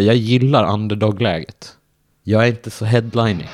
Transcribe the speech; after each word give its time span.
Jag 0.00 0.16
gillar 0.16 0.72
underdog-läget. 0.72 1.72
Jag 2.22 2.42
är 2.42 2.46
inte 2.46 2.70
så 2.70 2.84
headlining. 2.84 3.48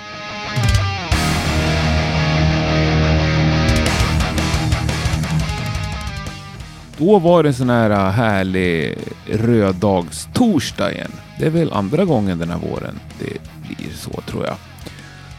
Då 6.98 7.18
var 7.18 7.42
det 7.42 7.48
en 7.48 7.54
sån 7.54 7.70
här 7.70 7.90
äh, 7.90 8.10
härlig 8.10 8.98
röddagstorsdag 9.26 10.92
igen. 10.92 11.12
Det 11.38 11.46
är 11.46 11.50
väl 11.50 11.72
andra 11.72 12.04
gången 12.04 12.38
den 12.38 12.50
här 12.50 12.58
våren 12.58 13.00
det 13.18 13.38
blir 13.62 13.92
så 13.92 14.10
tror 14.10 14.46
jag. 14.46 14.56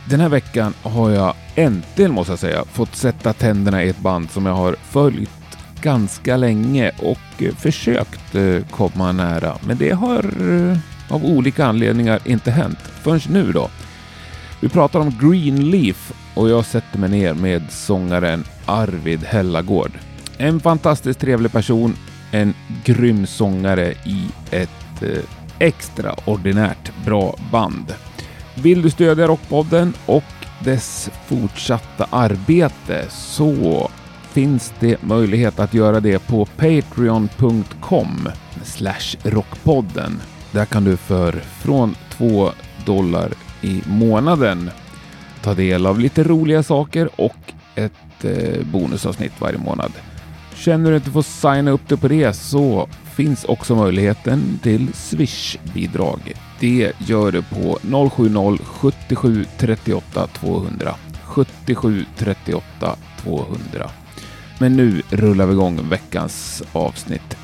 Den 0.10 0.20
här 0.20 0.30
veckan 0.30 0.74
har 0.82 1.10
jag 1.10 1.34
äntligen, 1.56 2.12
måste 2.12 2.32
jag 2.32 2.40
säga, 2.40 2.66
fått 2.66 2.96
sätta 2.96 3.34
tänderna 3.34 3.84
i 3.84 3.90
ett 3.90 4.00
band 4.00 4.32
som 4.32 4.46
jag 4.46 4.54
har 4.54 4.76
följt 4.84 5.30
ganska 5.82 6.38
länge 6.38 6.92
och 7.00 7.44
äh, 7.44 7.56
försökt 7.56 8.36
äh, 8.36 8.64
komma 8.72 9.12
nära. 9.12 9.58
Men 9.68 9.78
det 9.78 9.92
har 9.92 10.24
av 11.14 11.26
olika 11.26 11.66
anledningar 11.66 12.20
inte 12.26 12.52
hänt 12.52 12.80
förrän 12.80 13.22
nu 13.30 13.52
då. 13.52 13.70
Vi 14.60 14.70
pratar 14.70 15.00
om 15.00 15.14
Greenleaf 15.22 16.14
och 16.34 16.50
jag 16.50 16.66
sätter 16.66 17.00
mig 17.00 17.10
ner 17.10 17.34
med 17.34 17.64
sångaren 17.70 18.44
Arvid 18.66 19.24
Hellagård. 19.24 19.92
En 20.38 20.60
fantastiskt 20.60 21.20
trevlig 21.20 21.52
person, 21.52 21.96
en 22.32 22.54
grym 22.86 23.28
sångare 23.28 23.92
i 23.92 24.28
ett 24.52 25.02
eh, 25.02 25.24
extraordinärt 25.60 26.92
bra 27.06 27.36
band. 27.52 27.94
Vill 28.56 28.82
du 28.82 28.90
stödja 28.90 29.28
Rockpodden 29.28 29.94
och 30.06 30.24
dess 30.64 31.10
fortsatta 31.28 32.08
arbete 32.10 33.06
så 33.10 33.90
finns 34.32 34.74
det 34.80 35.02
möjlighet 35.02 35.60
att 35.60 35.74
göra 35.74 36.00
det 36.00 36.28
på 36.28 36.46
patreon.com 36.46 38.30
rockpodden. 39.24 40.22
Där 40.54 40.66
kan 40.66 40.84
du 40.84 40.98
för 40.98 41.32
från 41.32 41.96
2 42.10 42.52
dollar 42.86 43.34
i 43.62 43.82
månaden 43.86 44.70
ta 45.42 45.54
del 45.54 45.86
av 45.86 46.00
lite 46.00 46.24
roliga 46.24 46.64
saker 46.64 47.10
och 47.16 47.54
ett 47.76 48.24
eh, 48.26 48.66
bonusavsnitt 48.72 49.42
varje 49.42 49.58
månad. 49.58 49.92
Känner 50.56 50.90
du 50.90 50.96
inte 50.96 51.12
får 51.12 51.22
signa 51.22 51.72
upp 51.72 51.90
dig 51.90 51.98
på 51.98 52.08
det 52.08 52.34
så 52.34 52.88
finns 53.04 53.46
också 53.46 53.76
möjligheten 53.76 54.60
till 54.64 54.94
Swish-bidrag. 54.94 56.34
Det 56.60 56.92
gör 56.98 57.32
du 57.32 57.42
på 57.42 57.80
070 58.10 58.66
77 58.66 59.46
38 59.58 60.28
200. 60.28 60.96
77 61.24 62.06
38 62.18 62.96
200. 63.24 63.90
Men 64.60 64.76
nu 64.78 65.02
rullar 65.10 65.46
vi 65.46 65.54
igång 65.54 65.90
veckans 65.90 66.64
avsnitt. 66.74 67.38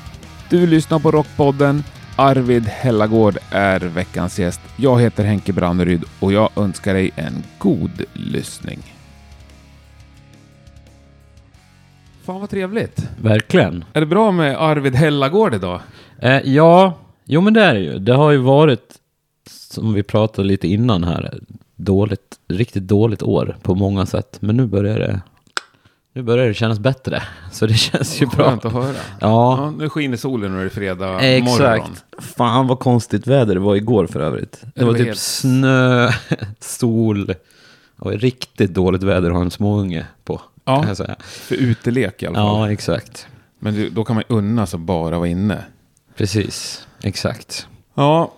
Du 0.48 0.66
lyssnar 0.66 0.98
på 0.98 1.10
Rockpodden. 1.10 1.84
Arvid 2.20 2.62
Hellagård 2.62 3.38
är 3.50 3.80
veckans 3.80 4.38
gäst. 4.38 4.60
Jag 4.76 5.00
heter 5.00 5.24
Henke 5.24 5.52
Branneryd 5.52 6.04
och 6.20 6.32
jag 6.32 6.50
önskar 6.56 6.94
dig 6.94 7.10
en 7.16 7.42
god 7.58 7.90
lyssning. 8.12 8.78
Fan 12.22 12.40
vad 12.40 12.50
trevligt. 12.50 13.08
Verkligen. 13.22 13.84
Är 13.92 14.00
det 14.00 14.06
bra 14.06 14.32
med 14.32 14.62
Arvid 14.62 14.94
Hellagård 14.94 15.54
idag? 15.54 15.80
Eh, 16.18 16.40
ja, 16.44 16.98
jo 17.24 17.40
men 17.40 17.54
det 17.54 17.62
är 17.62 17.74
det 17.74 17.80
ju. 17.80 17.98
Det 17.98 18.14
har 18.14 18.30
ju 18.30 18.38
varit, 18.38 18.94
som 19.46 19.94
vi 19.94 20.02
pratade 20.02 20.48
lite 20.48 20.68
innan 20.68 21.04
här, 21.04 21.40
dåligt, 21.76 22.38
riktigt 22.48 22.88
dåligt 22.88 23.22
år 23.22 23.56
på 23.62 23.74
många 23.74 24.06
sätt. 24.06 24.36
Men 24.40 24.56
nu 24.56 24.66
börjar 24.66 24.98
det, 24.98 25.20
nu 26.12 26.22
börjar 26.22 26.46
det 26.46 26.54
kännas 26.54 26.78
bättre. 26.78 27.22
Så 27.52 27.66
det 27.66 27.74
känns 27.74 28.22
ju 28.22 28.26
bra. 28.26 28.44
Skönt 28.50 28.64
att 28.64 28.72
höra. 28.72 28.94
Ja, 28.94 28.98
Ja, 29.20 29.70
nu 29.78 29.88
skiner 29.88 30.16
solen 30.16 30.52
och 30.54 30.58
det 30.60 30.64
är 30.64 30.68
fredag 30.68 31.06
morgon. 31.06 31.22
exakt. 31.22 32.04
Fan 32.36 32.66
vad 32.66 32.78
konstigt 32.78 33.26
väder 33.26 33.54
det 33.54 33.60
var 33.60 33.76
igår 33.76 34.06
för 34.06 34.20
övrigt. 34.20 34.60
Det, 34.62 34.70
Det 34.74 34.84
var 34.84 34.92
var 34.92 34.98
typ 34.98 35.06
helt- 35.06 35.18
snö, 35.18 36.10
sol 36.60 37.34
och 37.98 38.12
riktigt 38.12 38.74
dåligt 38.74 39.02
väder 39.02 39.28
att 39.30 39.34
ha 39.36 39.42
en 39.42 39.50
småunge 39.50 40.06
på. 40.24 40.40
Ja. 40.64 40.84
För 41.24 41.54
utelek 41.54 42.22
i 42.22 42.26
alla 42.26 42.34
fall. 42.36 42.46
ja, 42.46 42.72
exakt. 42.72 43.26
Men 43.58 43.74
du, 43.74 43.90
då 43.90 44.04
kan 44.04 44.16
man 44.16 44.24
unna 44.28 44.66
sig 44.66 44.78
bara 44.78 45.18
vara 45.18 45.28
inne. 45.28 45.64
Precis, 46.16 46.86
exakt. 47.02 47.66
Ja, 47.94 48.32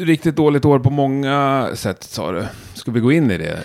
riktigt 0.00 0.36
dåligt 0.36 0.64
år 0.64 0.78
på 0.78 0.90
många 0.90 1.68
sätt 1.74 2.02
sa 2.04 2.32
du. 2.32 2.46
Ska 2.74 2.90
vi 2.90 3.00
gå 3.00 3.12
in 3.12 3.30
i 3.30 3.38
det? 3.38 3.58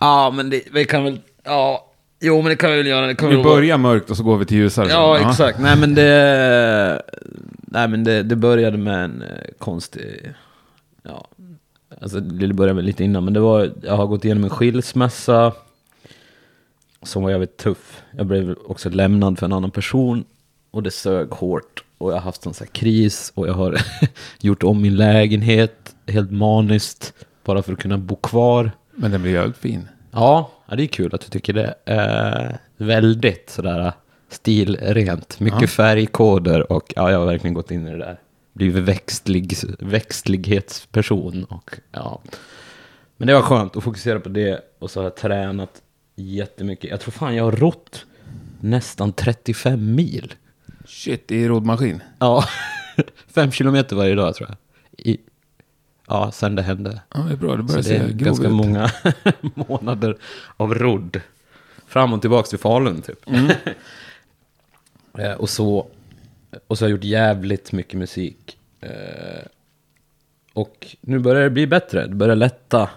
Ja, 0.00 0.30
men 0.30 0.50
det, 0.50 0.62
vi 0.72 0.84
kan 0.84 1.04
väl, 1.04 1.20
ja, 1.44 1.86
jo 2.20 2.42
men 2.42 2.50
det 2.50 2.56
kan 2.56 2.70
vi 2.70 2.76
väl 2.76 2.86
göra. 2.86 3.06
Det 3.06 3.14
kan 3.14 3.30
Vi 3.30 3.42
börjar 3.42 3.78
mörkt 3.78 4.10
och 4.10 4.16
så 4.16 4.22
går 4.22 4.36
vi 4.36 4.44
till 4.44 4.56
ljusare. 4.56 4.88
Ja, 4.88 5.30
exakt. 5.30 5.58
Nej, 5.58 5.76
men 5.76 5.94
det... 5.94 7.02
Nej, 7.56 7.88
men 7.88 8.04
det, 8.04 8.22
det 8.22 8.36
började 8.36 8.78
med 8.78 9.04
en 9.04 9.22
eh, 9.22 9.28
konstig... 9.58 10.34
Ja, 11.02 11.28
alltså 12.00 12.20
det 12.20 12.54
började 12.54 12.76
väl 12.76 12.84
lite 12.84 13.04
innan, 13.04 13.24
men 13.24 13.34
det 13.34 13.40
var... 13.40 13.70
Jag 13.82 13.96
har 13.96 14.06
gått 14.06 14.24
igenom 14.24 14.44
en 14.44 14.50
skilsmässa 14.50 15.52
som 17.02 17.22
var 17.22 17.30
jävligt 17.30 17.56
tuff. 17.56 18.02
Jag 18.10 18.26
blev 18.26 18.56
också 18.66 18.90
lämnad 18.90 19.38
för 19.38 19.46
en 19.46 19.52
annan 19.52 19.70
person 19.70 20.24
och 20.70 20.82
det 20.82 20.90
sög 20.90 21.30
hårt. 21.30 21.84
Och 21.98 22.10
jag 22.10 22.16
har 22.16 22.22
haft 22.22 22.46
en 22.46 22.54
sån 22.54 22.66
här 22.66 22.72
kris 22.72 23.32
och 23.34 23.48
jag 23.48 23.54
har 23.54 23.80
gjort 24.40 24.62
om 24.62 24.82
min 24.82 24.96
lägenhet 24.96 25.94
helt 26.06 26.30
maniskt 26.30 27.14
bara 27.44 27.62
för 27.62 27.72
att 27.72 27.78
kunna 27.78 27.98
bo 27.98 28.16
kvar. 28.16 28.70
Men 28.94 29.10
den 29.10 29.22
blir 29.22 29.32
jävligt 29.32 29.56
fin. 29.56 29.88
Ja, 30.14 30.50
det 30.68 30.82
är 30.82 30.86
kul 30.86 31.14
att 31.14 31.20
du 31.20 31.28
tycker 31.28 31.52
det. 31.52 31.74
Eh, 31.84 32.56
väldigt 32.76 33.50
sådär 33.50 33.92
stilrent. 34.28 35.40
Mycket 35.40 35.60
Ja. 35.60 35.66
färgkoder 35.66 36.72
och 36.72 36.92
ja, 36.96 37.10
jag 37.10 37.18
har 37.18 37.26
verkligen 37.26 37.54
gått 37.54 37.70
in 37.70 37.86
i 37.88 37.90
det 37.90 37.98
där. 37.98 38.20
Blivit 38.52 38.82
växtlig, 38.84 39.54
växtlighetsperson 39.78 41.44
och 41.44 41.70
ja. 41.92 42.20
Men 43.16 43.26
det 43.28 43.34
var 43.34 43.42
skönt 43.42 43.76
att 43.76 43.84
fokusera 43.84 44.20
på 44.20 44.28
det 44.28 44.60
och 44.78 44.90
så 44.90 45.00
har 45.00 45.04
jag 45.04 45.16
tränat 45.16 45.82
jättemycket. 46.16 46.90
Jag 46.90 47.00
tror 47.00 47.12
fan 47.12 47.36
jag 47.36 47.44
har 47.44 47.52
rott 47.52 48.06
nästan 48.60 49.12
35 49.12 49.94
mil. 49.94 50.34
Shit, 50.86 51.30
i 51.30 51.48
roddmaskin. 51.48 52.02
Ja, 52.18 52.44
fem 53.34 53.50
kilometer 53.50 53.96
varje 53.96 54.14
dag 54.14 54.34
tror 54.34 54.48
jag. 54.48 54.56
I, 55.06 55.20
ja, 56.06 56.30
sen 56.32 56.54
det 56.54 56.62
hände. 56.62 57.00
Ja, 57.14 57.20
det 57.20 57.32
är 57.32 57.36
bra. 57.36 57.56
Det 57.56 57.62
Så 57.62 57.66
börjar 57.66 57.82
det 57.82 57.96
är 57.96 58.08
se 58.08 58.12
ganska 58.14 58.46
ut. 58.46 58.52
många 58.52 58.90
månader 59.54 60.16
av 60.56 60.74
rodd. 60.74 61.20
Fram 61.86 62.12
och 62.12 62.20
tillbaka 62.20 62.46
till 62.46 62.58
Falun 62.58 63.02
typ. 63.02 63.28
Mm. 63.28 63.50
Eh, 65.18 65.32
och, 65.32 65.50
så, 65.50 65.86
och 66.66 66.78
så 66.78 66.84
har 66.84 66.88
jag 66.88 66.96
gjort 66.96 67.04
jävligt 67.04 67.72
mycket 67.72 67.98
musik. 67.98 68.58
Eh, 68.80 69.44
och 70.52 70.96
nu 71.00 71.18
börjar 71.18 71.42
det 71.42 71.50
bli 71.50 71.66
bättre. 71.66 72.06
Det 72.06 72.14
börjar 72.14 72.36
lätta. 72.36 72.90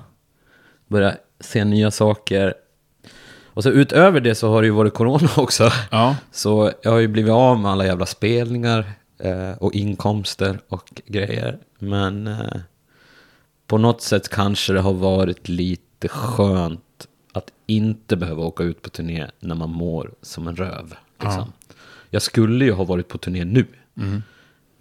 Börjar 0.87 1.17
se 1.39 1.63
nya 1.65 1.91
saker. 1.91 2.53
Och 3.45 3.63
så 3.63 3.69
utöver 3.69 4.19
det 4.19 4.35
så 4.35 4.49
har 4.49 4.61
det 4.61 4.65
ju 4.65 4.73
varit 4.73 4.93
corona 4.93 5.29
också. 5.37 5.69
Ja, 5.91 6.15
Så 6.31 6.71
jag 6.81 6.91
har 6.91 6.99
ju 6.99 7.07
blivit 7.07 7.31
av 7.33 7.59
med 7.59 7.71
alla 7.71 7.85
jävla 7.85 8.05
spelningar 8.05 8.91
eh, 9.19 9.51
och 9.51 9.73
inkomster 9.73 10.59
och 10.69 11.01
grejer. 11.05 11.57
Men 11.79 12.35
på 13.67 13.77
något 13.77 14.01
sätt 14.01 14.29
kanske 14.29 14.73
det 14.73 14.79
har 14.81 14.93
varit 14.93 15.49
lite 15.49 16.07
skönt 16.07 17.07
att 17.31 17.51
inte 17.65 18.15
behöva 18.15 18.43
åka 18.43 18.63
ut 18.63 18.81
på 18.81 18.89
turné 18.89 19.27
när 19.39 19.55
man 19.55 19.69
mår 19.69 20.13
som 20.21 20.47
en 20.47 20.55
röv. 20.55 20.93
Liksom. 21.19 21.53
Jag 22.09 22.21
skulle 22.21 22.65
ju 22.65 22.71
ha 22.71 22.83
varit 22.83 23.07
på 23.07 23.17
turné 23.17 23.45
nu. 23.45 23.65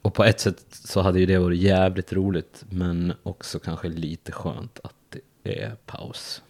Och 0.02 0.14
på 0.14 0.25
ett 0.25 0.41
sätt 0.41 0.64
så 0.70 1.00
hade 1.00 1.20
ju 1.20 1.26
det 1.26 1.38
varit 1.38 1.58
jävligt 1.58 2.12
roligt. 2.12 2.64
Men 2.70 3.12
också 3.22 3.58
kanske 3.58 3.88
lite 3.88 4.32
skönt 4.32 4.80
att 4.84 5.16
det 5.42 5.62
är 5.62 5.75
paus. 5.86 6.42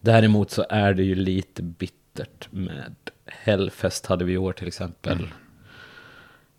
Däremot 0.00 0.50
så 0.50 0.66
är 0.68 0.94
det 0.94 1.02
ju 1.02 1.14
lite 1.14 1.62
bittert 1.62 2.48
med 2.50 2.94
Hellfest 3.26 4.06
hade 4.06 4.24
vi 4.24 4.32
i 4.32 4.38
år 4.38 4.52
till 4.52 4.68
exempel. 4.68 5.28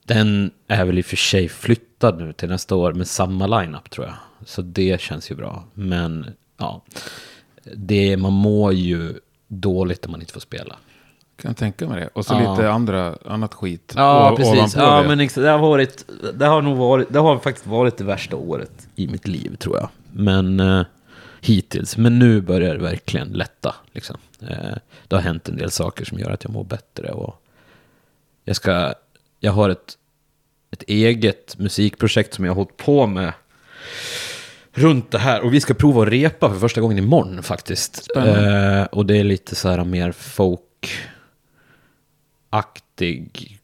Den 0.08 0.52
är 0.68 0.86
väl 0.86 0.98
i 0.98 1.02
och 1.02 1.06
för 1.06 1.16
sig 1.16 1.50
flyttad 1.50 2.18
nu 2.20 2.34
till 2.34 2.50
nästa 2.50 2.76
år 2.76 2.94
med 2.94 3.08
samma 3.08 3.60
lineup 3.62 3.90
tror 3.90 4.06
jag. 4.06 4.16
Så 4.46 4.62
det 4.62 5.02
känns 5.02 5.32
ju 5.32 5.36
bra. 5.36 5.64
Men 5.74 6.26
ja, 6.58 6.82
det, 7.76 8.18
man 8.18 8.34
mår 8.34 8.74
ju 8.74 9.14
dåligt 9.48 10.06
om 10.06 10.12
man 10.12 10.22
inte 10.22 10.34
får 10.34 10.40
spela. 10.40 10.76
kan 11.42 11.50
jag 11.50 11.58
tänka 11.58 11.88
mig 11.88 12.00
det. 12.02 12.08
Och 12.08 12.26
så 12.26 12.34
Ja. 12.34 12.52
lite 12.52 12.70
andra, 12.72 13.18
annat 13.26 13.54
skit. 13.54 13.94
Ja, 13.96 14.32
o- 14.32 14.36
precis. 14.36 14.76
Ja, 14.76 15.02
det. 15.02 15.08
men 15.08 15.20
ex- 15.20 15.34
det 15.36 15.50
har 15.50 15.60
varit, 15.60 16.06
det 16.34 16.46
har 16.46 16.62
nog 16.62 16.78
varit, 16.78 17.08
det 17.14 17.20
har 17.20 17.38
faktiskt 17.40 17.68
varit 17.68 17.98
det 17.98 18.04
värsta 18.04 18.36
året 18.36 18.88
i 18.96 19.08
mitt 19.08 19.28
liv 19.28 19.56
tror 19.56 19.78
jag. 19.78 19.90
Men 20.12 20.60
eh, 20.60 20.86
hittills, 21.42 21.98
men 21.98 22.20
nu 22.20 22.42
börjar 22.42 22.76
det 22.76 22.82
verkligen 22.84 23.28
lätta. 23.28 23.76
Liksom. 23.92 24.18
Eh, 24.42 24.76
det 25.08 25.16
har 25.16 25.22
hänt 25.24 25.50
en 25.50 25.58
del 25.58 25.72
saker 25.72 26.06
som 26.06 26.20
gör 26.20 26.30
att 26.32 26.44
jag 26.44 26.54
mår 26.54 26.64
bättre 26.64 27.12
och 27.12 27.42
jag 28.44 28.56
ska, 28.56 28.94
jag 29.46 29.52
har 29.52 29.70
ett, 29.70 29.98
ett 30.72 30.84
eget 30.88 31.58
musikprojekt 31.60 32.34
som 32.34 32.46
jag 32.46 32.52
har 32.52 32.56
hållit 32.56 32.78
på 32.78 33.08
med 33.08 33.34
runt 34.74 35.12
det 35.12 35.18
här. 35.20 35.42
Och 35.42 35.54
vi 35.54 35.62
ska 35.62 35.74
prova 35.74 36.04
att 36.04 36.10
repa 36.10 36.50
för 36.50 36.60
första 36.60 36.82
gången 36.82 36.98
imorgon 36.98 37.44
faktiskt. 37.44 38.08
Eh, 38.16 38.84
och 38.84 39.06
det 39.06 39.18
är 39.18 39.24
lite 39.24 39.56
så 39.56 39.70
här 39.70 39.84
mer 39.84 40.12
folk-aktig 42.52 43.60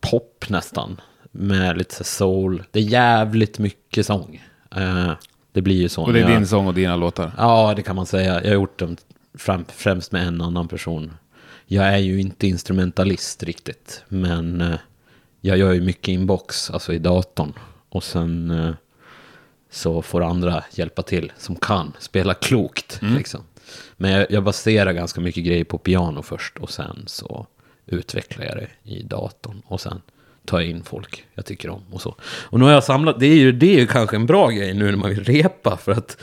pop 0.00 0.44
nästan. 0.48 1.00
med 1.38 1.78
lite 1.78 2.04
soul. 2.04 2.62
Det 2.70 2.78
är 2.78 2.82
jävligt 2.82 3.58
mycket 3.58 4.06
sång. 4.06 4.42
Eh, 4.76 5.12
det 5.52 5.62
blir 5.62 5.76
ju 5.80 5.88
så. 5.88 6.02
Och 6.02 6.12
det 6.12 6.18
är 6.18 6.22
jag- 6.22 6.30
din 6.30 6.46
sång 6.46 6.66
och 6.66 6.74
dina 6.74 6.96
låtar? 6.96 7.32
Ja, 7.38 7.72
det 7.76 7.82
kan 7.82 7.96
man 7.96 8.06
säga. 8.06 8.34
Jag 8.34 8.48
har 8.50 8.54
gjort 8.54 8.78
dem 8.78 8.96
fram, 9.38 9.64
främst 9.68 10.12
med 10.12 10.26
en 10.28 10.40
annan 10.42 10.68
person. 10.68 11.16
Jag 11.66 11.86
är 11.86 11.96
ju 11.96 12.20
inte 12.20 12.46
instrumentalist 12.46 13.42
riktigt, 13.42 14.02
men 14.08 14.60
eh, 14.60 14.74
jag 15.46 15.58
gör 15.58 15.72
ju 15.72 15.80
mycket 15.80 16.08
inbox, 16.08 16.70
alltså 16.70 16.92
i 16.92 16.98
datorn. 16.98 17.52
Och 17.88 18.04
sen 18.04 18.50
eh, 18.50 18.74
så 19.70 20.02
får 20.02 20.24
andra 20.24 20.64
hjälpa 20.70 21.02
till 21.02 21.32
som 21.38 21.56
kan 21.56 21.92
spela 21.98 22.34
klokt. 22.34 22.98
Liksom. 23.16 23.40
Men 23.96 24.10
jag, 24.10 24.26
jag 24.30 24.44
baserar 24.44 24.92
ganska 24.92 25.20
mycket 25.20 25.44
grejer 25.44 25.64
på 25.64 25.78
piano 25.78 26.22
först 26.22 26.58
och 26.58 26.70
sen 26.70 27.04
så 27.06 27.46
utvecklar 27.86 28.44
jag 28.44 28.56
det 28.56 28.90
i 28.90 29.02
datorn. 29.02 29.62
Och 29.66 29.80
sen 29.80 30.02
tar 30.44 30.60
jag 30.60 30.70
in 30.70 30.84
folk 30.84 31.24
jag 31.34 31.46
tycker 31.46 31.70
om 31.70 31.82
och 31.90 32.02
så. 32.02 32.16
Och 32.22 32.58
nu 32.58 32.64
har 32.64 32.72
jag 32.72 32.84
samlat, 32.84 33.20
det 33.20 33.26
är 33.26 33.36
ju, 33.36 33.52
det 33.52 33.74
är 33.74 33.80
ju 33.80 33.86
kanske 33.86 34.16
en 34.16 34.26
bra 34.26 34.50
grej 34.50 34.74
nu 34.74 34.84
när 34.84 34.96
man 34.96 35.10
vill 35.10 35.24
repa 35.24 35.76
för 35.76 35.92
att 35.92 36.16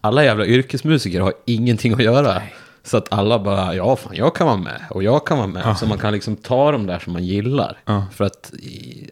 alla 0.00 0.24
jävla 0.24 0.46
yrkesmusiker 0.46 1.20
har 1.20 1.32
ingenting 1.46 1.92
att 1.92 2.02
göra. 2.02 2.42
Så 2.88 2.96
att 2.96 3.12
alla 3.12 3.38
bara, 3.38 3.74
ja 3.74 3.96
fan 3.96 4.16
jag 4.16 4.34
kan 4.34 4.46
vara 4.46 4.56
med 4.56 4.82
och 4.90 5.02
jag 5.02 5.26
kan 5.26 5.38
vara 5.38 5.48
med. 5.48 5.76
Så 5.78 5.86
man 5.86 5.98
kan 5.98 6.12
liksom 6.12 6.36
ta 6.36 6.72
de 6.72 6.86
där 6.86 6.98
som 6.98 7.12
man 7.12 7.24
gillar. 7.24 7.78
Ja. 7.84 8.06
För 8.12 8.24
att 8.24 8.52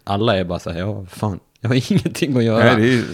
alla 0.04 0.36
är 0.36 0.44
bara 0.44 0.58
så 0.58 0.70
här, 0.70 0.80
ja 0.80 1.06
fan, 1.06 1.40
jag 1.60 1.68
har 1.68 1.74
ingenting 1.92 2.36
att 2.36 2.44
göra. 2.44 2.64
Nej, 2.64 2.76
det 2.76 2.98
är. 2.98 3.04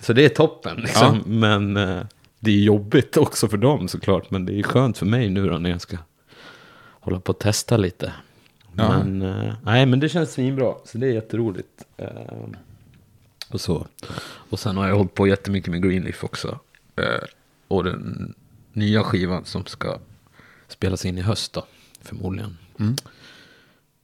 Så 0.00 0.12
det 0.12 0.24
är 0.24 0.28
toppen 0.28 0.76
liksom. 0.76 1.22
Men 1.26 1.76
eh, 1.76 2.00
det 2.38 2.50
är 2.50 2.58
jobbigt 2.58 3.16
också 3.16 3.48
för 3.48 3.56
dem 3.56 3.88
såklart. 3.88 4.30
Men 4.30 4.46
det 4.46 4.58
är 4.58 4.62
skönt 4.62 4.98
för 4.98 5.06
mig 5.06 5.30
nu 5.30 5.48
då 5.48 5.58
när 5.58 5.70
jag 5.70 5.80
ska 5.80 5.96
hålla 6.90 7.20
på 7.20 7.32
och 7.32 7.38
testa 7.38 7.76
lite. 7.76 8.12
Ja. 8.76 8.88
Men, 8.88 9.22
eh, 9.22 9.54
nej, 9.62 9.86
men 9.86 10.00
det 10.00 10.08
känns 10.08 10.32
svinbra. 10.32 10.74
Så 10.84 10.98
det 10.98 11.06
är 11.06 11.12
jätteroligt. 11.12 11.84
Eh, 11.96 12.06
och 13.50 13.60
så. 13.60 13.86
Och 14.50 14.58
sen 14.58 14.76
har 14.76 14.88
jag 14.88 14.96
hållit 14.96 15.14
på 15.14 15.26
jättemycket 15.26 15.70
med 15.70 15.82
Greenleaf 15.82 16.24
också. 16.24 16.58
Och 17.68 17.84
den 17.84 18.34
nya 18.72 19.02
skivan 19.02 19.44
som 19.44 19.66
ska 19.66 19.98
spelas 20.72 21.04
in 21.04 21.18
i 21.18 21.20
höst 21.20 21.52
då. 21.52 21.66
Förmodligen. 22.02 22.58
Mm. 22.80 22.96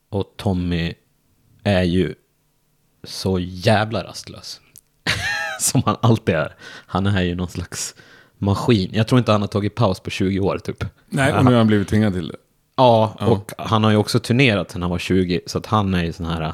Och 0.09 0.35
Tommy 0.37 0.95
är 1.65 1.83
ju 1.83 2.15
så 3.05 3.39
jävla 3.39 4.05
rastlös. 4.05 4.61
Som 5.61 5.83
han 5.87 5.97
alltid 6.03 6.35
är. 6.35 6.55
Han 6.87 7.07
är 7.07 7.23
ju 7.23 7.35
någon 7.35 7.49
slags 7.49 7.95
maskin. 8.39 8.91
Jag 8.93 9.09
tror 9.09 9.19
inte 9.19 9.33
han 9.33 9.41
har 9.41 9.49
tagit 9.49 9.75
paus 9.75 10.01
på 10.01 10.11
20 10.11 10.41
år 10.41 10.59
typ. 10.59 10.85
Nej, 11.09 11.33
och 11.33 11.45
nu 11.45 11.51
har 11.51 11.59
han 11.59 11.67
blivit 11.67 11.89
tvingad 11.89 12.13
till 12.13 12.29
det. 12.29 12.37
Ja, 12.77 13.17
Ja. 13.21 13.27
och 13.27 13.53
han 13.59 13.85
har 13.85 13.91
ju 13.91 13.97
också 13.97 14.19
turnerat 14.21 14.71
sen 14.71 14.83
han 14.83 14.91
var 14.91 14.99
20. 14.99 15.41
Så 15.47 15.59
att 15.59 15.67
han 15.67 15.95
är 15.95 16.05
ju 16.05 16.13
sån 16.13 16.27
här 16.27 16.53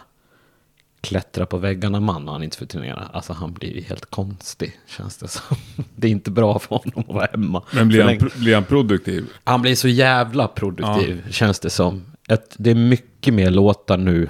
klättra 1.04 1.46
på 1.46 1.56
väggarna 1.56 2.00
man 2.00 2.24
när 2.24 2.32
han 2.32 2.42
inte 2.42 2.56
får 2.56 2.66
turnera. 2.66 3.08
Alltså 3.12 3.32
han 3.32 3.52
blir 3.52 3.74
ju 3.74 3.80
helt 3.80 4.06
konstig 4.06 4.78
känns 4.86 5.16
det 5.16 5.28
som. 5.28 5.56
Det 5.96 6.06
är 6.06 6.10
inte 6.10 6.30
bra 6.30 6.58
för 6.58 6.76
honom 6.76 7.04
att 7.08 7.14
vara 7.14 7.28
hemma. 7.32 7.62
Men 7.72 7.88
blir 7.88 8.02
han, 8.02 8.30
blir 8.36 8.54
han 8.54 8.64
produktiv? 8.64 9.24
Han 9.44 9.62
blir 9.62 9.74
så 9.74 9.88
jävla 9.88 10.48
produktiv, 10.48 11.30
känns 11.30 11.60
det 11.60 11.70
som. 11.70 12.04
Ett, 12.28 12.54
det 12.58 12.70
är 12.70 12.74
mycket 12.74 13.34
mer 13.34 13.50
låtar 13.50 13.96
nu. 13.96 14.28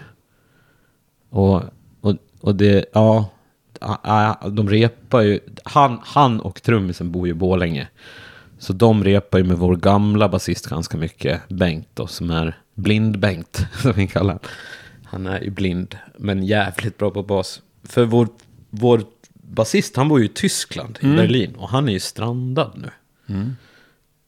Och, 1.30 1.62
och, 2.00 2.16
och 2.40 2.54
det, 2.54 2.84
ja, 2.92 3.30
ja, 3.80 4.00
ja, 4.02 4.48
de 4.48 4.68
repar 4.68 5.20
ju. 5.20 5.40
Han, 5.64 6.00
han 6.04 6.40
och 6.40 6.62
trummisen 6.62 7.12
bor 7.12 7.26
ju 7.26 7.30
i 7.30 7.34
Borlänge. 7.34 7.88
Så 8.58 8.72
de 8.72 9.04
repar 9.04 9.38
ju 9.38 9.44
med 9.44 9.58
vår 9.58 9.76
gamla 9.76 10.28
basist 10.28 10.66
ganska 10.66 10.96
mycket, 10.96 11.48
Bengt 11.48 11.88
då, 11.94 12.06
som 12.06 12.30
är 12.30 12.58
blind-Bengt, 12.74 13.66
som 13.82 13.92
vi 13.92 14.06
kallar 14.06 14.26
honom. 14.26 14.48
Han 15.14 15.26
är 15.26 15.40
ju 15.40 15.50
blind, 15.50 15.99
men 16.19 16.43
jävligt 16.43 16.99
bra 16.99 17.11
på 17.11 17.22
bas. 17.22 17.62
För 17.84 18.05
vår, 18.05 18.28
vår 18.70 19.02
basist, 19.32 19.96
han 19.96 20.08
bor 20.08 20.20
ju 20.20 20.26
i 20.26 20.28
Tyskland, 20.28 20.99
i 21.02 21.06
Berlin, 21.06 21.55
och 21.55 21.69
han 21.69 21.88
är 21.88 21.93
ju 21.93 22.00
strandad 22.00 22.72
nu. 22.75 22.90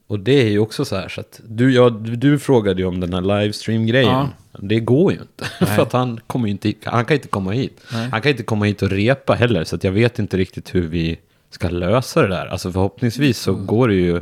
Och 0.06 0.20
det 0.20 0.42
är 0.42 0.48
ju 0.48 0.58
också 0.58 0.84
så 0.84 0.96
här 0.96 1.08
så 1.08 1.20
att 1.20 1.40
du, 1.48 1.72
ja, 1.72 1.90
du, 1.90 2.16
du 2.16 2.38
frågade 2.38 2.82
ju 2.82 2.88
om 2.88 3.00
den 3.00 3.12
här 3.14 3.20
livestream-grejen. 3.20 4.10
Ja. 4.10 4.30
Det 4.58 4.80
går 4.80 5.12
ju 5.12 5.18
inte. 5.18 5.44
För 5.66 5.82
att 5.82 5.92
han 5.92 6.20
kommer 6.26 6.48
inte, 6.48 6.72
han 6.84 7.04
kan 7.04 7.14
inte 7.14 7.28
komma 7.28 7.50
hit. 7.50 7.80
Han 8.10 8.22
kan 8.22 8.30
inte 8.30 8.42
komma 8.42 8.64
hit 8.64 8.82
och 8.82 8.90
repa 8.90 9.34
heller. 9.34 9.64
Så 9.64 9.76
att 9.76 9.84
jag 9.84 9.92
vet 9.92 10.18
inte 10.18 10.36
riktigt 10.36 10.74
hur 10.74 10.88
vi 10.88 11.18
ska 11.50 11.68
lösa 11.68 12.22
det 12.22 12.28
där. 12.28 12.46
Alltså 12.46 12.72
förhoppningsvis 12.72 13.38
så 13.38 13.54
går 13.54 13.88
det 13.88 13.94
ju 13.94 14.16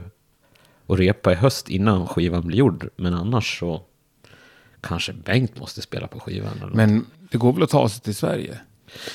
att 0.87 0.99
repa 0.99 1.33
i 1.33 1.35
höst 1.35 1.69
innan 1.69 2.07
skivan 2.07 2.47
blir 2.47 2.59
gjord. 2.59 2.89
Men 2.97 3.15
annars 3.15 3.59
så 3.59 3.83
kanske 4.85 5.13
Bengt 5.13 5.61
måste 5.61 5.83
spela 5.83 6.07
på 6.07 6.21
skivan. 6.21 6.71
Men 6.75 7.07
det 7.31 7.39
går 7.39 7.53
väl 7.53 7.63
att 7.63 7.71
ta 7.71 7.89
sig 7.89 8.03
till 8.03 8.15
Sverige? 8.15 8.59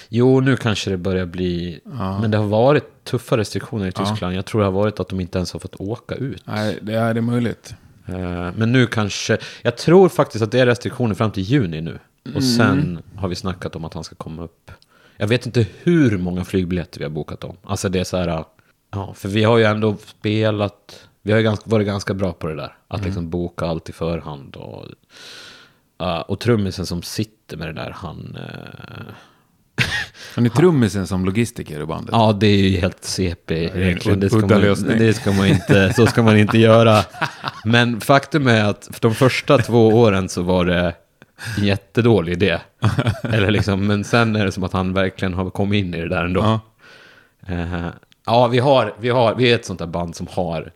Jo, 0.09 0.39
nu 0.39 0.57
kanske 0.57 0.89
det 0.89 0.97
börjar 0.97 1.25
bli... 1.25 1.79
Men 2.21 2.31
det 2.31 2.37
har 2.37 2.47
varit 2.47 3.03
tuffa 3.03 3.37
restriktioner 3.37 3.87
i 3.87 3.91
Tyskland. 3.91 4.35
Jag 4.35 4.45
tror 4.45 4.61
det 4.61 4.67
har 4.67 4.71
varit 4.71 4.99
att 4.99 5.09
de 5.09 5.19
inte 5.19 5.37
ens 5.37 5.53
har 5.53 5.59
fått 5.59 5.75
åka 5.75 6.15
ut. 6.15 6.41
Nej, 6.45 6.79
det 6.81 6.93
är 6.93 7.13
det 7.13 7.21
möjligt. 7.21 7.73
Eh, 8.05 8.51
Men 8.55 8.71
nu 8.71 8.87
kanske, 8.87 9.37
jag 9.61 9.77
tror 9.77 10.09
faktiskt 10.09 10.43
att 10.43 10.51
det 10.51 10.59
är 10.59 10.65
restriktioner 10.65 11.15
fram 11.15 11.31
till 11.31 11.43
juni 11.43 11.81
nu. 11.81 11.99
Och 12.35 12.43
sen 12.43 13.01
har 13.15 13.27
vi 13.27 13.35
snackat 13.35 13.75
om 13.75 13.85
att 13.85 13.93
han 13.93 14.03
ska 14.03 14.15
komma 14.15 14.43
upp. 14.43 14.71
Jag 15.17 15.27
vet 15.27 15.45
inte 15.45 15.65
hur 15.83 16.17
många 16.17 16.45
flygbiljetter 16.45 16.99
vi 16.99 17.05
har 17.05 17.11
bokat 17.11 17.43
om. 17.43 17.57
Alltså 17.63 17.89
det 17.89 17.99
är 17.99 18.03
så 18.03 18.17
här, 18.17 18.43
ja, 18.91 19.13
för 19.13 19.29
vi 19.29 19.43
har 19.43 19.57
ju 19.57 19.63
ändå 19.63 19.97
spelat, 20.05 21.07
vi 21.21 21.31
har 21.31 21.39
ju 21.39 21.43
ganska, 21.43 21.69
varit 21.69 21.87
ganska 21.87 22.13
bra 22.13 22.33
på 22.33 22.47
det 22.47 22.55
där. 22.55 22.75
Att 22.87 23.05
liksom 23.05 23.29
boka 23.29 23.65
allt 23.65 23.89
i 23.89 23.93
förhand. 23.93 24.55
Och, 24.55 24.85
ja, 25.99 26.21
och 26.21 26.39
trummisen 26.39 26.85
som 26.85 27.01
sitter 27.01 27.57
med 27.57 27.67
det 27.67 27.73
där, 27.73 27.91
han... 27.95 28.37
eh, 28.39 29.13
Han 30.35 30.45
är 30.45 30.49
trummisen 30.59 31.07
som 31.07 31.25
logistiker 31.25 31.81
i 31.81 31.85
bandet. 31.85 32.09
Ja, 32.11 32.33
det 32.33 32.47
är 32.47 32.57
ju 32.69 32.77
helt 32.77 33.03
CP. 33.03 33.69
Det 34.15 34.29
ska, 34.29 34.39
man, 34.47 34.97
det 34.97 35.13
ska 35.13 35.31
man 35.31 35.47
inte, 35.47 35.93
så 35.93 36.05
ska 36.07 36.23
man 36.23 36.37
inte 36.37 36.57
göra. 36.57 37.03
Men 37.65 38.01
faktum 38.01 38.47
är 38.47 38.63
att 38.63 38.89
för 38.93 39.01
de 39.01 39.15
första 39.15 39.57
två 39.57 39.87
åren 39.87 40.29
så 40.29 40.41
var 40.41 40.65
det 40.65 40.93
en 41.57 41.65
jättedålig 41.65 42.31
idé. 42.31 42.57
Eller 43.23 43.51
liksom, 43.51 43.87
men 43.87 44.03
sen 44.03 44.35
är 44.35 44.45
det 44.45 44.51
som 44.51 44.63
att 44.63 44.73
han 44.73 44.93
verkligen 44.93 45.33
har 45.33 45.49
kommit 45.49 45.85
in 45.85 45.93
i 45.93 46.01
det 46.01 46.09
där 46.09 46.25
ändå. 46.25 46.41
Ja. 46.41 46.59
Eh, 47.53 47.87
ja, 48.25 48.47
vi, 48.47 48.59
har, 48.59 48.93
vi, 48.99 49.09
har, 49.09 49.35
vi 49.35 49.51
är 49.51 49.55
ett 49.55 49.65
sånt 49.65 49.79
där 49.79 49.87
band 49.87 50.15
som 50.15 50.27
har 50.31 50.71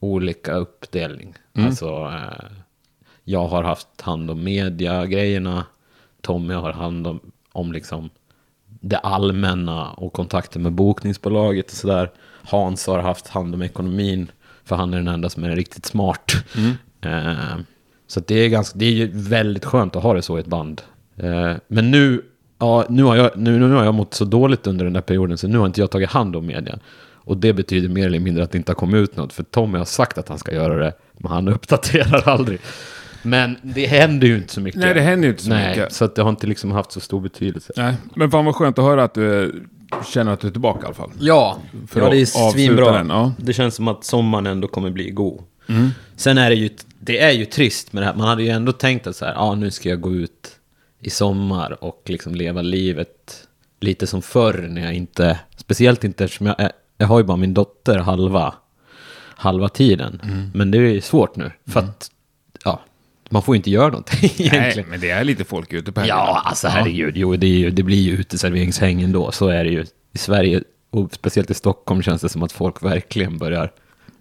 olika 0.00 0.52
uppdelning. 0.54 1.34
Alltså, 1.58 1.86
eh, 2.14 2.46
jag 3.24 3.46
har 3.46 3.62
haft 3.62 4.00
hand 4.00 4.30
om 4.30 4.44
media-grejerna. 4.44 5.64
Tommy 6.20 6.54
har 6.54 6.72
hand 6.72 7.06
om, 7.06 7.20
om 7.52 7.72
liksom 7.72 8.10
det 8.80 8.98
allmänna 8.98 9.90
och 9.90 10.12
kontakten 10.12 10.62
med 10.62 10.72
bokningsbolaget 10.72 11.70
och 11.70 11.76
sådär. 11.76 12.10
Hans 12.44 12.86
har 12.86 12.98
haft 12.98 13.28
hand 13.28 13.54
om 13.54 13.62
ekonomin, 13.62 14.30
för 14.64 14.76
han 14.76 14.94
är 14.94 14.98
den 14.98 15.08
enda 15.08 15.28
som 15.28 15.44
är 15.44 15.56
riktigt 15.56 15.86
smart. 15.86 16.32
Eh, 17.04 17.56
så 18.06 18.20
det, 18.20 18.34
är 18.34 18.48
ganska, 18.48 18.78
det 18.78 18.84
är 18.84 18.90
ju 18.90 19.10
väldigt 19.12 19.64
skönt 19.64 19.96
att 19.96 20.02
ha 20.02 20.14
det 20.14 20.22
så 20.22 20.36
i 20.36 20.40
ett 20.40 20.46
band. 20.46 20.82
Eh, 21.16 21.52
men 21.68 21.90
nu, 21.90 22.22
ja, 22.58 22.84
nu, 22.88 23.02
har 23.02 23.16
jag, 23.16 23.30
nu, 23.36 23.58
nu 23.58 23.74
har 23.74 23.84
jag 23.84 23.94
mått 23.94 24.14
så 24.14 24.24
dåligt 24.24 24.66
under 24.66 24.84
den 24.84 24.94
där 24.94 25.00
perioden, 25.00 25.38
så 25.38 25.48
nu 25.48 25.58
har 25.58 25.66
inte 25.66 25.80
jag 25.80 25.90
tagit 25.90 26.10
hand 26.10 26.36
om 26.36 26.46
media. 26.46 26.78
Och 27.12 27.36
det 27.36 27.52
betyder 27.52 27.88
mer 27.88 28.06
eller 28.06 28.20
mindre 28.20 28.44
att 28.44 28.50
det 28.50 28.58
inte 28.58 28.72
har 28.72 28.76
kommit 28.76 28.96
ut 28.96 29.16
något, 29.16 29.32
för 29.32 29.42
Tommy 29.42 29.78
har 29.78 29.84
sagt 29.84 30.18
att 30.18 30.28
han 30.28 30.38
ska 30.38 30.54
göra 30.54 30.76
det, 30.76 30.92
men 31.12 31.32
han 31.32 31.48
uppdaterar 31.54 32.28
aldrig. 32.28 32.60
Men 33.24 33.56
det 33.62 33.86
händer 33.86 34.26
ju 34.26 34.36
inte 34.36 34.52
så 34.54 34.60
mycket. 34.60 34.80
Nej, 34.80 34.94
det 34.94 35.00
händer 35.00 35.24
ju 35.28 35.30
inte 35.32 35.42
så 35.42 35.48
Nej, 35.48 35.68
mycket. 35.68 35.92
så 35.92 36.04
att 36.04 36.14
det 36.14 36.22
har 36.22 36.30
inte 36.30 36.46
liksom 36.46 36.70
haft 36.72 36.92
så 36.92 37.00
stor 37.00 37.20
betydelse. 37.20 37.72
Nej, 37.76 37.94
men 38.14 38.30
fan 38.30 38.44
vad 38.44 38.54
skönt 38.56 38.78
att 38.78 38.84
höra 38.84 39.04
att 39.04 39.14
du 39.14 39.44
eh, 39.44 39.50
känner 40.06 40.32
att 40.32 40.40
du 40.40 40.46
är 40.46 40.52
tillbaka 40.52 40.80
i 40.82 40.84
alla 40.84 40.94
fall. 40.94 41.10
Ja, 41.20 41.58
För 41.88 42.00
ja 42.00 42.06
att 42.06 42.12
det 42.12 42.16
är 42.18 42.22
avsluta 42.22 42.50
svinbra. 42.50 42.92
den, 42.92 43.08
ja. 43.08 43.32
Det 43.38 43.52
känns 43.52 43.74
som 43.74 43.88
att 43.88 44.04
sommaren 44.04 44.46
ändå 44.46 44.68
kommer 44.68 44.90
bli 44.90 45.10
god. 45.10 45.42
Sen 46.16 46.38
är 46.38 46.50
det 46.50 46.56
ju, 46.56 46.70
det 47.00 47.18
är 47.20 47.32
ju 47.32 47.44
trist 47.44 47.92
med 47.92 48.02
det 48.02 48.06
här. 48.06 48.14
Man 48.14 48.28
hade 48.28 48.42
ju 48.42 48.48
ändå 48.48 48.72
tänkt 48.72 49.06
att 49.06 49.16
så 49.16 49.24
här, 49.24 49.32
ja 49.34 49.54
nu 49.54 49.70
ska 49.70 49.88
jag 49.88 50.00
gå 50.00 50.12
ut 50.14 50.50
i 51.00 51.10
sommar 51.10 51.84
och 51.84 52.02
liksom 52.06 52.34
leva 52.34 52.62
livet 52.62 53.08
lite 53.80 54.06
som 54.06 54.22
förr 54.22 54.66
när 54.70 54.82
jag 54.84 54.94
inte, 54.94 55.38
speciellt 55.56 56.04
inte 56.04 56.24
eftersom 56.24 56.46
jag, 56.46 56.60
är, 56.60 56.72
jag 56.98 57.06
har 57.06 57.18
ju 57.18 57.24
bara 57.24 57.36
min 57.36 57.54
dotter 57.54 57.98
halva, 57.98 58.54
halva 59.36 59.68
tiden. 59.68 60.20
Men 60.54 60.70
det 60.70 60.78
är 60.78 60.82
ju 60.82 61.00
svårt 61.00 61.36
nu, 61.36 61.50
för 61.66 61.80
att, 61.80 62.10
ja, 62.64 62.80
man 63.34 63.42
får 63.42 63.54
ju 63.54 63.56
inte 63.56 63.70
göra 63.70 63.88
någonting 63.88 64.18
Nej, 64.38 64.46
egentligen. 64.54 64.88
men 64.90 65.00
det 65.00 65.10
är 65.10 65.24
lite 65.24 65.44
folk 65.44 65.72
ute 65.72 65.92
på 65.92 66.00
helgerna. 66.00 66.20
Ja, 66.20 66.42
alltså 66.44 66.68
herregud. 66.68 67.16
Jo, 67.16 67.36
det, 67.36 67.46
är 67.46 67.50
ju, 67.58 67.70
det 67.70 67.82
blir 67.82 68.00
ju 68.02 68.12
uteserveringshäng 68.12 69.02
ändå. 69.02 69.32
Så 69.32 69.48
är 69.48 69.64
det 69.64 69.70
ju. 69.70 69.84
I 70.12 70.18
Sverige, 70.18 70.62
och 70.90 71.08
speciellt 71.14 71.50
i 71.50 71.54
Stockholm, 71.54 72.02
känns 72.02 72.22
det 72.22 72.28
som 72.28 72.42
att 72.42 72.52
folk 72.52 72.82
verkligen 72.82 73.38
börjar 73.38 73.72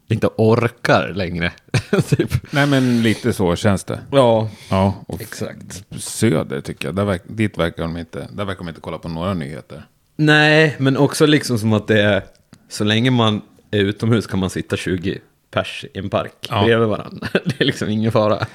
inte 0.08 0.28
orkar 0.38 1.14
längre. 1.16 1.52
typ. 2.10 2.54
Nej, 2.54 2.68
men 2.68 3.04
lite 3.04 3.34
så 3.34 3.56
känns 3.56 3.84
det. 3.84 4.00
Ja, 4.12 4.50
Ja, 4.70 5.04
och 5.08 5.22
exakt. 5.22 5.84
söder 6.00 6.62
tycker 6.62 6.88
jag. 6.88 6.96
Där 6.96 7.06
verk, 7.06 7.22
dit 7.28 7.58
verkar 7.58 7.84
de 7.84 7.98
inte, 7.98 8.28
där 8.34 8.46
verkar 8.46 8.60
de 8.60 8.68
inte 8.70 8.82
kolla 8.82 8.98
på 8.98 9.10
några 9.10 9.34
nyheter. 9.34 9.86
Nej, 10.16 10.76
men 10.80 10.98
också 10.98 11.26
liksom 11.26 11.60
som 11.60 11.74
att 11.74 11.88
det 11.88 12.02
är, 12.02 12.24
så 12.70 12.84
länge 12.84 13.12
man 13.12 13.42
är 13.72 13.80
utomhus 13.80 14.28
kan 14.28 14.40
man 14.40 14.50
sitta 14.50 14.78
20 14.78 15.20
pers 15.52 15.86
i 15.94 16.00
en 16.00 16.10
park 16.10 16.48
Ja. 16.50 16.64
bredvid 16.66 16.88
varandra. 16.88 17.28
Det 17.46 17.62
är 17.62 17.66
liksom 17.66 17.90
ingen 17.90 18.12
fara. 18.12 18.46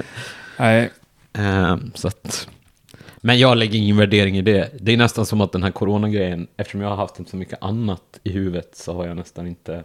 Nej, 0.58 0.90
Ehm, 1.38 1.90
så 1.94 2.08
att, 2.08 2.48
Men 3.20 3.38
jag 3.38 3.56
lägger 3.56 3.78
ingen 3.78 3.96
värdering 3.96 4.38
i 4.38 4.42
det. 4.42 4.70
Det 4.80 4.92
är 4.92 4.96
nästan 4.96 5.26
som 5.26 5.40
att 5.40 5.52
den 5.52 5.62
här 5.62 5.70
coronagrejen, 5.70 6.48
eftersom 6.56 6.80
jag 6.80 6.88
har 6.88 6.96
haft 6.96 7.28
så 7.28 7.36
mycket 7.36 7.62
annat 7.62 8.20
i 8.22 8.30
huvudet 8.30 8.76
så 8.76 8.94
har 8.94 9.06
jag 9.06 9.16
nästan 9.16 9.46
inte... 9.46 9.84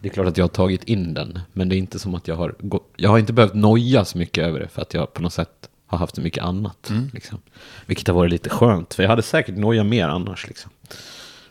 Det 0.00 0.08
är 0.08 0.12
klart 0.12 0.26
att 0.26 0.36
jag 0.36 0.44
har 0.44 0.48
tagit 0.48 0.84
in 0.84 1.14
den, 1.14 1.38
men 1.52 1.68
det 1.68 1.76
är 1.76 1.78
inte 1.78 1.98
som 1.98 2.14
att 2.14 2.28
jag 2.28 2.36
har. 2.36 2.54
Jag 2.96 3.10
har 3.10 3.18
inte 3.18 3.32
behövt 3.32 3.54
noja 3.54 4.04
så 4.04 4.18
mycket 4.18 4.44
över 4.44 4.60
det 4.60 4.68
för 4.68 4.82
att 4.82 4.94
jag 4.94 5.12
på 5.12 5.22
något 5.22 5.32
sätt 5.32 5.68
har 5.86 5.98
haft 5.98 6.14
så 6.14 6.20
mycket 6.20 6.44
annat. 6.44 6.92
Liksom. 7.12 7.38
Vilket 7.86 8.06
har 8.06 8.14
varit 8.14 8.30
lite 8.30 8.50
skönt, 8.50 8.94
för 8.94 9.02
jag 9.02 9.10
hade 9.10 9.22
säkert 9.22 9.56
noja 9.56 9.84
mer 9.84 10.08
annars. 10.08 10.48
Liksom. 10.48 10.70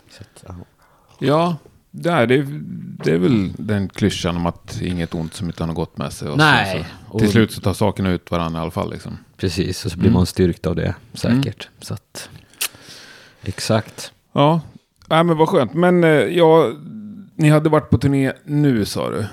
Så 0.09 0.21
att, 0.21 0.43
ja. 0.47 0.55
Ja, 1.19 1.55
det 1.95 2.09
är, 2.09 2.27
det, 2.27 2.35
är, 2.35 2.47
det 3.03 3.11
är 3.11 3.17
väl 3.17 3.51
den 3.57 3.89
klyschan 3.89 4.35
om 4.35 4.45
att 4.45 4.81
inget 4.81 5.13
ont 5.13 5.33
som 5.33 5.47
inte 5.47 5.63
har 5.63 5.67
något 5.67 5.75
gott 5.75 5.97
med 5.97 6.13
sig. 6.13 6.29
Och 6.29 6.37
Nej. 6.37 6.85
Så, 7.05 7.11
så. 7.11 7.19
Till 7.19 7.29
slut 7.29 7.51
så 7.51 7.61
tar 7.61 7.73
sakerna 7.73 8.09
ut 8.09 8.31
varandra 8.31 8.59
i 8.59 8.61
alla 8.61 8.71
fall. 8.71 8.91
Liksom. 8.91 9.17
Precis, 9.37 9.85
och 9.85 9.91
så 9.91 9.97
blir 9.97 10.11
man 10.11 10.25
styrkt 10.25 10.67
av 10.67 10.75
det 10.75 10.95
säkert. 11.13 11.69
Så 11.79 11.93
att, 11.93 12.29
exakt. 13.43 14.11
Ja, 14.33 14.61
Nej, 15.07 15.23
men 15.23 15.37
vad 15.37 15.49
skönt. 15.49 15.73
Men 15.73 16.03
eh, 16.03 16.09
ja, 16.09 16.71
ni 17.35 17.49
hade 17.49 17.69
varit 17.69 17.89
på 17.89 17.97
turné 17.97 18.33
nu 18.43 18.85
sa 18.85 19.09
du. 19.09 19.25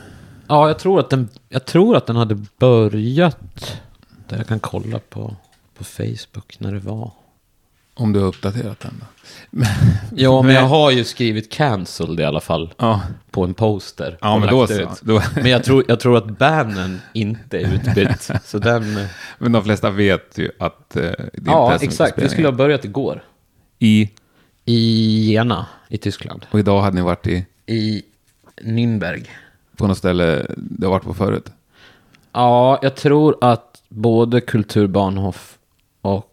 Ja, 0.47 0.69
jag 0.69 0.79
tror 0.79 1.01
att 1.01 1.11
den, 1.11 1.29
jag 1.49 1.65
tror 1.65 1.97
att 1.97 2.07
den 2.07 2.17
hade 2.17 2.47
börjat. 2.59 3.81
Där 4.29 4.37
jag 4.37 4.47
kan 4.47 4.61
kolla 4.61 4.99
på, 4.99 5.37
på 5.79 5.85
Facebook 5.85 6.57
när 6.59 6.73
det 6.73 6.79
var. 6.79 7.11
Om 8.01 8.13
du 8.13 8.21
har 8.21 8.27
uppdaterat 8.27 8.81
den. 8.81 9.05
Ja, 10.15 10.43
men 10.43 10.55
jag 10.55 10.63
har 10.67 10.91
ju 10.91 11.05
skrivit 11.05 11.53
cancelled 11.53 12.21
i 12.21 12.25
alla 12.25 12.41
fall 12.41 12.75
Ja, 12.79 13.03
på 13.31 13.45
en 13.45 13.55
poster. 13.55 14.19
ja 14.21 14.39
men 14.39 14.49
då 14.49 14.67
så. 14.67 14.91
Då, 15.03 15.23
Men 15.35 15.51
jag 15.51 15.65
tror, 15.65 15.85
jag 15.89 16.01
tror 16.01 16.17
att 16.17 16.39
bannen 16.39 17.01
inte 17.15 17.59
är 17.59 17.75
utbytt. 17.75 18.31
så 18.45 18.59
den... 18.59 19.07
men 19.39 19.53
de 19.53 19.65
flesta 19.65 19.91
vet 19.91 20.39
ju 20.39 20.51
att 20.59 20.97
eh, 20.97 21.03
det 21.03 21.11
inte 21.35 21.51
Ja, 21.51 21.67
så 21.69 21.73
mycket 21.73 21.83
exakt. 21.89 22.19
Vi 22.19 22.29
skulle 22.29 22.47
ha 22.49 22.53
börjat 22.53 22.85
igår. 22.85 23.23
I, 23.79 24.11
I 24.65 25.31
Jena 25.33 25.67
i 25.89 25.99
Tyskland. 25.99 26.47
och 26.51 26.59
idag 26.59 26.81
hade 26.81 26.97
ni 26.97 27.03
varit 27.03 27.27
i, 27.27 27.47
I 27.67 28.03
Nürnberg. 28.63 29.27
på 29.77 29.87
något 29.87 29.99
ställe 29.99 30.47
du 30.57 30.87
har 30.87 30.91
varit 30.93 31.05
på 31.05 31.15
förut. 31.15 31.53
Ja, 32.33 32.79
jag 32.83 32.97
tror 32.97 33.37
att 33.41 33.83
både 33.89 34.41
Kulturbahnhof 34.41 35.59
och 36.03 36.30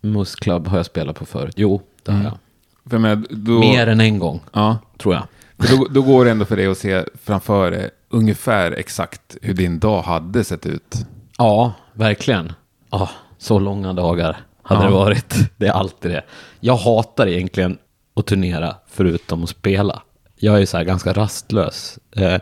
Musclub 0.00 0.66
har 0.68 0.76
jag 0.76 0.86
spelat 0.86 1.16
på 1.16 1.26
förut. 1.26 1.54
Jo, 1.56 1.82
det 2.02 2.12
har 2.12 2.22
jag. 2.24 2.38
För 2.90 2.98
menar, 2.98 3.24
då, 3.30 3.58
Mer 3.60 3.86
än 3.86 4.00
en 4.00 4.18
gång, 4.18 4.40
Ja, 4.52 4.78
tror 4.98 5.14
jag. 5.14 5.22
för 5.58 5.76
då, 5.76 5.86
då 5.90 6.02
går 6.02 6.24
det 6.24 6.30
ändå 6.30 6.44
för 6.44 6.56
dig 6.56 6.66
att 6.66 6.78
se 6.78 7.04
framför 7.24 7.70
dig 7.70 7.90
ungefär 8.08 8.72
exakt 8.72 9.36
hur 9.42 9.54
din 9.54 9.78
dag 9.78 10.02
hade 10.02 10.44
sett 10.44 10.66
ut. 10.66 10.94
Ja, 11.38 11.72
verkligen. 11.92 12.52
Ja, 12.90 13.10
så 13.38 13.58
långa 13.58 13.92
dagar 13.92 14.36
hade 14.62 14.80
Ja. 14.82 14.86
det 14.88 14.94
varit. 14.94 15.34
Det 15.56 15.66
är 15.66 15.72
alltid 15.72 16.10
det. 16.10 16.24
Jag 16.60 16.76
hatar 16.76 17.26
egentligen 17.26 17.78
att 18.16 18.26
turnera 18.26 18.74
förutom 18.86 19.42
att 19.44 19.48
spela. 19.50 20.02
Jag 20.36 20.62
är 20.62 20.66
så 20.66 20.76
här 20.76 20.84
ganska 20.84 21.12
rastlös. 21.12 21.98
Eh, 22.16 22.38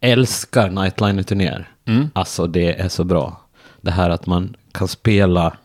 älskar 0.00 0.70
nightliner-turnéer. 0.70 1.68
Alltså 2.12 2.46
det 2.46 2.80
är 2.80 2.88
så 2.88 3.04
bra. 3.04 3.40
Det 3.80 3.90
här 3.90 4.10
att 4.10 4.26
man 4.26 4.56
kan 4.72 4.88
spela, 4.88 5.56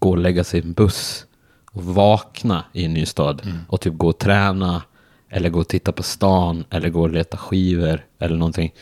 gå 0.00 0.10
och 0.10 0.18
lägga 0.18 0.44
sig 0.44 0.60
i 0.60 0.62
en 0.62 0.72
buss 0.72 1.26
och 1.72 1.84
vakna 1.84 2.64
i 2.72 2.84
en 2.84 2.94
ny 2.94 3.06
stad. 3.06 3.42
Och 3.68 3.80
typ 3.80 3.94
gå 3.94 4.08
och 4.08 4.18
träna, 4.18 4.82
eller 5.30 5.48
gå 5.50 5.60
och 5.60 5.68
titta 5.68 5.92
på 5.92 6.02
stan, 6.02 6.64
eller 6.70 6.88
gå 6.90 7.00
och 7.02 7.10
leta 7.10 7.36
skivor, 7.36 8.04
eller 8.18 8.36
någonting. 8.36 8.72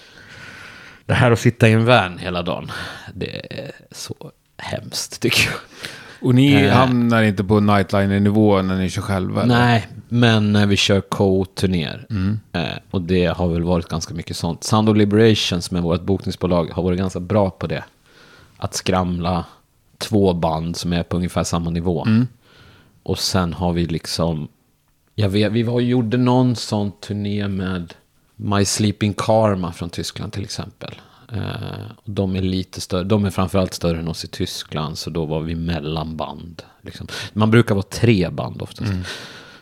Det 1.06 1.14
här 1.14 1.30
att 1.30 1.38
sitta 1.40 1.68
i 1.68 1.72
en 1.72 1.84
van 1.86 2.18
hela 2.18 2.42
dagen, 2.42 2.70
det 3.14 3.60
är 3.62 3.70
så 3.90 4.14
hemskt 4.56 5.20
tycker 5.20 5.50
jag. 5.50 5.54
Och 6.22 6.34
ni 6.34 6.52
Eh. 6.52 6.70
hamnar 6.72 7.22
inte 7.22 7.44
på 7.44 7.60
nightliner-nivå 7.60 8.62
när 8.62 8.76
ni 8.76 8.90
kör 8.90 9.02
själva? 9.02 9.42
eller? 9.42 9.54
Nej, 9.54 9.86
men 10.08 10.56
eh, 10.56 10.66
vi 10.66 10.76
kör 10.76 11.00
co-turnéer. 11.00 12.06
Eh, 12.52 12.62
och 12.90 13.02
det 13.02 13.26
har 13.26 13.48
väl 13.48 13.62
varit 13.62 13.88
ganska 13.88 14.14
mycket 14.14 14.36
sånt. 14.36 14.64
Sound 14.64 14.88
of 14.88 14.96
Liberation 14.96 15.62
som 15.62 15.76
är 15.76 15.80
vårt 15.80 16.02
bokningsbolag 16.02 16.70
har 16.72 16.82
varit 16.82 16.98
ganska 16.98 17.20
bra 17.20 17.50
på 17.50 17.66
det. 17.66 17.84
Att 18.56 18.74
skramla 18.74 19.44
två 19.98 20.34
band 20.34 20.76
som 20.76 20.92
är 20.92 21.02
på 21.02 21.16
ungefär 21.16 21.44
samma 21.44 21.70
nivå. 21.70 22.06
Och 23.02 23.18
sen 23.18 23.52
har 23.52 23.72
vi 23.72 23.86
liksom... 23.86 24.48
Jag 25.14 25.28
vet, 25.28 25.52
vi 25.52 25.62
var, 25.62 25.80
gjorde 25.80 26.16
någon 26.16 26.56
sån 26.56 26.92
turné 27.00 27.48
med 27.48 27.94
My 28.36 28.64
Sleeping 28.64 29.14
Karma 29.14 29.72
från 29.72 29.90
Tyskland 29.90 30.32
till 30.32 30.44
exempel. 30.44 31.00
Eh, 31.32 31.40
de 32.04 32.36
är 32.36 32.42
lite 32.42 32.80
större, 32.80 33.04
de 33.04 33.24
är 33.24 33.30
framförallt 33.30 33.74
större 33.74 33.98
än 33.98 34.08
oss 34.08 34.24
i 34.24 34.28
Tyskland, 34.28 34.98
så 34.98 35.10
då 35.10 35.24
var 35.24 35.40
vi 35.40 35.54
mellanband. 35.54 36.62
Liksom. 36.82 37.06
Man 37.32 37.50
brukar 37.50 37.74
vara 37.74 37.86
tre 37.90 38.30
band 38.30 38.62
oftast. 38.62 38.92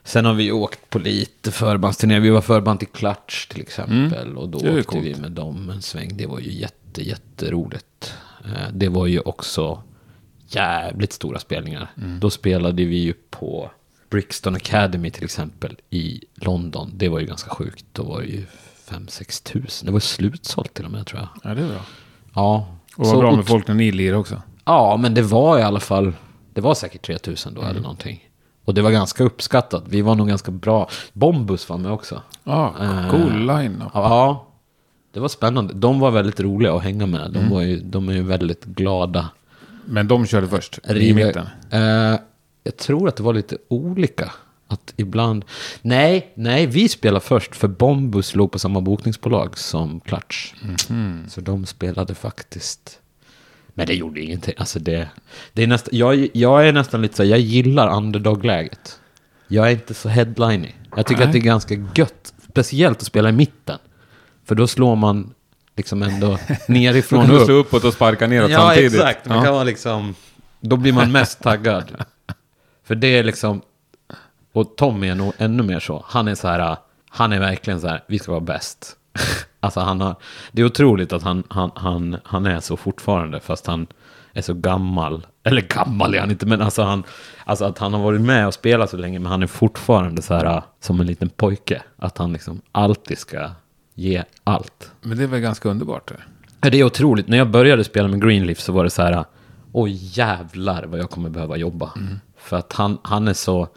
Sen 0.05 0.25
har 0.25 0.35
vi 0.35 0.52
åkt 0.52 0.90
på 0.90 0.99
lite 0.99 1.50
förbandsturnéer, 1.50 2.21
vi 2.21 2.31
var 2.31 2.40
förband 2.40 2.78
till 2.78 2.88
Clutch 2.88 3.47
till 3.47 3.61
exempel. 3.61 4.37
Och 4.37 4.49
då 4.49 4.59
åkte 4.59 4.71
vi 4.71 4.83
coolt. 4.83 5.19
med 5.19 5.33
dem 5.33 5.71
en 5.71 5.83
sväng, 5.83 6.16
det 6.16 6.26
var 6.26 6.38
ju 6.38 6.52
jätte, 6.52 7.09
jätteroligt. 7.09 8.14
Eh, 8.45 8.73
det 8.73 8.88
var 8.88 9.07
ju 9.07 9.21
också 9.21 9.83
jävligt 10.49 11.12
stora 11.12 11.38
spelningar. 11.38 11.91
Då 12.21 12.31
spelade 12.31 12.85
vi 12.85 12.97
ju 12.97 13.12
på 13.31 13.71
Brixton 14.11 14.55
Academy 14.57 15.11
till 15.11 15.25
exempel 15.25 15.76
i 15.91 16.21
London. 16.35 16.91
Det 16.95 17.09
var 17.09 17.19
ju 17.21 17.26
ganska 17.26 17.50
sjukt. 17.50 17.85
Då 17.93 18.03
var 18.03 18.21
det 18.21 18.26
ju 18.26 18.45
5-6 18.88 19.53
tusen. 19.53 19.87
Det 19.87 19.93
var 19.93 20.00
slutsålt 20.00 20.75
till 20.75 20.85
och 20.85 20.91
med 20.91 21.07
tror 21.07 21.21
jag. 21.21 21.29
Ja, 21.50 21.55
det 21.55 21.62
är 21.62 21.69
bra. 21.69 21.81
Ja. 22.35 22.67
Och 22.97 23.07
Så 23.07 23.12
vad 23.12 23.21
bra 23.21 23.37
med 23.37 23.47
folk 23.47 23.69
när 23.69 23.75
ni 23.75 23.93
lirar 23.93 24.17
också. 24.17 24.43
Ja, 24.65 24.97
men 25.00 25.15
det 25.15 25.23
var 25.23 25.59
i 25.59 25.62
alla 25.62 25.81
fall, 25.81 26.12
det 26.55 26.61
var 26.61 26.75
säkert 26.75 27.07
3000 27.07 27.55
då 27.55 27.62
eller 27.62 27.81
någonting. 27.81 28.29
Och 28.65 28.75
det 28.75 28.83
var 28.83 28.91
ganska 28.91 29.25
uppskattat. 29.25 29.85
Vi 29.88 30.03
var 30.03 30.15
nog 30.15 30.29
ganska 30.29 30.50
bra. 30.50 30.88
Bombus 31.12 31.69
var 31.69 31.79
med 31.79 31.93
också. 31.93 32.23
Ja, 32.45 32.75
Eh, 32.81 33.11
cool 33.11 33.47
line-up. 33.47 33.91
Ja, 33.95 34.47
det 35.12 35.21
var 35.21 35.29
spännande. 35.29 35.75
De 35.75 36.00
var 36.00 36.11
väldigt 36.11 36.41
roliga 36.41 36.75
att 36.75 36.83
hänga 36.83 37.07
med. 37.07 37.31
De, 37.33 37.49
var 37.50 37.61
ju, 37.62 37.81
de 37.81 38.09
är 38.09 38.12
ju 38.12 38.23
väldigt 38.23 38.65
glada. 38.65 39.29
Men 39.87 40.09
de 40.09 40.26
körde 40.26 40.49
först, 40.49 40.78
i 40.78 40.93
Riva- 40.93 41.26
mitten. 41.26 41.47
Eh, 41.71 42.19
jag 42.64 42.76
tror 42.76 43.09
att 43.09 43.16
det 43.16 43.23
var 43.23 43.35
lite 43.35 43.59
olika. 43.69 44.33
Att 44.69 44.95
ibland... 44.97 45.45
Nej, 45.83 46.33
nej, 46.35 46.66
vi 46.66 46.88
spelade 46.88 47.25
först 47.25 47.57
för 47.57 47.69
Bombus 47.69 48.35
låg 48.35 48.52
på 48.52 48.59
samma 48.59 48.81
bokningsbolag 48.81 49.59
som 49.59 50.00
Clutch. 50.00 50.55
Så 51.28 51.40
de 51.40 51.66
spelade 51.66 52.14
faktiskt... 52.14 53.00
Men 53.75 53.87
det 53.87 53.95
gjorde 53.95 54.21
ingenting. 54.21 54.55
Alltså 54.59 54.78
det, 54.78 55.09
det 55.52 55.62
är 55.62 55.66
nästan, 55.66 55.90
jag, 55.99 56.28
jag 56.33 56.69
är 56.69 56.73
nästan 56.73 57.02
lite 57.02 57.16
så 57.16 57.25
jag 57.25 57.38
gillar 57.38 57.97
underdog-läget. 57.97 59.00
Jag 59.49 59.66
är 59.66 59.71
inte 59.71 59.95
så 59.95 60.09
headlinig. 60.09 60.81
Jag 60.97 61.07
tycker 61.07 61.19
Nej. 61.21 61.26
att 61.26 61.33
det 61.33 61.38
är 61.38 61.40
ganska 61.40 61.75
gött. 61.95 62.35
Speciellt 62.50 62.99
att 62.99 63.07
spela 63.07 63.28
i 63.28 63.33
mitten. 63.33 63.78
För 64.45 64.55
då 64.55 64.66
slår 64.66 64.97
man 64.97 65.35
liksom 65.76 66.02
ändå 66.02 66.26
Då 66.49 66.54
nerifrån 66.73 67.21
kan 67.26 67.35
du 67.35 67.40
upp. 67.40 67.45
slå 67.47 67.54
uppåt 67.54 67.85
och 67.85 67.92
sparka 67.92 68.26
neråt 68.26 68.50
Ja, 68.50 68.59
samtidigt. 68.61 68.95
exakt. 68.95 69.26
Man 69.26 69.38
Ja. 69.38 69.45
kan 69.45 69.52
vara 69.54 69.64
liksom... 69.64 70.14
Då 70.61 70.76
blir 70.76 70.92
man 70.92 71.12
mest 71.12 71.42
taggad. 71.42 72.04
För 72.85 72.95
det 72.95 73.18
är 73.18 73.25
liksom... 73.25 73.62
Och 74.52 74.76
Tommy 74.76 75.09
är 75.09 75.14
nog 75.14 75.33
ännu 75.38 75.62
mer 75.62 75.80
så. 75.80 76.04
Han 76.09 76.28
är 76.28 76.35
så 76.35 76.49
här... 76.49 76.76
Han 77.11 77.33
är 77.33 77.40
verkligen 77.40 77.80
så 77.80 77.88
här, 77.88 78.04
vi 78.06 78.18
ska 78.18 78.30
vara 78.33 78.40
bäst. 78.40 78.97
Alltså 79.61 79.80
han 79.80 80.00
har... 80.00 80.16
Det 80.52 80.62
är 80.62 80.66
otroligt 80.66 81.12
att 81.12 81.23
han, 81.23 81.42
han, 81.49 81.71
han, 81.75 82.16
han 82.25 82.47
är 82.47 82.61
så 82.61 82.76
fortfarande, 82.76 83.40
fast 83.40 83.66
han 83.66 83.87
är 84.33 84.42
så 84.42 84.54
gammal. 84.54 85.26
Eller 85.45 85.61
gammal 85.62 86.14
är 86.14 86.21
han 86.21 86.30
inte, 86.30 86.47
men 86.47 86.62
alltså 86.62 86.83
han... 86.83 87.02
Alltså 87.45 87.64
att 87.64 87.78
han 87.78 87.95
har 87.95 88.00
varit 88.00 88.21
med 88.21 88.47
och 88.47 88.54
spelat 88.54 88.90
så 88.90 88.97
länge, 88.97 89.18
men 89.18 89.33
han 89.33 89.42
är 89.42 89.47
fortfarande 89.47 90.23
så 90.23 90.35
här 90.35 90.62
som 90.80 91.00
en 91.00 91.06
liten 91.06 91.28
pojke. 91.28 91.83
Att 91.97 92.18
han 92.18 92.33
liksom 92.33 92.61
alltid 92.73 93.18
ska 93.18 93.50
ge 93.97 94.23
allt. 94.45 94.91
Men 95.03 95.19
det 95.19 95.25
är 95.25 95.29
väl 95.29 95.41
ganska 95.41 95.69
underbart? 95.69 96.09
Det. 96.09 96.17
Ja, 96.61 96.71
Det 96.71 96.81
är 96.81 96.85
otroligt. 96.85 97.29
När 97.29 97.38
jag 97.38 97.50
började 97.50 97.85
spela 97.85 98.09
med 98.09 98.23
Greenleaf 98.23 98.61
så 98.61 98.73
var 98.73 98.85
det 98.85 98.91
så 98.91 99.03
här, 99.03 99.25
oj 99.73 99.99
jävlar 100.19 100.85
vad 100.85 101.00
jag 101.00 101.11
kommer 101.11 101.29
behöva 101.31 101.57
jobba. 101.57 101.93
För 102.38 102.57
att 102.57 102.73
han, 102.73 102.99
han 103.03 103.29
är 103.29 103.35
så, 103.35 103.69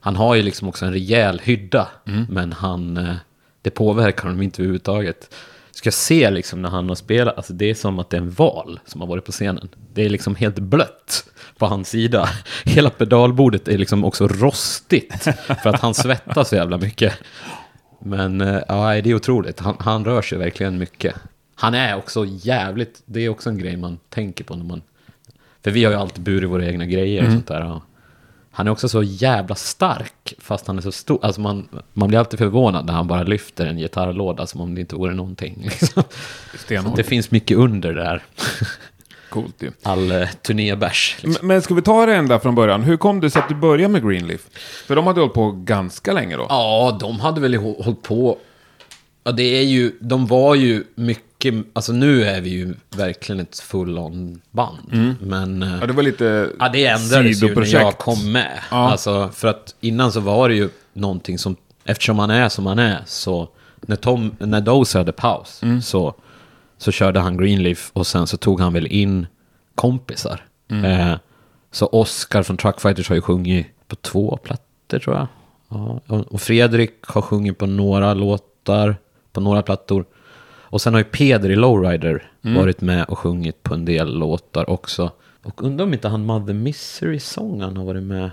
han 0.00 0.16
har 0.16 0.34
ju 0.34 0.42
liksom 0.42 0.68
också 0.68 0.86
en 0.86 0.92
rejäl 0.92 1.40
hydda, 1.44 1.88
men 2.28 2.52
han, 2.52 2.96
eh, 2.96 3.14
det 3.62 3.70
påverkar 3.70 4.22
honom 4.22 4.42
inte 4.42 4.62
överhuvudtaget. 4.62 5.34
Ska 5.70 5.86
jag 5.86 5.94
se 5.94 6.30
liksom 6.30 6.62
när 6.62 6.68
han 6.68 6.88
har 6.88 6.96
spelat, 6.96 7.36
alltså 7.36 7.52
det 7.52 7.70
är 7.70 7.74
som 7.74 7.98
att 7.98 8.10
det 8.10 8.16
är 8.16 8.20
en 8.20 8.30
val 8.30 8.80
som 8.84 9.00
har 9.00 9.08
varit 9.08 9.24
på 9.24 9.32
scenen. 9.32 9.68
Det 9.94 10.04
är 10.04 10.08
liksom 10.08 10.34
helt 10.36 10.58
blött 10.58 11.24
på 11.58 11.66
hans 11.66 11.88
sida. 11.88 12.28
Hela 12.64 12.90
pedalbordet 12.90 13.68
är 13.68 13.78
liksom 13.78 14.04
också 14.04 14.28
rostigt 14.28 15.28
för 15.62 15.66
att 15.66 15.80
han 15.80 15.94
svettas 15.94 16.48
så 16.48 16.56
jävla 16.56 16.78
mycket. 16.78 17.14
Men 18.04 18.40
eh, 18.40 18.60
ja, 18.68 19.00
det 19.02 19.10
är 19.10 19.14
otroligt. 19.14 19.60
Han, 19.60 19.76
han 19.78 20.04
rör 20.04 20.22
sig 20.22 20.38
verkligen 20.38 20.78
mycket. 20.78 21.14
Han 21.54 21.74
är 21.74 21.96
också 21.96 22.24
jävligt, 22.28 23.02
det 23.04 23.20
är 23.20 23.28
också 23.28 23.50
en 23.50 23.58
grej 23.58 23.76
man 23.76 23.98
tänker 24.08 24.44
på 24.44 24.56
när 24.56 24.64
man... 24.64 24.82
För 25.62 25.70
vi 25.70 25.84
har 25.84 25.92
ju 25.92 25.98
alltid 25.98 26.24
burit 26.24 26.50
våra 26.50 26.66
egna 26.66 26.86
grejer 26.86 27.26
och 27.26 27.32
sånt 27.32 27.48
där. 27.48 27.70
Och 27.70 27.82
han 28.50 28.66
är 28.66 28.70
också 28.70 28.88
så 28.88 29.02
jävla 29.02 29.54
stark, 29.54 30.34
fast 30.38 30.66
han 30.66 30.78
är 30.78 30.82
så 30.82 30.92
stor. 30.92 31.18
Alltså 31.22 31.40
man, 31.40 31.68
man 31.92 32.08
blir 32.08 32.18
alltid 32.18 32.38
förvånad 32.38 32.86
när 32.86 32.92
han 32.92 33.06
bara 33.06 33.22
lyfter 33.22 33.66
en 33.66 33.78
gitarrlåda 33.78 34.46
som 34.46 34.60
om 34.60 34.74
det 34.74 34.80
inte 34.80 34.96
vore 34.96 35.14
någonting. 35.14 35.62
Liksom. 35.80 36.02
Det 36.96 37.02
finns 37.02 37.30
mycket 37.30 37.56
under 37.56 37.94
där. 37.94 38.22
Coolt 39.34 39.62
ju. 39.62 39.70
all 39.82 40.10
eh, 40.12 40.28
turnébärs. 40.42 41.16
Liksom. 41.22 41.40
M- 41.42 41.48
Men 41.48 41.62
ska 41.62 41.74
vi 41.74 41.82
ta 41.82 42.06
det 42.06 42.14
ända 42.14 42.40
från 42.40 42.54
början? 42.54 42.82
Hur 42.82 42.96
kom 42.96 43.20
det 43.20 43.30
sig 43.30 43.42
att 43.42 43.48
du 43.48 43.54
började 43.54 43.92
med 43.92 44.08
Greenleaf? 44.08 44.40
För 44.86 44.96
de 44.96 45.06
hade 45.06 45.20
hållit 45.20 45.34
på 45.34 45.50
ganska 45.52 46.12
länge 46.12 46.36
då. 46.36 46.46
Ja, 46.48 46.96
de 47.00 47.20
hade 47.20 47.40
väl 47.40 47.54
hå- 47.54 47.82
hållit 47.84 48.02
på... 48.02 48.38
Ja, 49.24 49.32
det 49.32 49.42
är 49.58 49.62
ju... 49.62 49.92
De 50.00 50.26
var 50.26 50.54
ju 50.54 50.84
mycket... 50.94 51.54
Alltså 51.72 51.92
nu 51.92 52.24
är 52.24 52.40
vi 52.40 52.50
ju 52.50 52.74
verkligen 52.96 53.40
ett 53.40 53.58
full-on 53.60 54.40
band. 54.50 55.16
Men... 55.20 55.62
eh, 55.62 55.78
Ja, 55.80 55.86
det 55.86 55.92
var 55.92 56.02
lite 56.02 56.50
Ja, 56.58 56.68
det 56.68 56.86
ändrades 56.86 57.42
ju 57.42 57.54
när 57.54 57.66
jag 57.74 57.98
kom 57.98 58.32
med. 58.32 58.58
Ja. 58.70 58.76
Alltså, 58.90 59.30
för 59.34 59.48
att 59.48 59.74
innan 59.80 60.12
så 60.12 60.20
var 60.20 60.48
det 60.48 60.54
ju 60.54 60.68
någonting 60.92 61.38
som... 61.38 61.56
Eftersom 61.84 62.16
man 62.16 62.30
är 62.30 62.48
som 62.48 62.64
man 62.64 62.78
är, 62.78 62.98
så... 63.06 63.48
När, 63.86 63.96
Tom, 63.96 64.36
när 64.38 64.60
Dozer 64.60 64.98
hade 64.98 65.12
paus, 65.12 65.62
Mm. 65.62 65.82
så, 65.82 66.14
så 66.84 66.92
körde 66.92 67.20
han 67.20 67.36
Greenleaf 67.36 67.90
och 67.92 68.06
sen 68.06 68.26
så 68.26 68.36
tog 68.36 68.60
han 68.60 68.72
väl 68.72 68.86
in 68.86 69.26
kompisar. 69.74 70.40
Mm. 70.70 70.84
Eh, 70.84 71.18
så 71.70 71.86
Oscar 71.86 72.42
från 72.42 72.56
Truckfighters 72.56 73.08
har 73.08 73.16
ju 73.16 73.22
sjungit 73.22 73.66
på 73.88 73.96
två 73.96 74.36
plattor, 74.36 74.98
tror 74.98 75.16
jag. 75.16 75.26
Ja, 75.68 76.00
och 76.30 76.40
Fredrik 76.40 76.92
har 77.06 77.22
sjungit 77.22 77.58
på 77.58 77.66
några 77.66 78.14
låtar, 78.14 78.96
på 79.32 79.40
några 79.40 79.62
plattor. 79.62 80.04
Och 80.46 80.80
sen 80.80 80.94
har 80.94 81.00
ju 81.00 81.04
Peder 81.04 81.50
i 81.50 81.56
Lowrider 81.56 82.30
Mm. 82.44 82.56
varit 82.56 82.80
med 82.80 83.04
och 83.04 83.18
sjungit 83.18 83.62
på 83.62 83.74
en 83.74 83.84
del 83.84 84.18
låtar 84.18 84.70
också. 84.70 85.10
Och 85.42 85.64
undrar 85.64 85.86
om 85.86 85.92
inte 85.92 86.08
han 86.08 86.26
Mother 86.26 86.54
Misery-sångaren 86.54 87.76
har 87.76 87.84
varit 87.84 88.02
med. 88.02 88.30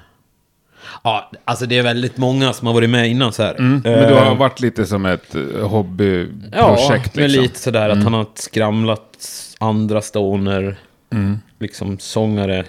Ja, 1.03 1.31
alltså 1.45 1.65
det 1.65 1.77
är 1.77 1.83
väldigt 1.83 2.17
många 2.17 2.53
som 2.53 2.67
har 2.67 2.73
varit 2.73 2.89
med 2.89 3.09
innan 3.09 3.33
så 3.33 3.43
här. 3.43 3.55
Mm, 3.55 3.81
Men 3.83 4.07
du 4.07 4.13
har 4.13 4.35
varit 4.35 4.59
lite 4.59 4.85
som 4.85 5.05
ett 5.05 5.35
eh, 5.35 5.41
Ja, 5.59 5.65
hobbyprojekt 5.67 7.15
men 7.15 7.23
liksom. 7.25 7.41
lite 7.43 7.59
sådär 7.59 7.89
att 7.89 8.03
han 8.03 8.13
har 8.13 8.25
skramlat 8.35 9.17
andra 9.59 10.01
stoner, 10.01 10.75
Mm. 11.13 11.39
liksom 11.59 11.99
sångare. 11.99 12.65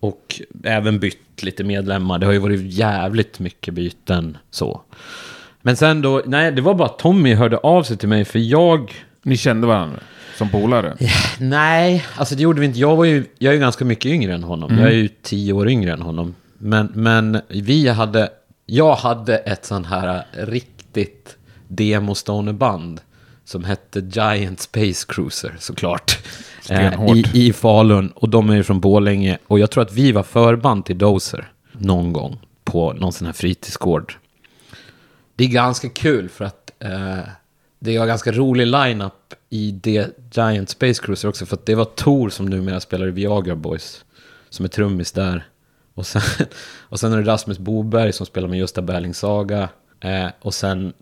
Och 0.00 0.40
även 0.64 0.98
bytt 1.00 1.42
lite 1.42 1.64
medlemmar. 1.64 2.18
Det 2.18 2.26
har 2.26 2.32
ju 2.32 2.38
varit 2.38 2.60
jävligt 2.60 3.38
mycket 3.38 3.74
byten 3.74 4.36
så. 4.50 4.80
Men 5.62 5.76
sen 5.76 6.02
då, 6.02 6.22
nej 6.26 6.52
det 6.52 6.62
var 6.62 6.74
bara 6.74 6.88
Tommy 6.88 7.34
hörde 7.34 7.56
av 7.58 7.82
sig 7.82 7.96
till 7.96 8.08
mig 8.08 8.24
för 8.24 8.38
jag... 8.38 8.92
Ni 9.22 9.36
kände 9.36 9.66
varandra 9.66 9.98
som 10.38 10.48
polare? 10.50 10.96
Nej, 11.38 12.04
alltså 12.16 12.34
det 12.34 12.42
gjorde 12.42 12.60
vi 12.60 12.66
inte. 12.66 12.78
Jag, 12.78 12.96
var 12.96 13.04
ju, 13.04 13.24
jag 13.38 13.50
är 13.50 13.54
ju 13.54 13.60
ganska 13.60 13.84
mycket 13.84 14.06
yngre 14.06 14.34
än 14.34 14.42
honom. 14.42 14.78
Jag 14.78 14.88
är 14.88 14.94
ju 14.94 15.08
tio 15.08 15.52
år 15.52 15.68
yngre 15.68 15.92
än 15.92 16.02
honom. 16.02 16.34
Men, 16.64 16.92
men 16.94 17.40
vi 17.48 17.88
hade... 17.88 18.30
Jag 18.66 18.94
hade 18.94 19.36
ett 19.36 19.64
sånt 19.64 19.86
här 19.86 20.26
riktigt 20.32 21.36
demostonerband 21.68 23.00
som 23.44 23.64
hette 23.64 24.00
Giant 24.00 24.60
Space 24.60 25.06
Cruiser 25.08 25.56
såklart. 25.58 26.18
Eh, 26.70 27.16
i, 27.16 27.24
I 27.32 27.52
Falun. 27.52 28.10
Och 28.10 28.28
de 28.28 28.50
är 28.50 28.54
ju 28.54 28.62
från 28.62 28.80
Borlänge. 28.80 29.38
Och 29.46 29.58
jag 29.58 29.70
tror 29.70 29.82
att 29.82 29.92
vi 29.92 30.12
var 30.12 30.22
förband 30.22 30.84
till 30.84 30.98
Dozer 30.98 31.52
någon 31.72 32.12
gång 32.12 32.40
på 32.64 32.92
någon 32.92 33.12
sån 33.12 33.26
här 33.26 33.32
fritidsgård. 33.32 34.14
Det 35.36 35.44
är 35.44 35.48
ganska 35.48 35.88
kul 35.88 36.28
för 36.28 36.44
att 36.44 36.70
eh, 36.78 37.18
det 37.78 37.98
var 37.98 38.06
ganska 38.06 38.32
rolig 38.32 38.66
line-up 38.66 39.34
i 39.50 39.70
det 39.70 40.18
Giant 40.32 40.70
Space 40.70 41.02
Cruiser 41.02 41.28
också. 41.28 41.46
För 41.46 41.56
att 41.56 41.66
det 41.66 41.74
var 41.74 41.84
Tor 41.84 42.30
som 42.30 42.46
numera 42.46 42.80
spelar 42.80 43.08
i 43.08 43.10
Viagra 43.10 43.56
Boys. 43.56 44.04
Som 44.50 44.64
är 44.64 44.68
trummis 44.68 45.12
där. 45.12 45.46
Och 45.94 46.06
sen, 46.06 46.22
och 46.80 47.00
sen 47.00 47.12
är 47.12 47.16
det 47.16 47.32
Rasmus 47.32 47.58
Boberg 47.58 48.12
som 48.12 48.26
spelar 48.26 48.48
med 48.48 48.58
Gösta 48.58 48.82
Berling 48.82 49.14
Saga. 49.14 49.68
Eh, 50.00 50.26
och 50.40 50.54
sen 50.54 50.92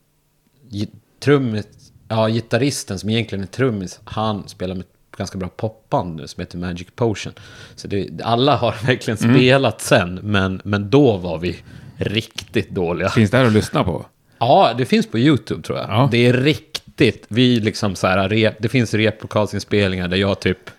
trummis, 1.21 1.67
ja, 2.09 2.29
gitarristen 2.29 2.99
som 2.99 3.11
egentligen 3.11 3.43
är 3.43 3.49
trummis, 3.49 4.01
han 4.05 4.49
spelar 4.49 4.75
med 4.75 4.85
ett 4.85 5.17
ganska 5.17 5.39
bra 5.39 5.49
popband 5.49 6.17
nu 6.17 6.27
som 6.27 6.41
heter 6.41 6.59
Magic 6.59 6.89
Potion. 6.95 7.33
Så 7.77 7.89
det, 7.89 8.09
alla 8.23 8.57
har 8.57 8.75
verkligen 8.87 9.19
spelat 9.19 9.81
sen, 9.81 10.15
men, 10.23 10.61
men 10.65 10.91
då 10.91 11.17
var 11.17 11.39
vi 11.39 11.57
riktigt 11.97 12.71
dåliga. 12.71 13.09
Finns 13.09 13.31
det 13.31 13.37
här 13.37 13.45
att 13.45 13.53
lyssna 13.53 13.85
på? 13.85 14.07
Ja, 14.39 14.75
det 14.79 14.85
finns 14.85 15.07
på 15.07 15.19
YouTube 15.19 15.63
tror 15.63 15.79
jag. 15.79 15.89
Ja. 15.91 16.09
Det 16.13 16.27
är 16.27 16.33
riktigt, 16.33 17.25
vi 17.29 17.61
liksom 17.61 17.95
så 17.95 18.07
här, 18.07 18.55
det 18.59 18.69
finns 18.69 18.95
replokalsinspelningar 18.95 20.09
där 20.09 20.17
jag 20.17 20.41
typ 20.41 20.71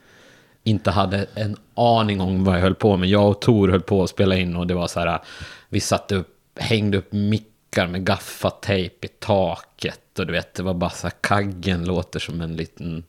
inte 0.63 0.91
hade 0.91 1.25
en 1.35 1.57
aning 1.75 2.21
om 2.21 2.43
vad 2.43 2.55
jag 2.55 2.61
höll 2.61 2.75
på 2.75 2.97
med. 2.97 3.09
Jag 3.09 3.29
och 3.29 3.41
Tor 3.41 3.67
höll 3.67 3.81
på 3.81 4.03
att 4.03 4.09
spela 4.09 4.37
in 4.37 4.55
och 4.55 4.67
det 4.67 4.73
var 4.73 4.87
så 4.87 4.99
här, 4.99 5.19
vi 5.69 5.79
satte 5.79 6.15
upp, 6.15 6.37
hängde 6.55 6.97
upp 6.97 7.11
mickar 7.11 7.87
med 7.87 8.05
gaffatejp 8.05 9.05
i 9.05 9.09
taket 9.19 10.19
och 10.19 10.25
du 10.25 10.33
vet, 10.33 10.53
det 10.53 10.63
var 10.63 10.73
bara 10.73 10.89
så 10.89 11.07
här, 11.07 11.13
kaggen 11.21 11.85
låter 11.85 12.19
som 12.19 12.41
en 12.41 12.55
liten, 12.55 13.03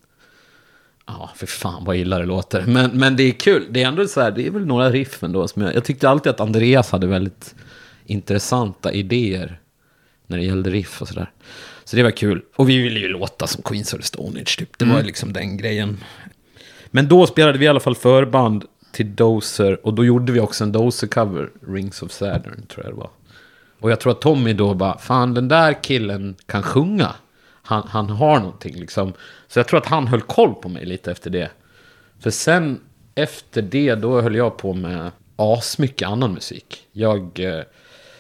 ja, 1.07 1.31
för 1.37 1.47
fan 1.47 1.85
vad 1.85 1.97
illa 1.97 2.19
det 2.19 2.27
låter. 2.27 2.63
Men, 2.67 2.91
men 2.91 3.17
det 3.17 3.23
är 3.23 3.33
kul, 3.33 3.67
det 3.71 3.83
är 3.83 3.89
ändå 3.89 4.07
så 4.07 4.21
här, 4.21 4.31
det 4.31 4.47
är 4.47 4.51
väl 4.51 4.67
några 4.67 4.91
riff 4.91 5.23
ändå 5.23 5.49
som 5.49 5.63
jag, 5.63 5.75
jag 5.75 5.85
tyckte 5.85 6.09
alltid 6.09 6.31
att 6.31 6.41
Andreas 6.41 6.91
hade 6.91 7.07
väldigt 7.07 7.55
intressanta 8.07 8.93
idéer 8.93 9.61
när 10.27 10.39
det 10.39 10.45
gällde 10.45 10.71
riff 10.71 11.03
och 11.03 11.09
sådär. 11.09 11.31
Så 11.85 11.97
det 11.97 12.03
var 12.03 12.11
kul. 12.11 12.43
Och 12.57 12.69
vi 12.69 12.79
ville 12.79 13.01
ju 13.01 13.09
låta 13.09 13.47
som 13.47 13.63
Queens 13.63 13.95
of 13.95 14.01
the 14.01 14.07
Stone 14.07 14.41
Age, 14.41 14.59
typ. 14.59 14.79
Det 14.79 14.85
var 14.85 14.99
ju 14.99 15.05
liksom 15.05 15.33
den 15.33 15.57
grejen. 15.57 15.99
Men 16.95 17.09
då 17.09 17.27
spelade 17.27 17.59
vi 17.59 17.65
i 17.65 17.69
alla 17.69 17.81
fall 17.81 17.95
förband 17.95 18.65
till 18.93 19.15
Dozer. 19.15 19.87
Och 19.87 19.95
då 19.95 20.05
gjorde 20.05 20.33
vi 20.33 20.41
också 20.41 20.65
en 20.65 20.73
Dozer-cover, 20.73 21.51
Rings 21.67 22.03
of 22.03 22.13
Saturn, 22.13 22.67
tror 22.69 22.85
jag 22.85 22.95
det 22.95 22.99
var. 22.99 23.11
Och 23.81 23.91
jag 23.91 24.01
tror 24.01 24.13
att 24.13 24.21
Tommy 24.21 24.53
då 24.53 24.75
bara, 24.75 24.99
fan 24.99 25.35
den 25.35 25.49
där 25.49 25.83
killen 25.83 26.35
kan 26.47 26.63
sjunga. 26.63 27.15
Han, 27.63 27.83
han 27.89 28.11
har 28.11 28.39
någonting 28.39 28.81
liksom. 28.81 29.13
Så 29.49 29.59
jag 29.59 29.69
tror 29.69 29.81
att 29.81 29.87
han 29.87 30.07
höll 30.07 30.21
koll 30.21 30.55
på 30.55 30.69
mig 30.69 30.85
lite 30.85 31.13
efter 31.13 31.31
det. 31.31 31.51
För 32.21 32.31
sen 32.31 32.81
efter 33.15 33.63
det, 33.63 33.95
då 33.95 34.21
höll 34.21 34.35
jag 34.35 34.57
på 34.57 34.73
med 34.73 35.11
asmycket 35.37 36.09
annan 36.09 36.33
musik. 36.33 36.87
Jag 36.93 37.41
eh, 37.41 37.63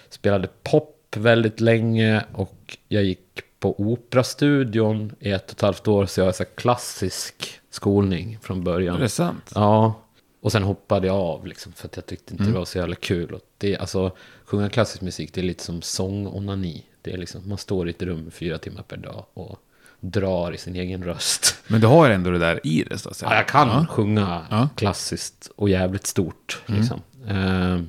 spelade 0.09 0.49
pop 0.63 1.17
väldigt 1.17 1.61
länge 1.61 2.25
och 2.33 2.79
jag 2.89 3.05
gick 3.05 3.43
på 3.63 3.81
Operastudion 3.81 5.13
i 5.21 5.31
ett 5.31 5.45
och 5.47 5.53
ett 5.57 5.61
halvt 5.61 5.89
år. 5.89 6.07
Så 6.07 6.21
jag 6.21 6.25
har 6.25 6.33
så 6.33 6.45
klassisk 6.45 7.61
skolning 7.71 8.39
från 8.43 8.65
början. 8.65 8.97
Är 8.97 9.01
det 9.01 9.09
sant? 9.09 9.53
Ja, 9.55 9.95
och 10.41 10.53
sen 10.53 10.63
hoppade 10.63 11.07
jag 11.07 11.17
av 11.17 11.47
liksom, 11.47 11.73
för 11.73 11.87
att 11.89 11.97
jag 11.97 12.07
tyckte 12.07 12.33
inte 12.35 12.45
det 12.45 12.53
var 12.53 12.65
så 12.65 12.79
jävla 12.79 12.95
kul. 12.95 13.35
Och 13.35 13.41
det, 13.59 13.77
alltså, 13.77 14.11
sjunga 14.45 14.69
klassisk 14.69 15.03
musik, 15.03 15.35
det 15.35 15.41
är 15.41 15.45
lite 15.45 15.65
som 15.65 15.83
sångonani. 15.83 16.85
Det 17.03 17.13
är 17.13 17.17
liksom, 17.19 17.49
man 17.49 17.59
står 17.59 17.87
i 17.89 17.91
ett 17.91 18.03
rum 18.03 18.31
fyra 18.31 18.59
timmar 18.59 18.83
per 18.83 18.97
dag 18.97 19.25
och 19.35 19.59
drar 20.01 20.53
i 20.53 20.59
sin 20.59 20.77
egen 20.77 21.05
röst. 21.05 21.57
Men 21.69 21.81
du 21.81 21.87
har 21.87 22.11
ändå 22.11 22.31
det 22.31 22.39
där 22.39 22.67
i 22.67 22.85
det, 22.91 22.99
så 22.99 23.09
att 23.11 23.17
säga. 23.17 23.31
Ja, 23.31 23.37
jag 23.37 23.49
kan 23.49 23.69
Ja. 23.69 23.87
sjunga 23.91 24.47
Ja. 24.51 24.69
klassiskt 24.77 25.51
och 25.57 25.69
jävligt 25.69 26.07
stort. 26.07 26.63
Liksom. 26.67 27.01
Eh, 27.29 27.81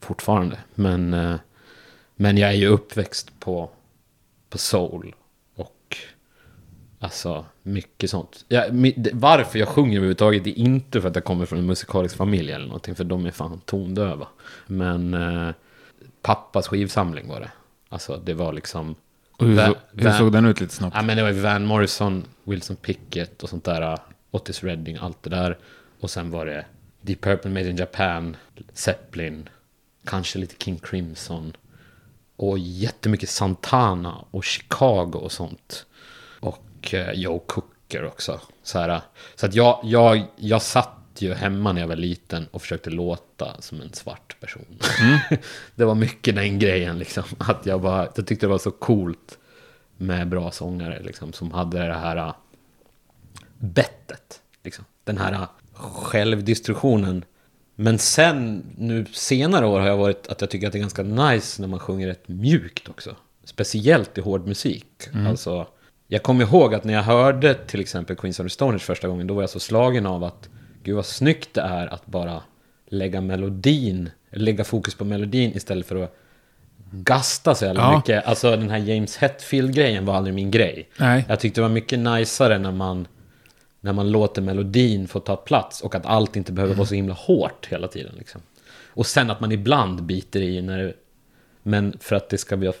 fortfarande. 0.00 0.58
Men, 0.74 1.14
eh, 1.14 1.34
men 2.16 2.36
jag 2.38 2.50
är 2.50 2.54
ju 2.54 2.66
uppväxt 2.66 3.30
på, 3.40 3.70
på 4.52 4.58
soul. 4.58 5.14
Och 5.54 5.96
alltså 6.98 7.44
mycket 7.62 8.10
sånt. 8.10 8.44
Det- 8.48 9.10
varför 9.12 9.58
jag 9.58 9.68
sjunger 9.68 9.96
överhuvudtaget 9.96 10.46
är 10.46 10.58
inte 10.58 11.00
för 11.00 11.08
att 11.08 11.14
jag 11.14 11.24
kommer 11.24 11.46
från 11.46 11.58
en 11.58 11.66
musikalisk 11.66 12.16
familj 12.16 12.52
eller 12.52 12.66
någonting. 12.66 12.94
För 12.94 13.04
de 13.04 13.26
är 13.26 13.30
fan 13.30 13.60
tondöva. 13.64 14.26
Men 14.66 15.14
eh, 15.14 15.54
pappas 16.22 16.68
skivsamling 16.68 17.28
var 17.28 17.40
det. 17.40 17.50
Alltså 17.88 18.16
det 18.24 18.34
var 18.34 18.52
liksom... 18.52 18.94
Hur, 19.38 19.54
Va- 19.56 19.66
så, 19.66 20.00
hur 20.02 20.10
såg 20.10 20.32
den 20.32 20.44
ut 20.46 20.60
lite 20.60 20.74
snabbt? 20.74 20.96
Ja, 20.96 21.02
men 21.02 21.16
det 21.16 21.22
var 21.22 21.32
Van 21.32 21.64
Morrison, 21.66 22.24
Wilson 22.44 22.76
Pickett 22.76 23.42
och 23.42 23.48
sånt 23.48 23.64
där. 23.64 23.98
Otis 24.30 24.64
Redding, 24.64 24.96
allt 25.00 25.22
det 25.22 25.30
där. 25.30 25.58
Och 26.00 26.10
sen 26.10 26.30
var 26.30 26.46
det 26.46 26.64
Deep 27.00 27.20
Purple 27.20 27.50
Made 27.50 27.68
in 27.70 27.76
Japan, 27.76 28.36
Zeppelin, 28.72 29.48
kanske 30.04 30.38
lite 30.38 30.64
King 30.64 30.78
Crimson. 30.78 31.52
Och 32.36 32.58
jättemycket 32.58 33.28
Santana 33.28 34.24
och 34.30 34.44
Chicago 34.44 35.12
och 35.14 35.32
sånt. 35.32 35.86
Och 36.40 36.94
eh, 36.94 37.12
Joe 37.12 37.38
Cooker 37.38 38.04
också. 38.04 38.40
Så, 38.62 38.78
här, 38.78 39.00
så 39.34 39.46
att 39.46 39.54
jag, 39.54 39.80
jag, 39.82 40.24
jag 40.36 40.62
satt 40.62 40.98
ju 41.18 41.34
hemma 41.34 41.72
när 41.72 41.80
jag 41.80 41.88
var 41.88 41.96
liten 41.96 42.46
och 42.50 42.62
försökte 42.62 42.90
låta 42.90 43.60
som 43.60 43.80
en 43.80 43.92
svart 43.92 44.40
person. 44.40 44.78
det 45.74 45.84
var 45.84 45.94
mycket 45.94 46.34
den 46.34 46.58
grejen 46.58 46.98
liksom. 46.98 47.24
Att 47.38 47.66
jag, 47.66 47.80
bara, 47.80 48.08
jag 48.14 48.26
tyckte 48.26 48.46
det 48.46 48.50
var 48.50 48.58
så 48.58 48.70
coolt 48.70 49.38
med 49.96 50.28
bra 50.28 50.50
sångare 50.50 51.02
liksom, 51.02 51.32
som 51.32 51.52
hade 51.52 51.86
det 51.86 51.94
här 51.94 52.16
äh, 52.16 52.34
bettet. 53.58 54.40
Liksom. 54.64 54.84
Den 55.04 55.18
här 55.18 55.32
äh, 55.32 55.48
självdistributionen. 55.74 57.24
Men 57.74 57.98
sen, 57.98 58.64
nu 58.78 59.04
senare 59.12 59.66
år 59.66 59.80
har 59.80 59.86
jag 59.86 59.96
varit 59.96 60.26
att 60.28 60.40
jag 60.40 60.50
tycker 60.50 60.66
att 60.66 60.72
det 60.72 60.78
är 60.78 60.80
ganska 60.80 61.02
nice 61.02 61.60
när 61.62 61.68
man 61.68 61.80
sjunger 61.80 62.06
rätt 62.06 62.28
mjukt 62.28 62.88
också. 62.88 63.16
Speciellt 63.44 64.18
i 64.18 64.20
hård 64.20 64.46
musik. 64.46 64.86
Alltså, 65.28 65.66
jag 66.08 66.22
kommer 66.22 66.44
ihåg 66.44 66.74
att 66.74 66.84
när 66.84 66.94
jag 66.94 67.02
hörde 67.02 67.54
till 67.54 67.80
exempel 67.80 68.16
Queens 68.16 68.40
of 68.40 68.44
the 68.46 68.50
Stone 68.50 68.74
Age 68.74 68.82
första 68.82 69.08
gången, 69.08 69.26
då 69.26 69.34
var 69.34 69.42
jag 69.42 69.50
så 69.50 69.60
slagen 69.60 70.06
av 70.06 70.24
att 70.24 70.48
gud 70.82 70.96
vad 70.96 71.06
snyggt 71.06 71.54
det 71.54 71.60
är 71.60 71.86
att 71.86 72.06
bara 72.06 72.42
lägga 72.86 73.20
melodin, 73.20 74.10
lägga 74.30 74.64
fokus 74.64 74.94
på 74.94 75.04
melodin 75.04 75.52
istället 75.56 75.86
för 75.86 76.02
att 76.04 76.16
gasta 76.90 77.54
så 77.54 77.64
jävla 77.64 77.80
Ja. 77.82 77.96
mycket. 77.96 78.26
Alltså 78.26 78.50
den 78.50 78.70
här 78.70 78.78
James 78.78 79.16
Hetfield-grejen 79.16 80.04
var 80.04 80.14
aldrig 80.14 80.34
min 80.34 80.50
grej. 80.50 80.88
Nej. 80.96 81.24
Jag 81.28 81.40
tyckte 81.40 81.60
det 81.60 81.62
var 81.62 81.74
mycket 81.74 81.98
najsare 81.98 82.58
när 82.58 82.72
man 82.72 83.06
när 83.84 83.92
man 83.92 84.10
låter 84.10 84.42
melodin 84.42 85.08
få 85.08 85.20
ta 85.20 85.36
plats 85.36 85.80
och 85.80 85.94
att 85.94 86.06
allt 86.06 86.36
inte 86.36 86.52
behöver 86.52 86.74
vara 86.74 86.86
så 86.86 86.94
himla 86.94 87.14
hårt 87.14 87.66
hela 87.70 87.88
tiden. 87.88 88.12
Liksom. 88.18 88.40
Och 88.86 89.06
sen 89.06 89.30
att 89.30 89.40
man 89.40 89.52
ibland 89.52 90.02
biter 90.02 90.40
i 90.42 90.62
när 90.62 90.78
det, 90.78 90.92
men 91.62 91.96
för 92.00 92.16
att 92.16 92.28
det 92.28 92.38
ska 92.38 92.56
bli, 92.56 92.72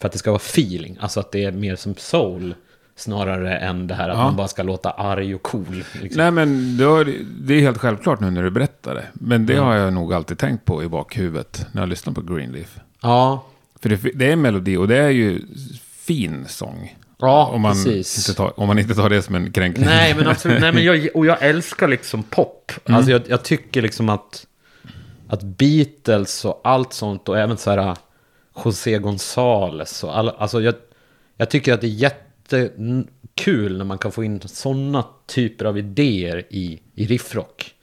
för 0.00 0.06
att 0.06 0.12
det 0.12 0.18
ska 0.18 0.30
vara 0.30 0.40
feeling, 0.44 0.96
alltså 1.00 1.20
att 1.20 1.32
det 1.32 1.44
är 1.44 1.52
mer 1.52 1.76
som 1.76 1.94
soul 1.94 2.54
snarare 2.96 3.58
än 3.58 3.86
det 3.86 3.94
här 3.94 4.08
att 4.08 4.16
Ja. 4.18 4.24
man 4.24 4.36
bara 4.36 4.48
ska 4.48 4.62
låta 4.62 4.90
arg 4.90 5.34
och 5.34 5.42
cool. 5.42 5.84
Liksom. 6.02 6.22
Nej, 6.22 6.30
men 6.30 6.76
det, 6.76 6.84
har, 6.84 7.04
det 7.40 7.54
är 7.54 7.60
helt 7.60 7.78
självklart 7.78 8.20
nu 8.20 8.30
när 8.30 8.42
du 8.42 8.50
berättar 8.50 8.94
det. 8.94 9.06
Men 9.12 9.46
det 9.46 9.56
har 9.56 9.74
jag 9.74 9.92
nog 9.92 10.14
alltid 10.14 10.38
tänkt 10.38 10.64
på 10.64 10.82
i 10.82 10.88
bakhuvudet 10.88 11.66
när 11.72 11.82
jag 11.82 11.88
lyssnar 11.88 12.12
på 12.12 12.20
Greenleaf. 12.20 12.78
Ja, 13.02 13.44
För 13.80 13.88
det, 13.88 13.96
det 14.14 14.28
är 14.28 14.32
en 14.32 14.42
melodi 14.42 14.76
och 14.76 14.88
det 14.88 14.96
är 14.98 15.10
ju 15.10 15.42
fin 15.80 16.44
sång. 16.48 16.96
Ja 17.20 17.46
om, 17.46 17.60
man 17.60 17.72
precis. 17.72 18.18
inte 18.18 18.36
tar, 18.36 18.60
om 18.60 18.66
man 18.66 18.78
inte 18.78 18.94
tar 18.94 19.10
det 19.10 19.22
som 19.22 19.34
en 19.34 19.52
kränkning. 19.52 19.86
Nej, 19.86 20.14
men 20.14 20.26
absolut. 20.28 20.60
Nej, 20.60 20.72
men 20.72 20.84
jag, 20.84 21.08
och 21.14 21.26
jag 21.26 21.42
älskar 21.42 21.88
liksom 21.88 22.22
pop. 22.22 22.72
Alltså 22.84 23.10
jag, 23.10 23.22
jag 23.28 23.42
tycker 23.42 23.82
liksom 23.82 24.08
att, 24.08 24.46
att 25.28 25.42
Beatles 25.42 26.44
och 26.44 26.60
allt 26.64 26.92
sånt 26.92 27.28
och 27.28 27.38
även 27.38 27.56
så 27.56 27.70
här 27.70 27.96
José 28.64 28.98
González 28.98 30.04
och 30.04 30.18
alla, 30.18 30.32
alltså 30.32 30.60
jag, 30.60 30.74
jag 31.36 31.50
tycker 31.50 31.74
att 31.74 31.80
det 31.80 31.86
är 31.86 31.88
jättekul 31.88 33.78
när 33.78 33.84
man 33.84 33.98
kan 33.98 34.12
få 34.12 34.24
in 34.24 34.40
sådana 34.40 35.04
typer 35.26 35.64
av 35.64 35.78
idéer 35.78 36.46
i, 36.50 36.80
i 36.94 37.06
riffrock. 37.06 37.74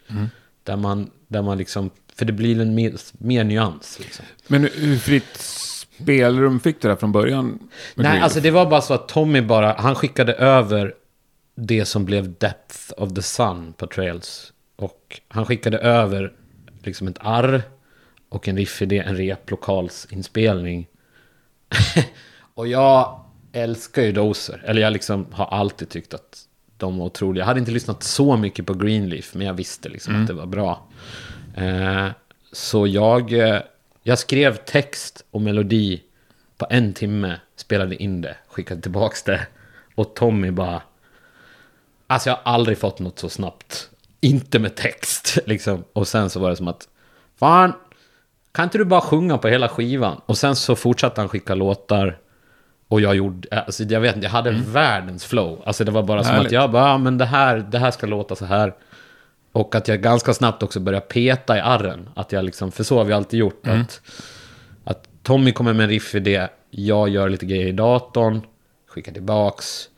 Där 0.63 0.75
man, 0.75 1.09
där 1.27 1.41
man 1.41 1.57
liksom, 1.57 1.89
för 2.15 2.25
det 2.25 2.33
blir 2.33 2.61
en 2.61 2.75
mer, 2.75 2.93
mer 3.11 3.43
nyans 3.43 3.99
liksom. 3.99 4.25
Men 4.47 4.69
hur 4.73 4.97
fritt 4.97 5.37
spelrum 6.01 6.59
fick 6.59 6.81
du 6.81 6.87
där 6.87 6.95
från 6.95 7.11
början? 7.11 7.69
Nej, 7.95 8.21
alltså 8.21 8.39
det 8.39 8.51
var 8.51 8.65
bara 8.65 8.81
så 8.81 8.93
att 8.93 9.07
Tommy 9.07 9.41
bara, 9.41 9.73
han 9.73 9.95
skickade 9.95 10.33
över 10.33 10.93
det 11.55 11.85
som 11.85 12.05
blev 12.05 12.33
Depth 12.37 12.77
of 12.97 13.13
the 13.13 13.21
Sun 13.21 13.73
på 13.73 13.87
Trails. 13.87 14.53
Och 14.75 15.21
han 15.27 15.45
skickade 15.45 15.77
över 15.77 16.33
liksom 16.83 17.07
ett 17.07 17.17
arr 17.19 17.61
och 18.29 18.47
en 18.47 18.57
riffidé, 18.57 18.99
en 18.99 19.17
replokalsinspelning. 19.17 20.87
och 22.53 22.67
jag 22.67 23.23
älskar 23.51 24.01
ju 24.01 24.11
Dozer. 24.11 24.63
Eller 24.65 24.81
jag 24.81 24.93
liksom 24.93 25.27
har 25.31 25.45
alltid 25.45 25.89
tyckt 25.89 26.13
att 26.13 26.47
de 26.77 26.97
var 26.97 27.05
otroliga. 27.05 27.41
Jag 27.41 27.47
hade 27.47 27.59
inte 27.59 27.71
lyssnat 27.71 28.03
så 28.03 28.37
mycket 28.37 28.65
på 28.65 28.73
Greenleaf, 28.73 29.33
men 29.33 29.47
jag 29.47 29.53
visste 29.53 29.89
liksom 29.89 30.21
att 30.21 30.27
det 30.27 30.33
var 30.33 30.45
bra. 30.45 30.87
Eh, 31.55 32.07
så 32.51 32.87
jag, 32.87 33.33
eh, 33.33 33.59
jag 34.07 34.19
skrev 34.19 34.55
text 34.55 35.25
och 35.31 35.41
melodi 35.41 36.01
på 36.57 36.67
en 36.69 36.93
timme, 36.93 37.39
spelade 37.55 38.03
in 38.03 38.21
det, 38.21 38.35
skickade 38.47 38.81
tillbaks 38.81 39.23
det. 39.23 39.47
Och 39.95 40.15
Tommy 40.15 40.51
bara... 40.51 40.81
Alltså 42.07 42.29
jag 42.29 42.35
har 42.35 42.53
aldrig 42.53 42.77
fått 42.77 42.99
något 42.99 43.19
så 43.19 43.29
snabbt. 43.29 43.89
Inte 44.21 44.59
med 44.59 44.75
text, 44.75 45.37
liksom. 45.45 45.83
Och 45.93 46.07
sen 46.07 46.29
så 46.29 46.39
var 46.39 46.49
det 46.49 46.55
som 46.55 46.67
att... 46.67 46.87
Fan, 47.39 47.73
kan 48.51 48.63
inte 48.63 48.77
du 48.77 48.85
bara 48.85 49.01
sjunga 49.01 49.37
på 49.37 49.47
hela 49.47 49.69
skivan? 49.69 50.21
Och 50.25 50.37
sen 50.37 50.55
så 50.55 50.75
fortsatte 50.75 51.21
han 51.21 51.29
skicka 51.29 51.55
låtar. 51.55 52.17
Och 52.87 53.01
jag 53.01 53.15
gjorde, 53.15 53.61
alltså 53.61 53.83
jag 53.83 53.99
vet 53.99 54.15
inte, 54.15 54.25
jag 54.25 54.31
hade 54.31 54.51
världens 54.51 55.25
flow. 55.25 55.61
Alltså 55.65 55.83
det 55.83 55.91
var 55.91 56.03
bara 56.03 56.23
som 56.23 56.33
Härligt. 56.33 56.47
att 56.47 56.51
jag 56.51 56.71
bara, 56.71 56.87
ja, 56.87 56.97
men 56.97 57.17
det 57.17 57.25
här, 57.25 57.57
det 57.57 57.79
här 57.79 57.91
ska 57.91 58.07
låta 58.07 58.35
så 58.35 58.45
här. 58.45 58.73
Och 59.51 59.75
att 59.75 59.87
jag 59.87 60.01
ganska 60.01 60.33
snabbt 60.33 60.63
också 60.63 60.79
började 60.79 61.05
peta 61.05 61.57
i 61.57 61.59
arren. 61.59 62.09
Att 62.15 62.31
jag 62.31 62.45
liksom, 62.45 62.71
för 62.71 62.83
så 62.83 62.97
har 62.97 63.05
vi 63.05 63.13
alltid 63.13 63.39
gjort. 63.39 63.67
Att, 63.67 64.01
att 64.83 65.07
Tommy 65.23 65.51
kommer 65.51 65.73
med 65.73 65.83
en 65.83 65.89
riffidé, 65.89 66.47
jag 66.69 67.09
gör 67.09 67.29
lite 67.29 67.45
grejer 67.45 67.67
i 67.67 67.71
datorn, 67.71 68.41
skickar 68.87 69.11
tillbaks. 69.11 69.89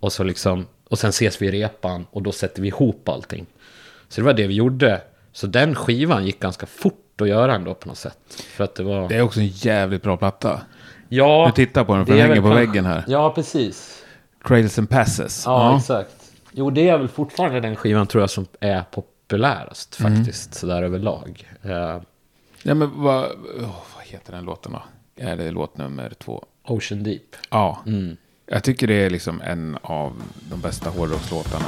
Och 0.00 0.12
så 0.12 0.24
liksom, 0.24 0.66
och 0.88 0.98
sen 0.98 1.10
ses 1.10 1.42
vi 1.42 1.46
i 1.46 1.50
repan 1.50 2.06
och 2.10 2.22
då 2.22 2.32
sätter 2.32 2.62
vi 2.62 2.68
ihop 2.68 3.08
allting. 3.08 3.46
Så 4.08 4.20
det 4.20 4.24
var 4.24 4.32
det 4.32 4.46
vi 4.46 4.54
gjorde. 4.54 5.00
Så 5.32 5.46
den 5.46 5.74
skivan 5.74 6.26
gick 6.26 6.40
ganska 6.40 6.66
fort 6.66 7.20
att 7.20 7.28
göra 7.28 7.54
ändå 7.54 7.74
på 7.74 7.88
något 7.88 7.98
sätt. 7.98 8.18
För 8.56 8.64
att 8.64 8.74
det 8.74 8.82
var... 8.82 9.08
Det 9.08 9.16
är 9.16 9.22
också 9.22 9.40
en 9.40 9.46
jävligt 9.46 10.02
bra 10.02 10.16
platta. 10.16 10.60
Ja, 11.08 11.46
Du 11.46 11.66
tittar 11.66 11.84
på 11.84 11.94
den, 11.96 12.06
för 12.06 12.12
det 12.12 12.18
den 12.20 12.28
hänger 12.28 12.42
på 12.42 12.48
väggen 12.48 12.86
här. 12.86 13.04
Ja, 13.08 13.32
precis. 13.34 14.04
Trails 14.48 14.78
and 14.78 14.90
Passes. 14.90 15.42
Ja, 15.46 15.76
exakt. 15.78 16.14
Jo, 16.52 16.70
det 16.70 16.88
är 16.88 16.98
väl 16.98 17.08
fortfarande 17.08 17.60
den 17.60 17.76
skivan 17.76 18.06
tror 18.06 18.22
jag 18.22 18.30
som 18.30 18.46
är 18.60 18.82
populärast 18.90 20.00
Mm. 20.00 20.16
faktiskt, 20.16 20.54
sådär 20.54 20.82
överlag. 20.82 21.50
Eh, 21.62 22.00
Ja, 22.64 22.74
men 22.74 22.90
vad, 23.02 23.24
åh, 23.60 23.82
vad 23.96 24.04
heter 24.06 24.32
den 24.32 24.44
låten 24.44 24.72
då? 24.72 24.82
Är 25.16 25.36
det 25.36 25.50
låt 25.50 25.76
nummer 25.76 26.12
två? 26.18 26.44
Ocean 26.64 27.02
Deep. 27.02 27.36
Ja. 27.50 27.82
Mm. 27.86 28.16
Jag 28.46 28.64
tycker 28.64 28.86
det 28.86 28.94
är 28.94 29.10
liksom 29.10 29.40
en 29.40 29.78
av 29.82 30.12
de 30.50 30.60
bästa 30.60 30.90
hårdrockslåtarna 30.90 31.64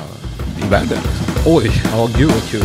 i 0.66 0.68
världen. 0.70 0.98
Liksom. 1.02 1.52
Oj, 1.54 1.70
ja 1.92 2.08
gud 2.18 2.30
vad 2.30 2.42
kul. 2.42 2.62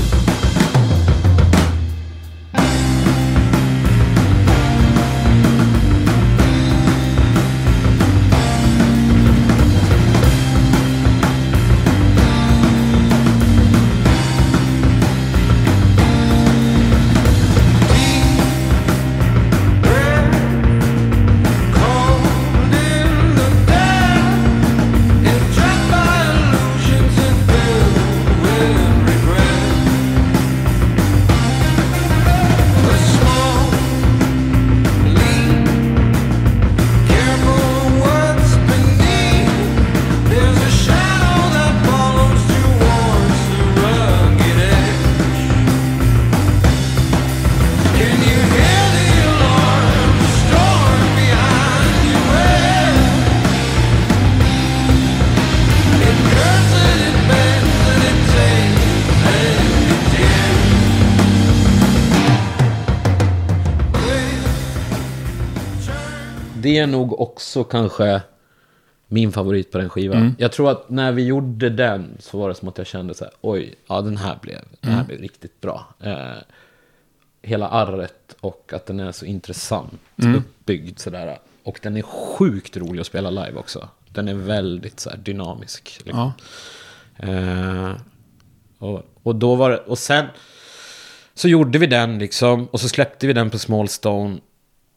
Det 66.70 66.78
är 66.78 66.88
nog 66.88 67.20
också 67.20 67.64
kanske 67.64 68.22
min 69.08 69.32
favorit 69.32 69.72
på 69.72 69.78
den 69.78 69.90
skivan. 69.90 70.36
Jag 70.40 70.52
tror 70.52 70.72
att 70.72 70.90
när 70.90 71.12
vi 71.12 71.26
gjorde 71.26 71.70
den 71.70 72.18
så 72.20 72.40
var 72.40 72.50
det 72.50 72.56
som 72.56 72.68
att 72.68 72.78
jag 72.78 72.88
kände 72.88 73.14
så 73.14 73.24
här, 73.24 73.34
oj, 73.42 73.76
ja 73.88 74.02
den 74.02 74.18
här 74.18 74.38
blev, 74.42 74.60
den 74.82 74.92
här 74.92 75.04
blev 75.04 75.20
riktigt 75.20 75.62
bra. 75.62 75.88
Eh, 76.04 76.38
hela 77.42 77.68
arret 77.68 78.36
och 78.40 78.72
att 78.74 78.86
den 78.86 79.00
är 79.00 79.12
så 79.12 79.26
intressant 79.26 79.94
uppbyggd 80.38 81.00
sådär. 81.00 81.40
Och 81.64 81.80
den 81.84 81.98
är 81.98 82.02
sjukt 82.02 82.78
rolig 82.78 83.02
att 83.02 83.08
spela 83.08 83.30
live 83.30 83.54
också. 83.54 83.90
Den 84.10 84.28
är 84.28 84.34
väldigt 84.34 85.00
så 85.00 85.10
här 85.10 85.18
dynamisk. 85.18 86.02
Liksom. 86.06 86.32
Ja. 87.18 87.28
Eh, 87.28 87.92
och, 88.78 89.04
och 89.24 89.36
då 89.36 89.56
var 89.56 89.70
det, 89.70 89.78
och 89.78 89.98
sen 89.98 90.26
så 91.34 91.48
gjorde 91.48 91.80
vi 91.80 91.88
den 91.88 92.20
liksom, 92.20 92.66
och 92.66 92.80
så 92.82 92.90
släppte 92.90 93.28
vi 93.28 93.34
den 93.34 93.50
på 93.50 93.60
Smallstone. 93.60 94.38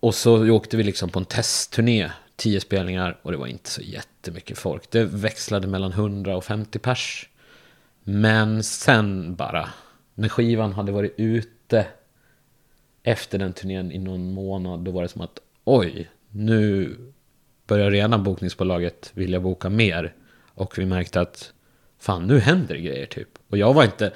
Och 0.02 0.14
så 0.14 0.50
åkte 0.50 0.76
vi 0.76 0.82
liksom 0.82 1.08
på 1.08 1.18
en 1.18 1.24
testturné, 1.24 2.10
tio 2.36 2.60
spelningar, 2.60 3.18
och 3.22 3.32
det 3.32 3.38
var 3.38 3.46
inte 3.46 3.70
så 3.70 3.82
jättemycket 3.82 4.58
folk. 4.58 4.90
Det 4.90 5.04
växlade 5.04 5.66
mellan 5.66 5.92
100 5.92 6.36
och 6.36 6.44
50 6.44 6.78
pers. 6.78 7.28
Men 8.04 8.62
sen 8.62 9.34
bara, 9.34 9.68
när 10.14 10.28
skivan 10.28 10.72
hade 10.72 10.92
varit 10.92 11.14
ute 11.16 11.86
efter 13.02 13.38
den 13.38 13.52
turnén 13.52 13.92
i 13.92 13.98
någon 13.98 14.32
månad, 14.32 14.80
då 14.80 14.90
var 14.90 15.02
det 15.02 15.08
som 15.08 15.20
att 15.20 15.38
oj, 15.64 16.10
nu 16.28 16.96
börjar 17.66 17.90
redan 17.90 18.24
bokningsbolaget 18.24 19.10
vilja 19.14 19.40
boka 19.40 19.68
mer. 19.68 20.14
Och 20.54 20.78
vi 20.78 20.86
märkte 20.86 21.20
att 21.20 21.52
fan, 21.98 22.26
nu 22.26 22.38
händer 22.38 22.74
det 22.74 22.80
grejer 22.80 23.06
typ. 23.06 23.28
Och 23.48 23.58
jag 23.58 23.74
var 23.74 23.84
inte, 23.84 24.12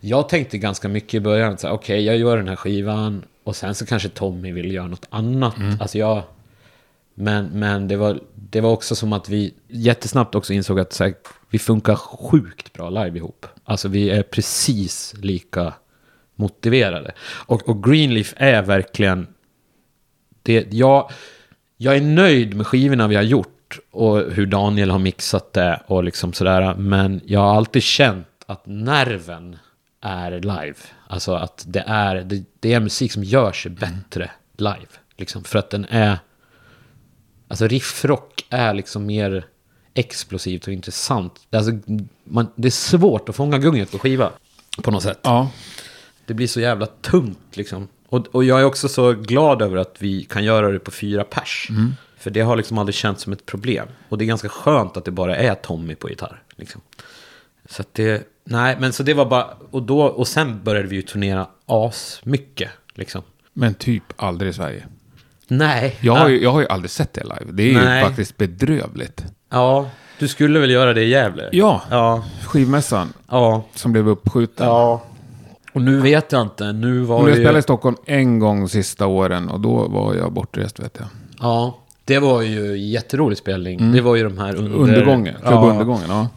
jag 0.00 0.28
tänkte 0.28 0.58
ganska 0.58 0.88
mycket 0.88 1.14
i 1.14 1.20
början, 1.20 1.52
okej, 1.52 1.70
okay, 1.70 1.74
okej, 1.74 2.04
jag 2.04 2.16
gör 2.16 2.36
den 2.36 2.48
här 2.48 2.56
skivan 2.56 3.24
och 3.48 3.56
sen 3.56 3.74
så 3.74 3.86
kanske 3.86 4.08
Tommy 4.08 4.52
vill 4.52 4.72
göra 4.72 4.86
något 4.86 5.06
annat. 5.10 5.54
Alltså 5.80 5.98
jag, 5.98 6.22
men, 7.14 7.46
men 7.46 7.88
det, 7.88 7.96
var, 7.96 8.20
det 8.34 8.60
var 8.60 8.70
också 8.70 8.94
som 8.94 9.12
att 9.12 9.28
vi 9.28 9.54
jättesnabbt 9.68 10.34
också 10.34 10.52
insåg 10.52 10.80
att 10.80 10.98
här, 10.98 11.14
vi 11.50 11.58
funkar 11.58 11.94
sjukt 11.94 12.72
bra 12.72 12.90
live 12.90 13.18
ihop. 13.18 13.46
Alltså 13.64 13.88
vi 13.88 14.10
är 14.10 14.22
precis 14.22 15.14
lika 15.18 15.74
motiverade. 16.34 17.12
Och, 17.46 17.68
och 17.68 17.84
Greenleaf 17.84 18.34
är 18.36 18.62
verkligen... 18.62 19.26
Det, 20.42 20.72
jag, 20.72 21.10
jag 21.76 21.96
är 21.96 22.00
nöjd 22.00 22.54
med 22.54 22.66
skivorna 22.66 23.08
vi 23.08 23.16
har 23.16 23.22
gjort 23.22 23.78
och 23.90 24.18
hur 24.32 24.46
Daniel 24.46 24.90
har 24.90 24.98
mixat 24.98 25.52
det 25.52 25.82
och 25.86 26.04
liksom 26.04 26.32
sådär. 26.32 26.74
Men 26.74 27.20
jag 27.24 27.40
har 27.40 27.56
alltid 27.56 27.82
känt 27.82 28.26
att 28.46 28.66
nerven 28.66 29.56
är 30.00 30.40
live. 30.40 30.74
Alltså 31.06 31.34
att 31.34 31.64
det 31.66 31.84
är, 31.86 32.14
det, 32.14 32.44
det 32.60 32.72
är 32.72 32.80
musik 32.80 33.12
som 33.12 33.24
gör 33.24 33.52
sig 33.52 33.70
bättre 33.70 34.30
live. 34.56 34.88
Liksom 35.16 35.44
för 35.44 35.58
att 35.58 35.70
den 35.70 35.84
är, 35.84 36.18
alltså 37.48 37.66
riffrock 37.66 38.46
är 38.50 38.74
liksom 38.74 39.06
mer 39.06 39.46
explosivt 39.94 40.66
och 40.66 40.72
intressant. 40.72 41.46
Alltså, 41.50 41.72
man, 42.24 42.48
det 42.56 42.68
är 42.68 42.72
svårt 42.72 43.28
att 43.28 43.36
fånga 43.36 43.58
gunget 43.58 43.90
på 43.92 43.98
skiva 43.98 44.32
på 44.82 44.90
något 44.90 45.02
sätt. 45.02 45.20
Ja. 45.22 45.50
Det 46.26 46.34
blir 46.34 46.46
så 46.46 46.60
jävla 46.60 46.86
tungt 46.86 47.56
liksom. 47.56 47.88
Och, 48.08 48.26
och 48.26 48.44
jag 48.44 48.60
är 48.60 48.64
också 48.64 48.88
så 48.88 49.12
glad 49.12 49.62
över 49.62 49.76
att 49.76 49.96
vi 49.98 50.24
kan 50.24 50.44
göra 50.44 50.70
det 50.70 50.78
på 50.78 50.90
fyra 50.90 51.24
pers. 51.24 51.68
För 52.16 52.30
det 52.30 52.40
har 52.40 52.56
liksom 52.56 52.78
aldrig 52.78 52.94
känts 52.94 53.22
som 53.22 53.32
ett 53.32 53.46
problem. 53.46 53.88
Och 54.08 54.18
det 54.18 54.24
är 54.24 54.26
ganska 54.26 54.48
skönt 54.48 54.96
att 54.96 55.04
det 55.04 55.10
bara 55.10 55.36
är 55.36 55.54
Tommy 55.54 55.94
på 55.94 56.08
gitarr. 56.08 56.42
Liksom. 56.56 56.80
Så 57.68 57.82
att 57.82 57.94
det, 57.94 58.28
nej 58.50 58.76
men 58.80 58.92
så 58.92 59.02
det 59.02 59.14
var 59.14 59.26
bara, 59.26 59.46
och 59.70 59.82
då, 59.82 60.00
och 60.02 60.28
sen 60.28 60.60
började 60.64 60.88
vi 60.88 60.96
ju 60.96 61.02
turnera 61.02 61.46
as 61.66 62.20
mycket 62.24 62.70
liksom. 62.94 63.22
Men 63.52 63.74
typ 63.74 64.02
aldrig 64.16 64.50
i 64.50 64.52
Sverige. 64.52 64.84
Nej. 65.48 65.96
Jag 66.00 66.16
har, 66.16 66.28
ju, 66.28 66.42
jag 66.42 66.52
har 66.52 66.60
ju 66.60 66.66
aldrig 66.66 66.90
sett 66.90 67.12
det 67.12 67.22
live. 67.24 67.52
Det 67.52 67.70
är 67.70 67.84
Nej. 67.84 67.98
ju 68.00 68.06
faktiskt 68.06 68.36
bedrövligt. 68.36 69.24
Ja, 69.50 69.90
du 70.18 70.28
skulle 70.28 70.58
väl 70.58 70.70
göra 70.70 70.94
det 70.94 71.02
i 71.02 71.08
Gävle? 71.08 71.48
Ja, 71.52 71.82
Ja, 71.90 72.24
skivmässan 72.46 73.12
ja, 73.28 73.64
som 73.74 73.92
blev 73.92 74.08
uppskjuten. 74.08 74.66
ja. 74.66 75.02
Och 75.72 75.82
nu 75.82 76.00
vet 76.00 76.32
jag 76.32 76.42
inte, 76.42 76.72
nu 76.72 77.00
var 77.00 77.16
Och 77.18 77.24
det 77.24 77.30
jag 77.30 77.36
ju... 77.38 77.42
spelade 77.44 77.58
i 77.58 77.62
Stockholm 77.62 77.96
en 78.06 78.38
gång 78.38 78.68
sista 78.68 79.06
åren 79.06 79.48
och 79.48 79.60
då 79.60 79.88
var 79.88 80.14
jag 80.14 80.32
bortrest 80.32 80.80
vet 80.80 80.96
jag. 80.98 81.08
Ja, 81.40 81.78
det 82.04 82.18
var 82.18 82.42
ju 82.42 82.78
jätterolig 82.78 83.38
spelning. 83.38 83.92
Det 83.92 84.00
var 84.00 84.16
ju 84.16 84.22
de 84.24 84.38
här 84.38 84.54
under... 84.56 84.76
Undergången, 84.76 85.34
Klubb 85.34 85.52
ja, 85.52 85.70
Undergången, 85.70 86.04
ja. 86.08 86.28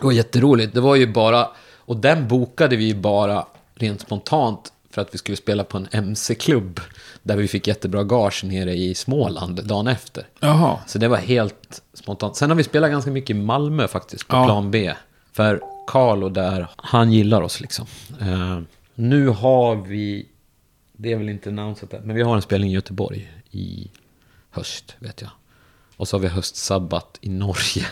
Det 0.00 0.04
var 0.04 0.12
jätteroligt. 0.12 0.74
Det 0.74 0.80
var 0.80 0.96
ju 0.96 1.06
bara... 1.12 1.48
Och 1.84 1.96
den 1.96 2.28
bokade 2.28 2.76
vi 2.76 2.94
bara 2.94 3.46
rent 3.74 4.00
spontant 4.00 4.72
för 4.90 5.02
att 5.02 5.14
vi 5.14 5.18
skulle 5.18 5.36
spela 5.36 5.64
på 5.64 5.76
en 5.78 5.88
MC-klubb. 5.92 6.80
Där 7.22 7.36
vi 7.36 7.48
fick 7.48 7.66
jättebra 7.66 8.04
gage 8.04 8.44
nere 8.44 8.74
i 8.74 8.94
Småland 8.94 9.64
dagen 9.64 9.86
efter. 9.86 10.26
Jaha. 10.40 10.78
Så 10.86 10.98
det 10.98 11.08
var 11.08 11.16
helt 11.16 11.82
spontant. 11.94 12.36
Sen 12.36 12.50
har 12.50 12.56
vi 12.56 12.64
spelat 12.64 12.90
ganska 12.90 13.10
mycket 13.10 13.30
i 13.30 13.34
Malmö 13.34 13.88
faktiskt, 13.88 14.28
på 14.28 14.36
Ja. 14.36 14.44
plan 14.44 14.70
B. 14.70 14.92
För 15.32 15.60
Carlo 15.86 16.28
där, 16.28 16.66
han 16.76 17.12
gillar 17.12 17.42
oss 17.42 17.60
liksom. 17.60 17.86
Eh, 18.20 18.60
nu 18.94 19.28
har 19.28 19.76
vi, 19.76 20.26
det 20.92 21.12
är 21.12 21.16
väl 21.16 21.28
inte 21.28 21.48
annonsat 21.48 21.92
än, 21.94 22.02
men 22.02 22.16
vi 22.16 22.22
har 22.22 22.36
en 22.36 22.42
spelning 22.42 22.70
i 22.70 22.74
Göteborg 22.74 23.32
i 23.50 23.90
höst, 24.50 24.94
vet 24.98 25.20
jag. 25.20 25.30
Och 25.96 26.08
så 26.08 26.16
har 26.16 26.20
vi 26.22 26.28
höstsabbat 26.28 27.18
i 27.20 27.28
Norge. 27.28 27.86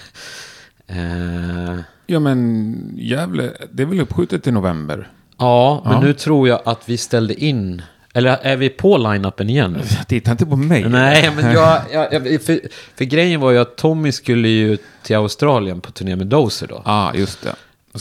Eh, 0.90 1.78
Ja 2.06 2.20
men 2.20 2.76
Gävle, 2.96 3.50
det 3.72 3.82
är 3.82 3.86
väl 3.86 4.00
uppskjutet 4.00 4.42
till 4.42 4.52
november? 4.52 5.08
ja, 5.38 5.82
men 5.84 5.92
Ja. 5.92 6.00
nu 6.00 6.12
tror 6.12 6.48
jag 6.48 6.60
att 6.64 6.88
vi 6.88 6.96
ställde 6.96 7.34
in, 7.44 7.82
eller 8.14 8.38
är 8.42 8.56
vi 8.56 8.68
på 8.68 8.98
line-upen 8.98 9.50
igen? 9.50 9.78
Titta 10.08 10.30
inte 10.30 10.46
på 10.46 10.56
mig. 10.56 10.88
Nej, 10.88 11.30
men 11.36 11.52
jag, 11.52 11.82
jag, 11.92 12.12
jag 12.12 12.42
för, 12.42 12.60
för 12.94 13.04
grejen 13.04 13.40
var 13.40 13.50
ju 13.50 13.58
att 13.58 13.76
Tommy 13.76 14.12
skulle 14.12 14.48
ju 14.48 14.78
till 15.02 15.16
Australien 15.16 15.80
på 15.80 15.90
turné 15.92 16.16
med 16.16 16.26
Dozer 16.26 16.66
då. 16.66 16.74
Ja, 16.74 16.82
ah, 16.84 17.14
just 17.14 17.42
det. 17.44 17.54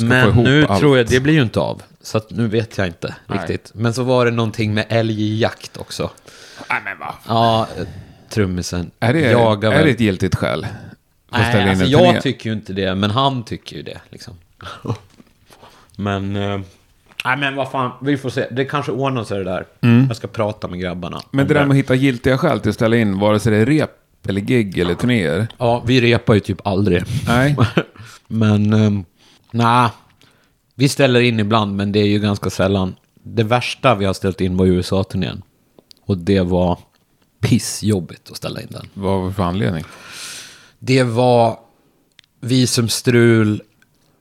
Men 0.06 0.36
nu 0.44 0.66
allt. 0.66 0.80
tror 0.80 0.98
jag 0.98 1.08
det 1.08 1.20
blir 1.20 1.34
ju 1.34 1.42
inte 1.42 1.60
av. 1.60 1.82
Så 2.02 2.18
att 2.18 2.32
nu 2.32 2.48
vet 2.48 2.78
jag 2.78 2.88
inte 2.88 3.16
Nej. 3.28 3.38
riktigt. 3.40 3.72
Men 3.76 3.94
så 3.94 4.04
var 4.04 4.26
det 4.26 4.32
någonting 4.32 4.74
med 4.74 4.86
älgjakt 4.90 5.78
också. 5.78 6.10
Nej 6.70 6.82
men 6.86 7.00
va? 7.00 7.16
Ja, 7.28 7.68
trummisen 8.30 8.92
Är 9.00 9.14
det, 9.14 9.20
jagar 9.32 9.72
är 9.72 9.84
det 9.86 9.92
ett 9.92 10.00
giltigt 10.00 10.36
skäl? 10.36 10.68
Nej, 11.32 11.70
alltså 11.70 11.86
jag 11.86 12.06
turné? 12.06 12.22
tycker 12.22 12.50
ju 12.50 12.56
inte 12.56 12.74
det, 12.74 12.96
men 12.96 13.12
han 13.12 13.44
tycker 13.44 13.76
ju 13.76 13.82
det. 13.82 14.02
Liksom. 14.10 14.34
men... 15.96 16.36
eh, 16.36 16.60
nej, 17.26 17.38
men 17.38 17.56
vad 17.56 17.72
fan, 17.72 17.92
vi 18.02 18.18
får 18.18 18.30
se. 18.30 18.46
Det 18.52 18.66
kanske 18.66 18.92
ordnar 18.92 19.24
sig 19.24 19.38
det 19.38 19.44
där. 19.44 19.66
Jag 20.08 20.16
ska 20.16 20.28
prata 20.28 20.68
med 20.68 20.80
grabbarna. 20.80 21.16
Mm. 21.18 21.28
Men 21.32 21.48
det 21.48 21.54
där 21.54 21.62
med 21.62 21.72
att 21.72 21.78
hitta 21.78 21.96
giltiga 21.96 22.38
skäl 22.38 22.60
till 22.60 22.70
att 22.70 22.76
ställa 22.76 22.98
in, 22.98 23.20
vare 23.20 23.40
sig 23.40 23.52
det 23.52 23.58
är 23.58 23.66
rep 23.66 23.92
eller 24.28 24.42
gig 24.42 24.78
eller 24.78 24.96
turnéer. 24.96 25.48
Ja, 25.58 25.84
vi 25.86 26.02
repar 26.02 26.34
ju 26.34 26.40
typ 26.40 26.68
aldrig. 26.68 27.04
Nej. 27.28 27.56
Men, 28.28 28.74
um, 28.74 29.06
nej. 29.52 29.90
Vi 30.76 30.90
ställer 30.90 31.20
in 31.20 31.40
ibland, 31.40 31.76
men 31.76 31.92
det 31.92 32.00
är 32.00 32.08
ju 32.08 32.20
ganska 32.20 32.50
sällan. 32.50 32.96
Det 33.24 33.44
värsta 33.44 33.96
vi 33.96 34.06
har 34.06 34.14
ställt 34.14 34.42
in 34.42 34.58
var 34.58 34.66
USA-turnén. 34.66 35.42
Och 36.06 36.18
det 36.18 36.42
var 36.42 36.80
pissjobbigt 37.40 38.32
att 38.32 38.38
ställa 38.38 38.62
in 38.62 38.68
den. 38.70 38.88
Vad 38.94 39.20
var 39.20 39.28
det 39.28 39.34
för 39.34 39.44
anledning? 39.44 39.84
Det 40.80 41.04
var 41.04 41.60
visumstrul, 42.40 43.62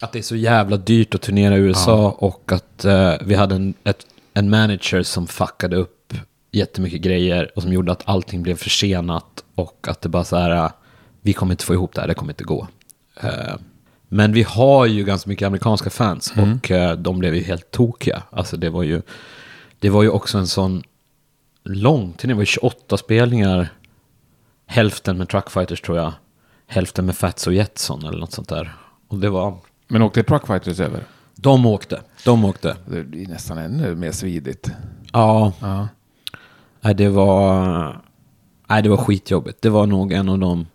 att 0.01 0.13
det 0.13 0.19
är 0.19 0.23
så 0.23 0.37
jävla 0.37 0.77
dyrt 0.77 1.15
att 1.15 1.23
turnera 1.23 1.57
i 1.57 1.61
USA 1.61 2.11
och 2.19 2.53
att 2.53 2.85
eh, 2.85 3.15
vi 3.21 3.35
hade 3.35 3.55
en, 3.55 3.75
ett, 3.85 4.07
en 4.35 4.51
manager 4.51 5.03
som 5.03 5.27
fuckade 5.27 5.77
upp 5.77 6.15
jättemycket 6.53 7.01
grejer 7.01 7.51
och 7.57 7.63
som 7.63 7.73
gjorde 7.73 7.93
att 7.93 8.03
allting 8.05 8.43
blev 8.43 8.57
försenat 8.57 9.45
och 9.55 9.87
att 9.89 10.01
det 10.01 10.09
bara 10.09 10.25
så 10.25 10.37
här, 10.37 10.51
eh, 10.51 10.71
vi 11.21 11.33
kommer 11.33 11.53
inte 11.53 11.65
få 11.65 11.75
ihop 11.75 11.95
det 11.95 12.01
här, 12.01 12.09
det 12.09 12.15
kommer 12.15 12.33
inte 12.33 12.45
gå. 12.45 12.69
Eh, 13.21 13.55
men 14.09 14.33
vi 14.33 14.43
har 14.43 14.87
ju 14.87 15.05
ganska 15.05 15.29
mycket 15.31 15.47
amerikanska 15.47 15.91
fans 15.91 16.33
och 16.37 16.71
eh, 16.71 16.97
de 16.97 17.19
blev 17.19 17.35
ju 17.35 17.43
helt 17.43 17.71
tokiga. 17.71 18.23
Alltså 18.31 18.57
det 18.57 18.71
var 18.71 18.83
ju, 18.83 19.03
det 19.79 19.91
var 19.91 20.03
ju 20.03 20.09
också 20.09 20.39
en 20.39 20.47
sån 20.47 20.83
lång 21.65 22.13
turné, 22.13 22.33
det 22.33 22.37
var 22.37 22.43
ju 22.43 22.47
28 22.47 22.97
spelningar 22.97 23.69
hälften 24.67 25.19
med 25.19 25.29
Truckfighters 25.29 25.81
tror 25.81 25.99
jag. 25.99 26.13
Hälften 26.71 27.07
med 27.07 27.17
Fatso 27.17 27.51
Jetson 27.51 28.05
eller 28.05 28.19
något 28.19 28.33
sånt 28.33 28.49
där. 28.49 28.77
Och 29.09 29.19
det 29.19 29.31
var... 29.31 29.57
Men 29.89 30.03
åkte 30.03 30.23
Truckfighters 30.23 30.81
över? 30.81 31.05
De 31.35 31.67
åkte. 31.67 32.03
De 32.25 32.45
åkte. 32.45 32.77
Det 32.87 33.05
blir 33.05 33.27
nästan 33.27 33.59
ännu 33.59 33.95
mer 33.95 34.13
svidigt. 34.13 34.71
Ja. 35.13 35.53
Ja. 35.61 35.89
Nej, 36.81 36.95
det 36.95 37.09
var... 37.09 38.01
Nej, 38.67 38.83
det 38.83 38.89
var 38.89 38.97
skitjobbigt. 38.97 39.63
Det 39.63 39.69
var 39.69 39.87
nog 39.87 40.13
en 40.13 40.29
av 40.29 40.39
dem. 40.39 40.67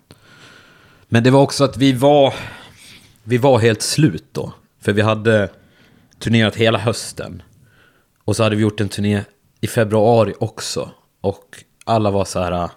Men 1.07 1.23
det 1.23 1.31
var 1.31 1.41
också 1.41 1.63
att 1.63 1.77
vi 1.77 1.91
var... 1.91 2.33
Vi 3.23 3.37
var 3.37 3.59
helt 3.59 3.81
slut 3.81 4.25
då. 4.31 4.53
För 4.81 4.93
vi 4.93 5.01
hade 5.01 5.49
turnerat 6.19 6.55
hela 6.55 6.77
hösten. 6.77 7.41
Och 8.23 8.35
så 8.35 8.43
hade 8.43 8.55
vi 8.55 8.61
gjort 8.61 8.81
en 8.81 8.89
turné 8.89 9.21
i 9.61 9.67
februari 9.67 10.33
också. 10.39 10.89
Och 11.21 11.63
alla 11.85 12.11
var 12.11 12.25
så 12.25 12.39
här... 12.39 12.69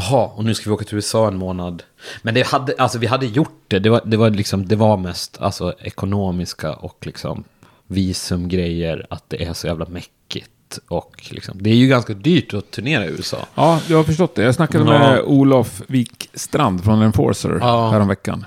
Jaha, 0.00 0.26
och 0.34 0.44
nu 0.44 0.54
ska 0.54 0.70
vi 0.70 0.74
åka 0.74 0.84
till 0.84 0.94
USA 0.94 1.28
en 1.28 1.36
månad. 1.38 1.82
Men 2.22 2.34
det 2.34 2.46
hade, 2.46 2.74
alltså 2.78 2.98
vi 2.98 3.06
hade 3.06 3.26
gjort 3.26 3.62
det. 3.68 3.78
Det 3.78 3.90
var, 3.90 4.00
det 4.04 4.16
var, 4.16 4.30
liksom, 4.30 4.68
det 4.68 4.76
var 4.76 4.96
mest 4.96 5.38
alltså, 5.40 5.74
ekonomiska 5.78 6.72
och 6.74 7.06
liksom 7.06 7.44
visumgrejer. 7.86 9.06
Att 9.10 9.24
det 9.28 9.44
är 9.44 9.52
så 9.52 9.66
jävla 9.66 9.86
mäckigt. 9.88 10.50
Och 10.88 11.28
liksom, 11.30 11.62
det 11.62 11.70
är 11.70 11.74
ju 11.74 11.86
ganska 11.88 12.14
dyrt 12.14 12.54
att 12.54 12.70
turnera 12.70 13.04
i 13.06 13.08
USA. 13.08 13.36
Ja, 13.54 13.80
jag 13.88 13.96
har 13.96 14.04
förstått 14.04 14.34
det. 14.34 14.42
Jag 14.42 14.54
snackade 14.54 14.84
Ja. 14.84 14.98
med 14.98 15.20
Olof 15.22 15.82
Wikstrand 15.86 16.84
från 16.84 17.02
Enforcer 17.02 17.58
Ja. 17.60 17.90
häromveckan. 17.90 18.44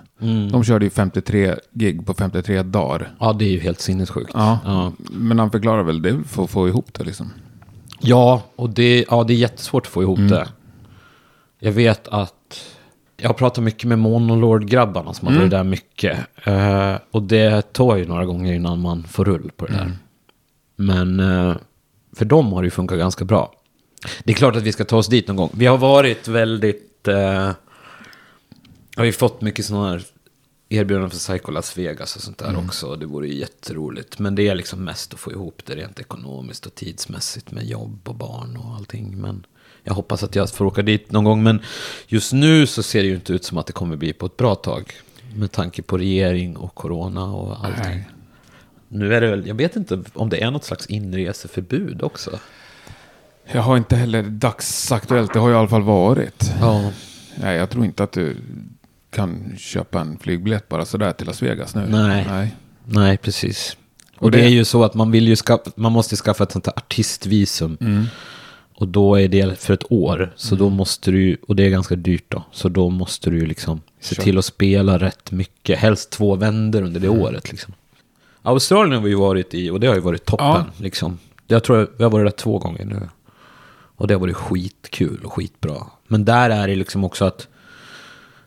De 0.51 0.63
körde 0.63 0.85
ju 0.85 0.89
53 0.91 1.55
gig 1.73 2.05
på 2.05 2.13
53 2.13 2.63
dagar. 2.63 3.09
Ja, 3.19 3.33
det 3.33 3.45
är 3.45 3.49
ju 3.49 3.59
helt 3.59 3.79
sinnessjukt. 3.81 4.31
Ja. 4.33 4.59
Ja, 4.65 4.91
Men 5.11 5.39
han 5.39 5.51
förklarar 5.51 5.83
väl 5.83 6.01
det 6.01 6.19
för 6.27 6.43
att 6.43 6.49
få 6.49 6.67
ihop 6.67 6.93
det 6.93 7.03
liksom. 7.03 7.31
ja 7.99 8.41
och 8.55 8.69
det, 8.69 9.05
ja, 9.09 9.23
det 9.23 9.33
är 9.33 9.37
jättesvårt 9.37 9.85
att 9.85 9.91
få 9.91 10.01
ihop 10.03 10.19
det. 10.19 10.47
Jag 11.63 11.71
vet 11.71 12.07
att... 12.07 12.65
Jag 13.17 13.29
har 13.29 13.33
pratat 13.33 13.63
mycket 13.63 13.87
med 13.87 13.99
Monolord-grabbarna 13.99 15.13
som 15.13 15.27
har 15.27 15.35
varit 15.35 15.51
där 15.51 15.63
mycket. 15.63 16.19
Eh, 16.43 16.95
och 17.11 17.23
det 17.23 17.73
tar 17.73 17.95
ju 17.95 18.05
några 18.05 18.25
gånger 18.25 18.53
innan 18.53 18.79
man 18.79 19.03
får 19.03 19.25
rull 19.25 19.51
på 19.55 19.65
det 19.65 19.73
där. 19.73 19.91
Men 20.75 21.19
eh, 21.19 21.55
för 22.15 22.25
dem 22.25 22.53
har 22.53 22.61
det 22.61 22.65
ju 22.65 22.71
funkat 22.71 22.97
ganska 22.97 23.25
bra. 23.25 23.53
Det 24.23 24.31
är 24.31 24.35
klart 24.35 24.55
att 24.55 24.63
vi 24.63 24.71
ska 24.71 24.85
ta 24.85 24.97
oss 24.97 25.07
dit 25.07 25.27
någon 25.27 25.35
gång. 25.35 25.49
Vi 25.53 25.65
har 25.65 25.77
varit 25.77 26.27
väldigt... 26.27 27.07
Eh, 27.07 27.51
har 28.95 29.03
vi 29.03 29.11
fått 29.11 29.41
mycket 29.41 29.65
sådana 29.65 29.89
här 29.89 30.03
erbjudanden 30.69 31.09
för 31.09 31.17
Psycho 31.17 31.51
Las 31.51 31.77
Vegas 31.77 32.15
och 32.15 32.21
sånt 32.21 32.37
där 32.37 32.57
också. 32.65 32.95
Det 32.95 33.05
vore 33.05 33.27
ju 33.27 33.33
jätteroligt. 33.39 34.19
Men 34.19 34.35
det 34.35 34.47
är 34.47 34.55
liksom 34.55 34.83
mest 34.83 35.13
att 35.13 35.19
få 35.19 35.31
ihop 35.31 35.61
det 35.65 35.75
rent 35.75 35.99
ekonomiskt 35.99 36.65
och 36.65 36.75
tidsmässigt 36.75 37.51
med 37.51 37.65
jobb 37.65 37.99
och 38.09 38.15
barn 38.15 38.57
och 38.57 38.75
allting. 38.75 39.17
Men 39.17 39.45
jag 39.83 39.93
hoppas 39.93 40.23
att 40.23 40.35
jag 40.35 40.49
får 40.49 40.65
åka 40.65 40.81
dit 40.81 41.11
någon 41.11 41.23
gång. 41.23 41.43
Men 41.43 41.59
just 42.07 42.33
nu 42.33 42.67
så 42.67 42.83
ser 42.83 43.01
det 43.01 43.07
ju 43.07 43.15
inte 43.15 43.33
ut 43.33 43.43
som 43.43 43.57
att 43.57 43.67
det 43.67 43.73
kommer 43.73 43.95
bli 43.95 44.13
på 44.13 44.25
ett 44.25 44.37
bra 44.37 44.55
tag. 44.55 44.93
Med 45.35 45.51
tanke 45.51 45.81
på 45.81 45.97
regering 45.97 46.57
och 46.57 46.75
corona 46.75 47.23
och 47.25 47.65
allting. 47.65 47.83
Nej. 47.85 48.09
Nu 48.87 49.13
är 49.15 49.21
det 49.21 49.27
väl, 49.27 49.47
jag 49.47 49.55
vet 49.55 49.75
inte 49.75 50.03
om 50.13 50.29
det 50.29 50.43
är 50.43 50.51
något 50.51 50.63
slags 50.63 50.85
inreseförbud 50.85 52.03
också. 52.03 52.39
Jag 53.51 53.61
har 53.61 53.77
inte 53.77 53.95
heller 53.95 54.23
dagsaktuellt. 54.23 55.33
Det 55.33 55.39
har 55.39 55.47
ju 55.49 55.53
i 55.55 55.57
alla 55.57 55.67
fall 55.67 55.81
varit. 55.83 56.51
Ja, 56.61 56.91
Nej, 57.35 57.57
jag 57.57 57.69
tror 57.69 57.85
inte 57.85 58.03
att 58.03 58.11
du 58.11 58.37
kan 59.11 59.53
köpa 59.57 60.01
en 60.01 60.19
flygbiljett 60.19 60.67
bara 60.69 60.85
sådär 60.85 61.11
till 61.11 61.27
Las 61.27 61.41
Vegas 61.41 61.75
nu. 61.75 61.85
Nej. 61.89 62.25
Nej. 62.29 62.55
nej 62.85 63.17
precis. 63.17 63.77
Och, 64.15 64.23
Och 64.23 64.31
det, 64.31 64.37
det- 64.37 64.43
är 64.45 64.49
ju 64.49 64.65
så 64.65 64.83
att 64.83 64.93
man 64.93 65.11
vill 65.11 65.27
ju 65.27 65.35
skaffa, 65.35 65.71
man 65.75 65.91
måste 65.91 66.15
skaffa 66.15 66.43
ett 66.43 66.51
sånt 66.51 66.65
här 66.65 66.73
artistvisum. 66.77 67.77
Och 67.81 67.85
Och 68.81 68.87
då 68.87 69.19
är 69.19 69.27
det 69.27 69.59
för 69.59 69.73
ett 69.73 69.91
år. 69.91 70.33
Så 70.35 70.55
då 70.55 70.69
måste 70.69 71.11
du, 71.11 71.37
och 71.47 71.55
det 71.55 71.65
är 71.65 71.69
ganska 71.69 71.95
dyrt 71.95 72.25
då. 72.27 72.43
Så 72.51 72.69
då 72.69 72.89
måste 72.89 73.29
du 73.29 73.45
liksom 73.45 73.81
se 73.99 74.15
Kör. 74.15 74.23
till 74.23 74.37
att 74.37 74.45
spela 74.45 74.97
rätt 74.97 75.31
mycket. 75.31 75.79
Helst 75.79 76.09
två 76.09 76.35
vänder 76.35 76.81
under 76.81 76.99
det 76.99 77.09
året 77.09 77.51
liksom. 77.51 77.73
Australien 78.41 78.95
har 78.95 79.03
vi 79.03 79.09
ju 79.09 79.15
varit 79.15 79.53
i 79.53 79.69
och 79.69 79.79
det 79.79 79.87
har 79.87 79.95
ju 79.95 80.01
varit 80.01 80.25
toppen 80.25 80.45
Ja. 80.47 80.65
liksom. 80.77 81.19
Jag 81.47 81.63
tror 81.63 81.91
vi 81.97 82.03
har 82.03 82.11
varit 82.11 82.25
där 82.25 82.37
två 82.43 82.59
gånger 82.59 82.85
nu. 82.85 83.09
Och 83.95 84.07
det 84.07 84.13
har 84.13 84.21
varit 84.21 84.35
skitkul 84.35 85.19
och 85.23 85.33
skitbra. 85.33 85.77
Men 86.07 86.25
där 86.25 86.49
är 86.49 86.67
det 86.67 86.75
liksom 86.75 87.03
också 87.03 87.25
att 87.25 87.47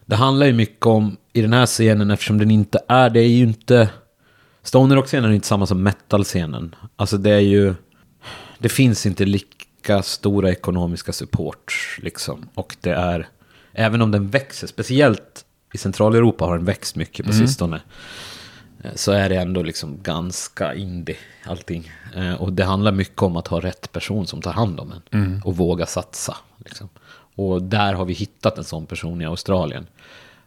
det 0.06 0.16
handlar 0.16 0.46
ju 0.46 0.52
mycket 0.52 0.86
om, 0.86 1.16
i 1.32 1.42
den 1.42 1.52
här 1.52 1.66
scenen, 1.66 2.10
eftersom 2.10 2.38
den 2.38 2.50
inte 2.50 2.78
är, 2.88 3.10
det 3.10 3.20
är 3.20 3.28
ju 3.28 3.44
inte... 3.44 3.88
Stoner 4.62 4.96
Rock-scenen 4.96 5.30
är 5.30 5.34
inte 5.34 5.46
samma 5.46 5.66
som 5.66 5.82
metal-scenen. 5.82 6.74
Alltså 6.96 7.18
det 7.18 7.30
är 7.30 7.40
ju... 7.40 7.74
Det 8.58 8.68
finns 8.68 9.06
inte 9.06 9.24
lika 9.84 10.02
stora 10.02 10.50
ekonomiska 10.50 11.12
support, 11.12 11.72
liksom. 12.02 12.48
Och 12.54 12.76
det 12.80 12.90
är... 12.90 13.28
Även 13.72 14.02
om 14.02 14.10
den 14.10 14.28
växer, 14.30 14.66
speciellt 14.66 15.44
i 15.74 15.78
Centraleuropa 15.78 16.44
har 16.44 16.56
den 16.56 16.64
växt 16.64 16.96
mycket 16.96 17.26
på 17.26 17.32
sistone. 17.32 17.80
eh, 18.84 18.90
Så 18.94 19.12
är 19.12 19.28
det 19.28 19.36
ändå 19.36 19.62
liksom 19.62 19.98
ganska 20.02 20.74
indie, 20.74 21.16
allting. 21.46 21.90
Eh, 22.16 22.34
Och 22.34 22.52
det 22.52 22.64
handlar 22.64 22.92
mycket 22.92 23.22
om 23.22 23.36
att 23.36 23.46
ha 23.48 23.60
rätt 23.60 23.92
person 23.92 24.26
som 24.26 24.42
tar 24.42 24.52
hand 24.52 24.80
om 24.80 24.92
en. 24.92 25.02
Och 25.44 25.56
våga 25.56 25.86
satsa. 25.86 26.36
Liksom. 26.64 26.88
Och 27.36 27.62
där 27.62 27.94
har 27.94 28.04
vi 28.04 28.12
hittat 28.12 28.58
en 28.58 28.64
sån 28.64 28.86
person 28.86 29.22
i 29.22 29.24
Australien. 29.26 29.86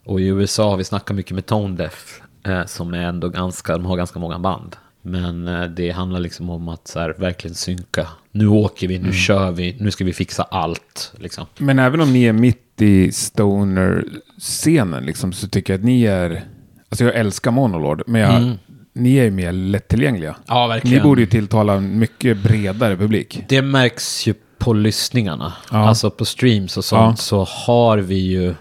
Och 0.03 0.19
i 0.21 0.25
USA 0.27 0.69
har 0.69 0.77
vi 0.77 0.83
snackat 0.83 1.15
mycket 1.15 1.31
med 1.35 1.45
Tone 1.45 1.75
Deaf. 1.77 2.21
Eh, 2.43 2.65
som 2.65 2.93
är 2.93 3.01
ändå 3.01 3.29
ganska, 3.29 3.73
de 3.73 3.85
har 3.85 3.97
ganska 3.97 4.19
många 4.19 4.39
band. 4.39 4.75
Men 5.11 5.47
eh, 5.47 5.63
det 5.63 5.91
handlar 5.91 6.19
liksom 6.19 6.49
om 6.49 6.69
att 6.69 6.87
så 6.87 6.99
här, 6.99 7.15
verkligen 7.17 7.55
synka. 7.55 8.07
Nu 8.31 8.47
åker 8.47 8.87
vi, 8.87 8.99
nu 8.99 9.13
kör 9.13 9.51
vi, 9.51 9.77
nu 9.79 9.91
ska 9.91 10.03
vi 10.05 10.13
fixa 10.13 10.43
allt. 10.43 11.13
Liksom. 11.17 11.45
Men 11.57 11.79
även 11.79 12.01
om 12.01 12.13
ni 12.13 12.23
är 12.23 12.33
mitt 12.33 12.81
i 12.81 13.11
stoner-scenen 13.11 15.05
liksom, 15.05 15.33
så 15.33 15.47
tycker 15.47 15.73
jag 15.73 15.79
att 15.79 15.85
ni 15.85 16.03
är... 16.03 16.43
Alltså 16.89 17.05
jag 17.05 17.15
älskar 17.15 17.51
Monolord, 17.51 18.03
men 18.07 18.21
jag, 18.21 18.57
ni 18.93 19.15
är 19.15 19.23
ju 19.23 19.31
mer 19.31 19.51
lättillgängliga. 19.51 20.35
Ja, 20.47 20.67
verkligen. 20.67 20.97
Ni 20.97 21.03
borde 21.03 21.21
ju 21.21 21.27
tilltala 21.27 21.73
en 21.73 21.99
mycket 21.99 22.37
bredare 22.43 22.97
publik. 22.97 23.43
Det 23.49 23.61
märks 23.61 24.27
ju 24.27 24.33
på 24.57 24.73
lyssningarna. 24.73 25.53
Ja. 25.71 25.77
Alltså 25.87 26.09
på 26.09 26.25
streams 26.25 26.77
och 26.77 26.85
sånt 26.85 27.17
Ja. 27.19 27.23
så 27.23 27.43
har 27.43 27.97
vi 27.97 28.15
ju 28.15 28.55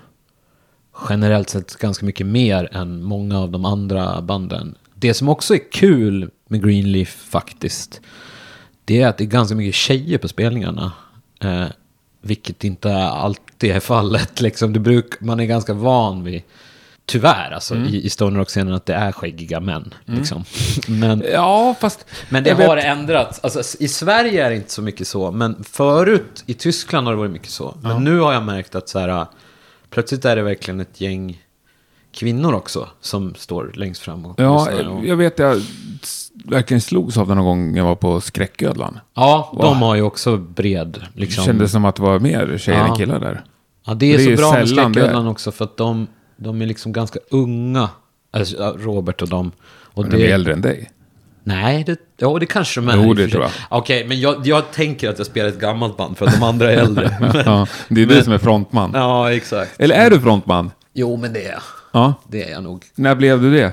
generellt 1.08 1.50
sett 1.50 1.76
ganska 1.76 2.06
mycket 2.06 2.26
mer 2.26 2.68
än 2.72 3.02
många 3.02 3.38
av 3.40 3.50
de 3.50 3.64
andra 3.64 4.22
banden. 4.22 4.74
Det 4.94 5.14
som 5.14 5.28
också 5.28 5.54
är 5.54 5.72
kul 5.72 6.30
med 6.48 6.64
Greenleaf 6.64 7.08
faktiskt, 7.08 8.00
det 8.84 9.02
är 9.02 9.08
att 9.08 9.18
det 9.18 9.24
är 9.24 9.28
ganska 9.28 9.54
mycket 9.54 9.74
tjejer 9.74 10.18
på 10.18 10.28
spelningarna. 10.28 10.92
Eh, 11.40 11.64
vilket 12.20 12.64
inte 12.64 12.94
alltid 12.96 13.70
är 13.70 13.80
fallet. 13.80 14.40
Liksom. 14.40 14.72
Det 14.72 14.80
bruk, 14.80 15.20
man 15.20 15.40
är 15.40 15.44
ganska 15.44 15.72
van 15.74 16.24
vid, 16.24 16.42
tyvärr, 17.06 17.50
alltså, 17.50 17.74
Mm. 17.74 17.88
i, 17.88 17.96
i 18.04 18.10
Stoner 18.10 18.38
Rock-scenen 18.38 18.74
att 18.74 18.86
det 18.86 18.94
är 18.94 19.12
skäggiga 19.12 19.60
män. 19.60 19.94
Liksom. 20.04 20.44
Men, 20.88 21.24
Ja, 21.32 21.74
fast... 21.80 22.06
men 22.28 22.44
det 22.44 22.50
har 22.52 22.76
vet- 22.76 22.84
ändrats. 22.84 23.40
Alltså, 23.42 23.82
I 23.82 23.88
Sverige 23.88 24.46
är 24.46 24.50
det 24.50 24.56
inte 24.56 24.70
så 24.72 24.82
mycket 24.82 25.08
så. 25.08 25.30
Men 25.30 25.64
förut, 25.64 26.44
i 26.46 26.54
Tyskland 26.54 27.06
har 27.06 27.14
det 27.14 27.18
varit 27.18 27.30
mycket 27.32 27.50
så. 27.50 27.76
Men 27.82 28.04
nu 28.04 28.18
har 28.18 28.32
jag 28.32 28.42
märkt 28.42 28.74
att 28.74 28.88
så 28.88 28.98
här, 28.98 29.26
plötsligt 29.90 30.24
är 30.24 30.36
det 30.36 30.42
verkligen 30.42 30.80
ett 30.80 31.00
gäng 31.00 31.42
kvinnor 32.12 32.52
också 32.54 32.88
som 33.00 33.34
står 33.34 33.72
längst 33.74 34.02
fram. 34.02 34.26
Och 34.26 34.40
Ja, 34.40 34.68
och, 34.88 35.06
jag 35.06 35.16
vet 35.16 35.38
jag 35.38 35.62
verkligen 36.50 36.80
slogs 36.80 37.16
av 37.16 37.28
det 37.28 37.34
någon 37.34 37.44
gång 37.44 37.76
jag 37.76 37.84
var 37.84 37.94
på 37.94 38.20
Skräcködlan. 38.20 38.98
ja, 39.14 39.50
de 39.52 39.58
Wow. 39.66 39.74
har 39.74 39.94
ju 39.94 40.02
också 40.02 40.36
bred. 40.36 41.02
Det 41.14 41.20
Liksom. 41.20 41.44
kändes 41.44 41.72
som 41.72 41.84
att 41.84 41.96
det 41.96 42.02
var 42.02 42.18
mer 42.18 42.58
tjejer 42.58 42.78
Ja. 42.78 42.86
än 42.86 42.96
killar 42.96 43.20
där. 43.20 43.44
Ja, 43.86 43.94
det 43.94 44.14
är 44.14 44.18
Det 44.18 44.24
är 44.32 44.36
så 44.36 44.42
bra 44.42 44.52
med 44.52 44.62
det. 44.62 44.66
Skräcködlan 44.68 45.26
också 45.26 45.52
för 45.52 45.64
att 45.64 45.76
de, 45.76 46.06
de 46.36 46.62
är 46.62 46.66
liksom 46.66 46.92
ganska 46.92 47.18
unga. 47.30 47.88
Alltså, 48.32 48.76
Robert 48.78 49.22
och 49.22 49.28
dem. 49.28 49.52
Och 49.94 50.02
Men 50.02 50.10
de 50.12 50.24
är 50.28 50.34
äldre 50.34 50.52
än 50.52 50.60
dig. 50.60 50.90
Nej, 51.44 51.84
det, 51.86 51.98
ja, 52.16 52.36
det 52.40 52.46
kanske 52.46 52.80
de 52.80 52.88
är. 52.88 52.96
Jo, 52.96 53.14
det 53.14 53.28
tror 53.28 53.42
jag. 53.42 53.50
Okej, 53.68 54.04
men 54.08 54.20
jag, 54.20 54.46
jag 54.46 54.72
tänker 54.72 55.10
att 55.10 55.18
jag 55.18 55.26
spelar 55.26 55.48
ett 55.48 55.60
gammalt 55.60 55.96
band 55.96 56.18
för 56.18 56.26
att 56.26 56.34
de 56.34 56.42
andra 56.42 56.72
är 56.72 56.76
äldre. 56.76 57.16
men, 57.20 57.42
Ja, 57.46 57.66
det 57.88 58.02
är 58.02 58.06
du 58.06 58.22
som 58.22 58.32
är 58.32 58.38
frontman. 58.38 58.90
ja, 58.94 59.32
exakt. 59.32 59.80
Eller 59.80 59.94
är 59.94 60.10
du 60.10 60.20
frontman? 60.20 60.70
Jo, 60.92 61.16
men 61.16 61.32
det 61.32 61.44
är 61.46 61.50
jag. 61.52 61.60
Ja. 61.92 62.14
Det 62.28 62.42
är 62.42 62.50
jag 62.50 62.62
nog. 62.62 62.84
När 62.94 63.14
blev 63.14 63.40
du 63.42 63.50
det? 63.54 63.72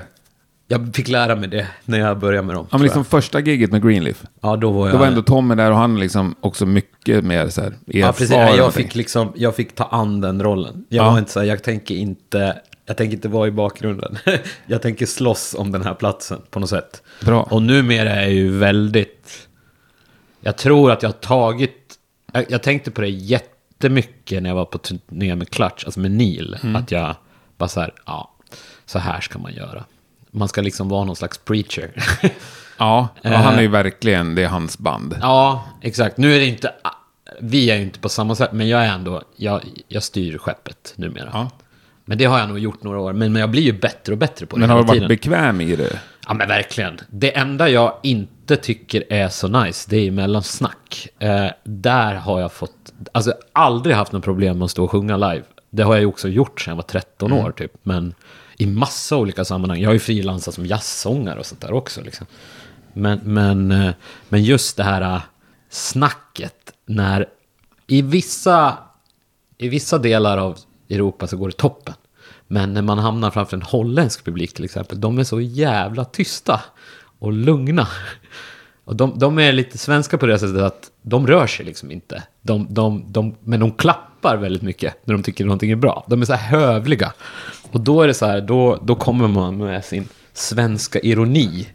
Jag 0.74 0.94
fick 0.94 1.08
lära 1.08 1.36
mig 1.36 1.48
det 1.48 1.66
när 1.84 1.98
jag 1.98 2.18
började 2.18 2.46
med 2.46 2.56
dem. 2.56 2.66
Ja, 2.70 2.78
men 2.78 2.82
liksom 2.84 3.04
första 3.04 3.40
giget 3.40 3.72
med 3.72 3.82
Greenleaf. 3.82 4.20
jag. 4.22 4.50
ja 4.52 4.56
då 4.56 4.70
var 4.70 4.86
jag... 4.86 4.94
Då 4.94 4.98
var 4.98 5.06
ändå 5.06 5.22
Tommy 5.22 5.54
där 5.54 5.70
och 5.70 5.76
han 5.76 6.00
liksom 6.00 6.34
också 6.40 6.66
mycket 6.66 7.24
mer 7.24 7.48
så 7.48 7.60
här 7.62 7.74
ja, 7.86 8.12
precis. 8.12 8.30
Jag 8.30 8.56
någonting. 8.56 8.84
fick, 8.84 8.94
liksom, 8.94 9.32
jag 9.36 9.54
fick 9.56 9.74
ta 9.74 9.84
an 9.84 10.20
den 10.20 10.42
rollen. 10.42 10.84
Jag 10.88 11.04
Ja. 11.06 11.10
var 11.10 11.18
inte 11.18 11.30
så 11.32 11.40
här, 11.40 11.46
jag 11.46 11.62
tänker 11.62 11.94
inte... 11.94 12.60
Jag 12.86 12.96
tänker 12.96 13.16
inte 13.16 13.28
vara 13.28 13.48
i 13.48 13.50
bakgrunden. 13.50 14.18
jag 14.66 14.82
tänker 14.82 15.06
slåss 15.06 15.54
om 15.58 15.72
den 15.72 15.82
här 15.82 15.94
platsen 15.94 16.40
på 16.50 16.60
något 16.60 16.70
sätt. 16.70 17.02
Bra. 17.24 17.42
Och 17.42 17.62
numera 17.62 18.10
är 18.10 18.22
jag 18.22 18.32
ju 18.32 18.58
väldigt... 18.58 19.48
Jag 20.40 20.56
tror 20.56 20.90
att 20.92 21.02
jag 21.02 21.08
har 21.08 21.14
tagit... 21.14 21.94
Jag, 22.32 22.44
jag 22.48 22.62
tänkte 22.62 22.90
på 22.90 23.00
det 23.00 23.08
jättemycket 23.08 24.42
när 24.42 24.50
jag 24.50 24.56
var 24.56 24.64
på 24.64 24.78
turné 24.78 25.34
med 25.36 25.50
Clutch, 25.50 25.84
alltså 25.84 26.00
med 26.00 26.10
Neil. 26.10 26.56
Mm. 26.62 26.76
Att 26.76 26.90
jag 26.90 27.14
bara 27.58 27.68
så 27.68 27.80
här, 27.80 27.92
ja, 28.06 28.34
så 28.86 28.98
här 28.98 29.20
ska 29.20 29.38
man 29.38 29.54
göra. 29.54 29.84
Man 30.34 30.48
ska 30.48 30.60
liksom 30.62 30.88
vara 30.88 31.04
någon 31.04 31.16
slags 31.16 31.38
preacher. 31.38 31.90
Ja, 32.78 33.08
Eh. 33.22 33.32
han 33.32 33.54
är 33.54 33.62
ju 33.62 33.68
verkligen, 33.68 34.34
det 34.34 34.42
är 34.42 34.48
hans 34.48 34.78
band. 34.78 35.16
ja, 35.20 35.64
exakt. 35.80 36.16
Nu 36.18 36.34
är 36.36 36.40
det 36.40 36.46
inte... 36.46 36.72
Vi 37.40 37.70
är 37.70 37.76
ju 37.76 37.82
inte 37.82 37.98
på 38.00 38.08
samma 38.08 38.34
sätt, 38.34 38.52
men 38.52 38.68
jag 38.68 38.84
är 38.84 38.88
ändå... 38.92 39.22
Jag, 39.36 39.60
jag 39.88 40.02
styr 40.02 40.38
skeppet 40.38 40.92
numera. 40.96 41.30
Ja. 41.32 41.50
Men 42.04 42.18
det 42.18 42.24
har 42.24 42.38
jag 42.38 42.48
nog 42.48 42.58
gjort 42.58 42.82
några 42.82 42.98
år. 43.00 43.12
Men, 43.12 43.32
men 43.32 43.40
jag 43.40 43.50
blir 43.50 43.62
ju 43.62 43.72
bättre 43.72 44.12
och 44.12 44.18
bättre 44.18 44.46
på 44.46 44.56
det 44.56 44.60
Men 44.60 44.70
har 44.70 44.76
du 44.78 44.82
varit 44.84 44.92
tiden. 44.96 45.08
bekväm 45.08 45.60
i 45.60 45.76
det? 45.76 45.98
Ja 46.28 46.34
men 46.34 46.48
verkligen. 46.48 47.00
Det 47.10 47.36
enda 47.36 47.68
jag 47.68 47.92
inte 48.02 48.56
tycker 48.56 49.12
är 49.12 49.28
så 49.28 49.48
nice, 49.48 49.86
det 49.90 49.96
är 49.96 50.10
mellansnack. 50.10 51.08
Eh, 51.18 51.46
där 51.64 52.14
har 52.14 52.40
jag 52.40 52.52
fått, 52.52 52.92
alltså 53.12 53.34
aldrig 53.52 53.96
haft 53.96 54.12
något 54.12 54.24
problem 54.24 54.58
med 54.58 54.64
att 54.64 54.70
stå 54.70 54.84
och 54.84 54.90
sjunga 54.90 55.16
live. 55.16 55.42
Det 55.70 55.82
har 55.82 55.94
jag 55.94 56.00
ju 56.00 56.06
också 56.06 56.28
gjort 56.28 56.60
sedan 56.60 56.70
jag 56.72 56.76
var 56.76 56.82
13 56.82 57.32
år 57.32 57.50
typ. 57.52 57.72
Men 57.82 58.14
i 58.56 58.66
massa 58.66 59.16
olika 59.16 59.44
sammanhang. 59.44 59.80
Jag 59.80 59.88
har 59.88 59.94
ju 59.94 59.98
frilansat 59.98 60.54
som 60.54 60.66
jazzsångare 60.66 61.38
och 61.38 61.46
sånt 61.46 61.60
där 61.60 61.72
också 61.72 62.00
liksom. 62.00 62.26
Men, 62.92 63.20
men, 63.24 63.72
eh, 63.72 63.94
men 64.28 64.44
just 64.44 64.76
det 64.76 64.84
här 64.84 65.02
eh, 65.02 65.22
snacket 65.70 66.72
när 66.86 67.26
i 67.86 68.02
vissa, 68.02 68.78
i 69.58 69.68
vissa 69.68 69.98
delar 69.98 70.38
av 70.38 70.58
Europa 70.90 71.26
så 71.26 71.36
går 71.36 71.48
det 71.48 71.56
toppen. 71.56 71.94
Men 72.46 72.74
när 72.74 72.82
man 72.82 72.98
hamnar 72.98 73.30
framför 73.30 73.56
en 73.56 73.62
holländsk 73.62 74.24
publik 74.24 74.54
till 74.54 74.64
exempel, 74.64 75.00
de 75.00 75.18
är 75.18 75.24
så 75.24 75.40
jävla 75.40 76.04
tysta 76.04 76.60
och 77.18 77.32
lugna. 77.32 77.88
Och 78.84 78.96
de, 78.96 79.18
de 79.18 79.38
är 79.38 79.52
lite 79.52 79.78
svenska 79.78 80.18
på 80.18 80.26
det 80.26 80.38
sättet 80.38 80.62
att 80.62 80.90
de 81.02 81.26
rör 81.26 81.46
sig 81.46 81.66
liksom 81.66 81.90
inte. 81.90 82.22
De, 82.42 82.66
de, 82.70 83.12
de, 83.12 83.34
men 83.44 83.60
de 83.60 83.72
klappar 83.72 84.36
väldigt 84.36 84.62
mycket 84.62 85.06
när 85.06 85.14
de 85.14 85.22
tycker 85.22 85.44
någonting 85.44 85.70
är 85.70 85.76
bra. 85.76 86.04
De 86.08 86.22
är 86.22 86.26
så 86.26 86.32
här 86.32 86.58
hövliga. 86.58 87.12
Och 87.74 87.80
då 87.80 88.02
är 88.02 88.06
det 88.06 88.14
så 88.14 88.26
här, 88.26 88.40
då, 88.40 88.78
då 88.82 88.94
kommer 88.94 89.28
man 89.28 89.56
med 89.56 89.84
sin 89.84 90.08
svenska 90.32 90.98
ironi. 91.00 91.68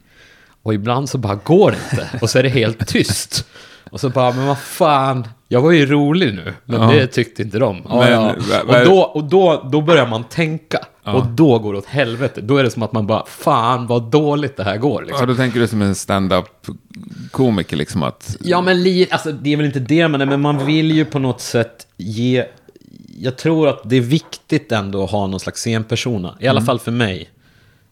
Och 0.63 0.73
ibland 0.73 1.09
så 1.09 1.17
bara 1.17 1.35
går 1.35 1.71
det 1.71 1.77
inte. 1.91 2.09
Och 2.21 2.29
så 2.29 2.39
är 2.39 2.43
det 2.43 2.49
helt 2.49 2.87
tyst. 2.87 3.45
Och 3.91 3.99
så 3.99 4.09
bara, 4.09 4.31
men 4.31 4.47
vad 4.47 4.59
fan, 4.59 5.27
jag 5.47 5.61
var 5.61 5.71
ju 5.71 5.85
rolig 5.85 6.33
nu. 6.33 6.53
Men 6.65 6.81
Ja. 6.81 6.87
det 6.91 7.07
tyckte 7.07 7.41
inte 7.41 7.59
de. 7.59 7.81
Ja, 7.89 7.95
Men, 7.99 8.11
ja. 8.11 8.61
Och, 8.79 8.85
då, 8.85 8.99
och 9.01 9.23
då, 9.23 9.69
då 9.71 9.81
börjar 9.81 10.07
man 10.07 10.23
tänka. 10.23 10.79
Och 11.03 11.25
då 11.27 11.59
går 11.59 11.73
det 11.73 11.79
åt 11.79 11.85
helvete. 11.85 12.41
Då 12.41 12.57
är 12.57 12.63
det 12.63 12.71
som 12.71 12.83
att 12.83 12.91
man 12.93 13.07
bara, 13.07 13.25
fan 13.25 13.87
vad 13.87 14.03
dåligt 14.11 14.57
det 14.57 14.63
här 14.63 14.77
går. 14.77 15.01
Ja, 15.01 15.07
Liksom. 15.07 15.27
då 15.27 15.35
tänker 15.35 15.59
du 15.59 15.67
som 15.67 15.81
en 15.81 15.95
stand-up 15.95 16.45
komiker 17.31 17.77
liksom 17.77 18.03
att... 18.03 18.37
Ja, 18.39 18.61
men 18.61 18.83
li, 18.83 19.07
alltså, 19.11 19.31
det 19.31 19.53
är 19.53 19.57
väl 19.57 19.65
inte 19.65 19.79
det, 19.79 20.07
men, 20.07 20.29
men 20.29 20.41
man 20.41 20.65
vill 20.65 20.91
ju 20.91 21.05
på 21.05 21.19
något 21.19 21.41
sätt 21.41 21.87
ge... 21.97 22.45
Jag 23.21 23.37
tror 23.37 23.67
att 23.67 23.81
det 23.83 23.95
är 23.95 24.01
viktigt 24.01 24.71
ändå 24.71 25.03
att 25.03 25.11
ha 25.11 25.27
någon 25.27 25.39
slags 25.39 25.61
scenpersona. 25.61 26.37
I 26.39 26.47
alla 26.47 26.61
fall 26.61 26.79
för 26.79 26.91
mig. 26.91 27.29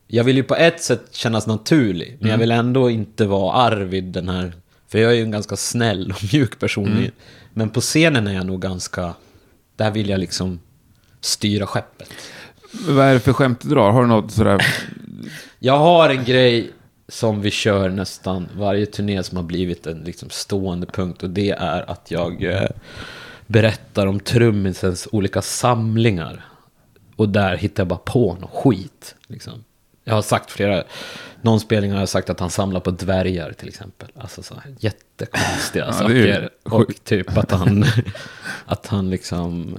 Jag 0.07 0.23
vill 0.23 0.35
ju 0.35 0.43
på 0.43 0.55
ett 0.55 0.81
sätt 0.81 1.03
kännas 1.11 1.47
naturlig, 1.47 2.17
men 2.19 2.31
jag 2.31 2.37
vill 2.37 2.51
ändå 2.51 2.89
inte 2.89 3.25
vara 3.25 3.53
Arvid, 3.53 4.03
den 4.03 4.29
här... 4.29 4.53
För 4.88 4.99
jag 4.99 5.11
är 5.11 5.15
ju 5.15 5.23
en 5.23 5.32
ganska 5.32 5.55
snäll 5.55 6.11
och 6.11 6.23
mjuk 6.34 6.59
person. 6.59 7.11
Men 7.53 7.69
på 7.69 7.82
scenen 7.82 8.28
är 8.28 8.34
jag 8.34 8.45
nog 8.45 8.61
ganska... 8.61 9.13
Där 9.75 9.91
vill 9.91 10.09
jag 10.09 10.19
liksom 10.19 10.59
styra 11.21 11.67
skeppet. 11.67 12.09
Vad 12.88 13.05
är 13.05 13.13
det 13.13 13.19
för 13.19 13.34
skämt 13.34 13.61
du 13.61 13.69
drar? 13.69 13.91
Har 13.91 14.01
du 14.01 14.07
något 14.07 14.32
sådär... 14.32 14.65
Jag 15.59 15.78
har 15.78 16.09
en 16.09 16.23
grej 16.23 16.71
som 17.07 17.41
vi 17.41 17.51
kör 17.51 17.89
nästan 17.89 18.47
varje 18.57 18.86
turné 18.86 19.23
som 19.23 19.38
har 19.38 19.43
blivit 19.43 19.88
en 19.88 19.97
liksom 19.97 20.30
stående 20.30 20.88
punkt 20.88 21.23
och 21.23 21.30
det 21.30 21.51
är 21.51 21.91
att 21.91 22.11
jag 22.11 22.43
eh, 22.43 22.69
berättar 23.48 24.08
om 24.08 24.20
trummisens 24.20 25.08
olika 25.12 25.41
samlingar. 25.41 26.45
Och 27.16 27.30
där 27.30 27.58
hittar 27.58 27.84
jag 27.84 27.88
bara 27.88 28.00
på 28.00 28.38
något 28.41 28.52
skit. 28.54 29.16
Liksom. 29.28 29.64
Jag 30.04 30.14
har 30.14 30.22
sagt 30.22 30.52
flera, 30.52 30.84
någon 31.41 31.60
spelning 31.60 31.91
har 31.91 32.00
jag 32.00 32.10
sagt 32.10 32.30
att 32.30 32.39
han 32.39 32.50
samlar 32.50 32.80
på 32.80 32.91
dvärgar 32.91 33.52
till 33.52 33.68
exempel. 33.68 34.08
Alltså 34.16 34.43
så 34.43 34.54
här 34.54 34.76
jättekonstiga 34.80 35.86
Ja, 35.86 35.93
saker. 35.93 36.50
Och 36.64 36.91
typ 37.04 37.38
att 37.38 37.52
han, 37.52 37.86
att 38.66 38.88
han 38.88 39.10
liksom, 39.10 39.78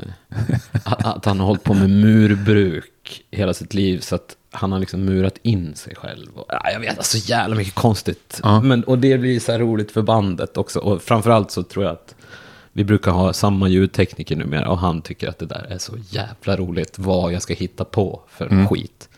att, 0.85 1.07
att 1.07 1.25
han 1.25 1.41
har 1.41 1.47
hållit 1.47 1.65
på 1.65 1.75
med 1.75 1.91
murbruk 1.91 3.25
hela 3.31 3.55
sitt 3.55 3.75
liv. 3.75 4.01
Så 4.01 4.15
att 4.15 4.37
han 4.51 4.73
har 4.73 4.79
liksom 4.79 5.05
murat 5.05 5.39
in 5.43 5.75
sig 5.75 5.95
själv. 5.95 6.29
Och, 6.35 6.47
ja, 6.49 6.71
jag 6.73 6.81
vet, 6.81 6.99
alltså 6.99 7.19
jävla 7.31 7.57
mycket 7.57 7.75
konstigt. 7.75 8.41
Ja. 8.43 8.61
Men, 8.61 8.85
och 8.85 8.99
det 8.99 9.19
blir 9.19 9.41
så 9.41 9.53
här 9.53 9.59
roligt 9.59 9.91
för 9.91 10.03
bandet 10.03 10.57
också. 10.57 10.79
Och 10.79 11.03
framförallt 11.03 11.51
så 11.51 11.63
tror 11.63 11.85
jag 11.85 11.93
att 11.93 12.15
vi 12.79 12.85
brukar 12.85 13.11
ha 13.11 13.33
samma 13.33 13.69
ljudtekniker 13.69 14.37
numera 14.37 14.69
och 14.69 14.79
han 14.79 15.03
tycker 15.03 15.29
att 15.29 15.39
det 15.39 15.47
där 15.47 15.67
är 15.71 15.79
så 15.79 15.93
jävla 16.11 16.57
roligt 16.57 16.99
vad 16.99 17.33
jag 17.33 17.43
ska 17.43 17.55
hitta 17.55 17.85
på 17.85 18.21
för 18.29 18.47
Mm. 18.47 18.69
skit. 18.69 19.09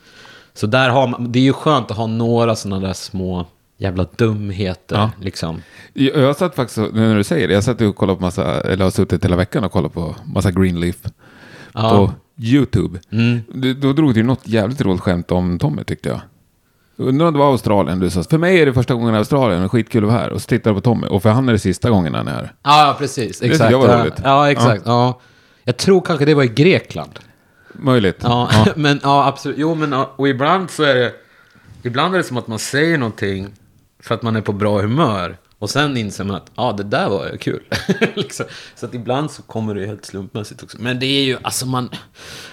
Så 0.54 0.66
där 0.66 0.88
har 0.88 1.06
man, 1.08 1.32
det 1.32 1.38
är 1.38 1.42
ju 1.42 1.52
skönt 1.52 1.90
att 1.90 1.96
ha 1.96 2.06
några 2.06 2.56
sådana 2.56 2.86
där 2.86 2.92
små 2.92 3.46
jävla 3.78 4.06
dumheter 4.16 4.96
Ja. 4.96 5.10
liksom. 5.20 5.62
Jag, 5.92 6.16
jag 6.16 6.36
satt 6.36 6.54
faktiskt, 6.54 6.78
nu 6.78 6.90
när 7.08 7.16
du 7.16 7.24
säger 7.24 7.48
det, 7.48 7.54
jag 7.54 7.64
satt 7.64 7.80
och 7.80 7.96
kollade 7.96 8.16
på 8.16 8.22
massa, 8.22 8.60
eller 8.60 8.84
har 8.84 8.90
suttit 8.90 9.24
hela 9.24 9.36
veckan 9.36 9.64
och 9.64 9.72
kollat 9.72 9.92
på 9.92 10.16
massa 10.24 10.50
Greenleaf 10.50 10.96
Ja. 11.74 11.90
på 11.90 12.12
YouTube. 12.44 12.98
Mm. 13.10 13.40
Du- 13.54 13.74
Då 13.74 13.92
drog 13.92 14.14
du 14.14 14.22
något 14.22 14.48
jävligt 14.48 14.80
roligt 14.80 15.00
skämt 15.00 15.30
om 15.32 15.58
Tommy 15.58 15.84
tyckte 15.84 16.08
jag. 16.08 16.20
Undrar 17.00 17.26
om 17.26 17.32
det 17.32 17.38
var 17.38 17.50
Australien 17.50 18.00
du 18.00 18.10
sa. 18.10 18.22
För 18.22 18.38
mig 18.38 18.60
är 18.60 18.66
det 18.66 18.72
första 18.72 18.94
gången 18.94 19.14
i 19.14 19.18
Australien 19.18 19.64
och 19.64 19.72
skitkul 19.72 20.04
att 20.04 20.10
vara 20.10 20.20
här. 20.20 20.30
Och 20.30 20.42
så 20.42 20.46
tittar 20.46 20.70
du 20.70 20.74
på 20.74 20.80
Tommy. 20.80 21.06
Och 21.06 21.22
för 21.22 21.30
han 21.30 21.48
är 21.48 21.52
det 21.52 21.58
sista 21.58 21.90
gången 21.90 22.14
han 22.14 22.28
är 22.28 22.32
här. 22.32 22.52
Ja, 22.62 22.86
ja, 22.86 22.96
precis. 22.98 23.38
tycker 23.38 23.52
Exakt. 23.52 23.70
jag 23.70 23.78
var 23.78 23.88
ja, 23.88 24.02
roligt. 24.02 24.14
ja, 24.24 24.50
exakt. 24.50 24.82
Ja. 24.86 25.20
Jag 25.64 25.76
tror 25.76 26.00
kanske 26.00 26.24
det 26.24 26.34
var 26.34 26.42
i 26.42 26.48
Grekland. 26.48 27.18
Möjligt. 27.72 28.16
Ja, 28.22 28.50
men 28.76 29.00
ja, 29.02 29.26
absolut. 29.26 29.58
Jo, 29.58 29.74
men 29.74 29.92
ja, 29.92 30.12
och 30.16 30.28
ibland 30.28 30.70
så 30.70 30.82
är 30.82 30.94
det... 30.94 31.12
Ibland 31.82 32.14
är 32.14 32.18
det 32.18 32.24
som 32.24 32.36
att 32.36 32.46
man 32.46 32.58
säger 32.58 32.98
någonting 32.98 33.48
för 34.00 34.14
att 34.14 34.22
man 34.22 34.36
är 34.36 34.40
på 34.40 34.52
bra 34.52 34.80
humör. 34.80 35.36
Och 35.60 35.70
sen 35.70 35.96
inser 35.96 36.24
man 36.24 36.36
att, 36.36 36.50
ja, 36.54 36.72
det 36.72 36.82
där 36.82 37.08
var 37.08 37.28
ju 37.28 37.38
kul. 37.38 37.62
liksom. 38.14 38.46
Så 38.74 38.86
att 38.86 38.94
ibland 38.94 39.30
så 39.30 39.42
kommer 39.42 39.74
det 39.74 39.86
helt 39.86 40.04
slumpmässigt 40.04 40.62
också. 40.62 40.76
Men 40.80 40.98
det 40.98 41.06
är 41.06 41.24
ju, 41.24 41.38
alltså 41.42 41.66
man... 41.66 41.90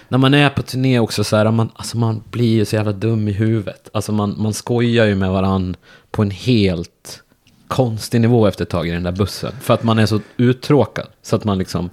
När 0.10 0.18
man 0.18 0.34
är 0.34 0.50
på 0.50 0.62
turné 0.62 1.00
också 1.00 1.24
så 1.24 1.36
här, 1.36 1.52
man, 1.52 1.70
alltså 1.76 1.98
man 1.98 2.24
blir 2.32 2.56
ju 2.56 2.66
så 2.66 2.76
jävla 2.76 2.92
dum 2.92 3.28
i 3.28 3.32
huvudet. 3.32 3.90
Alltså 3.94 4.12
man, 4.12 4.36
man 4.38 4.54
skojar 4.54 5.06
ju 5.06 5.16
med 5.16 5.32
varann 5.32 5.76
på 6.12 6.22
en 6.22 6.32
helt 6.32 7.24
konstig 7.68 8.22
nivå 8.22 8.48
efter 8.48 8.64
ett 8.64 8.70
tag 8.70 8.88
i 8.88 8.92
den 8.92 9.04
där 9.04 9.12
bussen. 9.12 9.52
För 9.62 9.74
att 9.74 9.84
man 9.84 10.00
är 10.00 10.06
så 10.06 10.22
uttråkad. 10.38 11.08
Så 11.22 11.36
att 11.36 11.44
man 11.44 11.58
liksom 11.58 11.90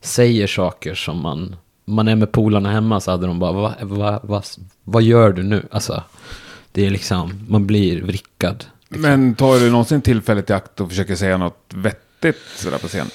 säger 0.00 0.46
saker 0.46 0.94
som 0.94 1.20
man... 1.20 1.56
Man 1.84 2.08
är 2.08 2.16
med 2.16 2.32
polarna 2.32 2.72
hemma 2.72 3.00
så 3.00 3.10
hade 3.10 3.26
de 3.26 3.38
bara, 3.38 3.52
vad 3.52 3.74
va, 3.80 4.20
va, 4.22 4.42
vad 4.84 5.02
gör 5.02 5.32
du 5.32 5.42
nu? 5.42 5.66
Alltså, 5.70 6.02
det 6.72 6.86
är 6.86 6.90
liksom, 6.90 7.46
man 7.48 7.66
blir 7.66 8.02
vrickad. 8.02 8.64
Men 8.88 9.34
tar 9.34 9.60
du 9.60 9.70
någonsin 9.70 10.02
tillfället 10.02 10.50
i 10.50 10.52
akt 10.52 10.80
och 10.80 10.88
försöker 10.88 11.16
säga 11.16 11.36
något 11.36 11.72
vettigt 11.74 12.38
sådär 12.56 12.78
på 12.78 12.88
scen? 12.88 13.10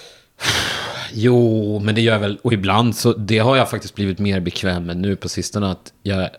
Jo, 1.13 1.79
men 1.79 1.95
det 1.95 2.01
gör 2.01 2.13
jag 2.13 2.19
väl. 2.19 2.39
Och 2.41 2.53
ibland 2.53 2.95
så, 2.95 3.13
det 3.13 3.37
har 3.39 3.57
jag 3.57 3.69
faktiskt 3.69 3.95
blivit 3.95 4.19
mer 4.19 4.39
bekväm 4.39 4.85
med 4.85 4.97
nu 4.97 5.15
på 5.15 5.29
sistone. 5.29 5.71
Att 5.71 5.93
jag 6.03 6.29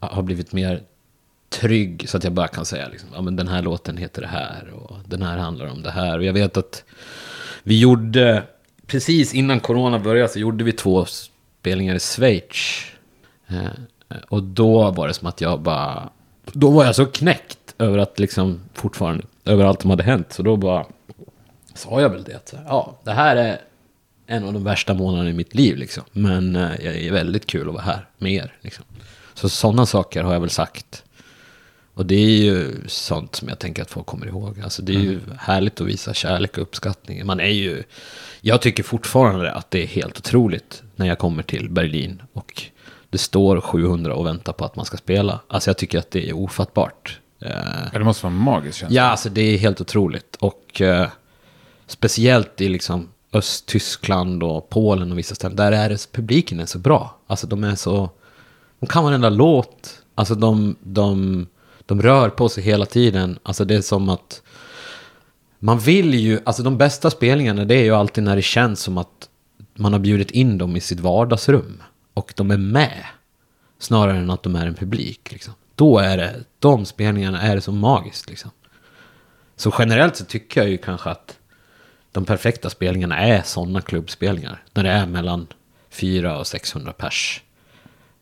har 0.00 0.22
blivit 0.22 0.52
mer 0.52 0.82
trygg. 1.50 2.08
Så 2.08 2.16
att 2.16 2.24
jag 2.24 2.32
bara 2.32 2.48
kan 2.48 2.66
säga 2.66 2.88
liksom, 2.88 3.08
ja 3.14 3.22
men 3.22 3.36
den 3.36 3.48
här 3.48 3.62
låten 3.62 3.96
heter 3.96 4.22
det 4.22 4.28
här. 4.28 4.70
Och 4.74 4.96
den 5.06 5.22
här 5.22 5.38
handlar 5.38 5.66
om 5.66 5.82
det 5.82 5.90
här. 5.90 6.18
Och 6.18 6.24
jag 6.24 6.32
vet 6.32 6.56
att 6.56 6.84
vi 7.62 7.80
gjorde, 7.80 8.42
precis 8.86 9.34
innan 9.34 9.60
corona 9.60 9.98
började 9.98 10.28
så 10.28 10.38
gjorde 10.38 10.64
vi 10.64 10.72
två 10.72 11.04
spelningar 11.04 11.94
i 11.94 12.00
Schweiz. 12.00 12.82
Eh, 13.48 14.16
och 14.28 14.42
då 14.42 14.90
var 14.90 15.08
det 15.08 15.14
som 15.14 15.28
att 15.28 15.40
jag 15.40 15.60
bara, 15.60 16.08
då 16.52 16.70
var 16.70 16.84
jag 16.84 16.94
så 16.94 17.06
knäckt 17.06 17.61
över 17.82 17.98
att 17.98 18.18
liksom 18.18 18.60
fortfarande, 18.74 19.24
över 19.44 19.64
allt 19.64 19.80
som 19.80 19.90
hade 19.90 20.02
hänt. 20.02 20.32
Så 20.32 20.42
då 20.42 20.56
bara 20.56 20.86
sa 21.74 22.00
jag 22.00 22.10
väl 22.10 22.24
det. 22.24 22.48
Så 22.48 22.56
ja, 22.66 23.00
det 23.04 23.12
här 23.12 23.36
är 23.36 23.60
en 24.26 24.44
av 24.44 24.52
de 24.52 24.64
värsta 24.64 24.94
månaderna 24.94 25.30
i 25.30 25.32
mitt 25.32 25.54
liv. 25.54 25.76
Liksom. 25.76 26.02
Men 26.12 26.56
eh, 26.56 26.84
jag 26.84 26.94
är 26.94 27.12
väldigt 27.12 27.46
kul 27.46 27.68
att 27.68 27.74
vara 27.74 27.84
här 27.84 28.06
med 28.18 28.32
er. 28.32 28.56
Liksom. 28.60 28.84
Så 29.34 29.48
sådana 29.48 29.86
saker 29.86 30.22
har 30.22 30.32
jag 30.32 30.40
väl 30.40 30.50
sagt. 30.50 31.04
Och 31.94 32.06
det 32.06 32.14
är 32.14 32.42
ju 32.42 32.74
sånt 32.86 33.34
som 33.34 33.48
jag 33.48 33.58
tänker 33.58 33.82
att 33.82 33.90
folk 33.90 34.06
kommer 34.06 34.26
ihåg. 34.26 34.60
Alltså 34.60 34.82
det 34.82 34.94
är 34.94 35.00
ju 35.00 35.20
härligt 35.38 35.80
att 35.80 35.86
visa 35.86 36.14
kärlek 36.14 36.56
och 36.56 36.62
uppskattning. 36.62 37.26
Man 37.26 37.40
är 37.40 37.46
ju... 37.46 37.82
Jag 38.40 38.62
tycker 38.62 38.82
fortfarande 38.82 39.52
att 39.52 39.70
det 39.70 39.82
är 39.82 39.86
helt 39.86 40.18
otroligt 40.18 40.82
när 40.96 41.06
jag 41.06 41.18
kommer 41.18 41.42
till 41.42 41.70
Berlin 41.70 42.22
och 42.32 42.62
det 43.10 43.18
står 43.18 43.60
700 43.60 44.14
och 44.14 44.26
väntar 44.26 44.52
på 44.52 44.64
att 44.64 44.76
man 44.76 44.84
ska 44.84 44.96
spela. 44.96 45.40
Alltså 45.48 45.70
jag 45.70 45.76
tycker 45.76 45.98
att 45.98 46.10
det 46.10 46.28
är 46.28 46.32
ofattbart. 46.32 47.20
Eh, 47.44 47.50
Ja, 47.92 47.98
Det 47.98 48.04
måste 48.04 48.26
vara 48.26 48.34
magiskt 48.34 48.78
känns 48.78 48.90
det. 48.90 48.96
Ja, 48.96 49.02
alltså 49.02 49.28
det 49.28 49.40
är 49.40 49.58
helt 49.58 49.80
otroligt. 49.80 50.36
Och 50.36 50.80
eh, 50.80 51.08
speciellt 51.86 52.60
i 52.60 52.68
liksom 52.68 53.08
Östtyskland 53.32 54.42
och 54.42 54.68
Polen 54.70 55.12
och 55.12 55.18
vissa 55.18 55.34
ställen. 55.34 55.56
Där 55.56 55.72
är 55.72 55.88
det, 55.88 56.12
publiken 56.12 56.60
är 56.60 56.66
så 56.66 56.78
bra. 56.78 57.16
Alltså 57.26 57.46
de 57.46 57.64
är 57.64 57.74
så... 57.74 58.10
De 58.80 58.86
kan 58.86 59.04
varenda 59.04 59.28
låt. 59.30 60.02
Alltså 60.14 60.34
de, 60.34 60.76
de, 60.82 61.46
de 61.86 62.02
rör 62.02 62.28
på 62.28 62.48
sig 62.48 62.64
hela 62.64 62.86
tiden. 62.86 63.38
Alltså 63.42 63.64
det 63.64 63.74
är 63.74 63.80
som 63.80 64.08
att... 64.08 64.42
Man 65.58 65.78
vill 65.78 66.14
ju... 66.14 66.40
Alltså 66.44 66.62
de 66.62 66.78
bästa 66.78 67.10
spelningarna 67.10 67.64
det 67.64 67.74
är 67.74 67.82
ju 67.84 67.94
alltid 67.94 68.24
när 68.24 68.36
det 68.36 68.42
känns 68.42 68.80
som 68.80 68.98
att 68.98 69.28
man 69.74 69.92
har 69.92 70.00
bjudit 70.00 70.30
in 70.30 70.58
dem 70.58 70.76
i 70.76 70.80
sitt 70.80 71.00
vardagsrum. 71.00 71.82
Och 72.14 72.32
de 72.36 72.50
är 72.50 72.56
med. 72.56 73.04
Snarare 73.78 74.16
än 74.18 74.30
att 74.30 74.42
de 74.42 74.56
är 74.56 74.66
en 74.66 74.74
publik. 74.74 75.32
Liksom. 75.32 75.54
Då 75.82 75.98
är 75.98 76.16
det... 76.16 76.34
De 76.58 76.86
spelningarna 76.86 77.42
är 77.42 77.54
det 77.54 77.60
så 77.60 77.72
magiskt 77.72 78.28
liksom. 78.28 78.50
Så 79.56 79.74
generellt 79.78 80.16
så 80.16 80.24
tycker 80.24 80.60
jag 80.60 80.70
ju 80.70 80.78
kanske 80.78 81.10
att 81.10 81.38
de 82.12 82.24
perfekta 82.24 82.70
spelningarna 82.70 83.18
är 83.18 83.42
sådana 83.42 83.80
klubbspelningar. 83.80 84.62
När 84.74 84.82
det 84.82 84.90
är 84.90 85.06
mellan 85.06 85.46
400 85.90 86.38
och 86.38 86.46
600 86.46 86.92
pers. 86.92 87.42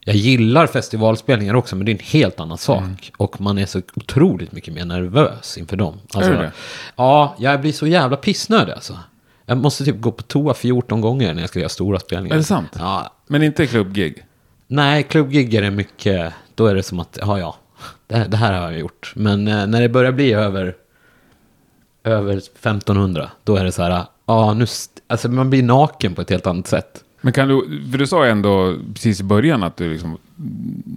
Jag 0.00 0.16
gillar 0.16 0.66
festivalspelningar 0.66 1.54
också, 1.54 1.76
men 1.76 1.86
det 1.86 1.92
är 1.92 1.94
en 1.94 2.04
helt 2.04 2.40
annan 2.40 2.58
sak. 2.58 3.12
Och 3.16 3.40
man 3.40 3.58
är 3.58 3.66
så 3.66 3.82
otroligt 3.94 4.52
mycket 4.52 4.74
mer 4.74 4.84
nervös 4.84 5.58
inför 5.58 5.76
dem. 5.76 6.00
Alltså, 6.14 6.32
Är 6.32 6.42
det? 6.42 6.52
Ja, 6.96 7.36
jag 7.38 7.61
blir 7.61 7.72
så 7.72 7.86
jävla 7.86 8.16
pissnödig 8.16 8.72
alltså. 8.72 8.98
Jag 9.46 9.58
måste 9.58 9.84
typ 9.84 10.00
gå 10.00 10.12
på 10.12 10.22
toa 10.22 10.54
14 10.54 11.00
gånger 11.00 11.34
när 11.34 11.40
jag 11.40 11.48
ska 11.48 11.58
göra 11.58 11.68
stora 11.68 11.98
spelningar. 11.98 12.34
Är 12.34 12.38
det 12.38 12.44
sant? 12.44 12.76
Ja. 12.78 13.14
Men 13.26 13.42
inte 13.42 13.66
klubbgig? 13.66 14.24
Nej, 14.72 15.02
klubbgiggar 15.02 15.62
är 15.62 15.70
mycket, 15.70 16.32
då 16.54 16.66
är 16.66 16.74
det 16.74 16.82
som 16.82 17.00
att, 17.00 17.18
ja 17.20 17.38
ja, 17.38 17.56
det, 18.06 18.24
det 18.28 18.36
här 18.36 18.52
har 18.52 18.70
jag 18.70 18.80
gjort. 18.80 19.12
Men 19.16 19.48
eh, 19.48 19.66
när 19.66 19.80
det 19.80 19.88
börjar 19.88 20.12
bli 20.12 20.32
över, 20.32 20.76
över 22.04 22.36
1500, 22.36 23.30
då 23.44 23.56
är 23.56 23.64
det 23.64 23.72
så 23.72 23.82
här, 23.82 24.04
ja 24.26 24.54
nu, 24.54 24.66
alltså 25.06 25.28
man 25.28 25.50
blir 25.50 25.62
naken 25.62 26.14
på 26.14 26.22
ett 26.22 26.30
helt 26.30 26.46
annat 26.46 26.66
sätt. 26.66 27.04
Men 27.20 27.32
kan 27.32 27.48
du, 27.48 27.80
för 27.90 27.98
du 27.98 28.06
sa 28.06 28.24
ju 28.24 28.30
ändå 28.30 28.76
precis 28.94 29.20
i 29.20 29.22
början 29.22 29.62
att 29.62 29.76
du 29.76 29.92
liksom 29.92 30.18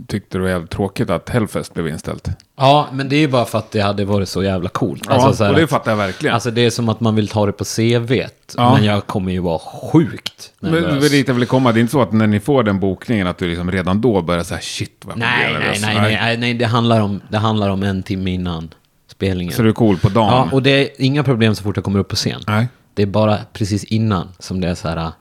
tyckte 0.07 0.37
det 0.37 0.41
var 0.41 0.49
jävligt 0.49 0.69
tråkigt 0.71 1.09
att 1.09 1.29
Hellfest 1.29 1.73
blev 1.73 1.87
inställt. 1.87 2.27
Ja, 2.57 2.87
men 2.91 3.09
det 3.09 3.15
är 3.15 3.19
ju 3.19 3.27
bara 3.27 3.45
för 3.45 3.57
att 3.57 3.71
det 3.71 3.79
hade 3.81 4.05
varit 4.05 4.29
så 4.29 4.43
jävla 4.43 4.69
coolt. 4.69 5.07
Alltså, 5.07 5.33
så 5.33 5.43
här 5.43 5.51
och 5.51 5.57
det 5.57 5.63
att- 5.63 5.69
fattar 5.69 5.91
jag 5.91 5.97
verkligen. 5.97 6.33
Alltså 6.33 6.51
det 6.51 6.65
är 6.65 6.69
som 6.69 6.89
att 6.89 6.99
man 6.99 7.15
vill 7.15 7.27
ta 7.27 7.45
det 7.45 7.51
på 7.51 7.63
CVt. 7.65 8.55
Ja. 8.57 8.75
Men 8.75 8.85
jag 8.85 9.07
kommer 9.07 9.31
ju 9.31 9.39
vara 9.39 9.59
sjukt 9.59 10.51
men 10.59 10.71
nervös. 10.71 11.03
det 11.03 11.09
dit 11.09 11.27
jag 11.27 11.35
vill 11.35 11.45
komma, 11.47 11.71
det 11.71 11.79
är 11.79 11.81
inte 11.81 11.91
så 11.91 12.01
att 12.01 12.11
när 12.11 12.27
ni 12.27 12.39
får 12.39 12.63
den 12.63 12.79
bokningen 12.79 13.27
att 13.27 13.37
du 13.37 13.47
liksom 13.49 13.71
redan 13.71 14.01
då 14.01 14.21
börjar 14.21 14.43
säga 14.43 14.59
shit 14.61 15.01
vad 15.05 15.17
Nej, 15.17 15.29
nej, 15.43 15.53
nervös." 15.53 15.81
nej, 15.81 15.95
nej, 15.95 16.15
nej, 16.21 16.37
nej, 16.37 16.53
det 16.53 16.65
handlar 16.65 17.01
om, 17.01 17.21
det 17.29 17.37
handlar 17.37 17.69
om 17.69 17.83
en 17.83 18.03
timme 18.03 18.31
innan 18.31 18.73
spelningen. 19.07 19.53
Så 19.53 19.61
du 19.61 19.69
är 19.69 19.73
cool 19.73 19.97
på 19.97 20.09
dagen? 20.09 20.27
Ja, 20.29 20.49
och 20.51 20.63
det 20.63 20.69
är 20.69 20.89
inga 21.05 21.23
problem 21.23 21.55
så 21.55 21.63
fort 21.63 21.77
jag 21.77 21.83
kommer 21.83 21.99
upp 21.99 22.07
på 22.07 22.15
scen. 22.15 22.41
Nej. 22.47 22.67
Det 22.93 23.01
är 23.01 23.05
bara 23.07 23.37
precis 23.53 23.83
innan 23.83 24.27
som 24.39 24.61
det 24.61 24.67
är 24.67 24.75
så 24.75 24.87
här. 24.87 25.11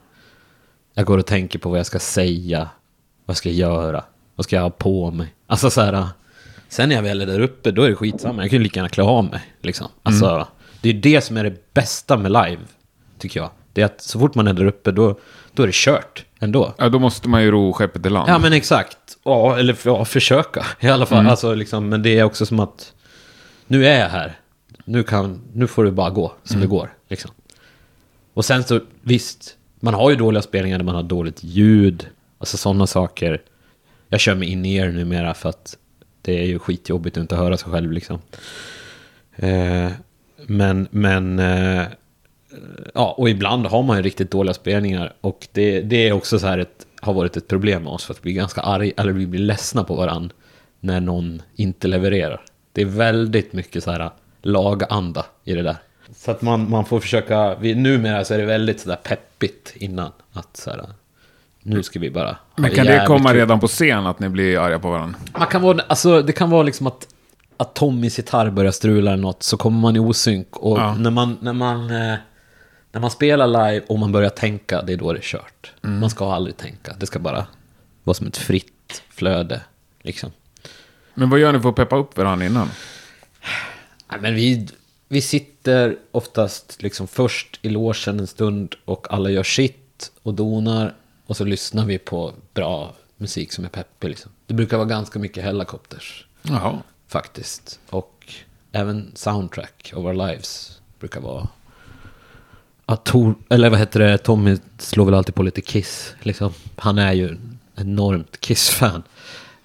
Jag 0.95 1.07
går 1.07 1.19
och 1.19 1.27
tänker 1.27 1.59
på 1.59 1.69
vad 1.71 1.79
jag 1.79 1.87
ska 1.87 1.99
säga. 1.99 2.69
Vad 3.27 3.37
ska 3.37 3.49
jag 3.49 3.57
göra? 3.59 4.05
Vad 4.37 4.45
ska 4.45 4.57
jag 4.57 4.63
ha 4.63 4.71
på 4.71 5.11
mig? 5.11 5.35
Alltså 5.47 5.71
så 5.71 5.81
här. 5.81 6.07
Sen 6.69 6.89
när 6.89 6.97
jag 6.97 7.03
väl 7.03 7.21
är 7.21 7.27
där 7.27 7.41
uppe, 7.41 7.71
då 7.71 7.83
är 7.83 7.89
det 7.89 7.97
skitsamma. 7.97 8.43
Jag 8.43 8.51
kan 8.51 8.59
ju 8.59 8.63
lika 8.63 8.79
gärna 8.79 8.89
klä 8.89 9.05
av 9.05 9.25
mig. 9.25 9.41
Liksom. 9.61 9.89
Alltså, 10.03 10.27
Mm. 10.31 10.47
Det 10.81 10.89
är 10.89 10.95
det 10.95 11.21
som 11.21 11.37
är 11.37 11.45
det 11.45 11.75
bästa 11.75 12.17
med 12.17 12.33
live, 12.33 12.59
tycker 13.19 13.41
jag. 13.41 13.51
Det 13.73 13.81
är 13.81 13.85
att 13.85 14.01
så 14.01 14.19
fort 14.19 14.35
man 14.35 14.49
är 14.49 14.53
där 14.53 14.65
uppe, 14.65 14.93
då, 14.93 15.19
då 15.55 15.63
är 15.63 15.67
det 15.67 15.75
kört 15.75 16.25
ändå. 16.39 16.75
Ja, 16.79 16.89
då 16.89 16.99
måste 16.99 17.29
man 17.29 17.43
ju 17.43 17.51
ro 17.51 17.73
skeppet 17.73 18.07
i 18.07 18.11
land. 18.11 18.31
Ja, 18.31 18.39
men 18.39 18.53
exakt. 18.53 18.99
Ja, 19.25 19.59
eller 19.59 19.77
ja, 19.85 20.05
försöka 20.05 20.67
i 20.81 20.89
alla 20.89 21.07
fall. 21.07 21.27
Alltså, 21.27 21.55
liksom, 21.55 21.89
men 21.89 22.03
det 22.03 22.19
är 22.19 22.25
också 22.25 22.47
som 22.47 22.61
att 22.61 22.93
nu 23.67 23.87
är 23.87 24.01
jag 24.01 24.09
här. 24.09 24.39
Nu, 24.85 25.03
kan, 25.03 25.41
nu 25.53 25.67
får 25.67 25.85
det 25.85 25.91
bara 25.93 26.11
gå 26.11 26.33
som 26.45 26.61
det 26.61 26.67
går. 26.67 26.93
Liksom. 27.09 27.31
Och 28.35 28.45
sen 28.45 28.65
så, 28.65 28.81
visst, 29.03 29.57
man 29.85 29.95
har 29.95 30.11
ju 30.11 30.17
dåliga 30.17 30.43
spelningar 30.43 30.79
där 30.79 30.85
man 30.85 30.95
har 30.95 31.03
dåligt 31.03 31.45
ljud. 31.45 32.07
Alltså 32.39 32.57
sådana 32.57 32.87
saker. 32.87 33.43
Jag 34.09 34.21
kör 34.21 34.35
med 34.35 34.49
in-ear 34.49 34.91
numera 34.91 35.35
för 35.35 35.49
att 35.49 35.79
det 36.23 36.41
är 36.41 36.45
ju 36.45 36.59
skitjobbigt 36.59 37.17
att 37.17 37.21
inte 37.21 37.37
höra 37.37 37.57
sig 37.57 37.73
själv 37.73 37.93
liksom. 37.93 38.19
Eh, 39.37 39.91
men, 40.47 40.89
men... 40.91 41.39
Eh, 41.39 41.85
ja, 42.95 43.15
och 43.19 43.31
ibland 43.31 43.67
har 43.67 43.83
man 43.83 43.97
ju 43.97 44.03
riktigt 44.03 44.31
dåliga 44.31 44.55
spelningar. 44.55 45.13
Och 45.21 45.49
det, 45.53 45.81
det 45.81 46.09
är 46.09 46.13
också 46.13 46.39
så 46.39 46.47
här 46.47 46.59
ett, 46.59 46.87
har 47.01 47.13
varit 47.13 47.37
ett 47.37 47.49
problem 47.49 47.83
med 47.83 47.93
oss. 47.93 48.05
För 48.05 48.15
att 48.15 48.19
vi 48.19 48.23
blir 48.23 48.35
ganska 48.35 48.61
arga, 48.61 48.93
eller 48.97 49.13
vi 49.13 49.27
blir 49.27 49.41
ledsna 49.41 49.85
på 49.85 49.95
varandra. 49.95 50.35
när 50.81 51.01
någon 51.01 51.43
inte 51.57 51.89
levererar. 51.89 52.41
Det 52.73 52.83
är 52.83 52.87
väldigt 52.87 53.53
mycket 53.53 53.85
så 53.85 53.91
här 53.91 54.11
laganda 54.43 55.27
i 55.45 55.55
det 55.55 55.63
där. 55.63 55.77
Så 56.17 56.31
att 56.31 56.43
man, 56.43 56.71
man 56.71 56.85
får 56.85 57.01
försöka, 57.01 57.55
vi, 57.55 57.75
numera 57.75 58.25
så 58.25 58.35
är 58.35 58.39
det 58.39 58.45
väldigt 58.47 58.81
sådär 58.81 58.97
peppigt 58.97 59.73
innan. 59.77 60.13
Att 60.33 60.57
så 60.57 60.71
här, 60.71 60.85
nu 61.63 61.83
ska 61.83 61.99
vi 61.99 62.11
bara 62.11 62.27
ha 62.29 62.37
Men 62.57 62.71
kan 62.71 62.87
det 62.87 63.05
komma 63.07 63.29
kul. 63.31 63.39
redan 63.39 63.61
på 63.61 63.69
scen 63.69 64.07
att 64.07 64.19
ni 64.21 64.29
blir 64.29 64.59
arga 64.59 64.79
på 64.79 64.91
varandra? 64.91 65.19
Man 65.39 65.47
kan 65.47 65.63
vara, 65.63 65.83
alltså, 65.87 66.23
det 66.23 66.33
kan 66.33 66.51
vara 66.51 66.63
liksom 66.63 66.87
att, 66.87 67.07
att 67.57 67.75
Tommys 67.75 68.19
gitarr 68.19 68.51
börjar 68.51 68.73
strula 68.73 69.13
eller 69.13 69.23
något, 69.23 69.43
så 69.43 69.57
kommer 69.57 69.79
man 69.81 69.97
i 69.97 69.99
osynk. 69.99 70.57
Och 70.57 70.79
Ja. 70.79 70.95
när, 70.95 71.11
man, 71.11 71.39
när, 71.41 71.53
man, 71.53 71.91
eh, 71.91 72.15
när 72.93 73.01
man 73.01 73.11
spelar 73.11 73.47
live 73.47 73.85
och 73.89 73.99
man 73.99 74.13
börjar 74.13 74.31
tänka, 74.31 74.83
det 74.83 74.93
är 74.93 74.97
då 74.97 75.13
det 75.13 75.19
är 75.19 75.23
kört. 75.23 75.73
Mm. 75.85 76.01
Man 76.01 76.11
ska 76.11 76.33
aldrig 76.35 76.57
tänka, 76.57 76.93
det 76.99 77.07
ska 77.07 77.19
bara 77.19 77.47
vara 78.05 78.15
som 78.15 78.27
ett 78.27 78.37
fritt 78.37 79.03
flöde. 79.11 79.61
Liksom. 80.03 80.31
Men 81.15 81.31
vad 81.31 81.41
gör 81.41 81.53
ni 81.53 81.61
för 81.61 81.69
att 81.69 81.75
peppa 81.77 81.97
upp 81.97 82.17
varandra 82.17 82.47
innan? 82.47 82.69
Nej, 84.11 84.21
men 84.21 84.35
vi, 84.35 84.69
vi 85.13 85.21
sitter 85.21 85.97
oftast 86.11 86.83
liksom 86.83 87.09
först 87.09 87.59
i 87.63 87.69
logen 87.69 88.21
en 88.21 88.27
stund 88.27 88.75
och 88.85 89.07
alla 89.15 89.31
gör 89.31 89.43
sitt 89.43 90.13
och 90.23 90.35
donar. 90.35 90.95
Och 91.27 91.37
så 91.37 91.45
lyssnar 91.45 91.87
vi 91.87 91.99
på 91.99 92.33
bra 92.55 92.95
musik 93.17 93.53
som 93.53 93.65
är 93.65 93.69
peppig. 93.69 94.09
Liksom. 94.09 94.31
Det 94.47 94.55
brukar 94.55 94.77
vara 94.77 94.89
ganska 94.89 95.19
mycket 95.19 95.45
Hellacopters. 95.45 96.27
Jaha. 96.43 96.83
faktiskt. 97.09 97.81
Och 97.91 98.35
även 98.73 99.13
soundtrack 99.15 99.93
of 99.97 100.05
our 100.05 100.15
lives 100.15 100.81
brukar 100.99 101.21
vara... 101.21 101.49
Att 102.87 103.05
Tor, 103.05 103.35
eller 103.49 103.71
vad 103.71 103.79
heter 103.79 104.01
det, 104.01 104.19
Tommy 104.19 104.59
slår 104.79 105.05
väl 105.05 105.15
alltid 105.15 105.35
på 105.35 105.43
lite 105.43 105.61
Kiss. 105.61 106.15
Liksom. 106.21 106.53
Han 106.77 106.99
är 106.99 107.13
ju 107.13 107.29
en 107.29 107.59
enormt 107.75 108.41
Kiss-fan. 108.41 109.03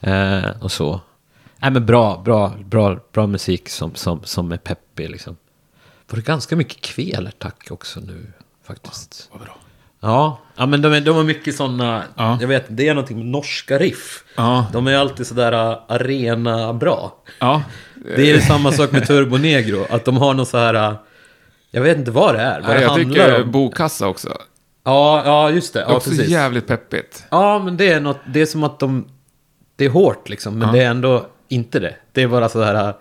Eh, 0.01 0.49
och 0.61 0.71
så. 0.71 1.01
Nej 1.59 1.71
men 1.71 1.85
bra, 1.85 2.21
bra, 2.25 2.53
bra, 2.65 2.99
bra 3.13 3.27
musik 3.27 3.69
som, 3.69 3.95
som, 3.95 4.21
som 4.23 4.51
är 4.51 4.57
peppig 4.57 5.09
liksom. 5.09 5.37
Var 6.09 6.15
det 6.17 6.25
ganska 6.25 6.55
mycket 6.55 6.81
kvelertack 6.81 7.67
också 7.71 7.99
nu 7.99 8.31
faktiskt. 8.67 9.29
Vad 9.31 9.41
bra. 9.41 9.55
Ja, 9.99 10.39
ja 10.55 10.65
men 10.65 10.81
de, 10.81 10.93
är, 10.93 11.01
de 11.01 11.15
har 11.15 11.23
mycket 11.23 11.55
sådana, 11.55 12.03
Ja. 12.15 12.37
jag 12.41 12.47
vet, 12.47 12.65
det 12.69 12.87
är 12.87 12.93
någonting 12.93 13.17
med 13.17 13.25
norska 13.25 13.77
riff. 13.79 14.23
Ja. 14.35 14.65
De 14.73 14.87
är 14.87 14.95
alltid 14.97 15.27
sådär 15.27 15.71
uh, 15.71 15.77
arena-bra. 15.87 17.13
Ja. 17.39 17.63
Det 18.15 18.31
är 18.31 18.39
samma 18.39 18.71
sak 18.71 18.91
med 18.91 19.07
Turbo 19.07 19.37
Negro, 19.37 19.85
att 19.89 20.05
de 20.05 20.17
har 20.17 20.33
någon 20.33 20.45
så 20.45 20.57
här... 20.57 20.89
uh, 20.91 20.97
Jag 21.71 21.81
vet 21.81 21.97
inte 21.97 22.11
vad 22.11 22.35
det 22.35 22.41
är, 22.41 22.59
vad 22.61 22.69
Nej, 22.69 22.77
det 22.77 22.83
jag 22.83 22.89
handlar 22.89 23.25
tycker 23.25 23.43
om. 23.43 23.51
Bokassa 23.51 24.07
också. 24.07 24.37
Ja, 24.83 25.21
ja, 25.25 25.49
just 25.49 25.73
det. 25.73 25.79
Ja, 25.87 25.95
också 25.95 26.09
precis. 26.09 26.27
jävligt 26.27 26.67
peppigt. 26.67 27.25
Ja, 27.29 27.59
men 27.59 27.77
det 27.77 27.91
är 27.91 27.99
något, 27.99 28.19
det 28.27 28.41
är 28.41 28.45
som 28.45 28.63
att 28.63 28.79
de... 28.79 29.07
Det 29.75 29.85
är 29.85 29.89
hårt 29.89 30.29
liksom, 30.29 30.59
men 30.59 30.67
Ja. 30.67 30.73
det 30.73 30.83
är 30.83 30.89
ändå 30.89 31.27
inte 31.47 31.79
det. 31.79 31.95
Det 32.11 32.21
är 32.23 32.27
bara 32.27 32.49
så 32.49 32.63
här 32.63 32.93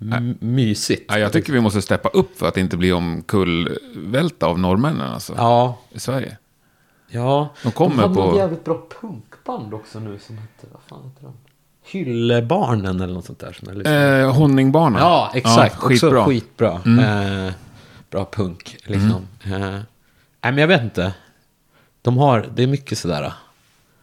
m- 0.00 0.36
mysigt. 0.40 1.04
Ja, 1.08 1.18
jag 1.18 1.32
tycker 1.32 1.52
vi 1.52 1.60
måste 1.60 1.82
steppa 1.82 2.08
upp 2.08 2.38
för 2.38 2.48
att 2.48 2.56
inte 2.56 2.76
bli 2.76 2.92
omkullvälta 2.92 4.46
av 4.46 4.58
norrmännen 4.58 5.12
alltså. 5.12 5.34
Ja, 5.36 5.78
I 5.92 6.00
Sverige. 6.00 6.36
ja. 7.08 7.48
De 7.62 7.72
kommer 7.72 8.02
hade 8.02 8.14
på- 8.14 8.20
något 8.26 8.36
jävligt 8.36 8.64
bra 8.64 8.82
punkband 9.00 9.74
också 9.74 10.00
nu 10.00 10.18
som 10.18 10.38
hette, 10.38 10.66
vad 10.72 10.82
fan 10.88 11.08
heter 11.10 11.22
de? 11.24 11.32
Hyllebarnen 11.90 13.00
eller 13.00 13.14
något 13.14 13.24
sånt 13.24 13.38
där. 13.38 13.52
Som 13.52 13.74
lyssnade 13.78 14.20
Eh, 14.20 14.32
Honningbarnen. 14.34 15.00
Ja, 15.00 15.30
exakt. 15.34 15.74
Ja, 15.80 15.88
skitbra. 15.88 16.18
Också 16.20 16.30
skitbra. 16.30 16.72
Eh, 17.46 17.52
bra 18.10 18.24
punk, 18.32 18.76
liksom. 18.84 19.26
Eh, 19.44 19.58
nej, 19.60 19.82
men 20.42 20.58
jag 20.58 20.68
vet 20.68 20.82
inte. 20.82 21.12
De 22.02 22.18
har, 22.18 22.48
det 22.54 22.62
är 22.62 22.66
mycket 22.66 22.98
sådär, 22.98 23.22
uh, 23.24 23.32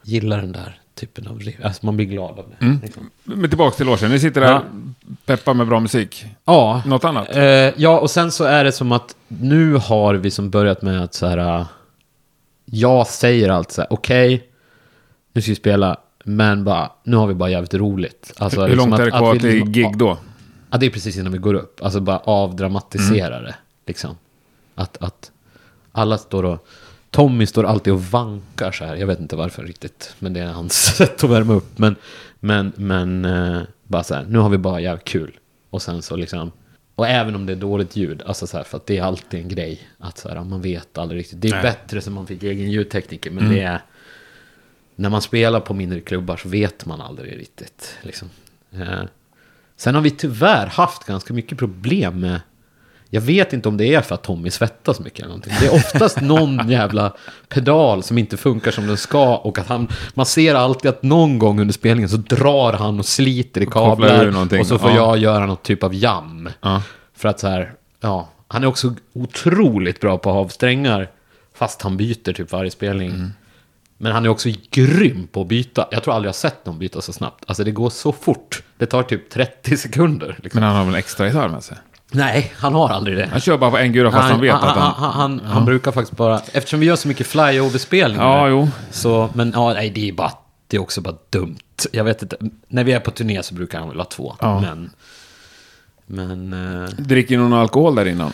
gillar 0.02 0.36
den 0.40 0.52
där 0.52 0.80
typen 0.94 1.26
av 1.26 1.40
liv. 1.40 1.60
Alltså 1.64 1.86
man 1.86 1.96
blir 1.96 2.06
glad 2.06 2.38
av 2.38 2.52
det. 2.58 2.78
Liksom. 2.82 3.10
Men 3.24 3.48
tillbaka 3.50 3.76
till 3.76 3.86
logen. 3.86 4.10
Ni 4.10 4.18
sitter 4.18 4.40
där, 4.40 4.50
Ja. 4.50 4.62
peppar 5.26 5.54
med 5.54 5.66
bra 5.66 5.80
musik. 5.80 6.24
Ja. 6.44 6.82
Något 6.86 7.04
annat? 7.04 7.36
Eh, 7.36 7.42
ja, 7.76 8.00
och 8.00 8.10
sen 8.10 8.32
så 8.32 8.44
är 8.44 8.64
det 8.64 8.72
som 8.72 8.92
att 8.92 9.16
nu 9.28 9.74
har 9.74 10.14
vi 10.14 10.30
som 10.30 10.50
börjat 10.50 10.82
med 10.82 11.02
att 11.02 11.14
så 11.14 11.26
här. 11.26 11.58
uh, 11.60 11.66
Jag 12.64 13.06
säger 13.06 13.48
allt 13.48 13.70
så 13.72 13.80
här, 13.80 13.92
okej, 13.92 14.48
nu 15.32 15.42
ska 15.42 15.50
vi 15.50 15.54
spela, 15.56 15.96
men 16.24 16.64
bara, 16.64 16.90
nu 17.04 17.16
har 17.16 17.26
vi 17.26 17.34
bara 17.34 17.50
jävligt 17.50 17.74
roligt. 17.74 18.32
Alltså, 18.38 18.60
Hur 18.60 18.68
liksom 18.68 18.90
långt 18.90 19.00
är 19.00 19.04
det 19.04 19.10
kvar 19.10 19.32
till 19.36 19.50
liksom- 19.50 19.72
gig 19.72 19.98
då? 19.98 20.18
Ja, 20.70 20.78
det 20.78 20.86
är 20.86 20.90
precis 20.90 21.16
innan 21.16 21.32
vi 21.32 21.38
går 21.38 21.54
upp. 21.54 21.80
Alltså 21.82 22.00
bara 22.00 22.18
avdramatisera 22.18 23.34
Mm. 23.36 23.44
det. 23.44 23.54
Liksom. 23.86 24.16
Att, 24.74 24.96
att 25.02 25.30
alla 25.92 26.18
står 26.18 26.44
och... 26.44 26.66
Tommy 27.14 27.46
står 27.46 27.64
alltid 27.64 27.92
och 27.92 28.02
vankar 28.04 28.72
så 28.72 28.84
här. 28.84 28.96
Jag 28.96 29.06
vet 29.06 29.20
inte 29.20 29.36
varför 29.36 29.62
riktigt. 29.64 30.14
Men 30.18 30.32
det 30.32 30.40
är 30.40 30.46
hans 30.46 30.74
sätt 30.96 31.24
att 31.24 31.30
värma 31.30 31.52
upp. 31.54 31.78
Men, 31.78 31.96
men, 32.40 32.72
men 32.76 33.24
eh, 33.24 33.62
bara 33.84 34.04
så 34.04 34.14
här. 34.14 34.24
Nu 34.28 34.38
har 34.38 34.48
vi 34.50 34.58
bara 34.58 34.80
jävligt 34.80 35.04
kul. 35.04 35.38
Och 35.70 35.82
sen 35.82 36.02
så 36.02 36.16
liksom... 36.16 36.50
Och 36.94 37.08
även 37.08 37.34
om 37.34 37.46
det 37.46 37.52
är 37.52 37.56
dåligt 37.56 37.96
ljud. 37.96 38.22
Alltså 38.26 38.46
så 38.46 38.56
här, 38.56 38.64
för 38.64 38.76
att 38.76 38.86
det 38.86 38.98
är 38.98 39.02
alltid 39.02 39.40
en 39.40 39.48
grej. 39.48 39.88
Att 39.98 40.18
så 40.18 40.28
här, 40.28 40.44
man 40.44 40.62
vet 40.62 40.98
aldrig 40.98 41.20
riktigt. 41.20 41.40
Det 41.40 41.48
är 41.48 41.52
Nej. 41.52 41.62
bättre 41.62 42.00
som 42.00 42.14
man 42.14 42.26
fick 42.26 42.42
egen 42.42 42.70
ljudtekniker. 42.70 43.30
Men 43.30 43.44
Mm. 43.44 43.56
det 43.56 43.62
är... 43.62 43.82
När 44.96 45.08
man 45.10 45.22
spelar 45.22 45.60
på 45.60 45.74
mindre 45.74 46.00
klubbar 46.00 46.36
så 46.36 46.48
vet 46.48 46.86
man 46.86 47.00
aldrig 47.00 47.38
riktigt. 47.38 47.98
Liksom. 48.02 48.30
Eh, 48.72 49.02
Sen 49.76 49.94
har 49.94 50.02
vi 50.02 50.10
tyvärr 50.10 50.66
haft 50.66 51.04
ganska 51.04 51.34
mycket 51.34 51.58
problem 51.58 52.20
med... 52.20 52.40
Jag 53.14 53.20
vet 53.20 53.52
inte 53.52 53.68
om 53.68 53.76
det 53.76 53.94
är 53.94 54.00
för 54.00 54.14
att 54.14 54.22
Tommy 54.22 54.50
svettas 54.50 55.00
mycket 55.00 55.18
eller 55.18 55.28
någonting. 55.28 55.52
Det 55.60 55.66
är 55.66 55.74
oftast 55.74 56.20
någon 56.20 56.68
jävla 56.70 57.12
pedal 57.48 58.02
som 58.02 58.18
inte 58.18 58.36
funkar 58.36 58.70
som 58.70 58.86
den 58.86 58.96
ska. 58.96 59.36
Och 59.36 59.58
att 59.58 59.66
han... 59.66 59.88
Man 60.14 60.26
ser 60.26 60.54
alltid 60.54 60.88
att 60.88 61.02
någon 61.02 61.38
gång 61.38 61.60
under 61.60 61.74
spelningen 61.74 62.08
så 62.08 62.16
drar 62.16 62.72
han 62.72 62.98
och 62.98 63.06
sliter 63.06 63.60
i 63.60 63.66
kablar. 63.66 64.58
Och 64.60 64.66
så 64.66 64.78
får 64.78 64.90
Ja. 64.90 64.96
jag 64.96 65.18
göra 65.18 65.46
något 65.46 65.62
typ 65.62 65.82
av 65.82 65.94
jam. 65.94 66.48
Ja. 66.60 66.82
För 67.16 67.28
att 67.28 67.40
så 67.40 67.48
här... 67.48 67.72
Ja, 68.00 68.28
han 68.48 68.62
är 68.62 68.66
också 68.66 68.94
otroligt 69.12 70.00
bra 70.00 70.18
på 70.18 70.30
att 70.30 70.34
ha 70.34 70.40
av 70.42 70.48
strängar. 70.48 71.10
Fast 71.54 71.82
han 71.82 71.96
byter 71.96 72.32
typ 72.32 72.52
varje 72.52 72.70
spelning. 72.70 73.10
Mm. 73.10 73.30
Men 73.98 74.12
han 74.12 74.24
är 74.24 74.28
också 74.28 74.48
grym 74.70 75.28
på 75.32 75.40
att 75.40 75.46
byta. 75.46 75.88
Jag 75.90 76.02
tror 76.02 76.14
aldrig 76.14 76.28
jag 76.28 76.34
sett 76.34 76.66
någon 76.66 76.78
byta 76.78 77.00
så 77.00 77.12
snabbt. 77.12 77.44
Alltså 77.46 77.64
det 77.64 77.70
går 77.70 77.90
så 77.90 78.12
fort. 78.12 78.62
Det 78.78 78.86
tar 78.86 79.02
typ 79.02 79.30
30 79.30 79.76
sekunder. 79.76 80.38
Liksom. 80.42 80.60
Men 80.60 80.68
han 80.68 80.76
har 80.76 80.84
väl 80.84 80.94
en 80.94 80.98
extra 80.98 81.26
gitarr 81.26 81.48
med 81.48 81.62
sig? 81.62 81.76
Nej, 82.14 82.52
han 82.56 82.74
har 82.74 82.88
aldrig 82.88 83.16
det. 83.16 83.26
Han 83.32 83.40
kör 83.40 83.58
bara 83.58 83.70
på 83.70 83.78
en 83.78 83.92
gura 83.92 84.10
fast 84.12 84.30
han, 84.30 84.40
vet 84.40 84.52
han, 84.54 84.68
att 84.68 84.76
han... 84.76 84.92
han, 84.94 85.12
han, 85.12 85.40
han 85.40 85.64
brukar 85.64 85.92
faktiskt 85.92 86.16
bara... 86.16 86.40
Eftersom 86.52 86.80
vi 86.80 86.86
gör 86.86 86.96
så 86.96 87.08
mycket 87.08 87.26
flyover-spelningar. 87.26 88.24
Ja, 88.24 88.48
jo. 88.48 88.68
Så, 88.90 89.30
men 89.34 89.52
ja, 89.54 89.72
nej, 89.72 89.90
det 89.90 90.08
är 90.08 90.12
bara... 90.12 90.32
Det 90.66 90.76
är 90.76 90.80
också 90.80 91.00
bara 91.00 91.14
dumt. 91.30 91.56
Jag 91.92 92.04
vet 92.04 92.22
inte. 92.22 92.36
När 92.68 92.84
vi 92.84 92.92
är 92.92 93.00
på 93.00 93.10
turné 93.10 93.42
så 93.42 93.54
brukar 93.54 93.78
han 93.78 93.88
väl 93.88 93.98
ha 93.98 94.04
två. 94.04 94.36
Ja. 94.40 94.60
Men... 94.60 94.90
Men... 96.06 96.52
eh, 96.82 96.88
Dricker 96.88 97.38
någon 97.38 97.52
alkohol 97.52 97.94
där 97.94 98.06
innan? 98.08 98.32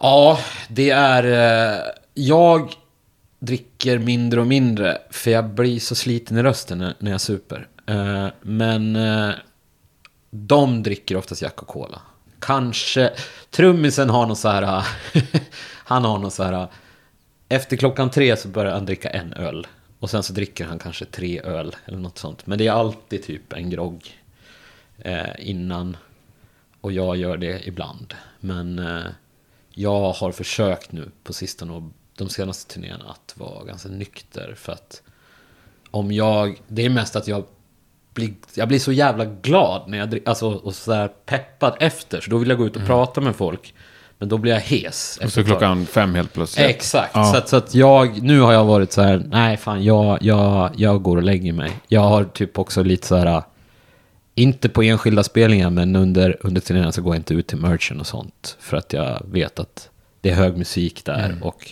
Ja, 0.00 0.38
det 0.68 0.90
är... 0.90 1.24
eh, 1.74 1.80
Jag 2.14 2.72
dricker 3.38 3.98
mindre 3.98 4.40
och 4.40 4.46
mindre. 4.46 4.98
För 5.10 5.30
jag 5.30 5.44
blir 5.50 5.80
så 5.80 5.94
sliten 5.94 6.38
i 6.38 6.42
rösten 6.42 6.78
när, 6.78 6.94
när 6.98 7.10
jag 7.10 7.20
super. 7.20 7.68
Eh, 7.86 8.26
Men 8.42 8.96
eh, 8.96 9.30
de 10.30 10.82
dricker 10.82 11.16
oftast 11.16 11.42
Jack 11.42 11.62
och 11.62 11.68
Cola. 11.68 12.00
Kanske... 12.38 13.12
Trummisen 13.50 14.10
har 14.10 14.26
någon 14.26 14.36
så 14.36 14.48
här... 14.48 14.86
han 15.84 16.04
har 16.04 16.18
någon 16.18 16.30
så 16.30 16.42
här... 16.42 16.68
Efter 17.48 17.76
klockan 17.76 18.10
tre 18.10 18.36
så 18.36 18.48
börjar 18.48 18.72
han 18.72 18.86
dricka 18.86 19.10
en 19.10 19.32
öl. 19.32 19.66
Och 19.98 20.10
sen 20.10 20.22
så 20.22 20.32
dricker 20.32 20.64
han 20.64 20.78
kanske 20.78 21.04
tre 21.04 21.40
öl 21.40 21.76
eller 21.84 21.98
något 21.98 22.18
sånt. 22.18 22.46
Men 22.46 22.58
det 22.58 22.66
är 22.66 22.72
alltid 22.72 23.22
typ 23.22 23.52
en 23.52 23.70
grogg 23.70 24.22
eh, 24.98 25.26
innan. 25.38 25.96
Och 26.80 26.92
jag 26.92 27.16
gör 27.16 27.36
det 27.36 27.66
ibland. 27.66 28.14
Men 28.40 28.78
eh, 28.78 29.04
jag 29.70 30.12
har 30.12 30.32
försökt 30.32 30.92
nu 30.92 31.10
på 31.22 31.32
sistone 31.32 31.72
och 31.72 31.82
de 32.16 32.28
senaste 32.28 32.74
turnéerna 32.74 33.04
att 33.04 33.34
vara 33.36 33.64
ganska 33.64 33.88
nykter. 33.88 34.54
För 34.56 34.72
att 34.72 35.02
om 35.90 36.12
jag... 36.12 36.62
Det 36.68 36.84
är 36.84 36.90
mest 36.90 37.16
att 37.16 37.28
jag 37.28 37.44
blir, 38.16 38.30
jag 38.54 38.68
blir 38.68 38.78
så 38.78 38.92
jävla 38.92 39.24
glad 39.24 39.82
när 39.86 39.98
jag 39.98 40.10
dricker. 40.10 40.28
Alltså 40.28 40.48
och 40.50 40.74
så 40.74 40.92
här 40.92 41.08
peppad 41.08 41.76
efter. 41.80 42.20
Så 42.20 42.30
då 42.30 42.38
vill 42.38 42.48
jag 42.48 42.58
gå 42.58 42.66
ut 42.66 42.76
och 42.76 42.86
prata 42.86 43.20
med 43.20 43.36
folk. 43.36 43.74
Men 44.18 44.28
då 44.28 44.38
blir 44.38 44.52
jag 44.52 44.60
hes. 44.60 45.18
Och 45.24 45.32
så 45.32 45.44
klockan 45.44 45.86
fem 45.86 46.14
helt 46.14 46.32
plötsligt. 46.32 46.66
Exakt. 46.66 47.10
Ja. 47.14 47.24
Så, 47.32 47.36
att, 47.38 47.48
så 47.48 47.56
att 47.56 47.74
jag, 47.74 48.22
nu 48.22 48.40
har 48.40 48.52
jag 48.52 48.64
varit 48.64 48.92
så 48.92 49.02
här, 49.02 49.22
nej 49.30 49.56
fan, 49.56 49.84
jag, 49.84 50.18
jag, 50.22 50.70
jag 50.76 51.02
går 51.02 51.16
och 51.16 51.22
lägger 51.22 51.52
mig. 51.52 51.70
Jag 51.88 52.00
har 52.00 52.24
typ 52.24 52.58
också 52.58 52.82
lite 52.82 53.06
så 53.06 53.16
här, 53.16 53.42
inte 54.34 54.68
på 54.68 54.82
enskilda 54.82 55.22
spelningar, 55.22 55.70
men 55.70 55.96
under, 55.96 56.36
under 56.40 56.60
turneringen 56.60 56.92
så 56.92 57.02
går 57.02 57.14
jag 57.14 57.20
inte 57.20 57.34
ut 57.34 57.46
till 57.46 57.58
merchen 57.58 58.00
och 58.00 58.06
sånt. 58.06 58.56
För 58.60 58.76
att 58.76 58.92
jag 58.92 59.22
vet 59.30 59.58
att 59.58 59.88
det 60.20 60.30
är 60.30 60.34
hög 60.34 60.56
musik 60.56 61.04
där 61.04 61.24
Mm. 61.24 61.42
och 61.42 61.70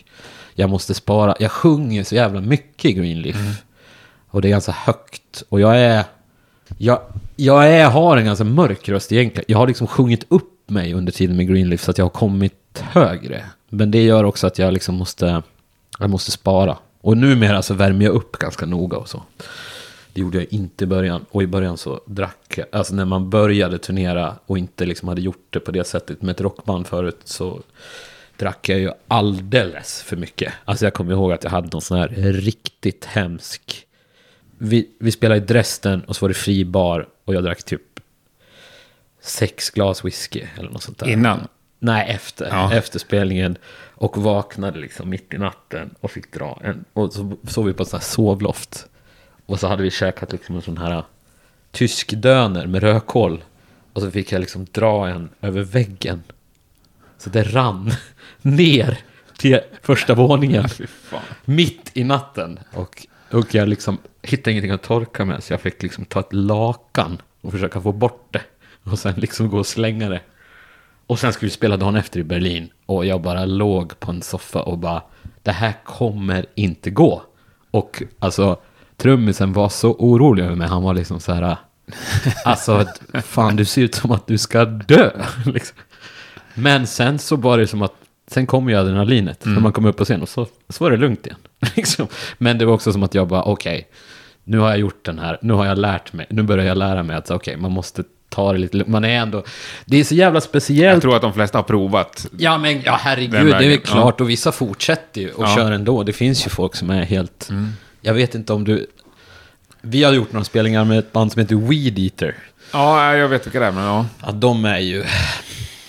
jag 0.54 0.70
måste 0.70 0.94
spara. 0.94 1.34
Jag 1.38 1.50
sjunger 1.50 2.04
så 2.04 2.14
jävla 2.14 2.40
mycket 2.40 2.84
i 2.84 2.92
Greenleaf. 2.92 3.36
Mm. 3.36 3.52
Och 4.28 4.42
det 4.42 4.48
är 4.48 4.50
ganska 4.50 4.72
högt. 4.72 5.42
Och 5.48 5.60
jag 5.60 5.78
är, 5.80 6.04
jag, 6.78 7.00
jag 7.36 7.70
är, 7.70 7.90
har 7.90 8.16
en 8.16 8.24
ganska 8.24 8.44
mörk 8.44 8.88
röst 8.88 9.12
egentligen. 9.12 9.44
Jag 9.48 9.58
har 9.58 9.66
liksom 9.66 9.86
sjungit 9.86 10.24
upp 10.28 10.70
mig 10.70 10.94
under 10.94 11.12
tiden 11.12 11.36
med 11.36 11.48
Greenleaf 11.48 11.80
så 11.80 11.90
att 11.90 11.98
jag 11.98 12.04
har 12.04 12.10
kommit 12.10 12.82
högre. 12.82 13.44
Men 13.68 13.90
det 13.90 14.02
gör 14.02 14.24
också 14.24 14.46
att 14.46 14.58
jag 14.58 14.72
liksom 14.72 14.94
måste, 14.94 15.42
jag 15.98 16.10
måste 16.10 16.30
spara. 16.30 16.76
Och 17.00 17.16
numera 17.16 17.62
så 17.62 17.74
värmer 17.74 18.04
jag 18.04 18.14
upp 18.14 18.38
ganska 18.38 18.66
noga 18.66 18.96
och 18.96 19.08
så. 19.08 19.22
Det 20.12 20.20
gjorde 20.20 20.38
jag 20.38 20.46
inte 20.50 20.84
i 20.84 20.86
början. 20.86 21.24
Och 21.30 21.42
i 21.42 21.46
början 21.46 21.76
så 21.76 22.00
drack 22.06 22.54
jag, 22.56 22.66
alltså 22.72 22.94
när 22.94 23.04
man 23.04 23.30
började 23.30 23.78
turnera 23.78 24.34
och 24.46 24.58
inte 24.58 24.86
liksom 24.86 25.08
hade 25.08 25.20
gjort 25.20 25.46
det 25.50 25.60
på 25.60 25.70
det 25.70 25.84
sättet 25.84 26.22
med 26.22 26.32
ett 26.32 26.40
rockband 26.40 26.86
förut 26.86 27.20
så 27.24 27.60
drack 28.36 28.68
jag 28.68 28.78
ju 28.78 28.90
alldeles 29.08 30.02
för 30.02 30.16
mycket. 30.16 30.52
Alltså 30.64 30.86
jag 30.86 30.94
kommer 30.94 31.12
ihåg 31.12 31.32
att 31.32 31.44
jag 31.44 31.50
hade 31.50 31.68
någon 31.72 31.82
sån 31.82 31.98
här 31.98 32.08
riktigt 32.32 33.04
hemsk... 33.04 33.83
Vi, 34.64 34.90
vi 34.98 35.12
spelade 35.12 35.40
i 35.40 35.44
Dresden 35.44 36.04
och 36.04 36.16
så 36.16 36.24
var 36.24 36.28
det 36.28 36.34
fri 36.34 36.64
bar 36.64 37.08
och 37.24 37.34
jag 37.34 37.44
drack 37.44 37.62
typ 37.62 38.00
sex 39.20 39.70
glas 39.70 40.04
whisky 40.04 40.42
eller 40.58 40.70
något 40.70 40.82
sånt 40.82 40.98
där. 40.98 41.08
Innan? 41.08 41.48
Nej, 41.78 42.10
efter. 42.10 42.48
Ja. 42.48 42.72
Efter 42.72 42.98
spelningen. 42.98 43.56
Och 43.94 44.16
vaknade 44.16 44.80
liksom 44.80 45.08
mitt 45.10 45.34
i 45.34 45.38
natten 45.38 45.94
och 46.00 46.10
fick 46.10 46.32
dra 46.32 46.60
en. 46.64 46.84
Och 46.92 47.12
så 47.12 47.36
sov 47.48 47.66
vi 47.66 47.72
på 47.72 47.82
ett 47.82 47.88
sånt 47.88 48.02
här 48.02 48.10
sovloft. 48.10 48.86
Och 49.46 49.60
så 49.60 49.66
hade 49.66 49.82
vi 49.82 49.90
käkat 49.90 50.32
liksom 50.32 50.56
en 50.56 50.62
sån 50.62 50.78
här 50.78 51.04
tysk 51.70 52.12
döner 52.12 52.66
med 52.66 52.82
rödkål. 52.82 53.44
Och 53.92 54.02
så 54.02 54.10
fick 54.10 54.32
jag 54.32 54.40
liksom 54.40 54.66
dra 54.72 55.08
en 55.08 55.28
över 55.40 55.62
väggen. 55.62 56.22
Så 57.18 57.30
det 57.30 57.42
rann 57.42 57.92
ner 58.42 58.98
till 59.38 59.60
första 59.82 60.14
våningen. 60.14 60.68
Mitt 61.44 61.90
i 61.94 62.04
natten. 62.04 62.58
Och, 62.72 63.06
och 63.34 63.54
jag 63.54 63.68
liksom 63.68 63.98
hittade 64.22 64.50
ingenting 64.50 64.70
att 64.70 64.82
torka 64.82 65.24
med. 65.24 65.42
Så 65.42 65.52
jag 65.52 65.60
fick 65.60 65.82
liksom 65.82 66.04
ta 66.04 66.20
ett 66.20 66.32
lakan 66.32 67.22
och 67.40 67.52
försöka 67.52 67.80
få 67.80 67.92
bort 67.92 68.28
det. 68.30 68.42
Och 68.82 68.98
sen 68.98 69.14
liksom 69.16 69.48
gå 69.48 69.58
och 69.58 69.66
slänga 69.66 70.08
det. 70.08 70.20
Och 71.06 71.18
sen 71.18 71.32
skulle 71.32 71.46
vi 71.46 71.54
spela 71.54 71.76
dagen 71.76 71.96
efter 71.96 72.20
i 72.20 72.24
Berlin. 72.24 72.68
Och 72.86 73.06
jag 73.06 73.22
bara 73.22 73.44
låg 73.44 74.00
på 74.00 74.10
en 74.10 74.22
soffa 74.22 74.62
och 74.62 74.78
bara, 74.78 75.02
det 75.42 75.52
här 75.52 75.72
kommer 75.84 76.46
inte 76.54 76.90
gå. 76.90 77.22
Och 77.70 78.02
alltså, 78.18 78.56
trummisen 78.96 79.52
var 79.52 79.68
så 79.68 79.92
orolig 79.92 80.44
över 80.44 80.56
mig. 80.56 80.68
Han 80.68 80.82
var 80.82 80.94
liksom 80.94 81.20
så 81.20 81.32
här, 81.32 81.56
alltså, 82.44 82.86
fan 83.22 83.56
du 83.56 83.64
ser 83.64 83.82
ut 83.82 83.94
som 83.94 84.10
att 84.10 84.26
du 84.26 84.38
ska 84.38 84.64
dö. 84.64 85.10
Liksom. 85.44 85.76
Men 86.54 86.86
sen 86.86 87.18
så 87.18 87.36
var 87.36 87.58
det 87.58 87.66
som 87.66 87.82
att, 87.82 87.94
sen 88.26 88.46
kom 88.46 88.68
ju 88.68 88.76
adrenalinet. 88.76 89.44
När 89.44 89.60
man 89.60 89.72
kom 89.72 89.84
upp 89.84 89.96
på 89.96 90.04
scen 90.04 90.22
och 90.22 90.28
så, 90.28 90.46
så 90.68 90.84
var 90.84 90.90
det 90.90 90.96
lugnt 90.96 91.26
igen. 91.26 91.38
Liksom. 91.74 92.06
Men 92.38 92.58
det 92.58 92.64
var 92.66 92.74
också 92.74 92.92
som 92.92 93.02
att 93.02 93.14
jag 93.14 93.28
bara, 93.28 93.42
okej, 93.42 93.88
nu 94.44 94.58
har 94.58 94.68
jag 94.68 94.78
gjort 94.78 95.04
den 95.04 95.18
här, 95.18 95.38
nu 95.42 95.52
har 95.52 95.66
jag 95.66 95.78
lärt 95.78 96.12
mig, 96.12 96.26
nu 96.30 96.42
börjar 96.42 96.64
jag 96.64 96.76
lära 96.78 97.02
mig 97.02 97.16
att 97.16 97.30
okej, 97.30 97.56
man 97.56 97.72
måste 97.72 98.04
ta 98.28 98.52
det 98.52 98.58
lite. 98.58 98.82
Man 98.86 99.04
är 99.04 99.16
ändå, 99.16 99.44
det 99.84 100.00
är 100.00 100.04
så 100.04 100.14
jävla 100.14 100.40
speciellt. 100.40 100.94
Jag 100.94 101.02
tror 101.02 101.16
att 101.16 101.22
de 101.22 101.32
flesta 101.32 101.58
har 101.58 101.62
provat. 101.62 102.26
Ja, 102.38 102.58
men 102.58 102.82
ja, 102.82 102.98
herregud, 103.02 103.46
det 103.46 103.66
är 103.74 103.76
klart. 103.76 104.20
Och 104.20 104.30
vissa 104.30 104.52
fortsätter 104.52 105.20
ju 105.20 105.30
och 105.30 105.44
Ja. 105.44 105.54
kör 105.56 105.72
ändå. 105.72 106.02
Det 106.02 106.12
finns 106.12 106.46
ju 106.46 106.50
folk 106.50 106.74
som 106.76 106.90
är 106.90 107.04
helt... 107.04 107.50
Jag 108.00 108.14
vet 108.14 108.34
inte 108.34 108.52
om 108.52 108.64
du... 108.64 108.86
Vi 109.82 110.02
har 110.04 110.12
gjort 110.12 110.32
några 110.32 110.44
spelningar 110.44 110.84
med 110.84 110.98
ett 110.98 111.12
band 111.12 111.32
som 111.32 111.40
heter 111.40 111.56
Weed 111.56 111.98
Eater. 111.98 112.34
Ja, 112.72 113.16
jag 113.16 113.28
vet 113.28 113.46
vilka 113.46 113.60
det 113.60 113.66
är, 113.66 113.72
men 113.72 113.84
ja. 113.84 114.06
Ja, 114.26 114.32
de 114.32 114.64
är 114.64 114.78
ju... 114.78 115.04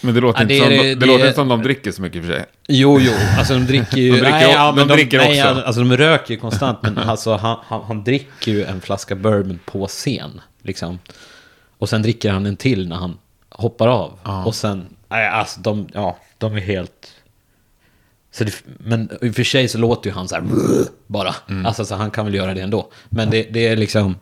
Men 0.06 0.14
det 0.16 0.22
låter, 0.22 0.40
Ja, 0.40 0.44
inte, 0.44 0.54
det 0.54 0.60
som, 0.60 0.72
är- 0.72 0.84
det, 0.84 0.96
det 0.96 1.06
låter 1.06 1.26
inte 1.26 1.36
som 1.36 1.48
de 1.48 1.62
dricker 1.64 1.92
så 1.92 2.02
mycket 2.02 2.16
i 2.18 2.20
och 2.20 2.26
för 2.26 2.34
sig. 2.34 2.46
Jo, 2.68 3.00
jo, 3.02 3.12
alltså 3.38 3.54
de 3.54 3.66
dricker 3.66 3.98
ju... 3.98 4.12
De 4.12 4.18
dricker 4.18 4.32
nej, 4.32 4.52
ja, 4.52 4.74
men 4.76 4.88
de 4.88 4.94
dricker 4.94 5.18
nej, 5.18 5.44
också. 5.44 5.62
Alltså 5.62 5.82
de 5.82 5.98
röker 5.98 6.34
ju 6.34 6.40
konstant, 6.40 6.80
men 6.82 6.98
alltså 6.98 7.36
han, 7.36 7.58
han, 7.64 7.84
han 7.84 8.04
dricker 8.04 8.52
ju 8.52 8.64
en 8.64 8.82
flaska 8.82 9.16
bourbon 9.16 9.60
på 9.66 9.88
scen, 9.88 10.42
liksom. 10.64 11.00
Och 11.78 11.90
sen 11.90 12.02
dricker 12.02 12.32
han 12.32 12.46
en 12.46 12.58
till 12.58 12.88
när 12.88 12.96
han 12.96 13.18
hoppar 13.50 13.88
av. 13.88 14.20
Och 14.46 14.56
sen, 14.56 14.86
nej, 15.08 15.28
alltså 15.28 15.60
de, 15.62 15.88
ja, 15.94 16.18
de 16.38 16.56
är 16.56 16.62
helt... 16.62 17.12
Så 18.32 18.44
det, 18.44 18.64
men 18.66 19.10
i 19.22 19.30
och 19.30 19.36
för 19.36 19.44
sig 19.44 19.68
så 19.68 19.78
låter 19.78 20.10
ju 20.10 20.14
han 20.16 20.28
så 20.28 20.36
här 20.36 20.44
bara. 21.08 21.36
Alltså 21.66 21.86
så 21.86 21.96
han 21.96 22.12
kan 22.12 22.26
väl 22.26 22.34
göra 22.34 22.54
det 22.54 22.62
ändå. 22.62 22.92
Men 23.10 23.30
det, 23.30 23.44
det 23.44 23.68
är 23.68 23.76
liksom... 23.76 24.16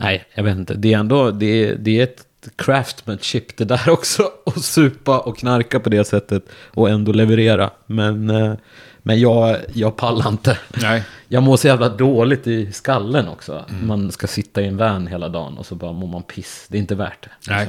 Nej, 0.00 0.24
jag 0.34 0.42
vet 0.44 0.56
inte. 0.56 0.74
Det 0.74 0.92
är 0.94 0.98
ändå, 0.98 1.30
det 1.30 1.46
är, 1.46 1.74
det 1.74 1.98
är 1.98 2.04
ett 2.04 2.24
craftmanship 2.56 3.56
det 3.56 3.64
där 3.64 3.90
också. 3.90 4.22
Att 4.46 4.64
supa 4.64 5.18
och 5.18 5.38
knarka 5.38 5.80
på 5.80 5.88
det 5.88 6.04
sättet 6.04 6.44
och 6.74 6.90
ändå 6.90 7.12
leverera. 7.12 7.70
Men, 7.86 8.30
eh, 8.30 8.54
men 9.02 9.20
jag, 9.20 9.56
jag 9.74 9.96
pallar 9.96 10.28
inte. 10.28 10.58
Nej. 10.82 11.04
Jag 11.28 11.42
mår 11.42 11.56
så 11.56 11.66
jävla 11.66 11.88
dåligt 11.88 12.46
i 12.46 12.72
skallen 12.72 13.28
också. 13.28 13.64
Man 13.82 14.12
ska 14.12 14.26
sitta 14.26 14.62
i 14.62 14.66
en 14.66 14.76
van 14.76 15.06
hela 15.06 15.28
dagen 15.28 15.58
och 15.58 15.66
så 15.66 15.74
bara 15.74 15.92
mår 15.92 16.08
man 16.08 16.22
piss. 16.22 16.66
Det 16.68 16.76
är 16.76 16.80
inte 16.80 16.94
värt 16.94 17.22
det. 17.22 17.52
Nej. 17.52 17.68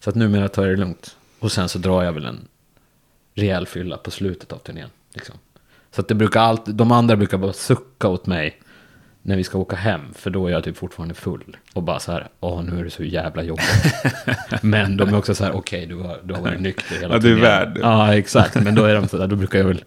Så 0.00 0.10
att 0.10 0.16
numera 0.16 0.48
tar 0.48 0.62
jag 0.62 0.72
det 0.72 0.80
lugnt. 0.80 1.16
Och 1.38 1.52
sen 1.52 1.68
så 1.68 1.78
drar 1.78 2.02
jag 2.02 2.12
väl 2.12 2.24
en 2.24 2.48
rejäl 3.34 3.66
fylla 3.66 3.96
på 3.96 4.10
slutet 4.10 4.52
av 4.52 4.58
turnén. 4.58 4.90
Liksom. 5.14 5.34
Så 5.90 6.00
att 6.00 6.08
det 6.08 6.14
brukar 6.14 6.40
alltid, 6.40 6.74
de 6.74 6.92
andra 6.92 7.16
brukar 7.16 7.38
bara 7.38 7.52
sucka 7.52 8.08
åt 8.08 8.26
mig 8.26 8.60
när 9.26 9.36
vi 9.36 9.44
ska 9.44 9.58
åka 9.58 9.76
hem. 9.76 10.00
För 10.14 10.30
då 10.30 10.46
är 10.46 10.50
jag 10.52 10.64
typ 10.64 10.76
fortfarande 10.76 11.14
full. 11.14 11.56
Och 11.72 11.82
bara 11.82 12.00
så 12.00 12.12
här, 12.12 12.28
åh 12.40 12.62
nu 12.62 12.80
är 12.80 12.84
det 12.84 12.90
så 12.90 13.04
jävla 13.04 13.42
jobbigt. 13.42 13.94
Men 14.60 14.96
de 14.96 15.08
är 15.08 15.18
också 15.18 15.34
så 15.34 15.44
här, 15.44 15.56
okej 15.56 15.86
du, 15.86 15.94
har, 15.96 16.18
du 16.24 16.34
har 16.34 16.40
varit 16.40 16.60
nykter 16.60 16.96
hela 17.00 17.14
Ja, 17.14 17.18
du 17.20 17.28
är 17.28 17.34
turnén." 17.34 17.42
värd. 17.42 17.78
Ja, 17.82 18.14
exakt. 18.14 18.54
Men 18.54 18.74
då 18.74 18.84
är 18.84 18.94
de 18.94 19.08
så 19.08 19.16
där, 19.16 19.26
då 19.26 19.36
brukar 19.36 19.58
jag 19.58 19.66
väl 19.66 19.84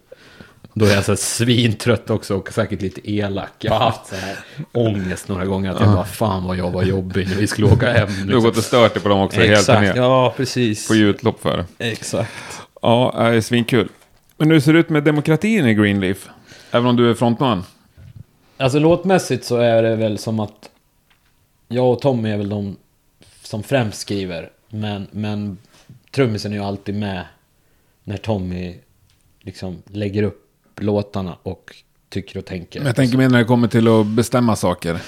då 0.74 0.86
är 0.86 0.94
jag 0.94 1.04
så 1.04 1.12
här 1.12 1.16
svintrött 1.16 2.10
också 2.10 2.34
och 2.36 2.52
säkert 2.52 2.82
lite 2.82 3.10
elak. 3.10 3.52
Jag 3.58 3.72
har 3.72 3.78
haft 3.84 4.06
så 4.06 4.16
här 4.16 4.36
ångest 4.72 5.28
några 5.28 5.44
gånger 5.44 5.70
att 5.70 5.80
jag 5.80 5.88
bara, 5.92 6.04
fan 6.04 6.44
vad 6.44 6.56
jag 6.56 6.70
var 6.70 6.82
jobbig 6.82 7.28
när 7.28 7.36
vi 7.36 7.46
skulle 7.46 7.66
åka 7.66 7.92
hem. 7.92 8.08
Du 8.26 8.34
har 8.34 8.40
gått 8.42 8.56
och 8.56 8.64
stört 8.64 8.94
dig 8.94 9.02
på 9.02 9.08
dem 9.08 9.20
också 9.20 9.40
helt 9.40 9.52
Exakt, 9.52 9.80
ner. 9.80 9.96
ja 9.96 10.34
precis. 10.36 10.90
Ju 10.90 11.10
utlopp 11.10 11.42
för. 11.42 11.64
Exakt. 11.78 12.30
Ja, 12.82 13.14
det 13.18 13.36
är 13.36 13.40
svinkul. 13.40 13.88
Men 14.36 14.50
hur 14.50 14.60
ser 14.60 14.72
det 14.72 14.78
ut 14.78 14.88
med 14.88 15.04
demokratin 15.04 15.66
i 15.66 15.74
Greenleaf? 15.74 16.28
Även 16.70 16.86
om 16.86 16.96
du 16.96 17.10
är 17.10 17.14
frontman? 17.14 17.64
Alltså 18.60 18.78
låtmässigt 18.78 19.44
så 19.44 19.56
är 19.56 19.82
det 19.82 19.96
väl 19.96 20.18
som 20.18 20.40
att 20.40 20.70
jag 21.68 21.92
och 21.92 22.00
Tommy 22.00 22.30
är 22.30 22.36
väl 22.36 22.48
de 22.48 22.76
som 23.42 23.62
främst 23.62 24.00
skriver. 24.00 24.50
Men, 24.68 25.06
men 25.10 25.58
trummisen 26.10 26.52
är 26.52 26.56
ju 26.56 26.62
alltid 26.62 26.94
med 26.94 27.24
när 28.04 28.16
Tommy 28.16 28.74
liksom 29.40 29.82
lägger 29.86 30.22
upp 30.22 30.50
låtarna 30.80 31.36
och 31.42 31.74
tycker 32.08 32.38
och 32.38 32.44
tänker. 32.44 32.80
Men 32.80 32.86
jag 32.86 32.96
tänker 32.96 33.18
mer 33.18 33.28
när 33.28 33.38
det 33.38 33.44
kommer 33.44 33.68
till 33.68 33.88
att 33.88 34.06
bestämma 34.06 34.56
saker. 34.56 34.98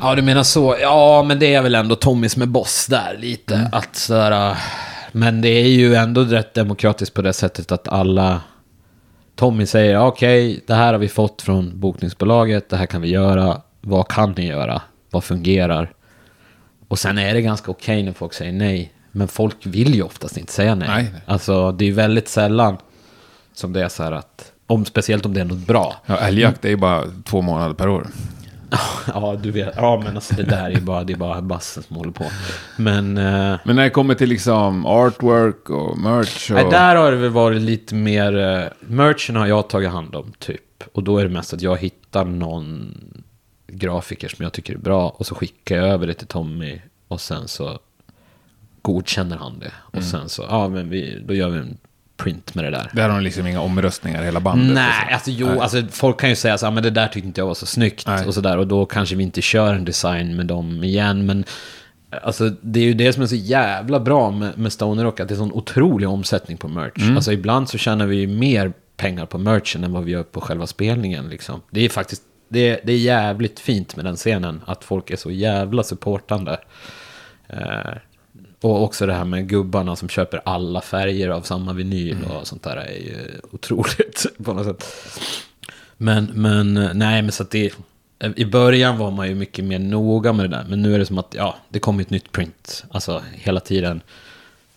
Ja, 0.00 0.14
du 0.14 0.22
menar 0.22 0.42
så. 0.42 0.76
Ja, 0.80 1.22
men 1.22 1.38
det 1.38 1.54
är 1.54 1.62
väl 1.62 1.74
ändå 1.74 1.96
Tommy 1.96 2.28
som 2.28 2.42
är 2.42 2.46
boss 2.46 2.86
där 2.86 3.16
lite. 3.18 3.70
Att 3.72 3.96
sådär, 3.96 4.56
men 5.12 5.40
det 5.40 5.48
är 5.48 5.68
ju 5.68 5.94
ändå 5.94 6.22
rätt 6.22 6.54
demokratiskt 6.54 7.14
på 7.14 7.22
det 7.22 7.32
sättet 7.32 7.72
att 7.72 7.88
alla... 7.88 8.40
Tommy 9.34 9.66
säger 9.66 10.06
okej, 10.06 10.60
det 10.66 10.74
här 10.74 10.92
har 10.92 11.00
vi 11.00 11.08
fått 11.08 11.42
från 11.42 11.80
bokningsbolaget, 11.80 12.68
det 12.68 12.76
här 12.76 12.86
kan 12.86 13.00
vi 13.00 13.08
göra. 13.08 13.60
Vad 13.80 14.08
kan 14.08 14.32
ni 14.36 14.46
göra? 14.46 14.82
Vad 15.10 15.24
fungerar? 15.24 15.92
Och 16.88 16.98
sen 16.98 17.18
är 17.18 17.34
det 17.34 17.42
ganska 17.42 17.70
okej 17.70 18.02
när 18.02 18.12
folk 18.12 18.32
säger 18.32 18.52
nej. 18.52 18.92
Men 19.12 19.28
folk 19.28 19.56
vill 19.66 19.94
ju 19.94 20.02
oftast 20.02 20.36
inte 20.36 20.52
säga 20.52 20.74
nej. 20.74 20.88
Nej. 20.88 21.22
Alltså, 21.26 21.72
det 21.72 21.88
är 21.88 21.92
väldigt 21.92 22.28
sällan 22.28 22.76
som 23.54 23.72
det 23.72 23.84
är 23.84 23.88
så 23.88 24.02
här 24.02 24.12
att... 24.12 24.52
Om, 24.66 24.84
speciellt 24.84 25.26
om 25.26 25.34
det 25.34 25.40
är 25.40 25.44
något 25.44 25.66
bra. 25.66 25.94
Ja, 26.06 26.16
älgjakt 26.16 26.62
det 26.62 26.68
är 26.68 26.70
ju 26.70 26.76
bara 26.76 27.04
två 27.24 27.42
månader 27.42 27.74
per 27.74 27.88
år. 27.88 28.06
Ja, 29.06 29.36
du 29.42 29.50
vet. 29.50 29.74
Ja, 29.76 30.00
men 30.04 30.14
alltså 30.14 30.34
det 30.34 30.42
där 30.42 30.64
är 30.64 30.70
ju 30.70 30.80
bara, 30.80 31.04
det 31.04 31.12
är 31.12 31.16
bara 31.16 31.42
bassen 31.42 31.82
som 31.82 31.96
håller 31.96 32.10
på. 32.12 32.24
Men 32.76 33.18
eh, 33.18 33.58
Men 33.64 33.76
när 33.76 33.82
det 33.84 33.90
kommer 33.90 34.14
till 34.14 34.28
liksom 34.28 34.86
artwork 34.86 35.70
och 35.70 35.98
merch 35.98 36.50
och... 36.50 36.54
nej, 36.56 36.66
där 36.70 36.96
har 36.96 37.10
det 37.10 37.16
väl 37.16 37.30
varit 37.30 37.62
lite 37.62 37.94
mer... 37.94 38.36
Eh, 38.38 38.64
merchen 38.80 39.36
har 39.36 39.46
jag 39.46 39.68
tagit 39.68 39.90
hand 39.90 40.14
om, 40.14 40.32
typ. 40.38 40.60
Och 40.92 41.02
då 41.02 41.18
är 41.18 41.24
det 41.24 41.30
mest 41.30 41.52
att 41.54 41.62
jag 41.62 41.76
hittar 41.76 42.24
någon 42.24 42.94
grafiker 43.66 44.28
som 44.28 44.42
jag 44.42 44.52
tycker 44.52 44.74
är 44.74 44.78
bra. 44.78 45.08
Och 45.08 45.26
så 45.26 45.34
skickar 45.34 45.76
jag 45.76 45.88
över 45.88 46.06
det 46.06 46.14
till 46.14 46.26
Tommy. 46.26 46.80
Och 47.08 47.20
sen 47.20 47.48
så 47.48 47.78
godkänner 48.82 49.36
han 49.36 49.58
det. 49.58 49.72
Och 49.80 49.94
Mm. 49.94 50.06
sen 50.06 50.28
så, 50.28 50.42
ja 50.48 50.68
men 50.68 50.90
vi, 50.90 51.22
då 51.26 51.34
gör 51.34 51.48
vi 51.48 51.58
en 51.58 51.78
print 52.16 52.54
med 52.54 52.64
det 52.64 52.70
där. 52.70 52.90
Där 52.92 53.08
har 53.08 53.08
de 53.08 53.24
liksom 53.24 53.46
inga 53.46 53.60
omröstningar 53.60 54.22
hela 54.22 54.40
bandet. 54.40 54.74
Nej, 54.74 55.06
så. 55.08 55.14
alltså 55.14 55.30
jo, 55.30 55.60
alltså 55.60 55.82
folk 55.90 56.20
kan 56.20 56.30
ju 56.30 56.36
säga 56.36 56.58
så 56.58 56.66
här, 56.66 56.72
men 56.72 56.82
det 56.82 56.90
där 56.90 57.08
tyckte 57.08 57.26
inte 57.26 57.40
jag 57.40 57.46
var 57.46 57.54
så 57.54 57.66
snyggt 57.66 58.06
Nej. 58.06 58.26
och 58.26 58.34
sådär. 58.34 58.58
Och 58.58 58.66
då 58.66 58.86
kanske 58.86 59.16
vi 59.16 59.22
inte 59.22 59.42
kör 59.42 59.74
en 59.74 59.84
design 59.84 60.36
med 60.36 60.46
dem 60.46 60.84
igen. 60.84 61.26
Men 61.26 61.44
alltså 62.22 62.48
det 62.60 62.80
är 62.80 62.84
ju 62.84 62.94
det 62.94 63.12
som 63.12 63.22
är 63.22 63.26
så 63.26 63.34
jävla 63.34 64.00
bra 64.00 64.30
med, 64.30 64.58
med 64.58 64.72
Stoner 64.72 65.04
Rock, 65.04 65.20
att 65.20 65.28
det 65.28 65.34
är 65.34 65.36
sån 65.36 65.52
otrolig 65.52 66.08
omsättning 66.08 66.56
på 66.56 66.68
merch. 66.68 67.02
Mm. 67.02 67.16
Alltså 67.16 67.32
ibland 67.32 67.68
så 67.68 67.78
tjänar 67.78 68.06
vi 68.06 68.16
ju 68.16 68.26
mer 68.26 68.72
pengar 68.96 69.26
på 69.26 69.38
merchen 69.38 69.84
än 69.84 69.92
vad 69.92 70.04
vi 70.04 70.12
gör 70.12 70.22
på 70.22 70.40
själva 70.40 70.66
spelningen 70.66 71.28
liksom. 71.28 71.60
Det 71.70 71.84
är 71.84 71.88
faktiskt, 71.88 72.22
det 72.48 72.68
är, 72.68 72.80
det 72.84 72.92
är 72.92 72.98
jävligt 72.98 73.60
fint 73.60 73.96
med 73.96 74.04
den 74.04 74.16
scenen, 74.16 74.60
att 74.66 74.84
folk 74.84 75.10
är 75.10 75.16
så 75.16 75.30
jävla 75.30 75.82
supportande. 75.82 76.60
Eh, 77.48 77.92
och 78.64 78.82
också 78.82 79.06
det 79.06 79.12
här 79.12 79.24
med 79.24 79.48
gubbarna 79.48 79.96
som 79.96 80.08
köper 80.08 80.40
alla 80.44 80.80
färger 80.80 81.28
av 81.28 81.42
samma 81.42 81.72
vinyl 81.72 82.24
och 82.24 82.46
sånt 82.46 82.62
där 82.62 82.76
är 82.76 82.92
ju 82.92 83.40
otroligt 83.52 84.26
på 84.44 84.52
något 84.52 84.66
sätt. 84.66 84.84
Men, 85.96 86.24
men 86.34 86.74
nej, 86.74 87.22
men 87.22 87.32
så 87.32 87.42
att 87.42 87.50
det... 87.50 87.72
I 88.36 88.44
början 88.44 88.98
var 88.98 89.10
man 89.10 89.28
ju 89.28 89.34
mycket 89.34 89.64
mer 89.64 89.78
noga 89.78 90.32
med 90.32 90.50
det 90.50 90.56
där, 90.56 90.64
men 90.68 90.82
nu 90.82 90.94
är 90.94 90.98
det 90.98 91.06
som 91.06 91.18
att, 91.18 91.34
ja, 91.36 91.56
det 91.68 91.78
kommer 91.78 92.02
ett 92.02 92.10
nytt 92.10 92.32
print, 92.32 92.84
alltså 92.90 93.22
hela 93.32 93.60
tiden. 93.60 94.00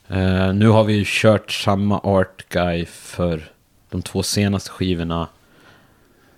Eh, 0.07 0.53
nu 0.53 0.67
har 0.67 0.83
vi 0.83 0.93
ju 0.93 1.03
kört 1.07 1.51
samma 1.51 1.99
art 1.99 2.49
guy 2.49 2.85
för 2.85 3.51
de 3.89 4.01
två 4.01 4.23
senaste 4.23 4.69
skivorna. 4.69 5.27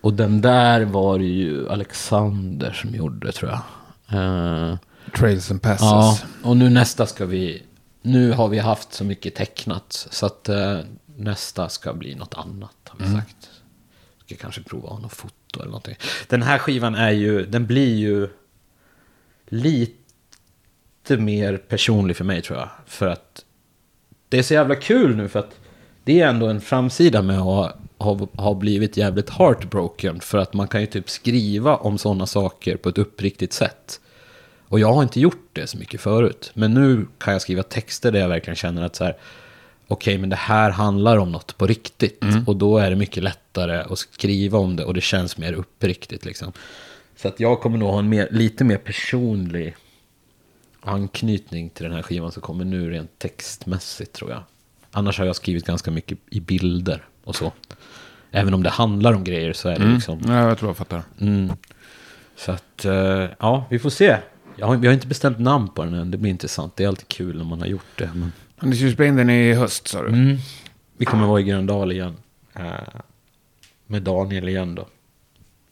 Och 0.00 0.12
den 0.12 0.40
där 0.40 0.84
var 0.84 1.18
ju 1.18 1.68
Alexander 1.68 2.72
som 2.72 2.94
gjorde, 2.94 3.32
tror 3.32 3.50
jag. 3.50 3.60
Eh, 4.18 4.76
Trails 5.18 5.50
and 5.50 5.62
passes. 5.62 5.82
ja, 5.82 6.18
och 6.42 6.56
nu 6.56 6.70
nästa 6.70 7.06
ska 7.06 7.26
vi... 7.26 7.62
Nu 8.02 8.32
har 8.32 8.48
vi 8.48 8.58
haft 8.58 8.92
så 8.92 9.04
mycket 9.04 9.34
tecknat. 9.34 10.06
Så 10.10 10.26
att 10.26 10.48
eh, 10.48 10.78
nästa 11.16 11.68
ska 11.68 11.92
bli 11.92 12.14
något 12.14 12.34
annat, 12.34 12.76
har 12.88 13.06
vi 13.06 13.14
sagt. 13.14 13.50
Ska 14.26 14.36
kanske 14.36 14.62
prova 14.62 14.98
något 14.98 15.12
foto 15.12 15.60
eller 15.60 15.70
någonting. 15.70 15.96
Den 16.28 16.42
här 16.42 16.58
skivan 16.58 16.94
är 16.94 17.10
ju... 17.10 17.46
Den 17.46 17.66
blir 17.66 17.96
ju 17.96 18.28
lite 19.48 21.16
mer 21.18 21.56
personlig 21.56 22.16
för 22.16 22.24
mig 22.24 22.42
tror 22.42 22.58
jag. 22.58 22.68
För 22.86 23.06
att 23.06 23.44
det 24.28 24.38
är 24.38 24.42
så 24.42 24.54
jävla 24.54 24.74
kul 24.74 25.16
nu 25.16 25.28
för 25.28 25.38
att 25.38 25.60
det 26.04 26.20
är 26.20 26.28
ändå 26.28 26.46
en 26.46 26.60
framsida 26.60 27.22
med 27.22 27.38
att 27.38 27.44
ha, 27.44 27.74
ha, 27.98 28.28
ha 28.32 28.54
blivit 28.54 28.96
jävligt 28.96 29.30
heartbroken. 29.30 30.20
För 30.20 30.38
att 30.38 30.54
man 30.54 30.68
kan 30.68 30.80
ju 30.80 30.86
typ 30.86 31.10
skriva 31.10 31.76
om 31.76 31.98
sådana 31.98 32.26
saker 32.26 32.76
på 32.76 32.88
ett 32.88 32.98
uppriktigt 32.98 33.52
sätt. 33.52 34.00
Och 34.70 34.80
jag 34.80 34.92
har 34.92 35.02
inte 35.02 35.20
gjort 35.20 35.48
det 35.52 35.66
så 35.66 35.78
mycket 35.78 36.00
förut. 36.00 36.50
Men 36.54 36.74
nu 36.74 37.06
kan 37.18 37.32
jag 37.32 37.42
skriva 37.42 37.62
texter 37.62 38.12
där 38.12 38.20
jag 38.20 38.28
verkligen 38.28 38.56
känner 38.56 38.82
att 38.82 38.96
så 38.96 39.04
här. 39.04 39.16
Okej, 39.86 40.18
men 40.18 40.30
det 40.30 40.36
här 40.36 40.70
handlar 40.70 41.16
om 41.16 41.32
något 41.32 41.56
på 41.58 41.66
riktigt. 41.66 42.24
Och 42.46 42.56
då 42.56 42.78
är 42.78 42.90
det 42.90 42.96
mycket 42.96 43.22
lättare 43.22 43.76
att 43.78 43.98
skriva 43.98 44.58
om 44.58 44.76
det 44.76 44.84
och 44.84 44.94
det 44.94 45.00
känns 45.00 45.38
mer 45.38 45.52
uppriktigt 45.52 46.24
liksom. 46.24 46.52
Så 47.16 47.28
att 47.28 47.40
jag 47.40 47.60
kommer 47.60 47.78
nog 47.78 47.90
ha 47.90 47.98
en 47.98 48.08
mer, 48.08 48.28
lite 48.30 48.64
mer 48.64 48.76
personlig 48.76 49.76
anknytning 50.80 51.70
till 51.70 51.84
den 51.84 51.92
här 51.92 52.02
skivan 52.02 52.32
som 52.32 52.42
kommer 52.42 52.64
nu 52.64 52.90
rent 52.90 53.18
textmässigt 53.18 54.12
tror 54.12 54.30
jag. 54.30 54.42
Annars 54.90 55.18
har 55.18 55.26
jag 55.26 55.36
skrivit 55.36 55.66
ganska 55.66 55.90
mycket 55.90 56.18
i 56.30 56.40
bilder 56.40 57.04
och 57.24 57.36
så. 57.36 57.52
Även 58.30 58.54
om 58.54 58.62
det 58.62 58.70
handlar 58.70 59.12
om 59.12 59.24
grejer 59.24 59.52
så 59.52 59.68
är 59.68 59.78
det 59.78 59.86
liksom... 59.94 60.20
Ja, 60.26 60.48
jag 60.48 60.58
tror 60.58 60.68
jag 60.68 60.76
fattar. 60.76 61.02
Mm. 61.20 61.52
Så 62.36 62.52
att, 62.52 62.84
eh, 62.84 63.26
ja, 63.38 63.64
vi 63.70 63.78
får 63.78 63.90
se. 63.90 64.16
Jag 64.60 64.66
har, 64.66 64.76
vi 64.76 64.86
har 64.86 64.94
inte 64.94 65.06
bestämt 65.06 65.38
namn 65.38 65.68
på 65.68 65.84
den 65.84 65.94
än, 65.94 66.10
det 66.10 66.18
blir 66.18 66.30
intressant. 66.30 66.76
Det 66.76 66.84
är 66.84 66.88
alltid 66.88 67.08
kul 67.08 67.36
när 67.36 67.44
man 67.44 67.60
har 67.60 67.66
gjort 67.66 67.98
det. 67.98 68.10
Men... 68.14 68.32
Du 68.70 68.76
ska 68.76 68.90
spela 68.90 69.08
in 69.08 69.16
den 69.16 69.30
i 69.30 69.52
höst 69.52 69.88
sa 69.88 70.02
du. 70.02 70.08
Mm. 70.08 70.36
Vi 70.96 71.04
kommer 71.04 71.26
vara 71.26 71.40
i 71.40 71.42
Gröndal 71.42 71.92
igen. 71.92 72.16
Eh, 72.54 72.64
med 73.86 74.02
Daniel 74.02 74.48
igen 74.48 74.74
då. 74.74 74.86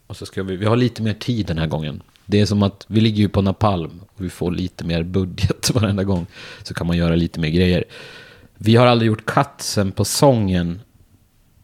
Och 0.07 0.17
så 0.17 0.25
ska 0.25 0.43
vi, 0.43 0.55
vi 0.55 0.65
har 0.65 0.77
lite 0.77 1.01
mer 1.01 1.13
tid 1.13 1.45
den 1.45 1.57
här 1.57 1.67
gången. 1.67 2.03
Det 2.25 2.41
är 2.41 2.45
som 2.45 2.63
att 2.63 2.85
vi 2.87 3.01
ligger 3.01 3.17
ju 3.17 3.29
på 3.29 3.41
Napalm 3.41 3.99
och 4.15 4.25
vi 4.25 4.29
får 4.29 4.51
lite 4.51 4.85
mer 4.85 5.03
budget 5.03 5.69
varenda 5.73 6.03
gång. 6.03 6.25
Så 6.63 6.73
kan 6.73 6.87
man 6.87 6.97
göra 6.97 7.15
lite 7.15 7.39
mer 7.39 7.49
grejer. 7.49 7.83
Vi 8.57 8.75
har 8.75 8.85
aldrig 8.85 9.07
gjort 9.07 9.25
cutsen 9.25 9.91
på 9.91 10.05
sången. 10.05 10.81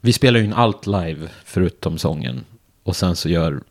Vi 0.02 0.14
spelar 0.14 0.40
ju 0.40 0.46
in 0.46 0.54
allt 0.54 0.88
live 0.88 1.30
förutom 1.46 1.98
sången. 1.98 2.46
Och 2.84 2.96
sen 2.96 3.16
så 3.16 3.30
gör 3.30 3.62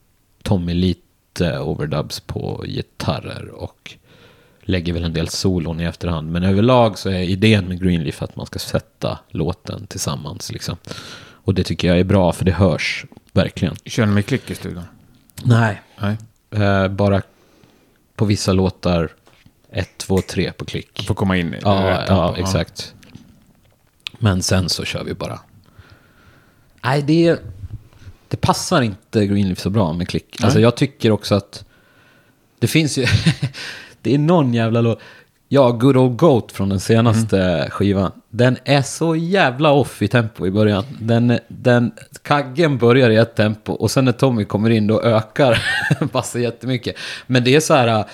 Tommy 0.42 0.74
lite 0.74 1.03
overdubs 1.40 2.20
på 2.20 2.64
gitarrer 2.66 3.48
och 3.48 3.94
lägger 4.60 4.92
väl 4.92 5.04
en 5.04 5.12
del 5.12 5.28
solon 5.28 5.80
i 5.80 5.84
efterhand. 5.84 6.32
Men 6.32 6.42
överlag 6.42 6.98
så 6.98 7.08
är 7.10 7.18
idén 7.18 7.68
med 7.68 7.82
Greenleaf 7.82 8.22
att 8.22 8.36
man 8.36 8.46
ska 8.46 8.58
sätta 8.58 9.18
låten 9.28 9.86
tillsammans. 9.86 10.52
Liksom. 10.52 10.76
Och 11.16 11.54
det 11.54 11.64
tycker 11.64 11.88
jag 11.88 11.98
är 11.98 12.04
bra 12.04 12.32
för 12.32 12.44
det 12.44 12.52
hörs 12.52 13.04
verkligen. 13.32 13.76
Kör 13.84 14.06
ni 14.06 14.12
med 14.12 14.26
klick 14.26 14.50
i 14.50 14.54
studion? 14.54 14.84
Nej. 15.44 15.82
Nej. 16.00 16.16
Eh, 16.50 16.88
bara 16.88 17.22
på 18.16 18.24
vissa 18.24 18.52
låtar 18.52 19.08
ett, 19.70 19.98
två, 19.98 20.20
tre 20.20 20.52
på 20.52 20.64
klick. 20.64 21.06
Får 21.06 21.14
komma 21.14 21.36
in 21.36 21.54
i 21.54 21.58
Ja, 21.62 21.90
rätt 21.90 22.08
ja, 22.08 22.36
exakt. 22.36 22.94
Men 24.18 24.42
sen 24.42 24.68
så 24.68 24.84
kör 24.84 25.04
vi 25.04 25.14
bara. 25.14 25.40
Nej, 26.84 27.02
det, 27.02 27.40
det 28.28 28.36
passar 28.36 28.82
inte 28.82 29.26
Greenleaf 29.26 29.58
så 29.58 29.70
bra 29.70 29.92
med 29.92 30.08
klick. 30.08 30.42
Alltså 30.42 30.58
Nej. 30.58 30.62
jag 30.62 30.76
tycker 30.76 31.10
också 31.10 31.34
att 31.34 31.64
det 32.58 32.66
finns 32.66 32.98
ju... 32.98 33.06
det 34.02 34.14
är 34.14 34.18
någon 34.18 34.54
jävla 34.54 34.80
låt. 34.80 34.98
Ja, 35.48 35.70
Good 35.70 35.96
Old 35.96 36.16
Goat 36.16 36.52
från 36.52 36.68
den 36.68 36.80
senaste 36.80 37.42
Mm. 37.42 37.70
skivan. 37.70 38.12
Den 38.30 38.56
är 38.64 38.82
så 38.82 39.16
jävla 39.16 39.70
off 39.72 40.02
i 40.02 40.08
tempo 40.08 40.46
i 40.46 40.50
början. 40.50 40.84
Den, 41.00 41.38
den, 41.48 41.92
kaggen 42.22 42.78
börjar 42.78 43.10
i 43.10 43.16
ett 43.16 43.34
tempo 43.34 43.72
och 43.72 43.90
sen 43.90 44.04
när 44.04 44.12
Tommy 44.12 44.44
kommer 44.44 44.70
in 44.70 44.86
då 44.86 45.02
ökar 45.02 45.62
bassen 46.12 46.42
jättemycket. 46.42 46.96
Men 47.26 47.44
det 47.44 47.56
är 47.56 47.60
så 47.60 47.74
här, 47.74 48.04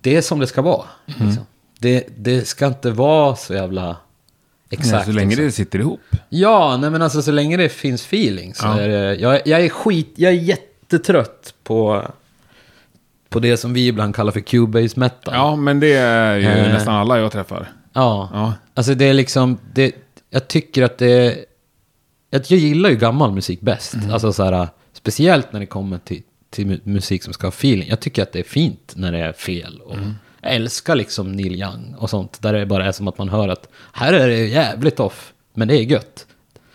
det 0.00 0.16
är 0.16 0.22
som 0.22 0.38
det 0.38 0.46
ska 0.46 0.62
vara. 0.62 0.84
Mm. 1.06 1.26
Liksom. 1.26 1.46
Det, 1.78 2.06
det 2.16 2.48
ska 2.48 2.66
inte 2.66 2.90
vara 2.90 3.36
så 3.36 3.54
jävla 3.54 3.96
exakt. 4.72 4.92
Nej, 4.92 5.04
så 5.04 5.12
länge 5.12 5.36
det 5.36 5.52
sitter 5.52 5.78
ihop. 5.78 6.00
Ja, 6.28 6.76
nej 6.80 6.90
men 6.90 7.02
alltså 7.02 7.22
så 7.22 7.32
länge 7.32 7.56
det 7.56 7.68
finns 7.68 8.02
feeling 8.06 8.54
så 8.54 8.66
Ja. 8.66 8.80
är 8.80 8.88
det... 8.88 9.14
Jag, 9.14 9.40
jag 9.46 9.60
är 9.64 9.68
skit... 9.68 10.12
Jag 10.16 10.32
är 10.32 10.36
jättetrött 10.36 11.54
på... 11.62 12.02
På 13.28 13.38
det 13.40 13.56
som 13.56 13.72
vi 13.72 13.86
ibland 13.86 14.14
kallar 14.14 14.32
för 14.32 14.40
Cubase 14.40 15.00
metal. 15.00 15.34
Ja, 15.34 15.56
men 15.56 15.80
det 15.80 15.92
är 15.92 16.36
ju 16.36 16.46
Eh. 16.46 16.72
nästan 16.72 16.94
alla 16.94 17.18
jag 17.18 17.32
träffar. 17.32 17.70
Ja. 17.92 18.30
Ja. 18.32 18.54
Alltså 18.74 18.94
det 18.94 19.04
är 19.04 19.14
liksom... 19.14 19.58
Det, 19.74 19.92
jag 20.30 20.48
tycker 20.48 20.82
att 20.82 20.98
det... 20.98 21.44
Att 22.36 22.50
jag 22.50 22.60
gillar 22.60 22.90
ju 22.90 22.96
gammal 22.96 23.32
musik 23.32 23.60
bäst. 23.60 23.94
Mm. 23.94 24.10
Alltså 24.10 24.32
så 24.32 24.44
här... 24.44 24.68
Speciellt 24.92 25.52
när 25.52 25.60
det 25.60 25.66
kommer 25.66 25.98
till, 25.98 26.22
till 26.50 26.66
mu- 26.66 26.80
musik 26.84 27.22
som 27.22 27.32
ska 27.32 27.46
ha 27.46 27.52
feeling. 27.52 27.88
Jag 27.88 28.00
tycker 28.00 28.22
att 28.22 28.32
det 28.32 28.38
är 28.38 28.42
fint 28.44 28.92
när 28.96 29.12
det 29.12 29.18
är 29.18 29.32
fel. 29.32 29.80
Och 29.84 29.94
Mm. 29.96 30.14
Jag 30.42 30.54
älskar 30.54 30.94
liksom 30.94 31.32
Neil 31.32 31.54
Young 31.62 31.94
och 31.98 32.10
sånt. 32.10 32.42
Där 32.42 32.52
det 32.52 32.66
bara 32.66 32.86
är 32.86 32.92
som 32.92 33.08
att 33.08 33.18
man 33.18 33.28
hör 33.28 33.48
att 33.48 33.68
här 33.92 34.12
är 34.12 34.28
det 34.28 34.46
jävligt 34.46 35.00
off. 35.00 35.32
Men 35.54 35.68
det 35.68 35.76
är 35.76 35.82
gött. 35.82 36.26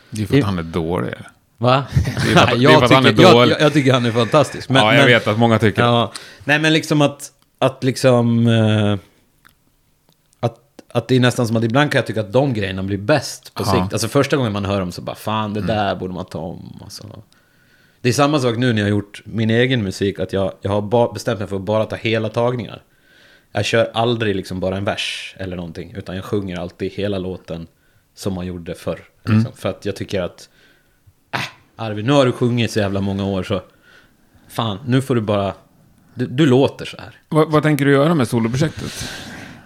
Det 0.09 0.21
är 0.21 0.25
för 0.25 0.37
att 0.37 0.43
han 0.43 0.59
är 0.59 0.63
dålig. 0.63 1.13
Va? 1.57 1.83
är 1.95 2.11
för 2.19 2.39
att- 2.39 2.49
det 2.49 2.55
är 2.55 2.59
jag, 2.61 2.73
för 2.79 2.85
att 2.85 2.91
han 2.91 3.05
är 3.05 3.09
tycker, 3.09 3.23
jag, 3.23 3.33
dålig. 3.33 3.53
jag, 3.53 3.61
jag 3.61 3.73
tycker 3.73 3.93
han 3.93 4.05
är 4.05 4.11
fantastisk. 4.11 4.69
Men, 4.69 4.83
ja, 4.83 4.93
jag 4.93 4.99
men, 4.99 5.07
vet 5.07 5.27
att 5.27 5.37
många 5.39 5.59
tycker. 5.59 5.81
Ja, 5.83 6.13
nej 6.43 6.59
men 6.59 6.73
liksom 6.73 7.01
att, 7.01 7.31
att 7.59 7.83
liksom... 7.83 8.47
Eh, 8.47 8.97
att, 10.39 10.59
att 10.91 11.07
det 11.07 11.15
är 11.15 11.19
nästan 11.19 11.47
som 11.47 11.55
att 11.57 11.63
ibland 11.63 11.91
kan 11.91 11.99
jag 11.99 12.05
tycka 12.07 12.19
att 12.21 12.33
de 12.33 12.53
grejerna 12.53 12.83
blir 12.83 12.97
bäst 12.97 13.53
på 13.53 13.63
Ja. 13.63 13.71
Mm. 13.73 13.83
sikt. 13.83 13.93
Alltså 13.93 14.07
första 14.07 14.37
gången 14.37 14.51
man 14.53 14.65
hör 14.65 14.79
dem 14.79 14.91
så 14.91 15.01
bara 15.01 15.15
fan 15.15 15.53
det 15.53 15.61
där 15.61 15.95
borde 15.95 16.13
man 16.13 16.25
ta 16.25 16.39
om. 16.39 16.79
Alltså. 16.83 17.03
Det 18.01 18.09
är 18.09 18.13
samma 18.13 18.39
sak 18.39 18.57
nu 18.57 18.73
när 18.73 18.79
jag 18.81 18.85
har 18.85 18.89
gjort 18.91 19.21
min 19.25 19.49
egen 19.49 19.83
musik. 19.83 20.19
Att 20.19 20.33
jag, 20.33 20.53
jag 20.61 20.71
har 20.71 21.13
bestämt 21.13 21.39
mig 21.39 21.47
för 21.47 21.55
att 21.55 21.61
bara 21.61 21.85
ta 21.85 21.95
hela 21.95 22.29
tagningar. 22.29 22.81
Jag 23.51 23.65
kör 23.65 23.91
aldrig 23.93 24.35
liksom 24.35 24.59
bara 24.59 24.77
en 24.77 24.85
vers 24.85 25.35
eller 25.37 25.55
någonting. 25.55 25.93
Utan 25.97 26.15
jag 26.15 26.25
sjunger 26.25 26.59
alltid 26.59 26.91
hela 26.91 27.17
låten 27.17 27.67
som 28.15 28.33
man 28.33 28.45
gjorde 28.45 28.75
förr. 28.75 28.99
Mm. 29.25 29.37
Liksom. 29.37 29.57
För 29.57 29.69
att 29.69 29.85
jag 29.85 29.95
tycker 29.95 30.21
att... 30.21 30.49
Äh, 31.33 31.39
Arvid, 31.75 32.05
nu 32.05 32.11
har 32.11 32.25
du 32.25 32.31
sjungit 32.31 32.71
så 32.71 32.79
jävla 32.79 33.01
många 33.01 33.25
år 33.25 33.43
så... 33.43 33.61
Fan, 34.47 34.79
nu 34.85 35.01
får 35.01 35.15
du 35.15 35.21
bara... 35.21 35.53
Du, 36.13 36.27
du 36.27 36.45
låter 36.45 36.85
så 36.85 36.97
här. 36.97 37.15
Vad, 37.29 37.51
vad 37.51 37.63
tänker 37.63 37.85
du 37.85 37.91
göra 37.91 38.13
med 38.13 38.27
soloprojektet? 38.27 39.09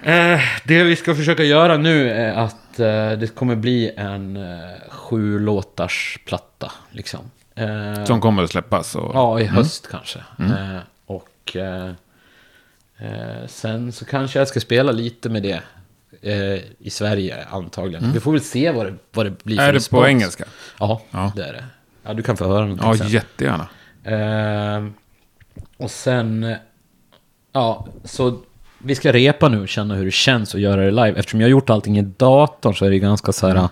Eh, 0.04 0.40
det 0.64 0.84
vi 0.84 0.96
ska 0.96 1.16
försöka 1.16 1.44
göra 1.44 1.78
nu 1.78 2.10
är 2.12 2.34
att 2.34 2.80
eh, 2.80 3.12
det 3.12 3.36
kommer 3.36 3.56
bli 3.56 3.92
en 3.98 4.38
eh, 4.38 4.70
sju 4.90 5.40
låtars 5.40 6.20
platta. 6.26 6.72
Liksom. 6.92 7.20
Eh, 7.56 8.04
Som 8.06 8.22
kommer 8.22 8.44
att 8.44 8.52
släppas? 8.52 8.96
Och... 8.96 9.16
Ja, 9.16 9.40
i 9.40 9.46
höst 9.46 9.88
kanske. 9.92 10.20
Eh, 10.40 10.78
och 11.06 11.58
eh, 13.02 13.48
sen 13.48 13.92
så 13.92 14.06
kanske 14.06 14.40
jag 14.40 14.48
ska 14.48 14.60
spela 14.60 14.92
lite 14.92 15.30
med 15.30 15.44
det 15.44 15.62
eh, 16.22 16.62
i 16.80 16.90
Sverige 16.90 17.46
antagligen. 17.52 18.12
Vi 18.14 18.20
får 18.20 18.32
väl 18.32 18.42
se 18.42 18.72
vad 18.72 18.86
det, 18.86 18.94
vad 19.12 19.26
det 19.26 19.44
blir 19.44 19.56
för 19.58 19.64
Är 19.64 19.68
det 19.68 19.74
respons. 19.78 20.02
på 20.02 20.08
engelska? 20.08 20.44
Ja, 20.80 21.02
Ja. 21.12 21.32
det 21.36 21.44
är 21.44 21.54
det. 21.54 21.64
Ja, 22.04 22.14
du 22.14 22.24
kan 22.24 22.38
få 22.38 22.48
höra 22.48 22.60
någonting 22.66 22.88
Ja, 22.88 22.98
sen. 22.98 23.08
jättegärna. 23.08 23.68
Eh, 24.04 24.86
och 25.78 25.92
sen... 25.92 26.56
Ja, 27.54 27.88
så 28.04 28.38
vi 28.78 28.96
ska 28.96 29.14
repa 29.14 29.50
nu 29.50 29.62
och 29.62 29.70
känna 29.70 29.96
hur 29.96 30.06
det 30.06 30.12
känns 30.12 30.56
att 30.56 30.62
göra 30.62 30.82
det 30.86 30.92
live. 30.92 31.14
Eftersom 31.20 31.42
jag 31.42 31.46
har 31.48 31.52
gjort 31.52 31.70
allting 31.70 31.98
i 32.00 32.02
datorn 32.02 32.76
så 32.76 32.86
är 32.86 32.90
det 32.90 33.00
ganska 33.00 33.32
så 33.32 33.48
här... 33.48 33.70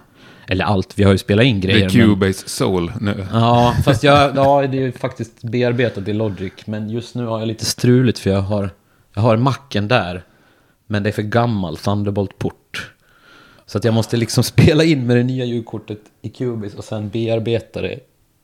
Eller 0.47 0.65
allt, 0.65 0.93
vi 0.95 1.03
har 1.03 1.11
ju 1.11 1.17
spelat 1.17 1.45
in 1.45 1.59
Det 1.61 1.67
grejer. 1.67 1.82
men- 1.82 1.89
Cubase 2.07 2.49
Soul 2.49 2.91
nu. 3.01 3.27
Ja, 3.34 3.75
fast 3.86 4.03
jag, 4.03 4.32
ja, 4.36 4.61
det 4.67 4.77
är 4.77 4.82
ju 4.82 4.91
faktiskt 4.91 5.41
bearbetat 5.43 6.07
i 6.07 6.13
Logic. 6.13 6.53
Men 6.65 6.89
just 6.89 7.15
nu 7.15 7.25
har 7.25 7.39
jag 7.39 7.47
lite 7.47 7.65
struligt 7.65 8.19
för 8.19 8.30
jag 8.30 8.41
har, 8.41 8.69
jag 9.14 9.22
har 9.22 9.38
macken 9.38 9.88
där. 9.88 10.24
Men 10.88 11.03
det 11.03 11.10
är 11.10 11.12
för 11.12 11.22
gammal 11.22 11.78
Thunderbolt-port. 11.78 12.91
Så 13.66 13.78
att 13.78 13.84
jag 13.84 13.93
måste 13.93 14.18
liksom 14.18 14.43
spela 14.53 14.84
in 14.84 15.07
med 15.07 15.18
det 15.18 15.24
nya 15.24 15.45
ljudkortet 15.45 15.99
i 16.22 16.30
Cubase 16.30 16.78
och 16.78 16.84
sen 16.84 17.10
bearbeta 17.10 17.82
det 17.82 17.99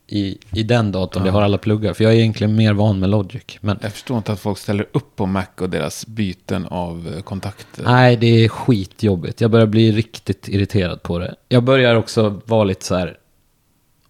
i, 0.08 0.38
i 0.52 0.62
den 0.62 0.92
datorn. 0.92 1.24
Det 1.24 1.30
har 1.30 1.42
alla 1.42 1.58
pluggar. 1.58 1.92
För 1.92 2.04
jag 2.04 2.12
är 2.12 2.16
egentligen 2.16 2.56
mer 2.56 2.72
van 2.72 2.98
med 2.98 3.10
Logic. 3.10 3.58
Men 3.60 3.78
Jag 3.82 3.92
förstår 3.92 4.16
inte 4.16 4.32
att 4.32 4.40
folk 4.40 4.58
ställer 4.58 4.86
upp 4.92 5.16
på 5.16 5.26
Mac 5.26 5.46
och 5.60 5.70
deras 5.70 6.06
byten 6.06 6.66
av 6.66 7.12
eh, 7.16 7.22
kontakter. 7.22 7.84
nej, 7.84 8.16
det 8.16 8.44
är 8.44 8.48
skitjobbigt. 8.48 9.40
Jag 9.40 9.50
börjar 9.50 9.66
bli 9.66 9.92
riktigt 9.92 10.48
irriterad 10.48 11.02
på 11.02 11.18
det. 11.18 11.34
Jag 11.48 11.62
börjar 11.62 11.94
också 11.94 12.40
vara 12.44 12.64
lite 12.64 12.84
så 12.84 12.94
här... 12.94 13.18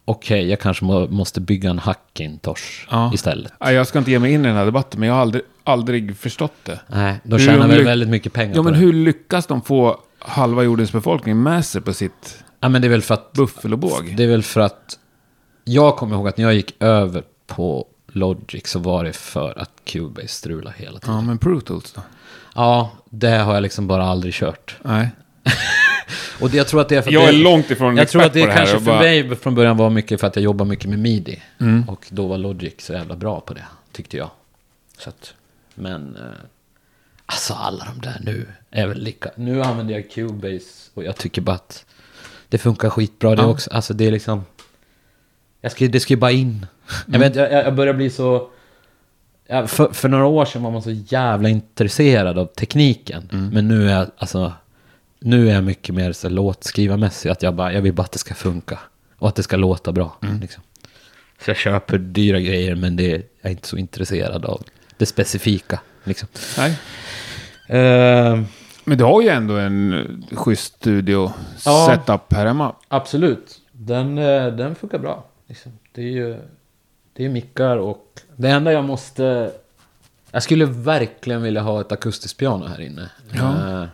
Okej, 0.08 0.48
jag 0.50 0.60
kanske 0.60 0.84
må, 0.84 1.06
måste 1.08 1.40
bygga 1.40 1.70
en 1.70 1.78
Hackintosh 1.78 2.86
Ja. 2.90 3.10
istället. 3.14 3.52
Nej, 3.60 3.74
Jag 3.74 3.86
ska 3.86 3.98
inte 3.98 4.10
ge 4.10 4.18
mig 4.18 4.32
in 4.32 4.44
i 4.44 4.48
den 4.48 4.56
här 4.56 4.64
debatten, 4.64 5.00
men 5.00 5.06
jag 5.08 5.14
har 5.14 5.22
aldrig, 5.22 5.42
aldrig 5.64 6.16
förstått 6.16 6.52
det. 6.62 6.80
Nej, 6.86 7.20
då 7.24 7.36
Hur 7.36 7.46
tjänar 7.46 7.68
de 7.68 7.74
väl 7.74 7.84
väldigt 7.84 8.08
mycket 8.08 8.32
pengar 8.32 8.54
Ja, 8.56 8.62
men 8.62 8.72
det. 8.72 8.78
hur 8.78 8.92
lyckas 8.92 9.46
de 9.46 9.62
få 9.62 10.00
halva 10.18 10.62
jordens 10.62 10.92
befolkning 10.92 11.42
med 11.42 11.64
sig 11.64 11.80
på 11.80 11.92
sitt 11.92 12.44
Ja, 12.60 12.68
men 12.68 12.82
det 12.82 12.88
är 12.88 12.90
väl 12.90 13.02
för 13.02 13.14
att... 13.14 13.32
buffel 13.32 13.72
och 13.72 13.78
båg? 13.78 14.14
Det 14.16 14.24
är 14.24 14.28
väl 14.28 14.42
för 14.42 14.60
att... 14.60 14.98
Jag 15.64 15.96
kommer 15.96 16.16
ihåg 16.16 16.28
att 16.28 16.36
när 16.36 16.44
jag 16.44 16.54
gick 16.54 16.82
över 16.82 17.22
på 17.46 17.86
Logic 18.12 18.66
så 18.66 18.78
var 18.78 19.04
det 19.04 19.12
för 19.12 19.58
att 19.58 19.70
Cubase 19.84 20.28
strulade 20.28 20.76
hela 20.78 20.98
tiden. 20.98 21.14
Ja, 21.14 21.20
men 21.20 21.38
Pro 21.38 21.60
Tools 21.60 21.92
då? 21.92 22.00
Ja, 22.54 22.90
det 23.10 23.30
har 23.38 23.54
jag 23.54 23.62
liksom 23.62 23.86
bara 23.86 24.04
aldrig 24.04 24.34
kört. 24.34 24.76
Nej. 24.82 25.08
Och 26.40 26.50
det, 26.50 26.56
jag 26.56 26.68
tror 26.68 26.80
att 26.80 26.88
det 26.88 26.96
är 26.96 27.02
för 27.02 27.08
att 27.10 27.14
Jag 27.14 27.28
är 27.28 27.32
det, 27.32 27.38
långt 27.38 27.70
ifrån 27.70 27.96
Jag 27.96 28.08
tror 28.08 28.22
att 28.22 28.32
det 28.32 28.46
det 28.46 28.52
kanske 28.54 28.78
för 28.78 28.84
bara- 28.86 29.00
mig 29.00 29.36
från 29.36 29.54
början 29.54 29.76
var 29.76 29.90
mycket 29.90 30.20
för 30.20 30.26
att 30.26 30.36
jag 30.36 30.42
jobbar 30.42 30.64
mycket 30.66 30.90
med 30.90 30.98
midi. 30.98 31.42
Mm. 31.60 31.88
Och 31.88 32.06
då 32.10 32.26
var 32.26 32.38
Logic 32.38 32.74
så 32.78 32.92
jävla 32.92 33.16
bra 33.16 33.40
på 33.40 33.54
det, 33.54 33.64
tyckte 33.92 34.16
jag. 34.16 34.30
Så 34.98 35.08
att, 35.08 35.34
men, 35.74 36.16
eh, 36.16 36.22
alltså 37.26 37.54
alla 37.54 37.84
de 37.94 38.00
där 38.00 38.20
nu 38.24 38.46
är 38.70 38.86
väl 38.86 38.98
lika. 39.02 39.30
Nu 39.36 39.62
använder 39.62 39.94
jag 39.94 40.10
Cubase 40.10 40.90
och 40.94 41.04
jag 41.04 41.16
tycker 41.16 41.42
bara 41.42 41.56
att 41.56 41.84
det 42.48 42.58
funkar 42.58 42.90
skitbra 42.90 43.34
det 43.34 43.42
Ja. 43.42 43.48
också. 43.48 43.70
Alltså 43.70 43.94
det 43.94 44.06
är 44.06 44.10
liksom, 44.12 44.44
jag 45.60 45.72
ska, 45.72 45.86
det 45.86 46.00
ska 46.00 46.12
ju 46.12 46.20
bara 46.20 46.30
in. 46.30 46.48
Mm. 46.48 46.66
Jag, 47.06 47.18
vet, 47.18 47.36
jag, 47.36 47.52
jag 47.52 47.74
börjar 47.74 47.94
bli 47.94 48.10
så, 48.10 48.48
ja, 49.46 49.66
för, 49.66 49.92
för 49.92 50.08
några 50.08 50.26
år 50.26 50.44
sedan 50.44 50.62
var 50.62 50.70
man 50.70 50.82
så 50.82 50.90
jävla 50.90 51.48
intresserad 51.48 52.38
av 52.38 52.46
tekniken. 52.46 53.28
Mm. 53.32 53.48
Men 53.48 53.68
nu 53.68 53.88
är 53.90 53.98
jag, 53.98 54.10
alltså, 54.18 54.52
nu 55.20 55.50
är 55.50 55.54
jag 55.54 55.64
mycket 55.64 55.94
mer 55.94 56.12
så 56.12 56.28
låtskrivarmässig. 56.28 57.28
Att 57.30 57.42
jag 57.42 57.54
bara, 57.54 57.72
jag 57.72 57.82
vill 57.82 57.92
bara 57.92 58.02
att 58.02 58.12
det 58.12 58.18
ska 58.18 58.34
funka. 58.34 58.78
Och 59.18 59.28
att 59.28 59.34
det 59.34 59.42
ska 59.42 59.56
låta 59.56 59.92
bra. 59.92 60.16
Mm. 60.22 60.40
Liksom. 60.40 60.62
Så 61.44 61.50
jag 61.50 61.56
köper 61.56 61.98
dyra 61.98 62.40
grejer 62.40 62.74
men 62.74 62.96
det, 62.96 63.08
jag 63.10 63.22
är 63.40 63.50
inte 63.50 63.68
så 63.68 63.76
intresserad 63.76 64.44
av 64.44 64.62
det 64.96 65.06
specifika. 65.06 65.80
Liksom. 66.04 66.28
Nej. 66.58 66.70
Eh, 67.68 68.40
Men 68.84 68.98
du 68.98 69.04
har 69.04 69.22
ju 69.22 69.28
ändå 69.28 69.56
en 69.56 69.92
eh, 69.92 70.36
schysst 70.36 70.74
studio 70.74 71.32
Ja. 71.64 71.86
setup 71.90 72.32
här 72.32 72.46
hemma. 72.46 72.74
absolut, 72.88 73.60
den, 73.72 74.18
eh, 74.18 74.46
den 74.46 74.74
funkar 74.74 74.98
bra. 74.98 75.24
Liksom. 75.46 75.72
Det 75.92 76.02
är 76.02 76.10
ju 76.12 76.36
det 77.12 77.24
är 77.24 77.28
mickar 77.28 77.76
och 77.76 78.20
det 78.36 78.48
enda 78.50 78.72
jag 78.72 78.84
måste... 78.84 79.52
Jag 80.30 80.42
skulle 80.42 80.64
verkligen 80.64 81.42
vilja 81.42 81.60
ha 81.62 81.80
ett 81.80 81.92
akustiskt 81.92 82.38
piano 82.38 82.66
här 82.66 82.80
inne. 82.80 83.10
Ja. 83.32 83.82
Eh, 83.82 83.88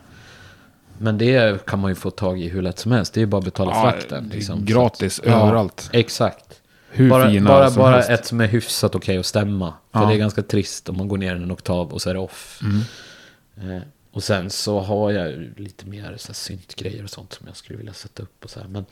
men 1.02 1.18
det 1.18 1.66
kan 1.66 1.78
man 1.78 1.90
ju 1.90 1.94
få 1.94 2.10
tag 2.10 2.40
i 2.40 2.48
hur 2.48 2.62
lätt 2.62 2.78
som 2.78 2.92
helst. 2.92 3.14
Det 3.14 3.22
är 3.22 3.26
bara 3.26 3.38
att 3.38 3.44
betala 3.44 3.70
Ja, 3.70 3.82
frakten. 3.82 4.30
Liksom. 4.34 4.64
gratis 4.64 5.20
att- 5.20 5.26
ja, 5.26 5.42
överallt. 5.46 5.88
Exakt. 5.92 6.60
Hur 6.90 7.10
bara 7.10 7.30
fina 7.30 7.50
bara, 7.50 7.70
som 7.70 7.82
bara 7.82 7.94
helst. 7.94 8.10
ett 8.10 8.26
som 8.26 8.40
är 8.40 8.46
hyfsat 8.46 8.94
okej 8.94 9.18
att 9.18 9.26
stämma. 9.26 9.74
För 9.92 10.00
Ja. 10.00 10.06
det 10.06 10.14
är 10.14 10.18
ganska 10.18 10.42
trist 10.42 10.88
om 10.88 10.96
man 10.96 11.08
går 11.08 11.18
ner 11.18 11.34
en 11.36 11.52
oktav 11.52 11.92
och 11.92 12.02
så 12.02 12.10
är 12.10 12.14
det 12.14 12.20
off. 12.20 12.60
Mm. 12.62 13.76
Eh, 13.76 13.82
och 14.12 14.22
sen 14.22 14.50
så 14.50 14.80
har 14.80 15.10
jag 15.10 15.50
lite 15.56 15.86
mer 15.86 16.14
så 16.18 16.34
syntgrejer 16.34 17.04
och 17.04 17.10
sånt 17.10 17.32
som 17.32 17.46
jag 17.46 17.56
skulle 17.56 17.76
vilja 17.78 17.92
sätta 17.92 18.22
upp 18.22 18.44
och 18.44 18.50
så 18.50 18.60
här. 18.60 18.68
Men 18.68 18.84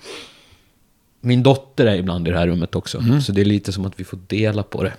min 1.20 1.42
dotter 1.42 1.86
är 1.86 1.94
ibland 1.94 2.28
i 2.28 2.30
det 2.30 2.38
här 2.38 2.46
rummet 2.46 2.74
också. 2.74 2.98
Mm. 2.98 3.20
Så 3.20 3.32
det 3.32 3.40
är 3.40 3.44
lite 3.44 3.72
som 3.72 3.84
att 3.84 4.00
vi 4.00 4.04
får 4.04 4.18
dela 4.26 4.62
på 4.62 4.82
det. 4.82 4.92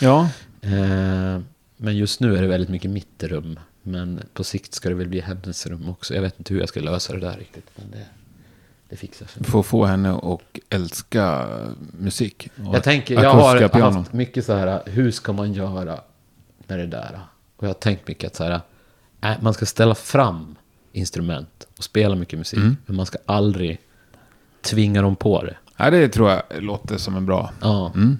Ja, 0.00 0.28
Eh, 0.60 1.40
men 1.84 1.96
just 1.96 2.20
nu 2.20 2.36
är 2.36 2.42
det 2.42 2.48
väldigt 2.48 2.68
mycket 2.68 2.90
mitt 2.90 3.22
rum. 3.22 3.60
Men 3.82 4.20
på 4.32 4.44
sikt 4.44 4.74
ska 4.74 4.88
det 4.88 4.94
väl 4.94 5.08
bli 5.08 5.20
hennes 5.20 5.66
rum 5.66 5.88
också. 5.88 6.14
Jag 6.14 6.22
vet 6.22 6.38
inte 6.38 6.54
hur 6.54 6.60
jag 6.60 6.68
ska 6.68 6.80
lösa 6.80 7.12
det 7.12 7.20
där 7.20 7.36
riktigt. 7.36 7.70
Men 7.76 7.90
det, 7.90 8.06
det 8.88 8.96
fixar 8.96 9.26
sig. 9.26 9.42
att 9.58 9.66
få 9.66 9.84
henne 9.84 10.12
att 10.12 10.40
älska 10.70 11.48
musik. 11.98 12.48
och 12.68 12.74
Jag 12.74 12.82
tänker, 12.82 13.22
jag 13.22 13.30
har 13.30 13.68
pianon. 13.68 13.92
haft 13.92 14.12
mycket 14.12 14.44
så 14.44 14.54
här, 14.54 14.82
hur 14.86 15.10
ska 15.10 15.32
man 15.32 15.52
göra 15.52 16.00
med 16.66 16.78
det 16.78 16.86
där? 16.86 17.20
Och 17.56 17.64
jag 17.64 17.68
har 17.68 17.74
tänkt 17.74 18.08
mycket 18.08 18.30
att 18.30 18.36
så 18.36 18.44
här, 18.44 18.60
äh, 19.22 19.32
man 19.40 19.54
ska 19.54 19.66
ställa 19.66 19.94
fram 19.94 20.56
instrument 20.92 21.66
och 21.78 21.84
spela 21.84 22.16
mycket 22.16 22.38
musik. 22.38 22.58
Mm. 22.58 22.76
Men 22.86 22.96
man 22.96 23.06
ska 23.06 23.18
aldrig 23.26 23.80
tvinga 24.60 25.02
dem 25.02 25.16
på 25.16 25.42
det. 25.42 25.56
Ja, 25.76 25.90
det 25.90 26.08
tror 26.08 26.30
jag 26.30 26.42
låter 26.62 26.96
som 26.98 27.16
en 27.16 27.26
bra. 27.26 27.52
Ja. 27.60 27.92
Mm. 27.94 28.18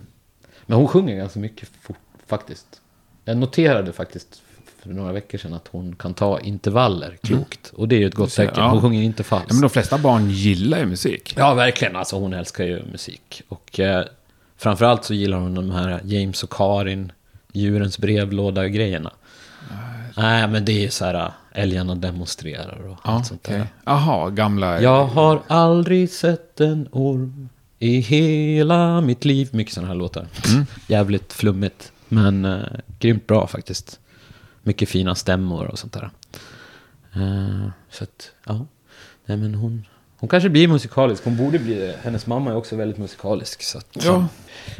Men 0.67 0.77
hon 0.79 0.89
sjunger 0.89 1.17
ganska 1.17 1.41
mycket 1.41 1.69
fort, 1.83 1.97
faktiskt. 2.27 2.81
Jag 3.25 3.37
noterade 3.37 3.93
faktiskt 3.93 4.43
för 4.83 4.91
några 4.91 5.12
veckor 5.12 5.39
sedan 5.39 5.55
att 5.55 5.68
hon 5.70 5.97
kan 5.97 6.14
ta 6.14 6.41
intervaller 6.41 7.16
klokt. 7.22 7.72
Och 7.77 7.89
det 7.89 7.97
är 7.97 8.01
ju 8.01 8.07
ett 8.07 8.14
gott 8.14 8.31
tecken. 8.35 8.64
Hon 8.64 8.81
sjunger 8.81 9.03
inte 9.03 9.22
falskt. 9.22 9.49
Ja, 9.51 9.55
men 9.55 9.62
de 9.62 9.70
flesta 9.70 9.99
barn 9.99 10.31
gillar 10.31 10.79
ju 10.79 10.87
musik. 10.87 11.35
Ja, 11.37 11.55
verkligen. 11.55 11.97
Alltså 11.97 12.16
hon 12.18 12.33
älskar 12.33 12.64
ju 12.64 12.83
musik. 12.93 13.43
Och 13.49 13.81
eh, 13.81 14.05
framförallt 14.57 15.05
så 15.05 15.14
gillar 15.14 15.39
hon 15.39 15.55
de 15.55 15.70
här 15.70 16.01
James 16.05 16.43
och 16.43 16.51
Karin, 16.53 17.12
djurens 17.53 17.99
brevlåda-grejerna. 17.99 19.11
Nej, 20.16 20.49
men 20.49 20.64
det 20.64 20.85
är 20.85 20.91
så 20.91 21.05
här, 21.05 21.14
äh, 21.14 21.31
älgarna 21.53 21.95
demonstrerar 21.95 22.79
och 22.89 22.99
Ja, 23.05 23.11
allt 23.11 23.27
sånt 23.27 23.41
okej. 23.45 23.59
där. 23.59 23.66
Jaha, 23.85 24.31
gamla... 24.31 24.81
Jag 24.83 25.05
har 25.07 25.41
aldrig 25.47 26.11
sett 26.11 26.61
en 26.61 26.89
orm 26.93 27.49
i 27.79 27.99
hela 28.01 29.01
mitt 29.01 29.25
liv. 29.25 29.49
Mycket 29.53 29.75
sådana 29.75 29.89
här 29.89 29.95
låtar. 29.95 30.27
Jävligt 30.87 31.33
flummigt, 31.33 31.93
men 32.15 32.45
eh, 32.45 32.62
grymt 32.99 33.27
bra 33.27 33.47
faktiskt. 33.47 34.01
Mycket 34.62 34.89
fina 34.89 35.15
stämmor 35.15 35.67
och 35.67 35.79
sånt 35.79 35.93
där. 35.93 36.11
Eh, 37.15 37.69
så 37.91 38.05
att, 38.05 38.31
ja. 38.47 38.67
Nej, 39.27 39.37
men 39.37 39.55
hon, 39.55 39.87
hon 40.19 40.29
kanske 40.29 40.49
blir 40.49 40.69
musikalisk. 40.69 41.25
Hon 41.25 41.37
borde 41.37 41.59
bli 41.59 41.75
det. 41.75 41.97
Hennes 42.03 42.27
mamma 42.27 42.51
är 42.51 42.57
också 42.57 42.77
väldigt 42.77 42.99
musikalisk. 42.99 43.62
Så 43.62 43.79
att, 43.79 43.97
Ja, 44.05 44.27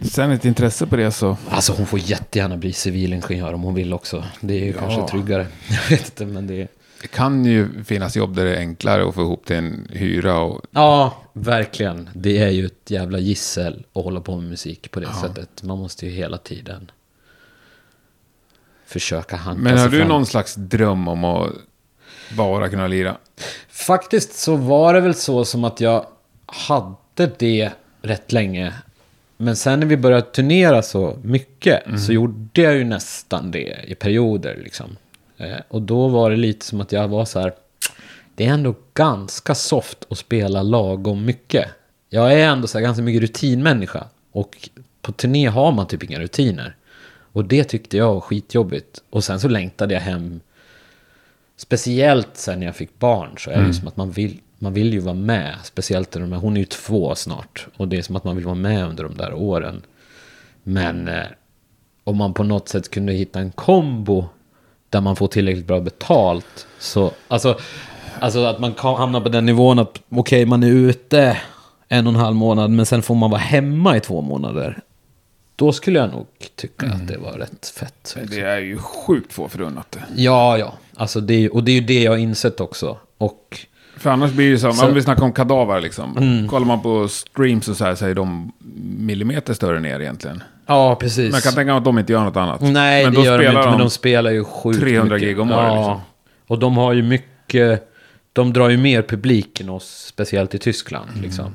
sen 0.03 0.31
ett 0.31 0.45
intresse 0.45 0.87
på 0.87 0.97
det 0.97 1.11
så... 1.13 1.37
Alltså 1.49 1.73
hon 1.73 1.87
får 1.87 1.99
jättegärna 1.99 2.57
bli 2.57 2.73
civilingenjör 2.73 3.53
om 3.53 3.63
hon 3.63 3.75
vill 3.75 3.93
också. 3.93 4.25
Det 4.41 4.55
är 4.55 4.65
ju 4.65 4.73
Ja. 4.73 4.79
kanske 4.79 5.09
tryggare. 5.09 5.47
Jag 5.69 5.91
vet 5.91 6.05
inte, 6.07 6.27
men 6.27 6.47
det 6.47 6.63
är... 6.63 6.69
Det 7.03 7.09
kan 7.09 7.45
ju 7.45 7.85
finnas 7.85 8.17
jobb 8.17 8.35
där 8.37 8.45
det 8.45 8.55
är 8.57 8.59
enklare 8.59 9.09
att 9.09 9.15
få 9.15 9.21
ihop 9.23 9.47
till 9.47 9.57
en 9.57 9.89
hyra 9.91 10.39
och... 10.41 10.61
Ja, 10.71 11.23
verkligen. 11.33 12.11
Det 12.15 12.39
är 12.39 12.49
ju 12.51 12.67
ett 12.67 12.91
jävla 12.91 13.19
gissel 13.19 13.87
att 13.95 14.05
hålla 14.05 14.21
på 14.21 14.37
med 14.41 14.51
musik 14.51 14.91
på 14.91 15.01
det 15.01 15.07
Ja. 15.07 15.29
sättet. 15.29 15.63
Man 15.63 15.79
måste 15.79 16.07
ju 16.07 16.13
hela 16.13 16.39
tiden 16.39 16.91
försöka 18.87 19.37
hanka 19.37 19.63
Men 19.63 19.79
har 19.79 19.89
du 19.89 19.99
fram. 19.99 20.09
någon 20.09 20.27
slags 20.27 20.55
dröm 20.55 21.09
om 21.09 21.25
att 21.25 21.51
bara 22.37 22.69
kunna 22.69 22.87
lira? 22.87 23.17
Faktiskt 23.69 24.33
så 24.35 24.57
var 24.57 24.95
det 24.95 25.01
väl 25.01 25.15
så 25.15 25.45
som 25.45 25.65
att 25.65 25.81
jag 25.81 26.07
hade 26.47 27.31
det 27.39 27.71
rätt 28.03 28.33
länge. 28.33 28.73
Men 29.37 29.57
sen 29.57 29.81
när 29.81 29.87
vi 29.87 29.97
började 29.97 30.23
turnera 30.23 30.83
så 30.83 31.19
mycket 31.23 31.87
Mm. 31.87 31.99
så 31.99 32.13
gjorde 32.13 32.63
jag 32.63 32.75
ju 32.75 32.85
nästan 32.85 33.51
det 33.51 33.77
i 33.87 33.95
perioder 33.95 34.61
liksom. 34.65 34.97
Eh, 35.39 35.57
och 35.69 35.83
då 35.83 36.09
var 36.09 36.31
det 36.31 36.37
lite 36.37 36.67
som 36.67 36.81
att 36.81 36.93
jag 36.93 37.09
var 37.09 37.25
så 37.25 37.41
här. 37.41 37.53
Det 38.35 38.47
är 38.47 38.51
ändå 38.53 38.75
ganska 38.95 39.55
soft 39.55 39.99
att 40.11 40.19
spela 40.19 40.63
lagom 40.63 41.25
mycket. 41.25 41.69
Jag 42.11 42.33
är 42.33 42.47
ändå 42.49 42.67
så 42.67 42.79
här 42.79 42.83
ganska 42.85 43.03
mycket 43.03 43.23
rutinmänniska. 43.23 44.05
Och 44.33 44.69
på 45.03 45.13
turné 45.13 45.47
har 45.49 45.73
man 45.73 45.87
typ 45.87 46.03
inga 46.03 46.19
rutiner. 46.21 46.77
Och 47.35 47.45
det 47.45 47.65
tyckte 47.65 47.97
jag 47.97 48.15
var 48.15 48.21
skitjobbigt. 48.21 49.03
Och 49.11 49.25
sen 49.25 49.41
så 49.41 49.49
längtade 49.49 49.95
jag 49.95 50.01
hem 50.01 50.41
Speciellt 51.57 52.29
sen 52.33 52.59
när 52.59 52.67
jag 52.67 52.77
fick 52.77 52.99
barn 52.99 53.31
så 53.39 53.51
är 53.51 53.61
det 53.61 53.67
ju 53.67 53.75
som 53.75 53.89
att 53.89 53.97
man 53.97 54.11
vill, 54.11 54.41
man 54.59 54.73
vill 54.73 54.93
ju 54.93 55.01
vara 55.01 55.15
med. 55.15 55.55
Speciellt 55.63 56.15
när 56.15 56.21
de 56.21 56.33
är, 56.33 56.37
hon 56.37 56.57
är 56.57 56.61
ju 56.61 56.67
två 56.67 57.15
snart. 57.15 57.67
Och 57.77 57.89
det 57.89 57.99
är 57.99 58.03
som 58.03 58.17
att 58.17 58.25
man 58.25 58.37
vill 58.37 58.45
vara 58.45 58.55
med 58.55 58.89
under 58.89 59.05
de 59.05 59.17
där 59.17 59.35
åren. 59.35 59.83
Men 60.63 61.09
eh, 61.09 61.25
om 62.05 62.17
man 62.17 62.35
på 62.35 62.43
något 62.43 62.69
sätt 62.69 62.91
kunde 62.91 63.13
hitta 63.13 63.41
en 63.41 63.51
kombo 63.53 64.25
där 64.91 65.01
man 65.01 65.17
får 65.17 65.29
tillräckligt 65.29 65.67
bra 65.67 65.81
betalt. 65.81 66.67
Så, 66.79 67.11
alltså, 67.29 67.59
alltså 68.21 68.45
att 68.45 68.59
man 68.59 68.75
kan 68.75 68.95
hamna 68.95 69.21
på 69.21 69.29
den 69.29 69.47
nivån 69.47 69.79
att 69.79 70.01
okej, 70.09 70.47
man 70.47 70.63
är 70.63 70.71
ute 70.71 71.39
en 71.89 72.07
och 72.07 72.13
en 72.13 72.21
halv 72.21 72.37
månad 72.37 72.71
men 72.71 72.87
sen 72.87 73.03
får 73.03 73.15
man 73.15 73.31
vara 73.31 73.41
hemma 73.41 73.97
i 73.97 74.01
två 74.01 74.21
månader. 74.21 74.83
Då 75.57 75.73
skulle 75.73 75.99
jag 75.99 76.11
nog 76.11 76.27
tycka 76.57 76.87
att 76.87 77.09
det 77.09 77.19
var 77.19 77.33
rätt 77.33 77.67
fett. 77.67 78.17
Det 78.31 78.41
är 78.41 78.59
ju 78.61 78.79
sjukt 78.79 79.33
få 79.33 79.49
förunnat 79.49 79.93
det. 79.93 80.03
Ja, 80.17 80.59
ja. 80.59 80.75
Alltså 80.97 81.21
det, 81.21 81.35
är- 81.45 81.55
och 81.55 81.65
det 81.65 81.71
är 81.71 81.75
ju 81.75 81.81
det 81.81 82.03
jag 82.03 82.13
har 82.13 82.19
insett 82.19 82.61
också. 82.61 82.99
Och 83.19 83.59
För 83.97 84.11
annars 84.11 84.33
blir 84.33 84.51
det 84.51 84.59
så, 84.59 84.73
Så- 84.73 84.87
om 84.87 84.95
vi 84.95 85.03
snackar 85.03 85.23
om 85.25 85.33
kadaver 85.33 85.81
liksom. 85.81 86.17
Mm. 86.19 86.49
Kollar 86.49 86.67
man 86.67 86.83
på 86.83 87.09
streams 87.09 87.69
och 87.69 87.77
så 87.77 87.85
här 87.85 87.95
så 87.95 88.07
är 88.07 88.15
de 88.15 88.53
millimeter 88.99 89.55
större 89.55 89.81
ner 89.81 90.01
egentligen. 90.01 90.43
ja, 90.67 90.97
precis. 90.97 91.19
Men 91.25 91.33
jag 91.35 91.43
kan 91.43 91.53
tänka 91.53 91.73
mig 91.73 91.79
att 91.79 91.85
de 91.85 91.99
inte 91.99 92.13
gör 92.13 92.25
något 92.25 92.37
annat. 92.37 92.61
Nej, 92.61 93.05
men 93.05 93.15
det 93.15 93.21
gör 93.23 93.39
de 93.39 93.45
spelar 93.45 93.61
inte, 93.61 93.69
men 93.71 93.79
de 93.79 93.85
de 93.85 93.91
spelar 93.91 94.31
ju 94.31 94.45
sjukt 94.45 94.81
300 94.81 95.15
mycket. 95.15 95.29
gig 95.29 95.41
om 95.41 95.51
året, 95.51 95.61
Ja, 95.65 95.77
liksom. 95.77 96.01
och 96.47 96.59
de 96.59 96.77
har 96.77 96.93
ju 96.93 97.03
mycket... 97.03 97.91
De 98.33 98.53
drar 98.53 98.69
ju 98.69 98.77
mer 98.77 99.03
publik 99.03 99.61
än 99.61 99.69
oss, 99.69 100.05
speciellt 100.09 100.55
i 100.55 100.59
Tyskland. 100.59 101.09
Mm. 101.11 101.23
Liksom. 101.23 101.55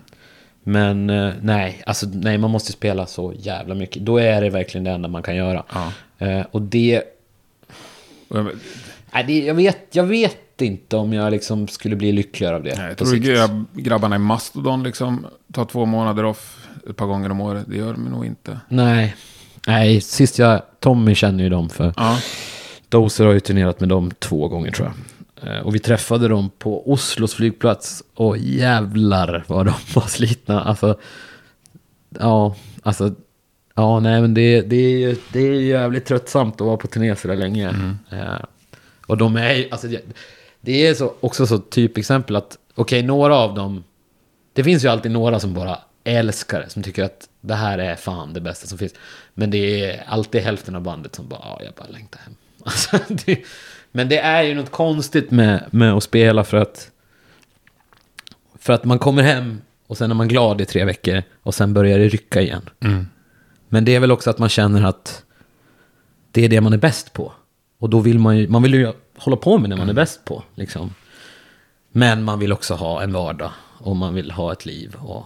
Men 0.64 1.10
eh, 1.10 1.34
nej, 1.42 1.84
alltså 1.86 2.08
nej, 2.14 2.38
man 2.38 2.52
måste 2.52 2.72
spela 2.72 3.06
så 3.06 3.34
jävla 3.38 3.76
mycket. 3.76 4.06
Då 4.06 4.18
är 4.18 4.42
det 4.42 4.50
verkligen 4.50 4.84
det 4.84 4.92
enda 4.92 5.08
man 5.08 5.24
kan 5.24 5.36
göra. 5.36 5.64
Ja. 5.74 5.92
Eh, 6.28 6.46
och 6.52 6.62
det... 6.62 7.04
Nej, 9.14 9.24
det 9.28 9.40
jag, 9.40 9.56
vet, 9.56 9.78
jag 9.92 10.04
vet 10.04 10.62
inte 10.62 10.98
om 10.98 11.14
jag 11.14 11.32
liksom 11.32 11.68
skulle 11.68 11.96
bli 11.96 12.12
lyckligare 12.12 12.56
av 12.56 12.64
det. 12.64 12.76
Nej, 12.78 12.88
jag 12.88 12.98
tror 12.98 13.16
grabb, 13.16 13.66
grabbarna 13.74 14.16
i 14.16 14.20
Mastodon 14.20 14.84
liksom 14.84 15.26
tar 15.54 15.66
två 15.66 15.86
månader 15.86 16.26
off 16.26 16.68
ett 16.90 16.96
par 16.96 17.06
gånger 17.06 17.32
om 17.32 17.42
året. 17.42 17.66
Det 17.68 17.78
gör 17.78 17.92
de 17.92 18.06
nog 18.06 18.26
inte. 18.26 18.60
Nej. 18.70 19.16
Nej, 19.68 20.02
sist 20.02 20.40
jag... 20.40 20.62
Tommy 20.80 21.16
känner 21.16 21.44
ju 21.44 21.50
dem 21.50 21.70
för... 21.70 21.94
Ja, 21.98 22.20
Dozer 22.90 23.26
har 23.26 23.34
ju 23.34 23.40
turnerat 23.40 23.80
med 23.80 23.90
dem 23.90 24.12
två 24.20 24.48
gånger 24.48 24.72
tror 24.72 24.88
jag. 24.88 24.96
Eh, 25.44 25.60
Och 25.60 25.76
vi 25.76 25.80
träffade 25.80 26.28
dem 26.28 26.50
på 26.60 26.92
Oslos 26.92 27.34
flygplats. 27.34 28.04
Och 28.14 28.38
jävlar 28.38 29.44
vad 29.48 29.66
de 29.66 29.74
var 29.96 30.08
slitna. 30.08 30.62
Alltså, 30.64 31.00
ja, 32.20 32.56
alltså, 32.84 33.16
Ja, 33.76 34.00
nej 34.00 34.22
men 34.22 34.34
det, 34.34 34.62
det, 34.62 34.76
är, 34.76 34.98
ju- 35.00 35.16
det 35.34 35.40
är 35.40 35.52
jävligt 35.54 36.06
tröttsamt 36.06 36.62
att 36.62 36.68
vara 36.68 36.78
på 36.78 36.88
turné 36.88 37.16
så 37.16 37.28
där 37.28 37.36
länge. 37.36 37.68
Eh, 38.12 38.46
och 39.08 39.18
de 39.18 39.36
är 39.36 39.54
ju, 39.54 39.70
alltså 39.72 39.88
det, 39.88 40.02
det 40.62 40.88
är 40.88 40.94
så, 40.94 41.14
också 41.20 41.48
så 41.48 41.58
typexempel 41.58 42.36
att, 42.36 42.58
okej, 42.76 43.04
några 43.04 43.36
av 43.36 43.54
dem, 43.56 43.84
det 44.54 44.64
finns 44.64 44.84
ju 44.84 44.88
alltid 44.88 45.12
några 45.12 45.40
som 45.40 45.54
bara 45.54 45.80
älskar 46.04 46.60
det, 46.60 46.70
som 46.70 46.84
tycker 46.84 47.04
att 47.04 47.30
det 47.42 47.56
här 47.56 47.78
är 47.78 47.96
fan 47.96 48.34
det 48.34 48.42
bästa 48.42 48.68
som 48.68 48.78
finns. 48.78 48.94
Men 49.34 49.52
det 49.52 49.86
är 49.86 50.04
alltid 50.08 50.42
hälften 50.42 50.76
av 50.76 50.82
bandet 50.82 51.16
som 51.16 51.28
bara, 51.28 51.42
ja, 51.44 51.62
jag 51.64 51.74
bara 51.74 51.88
längtar 51.88 52.20
hem. 52.20 52.36
Alltså, 52.64 52.98
det, 53.26 53.44
men 53.92 54.10
det 54.10 54.20
är 54.20 54.44
ju 54.44 54.54
något 54.54 54.72
konstigt 54.72 55.32
med, 55.32 55.66
med 55.72 55.94
att 55.94 56.04
spela 56.04 56.44
för 56.44 56.58
att, 56.58 56.92
för 58.60 58.74
att 58.74 58.84
man 58.84 59.00
kommer 59.00 59.24
hem 59.24 59.62
och 59.88 59.98
sen 59.98 60.12
är 60.12 60.16
man 60.16 60.28
glad 60.28 60.62
i 60.62 60.66
tre 60.66 60.86
veckor 60.86 61.24
och 61.44 61.56
sen 61.56 61.74
börjar 61.74 62.00
det 62.00 62.08
rycka 62.08 62.42
igen. 62.42 62.70
Men 63.70 63.86
det 63.86 63.96
är 63.96 64.00
väl 64.00 64.12
också 64.12 64.30
att 64.30 64.40
man 64.40 64.50
känner 64.50 64.84
att 64.84 65.24
det 66.32 66.46
är 66.46 66.50
det 66.50 66.62
man 66.62 66.74
är 66.74 66.78
bäst 66.78 67.14
på. 67.14 67.34
Och 67.80 67.90
då 67.90 68.00
vill 68.00 68.20
man 68.20 68.38
ju, 68.38 68.48
man 68.48 68.64
vill 68.64 68.74
ju 68.74 68.94
hålla 69.18 69.38
på 69.38 69.58
med 69.58 69.70
det 69.70 69.76
man 69.76 69.90
är 69.90 69.94
bäst 69.94 70.26
på. 70.26 70.44
Liksom. 70.56 70.94
Men 71.92 72.24
man 72.24 72.40
vill 72.40 72.54
också 72.54 72.74
ha 72.74 73.02
en 73.04 73.14
vardag 73.14 73.52
och 73.78 73.96
man 73.96 74.14
vill 74.14 74.32
ha 74.32 74.52
ett 74.52 74.66
liv. 74.66 74.96
Och 75.00 75.26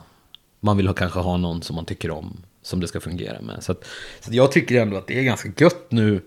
man 0.60 0.78
vill 0.78 0.88
ha, 0.88 0.94
kanske 0.94 1.20
ha 1.20 1.38
någon 1.38 1.62
som 1.62 1.76
man 1.76 1.86
tycker 1.86 2.12
om, 2.12 2.38
som 2.62 2.80
det 2.80 2.88
ska 2.88 3.00
fungera 3.00 3.42
med. 3.42 3.64
Så, 3.64 3.72
att, 3.72 3.86
så 4.20 4.30
att 4.30 4.36
jag 4.36 4.52
tycker 4.52 4.82
ändå 4.82 4.98
att 4.98 5.08
det 5.08 5.20
är 5.20 5.24
ganska 5.24 5.50
gött 5.58 5.92
nu, 5.92 6.22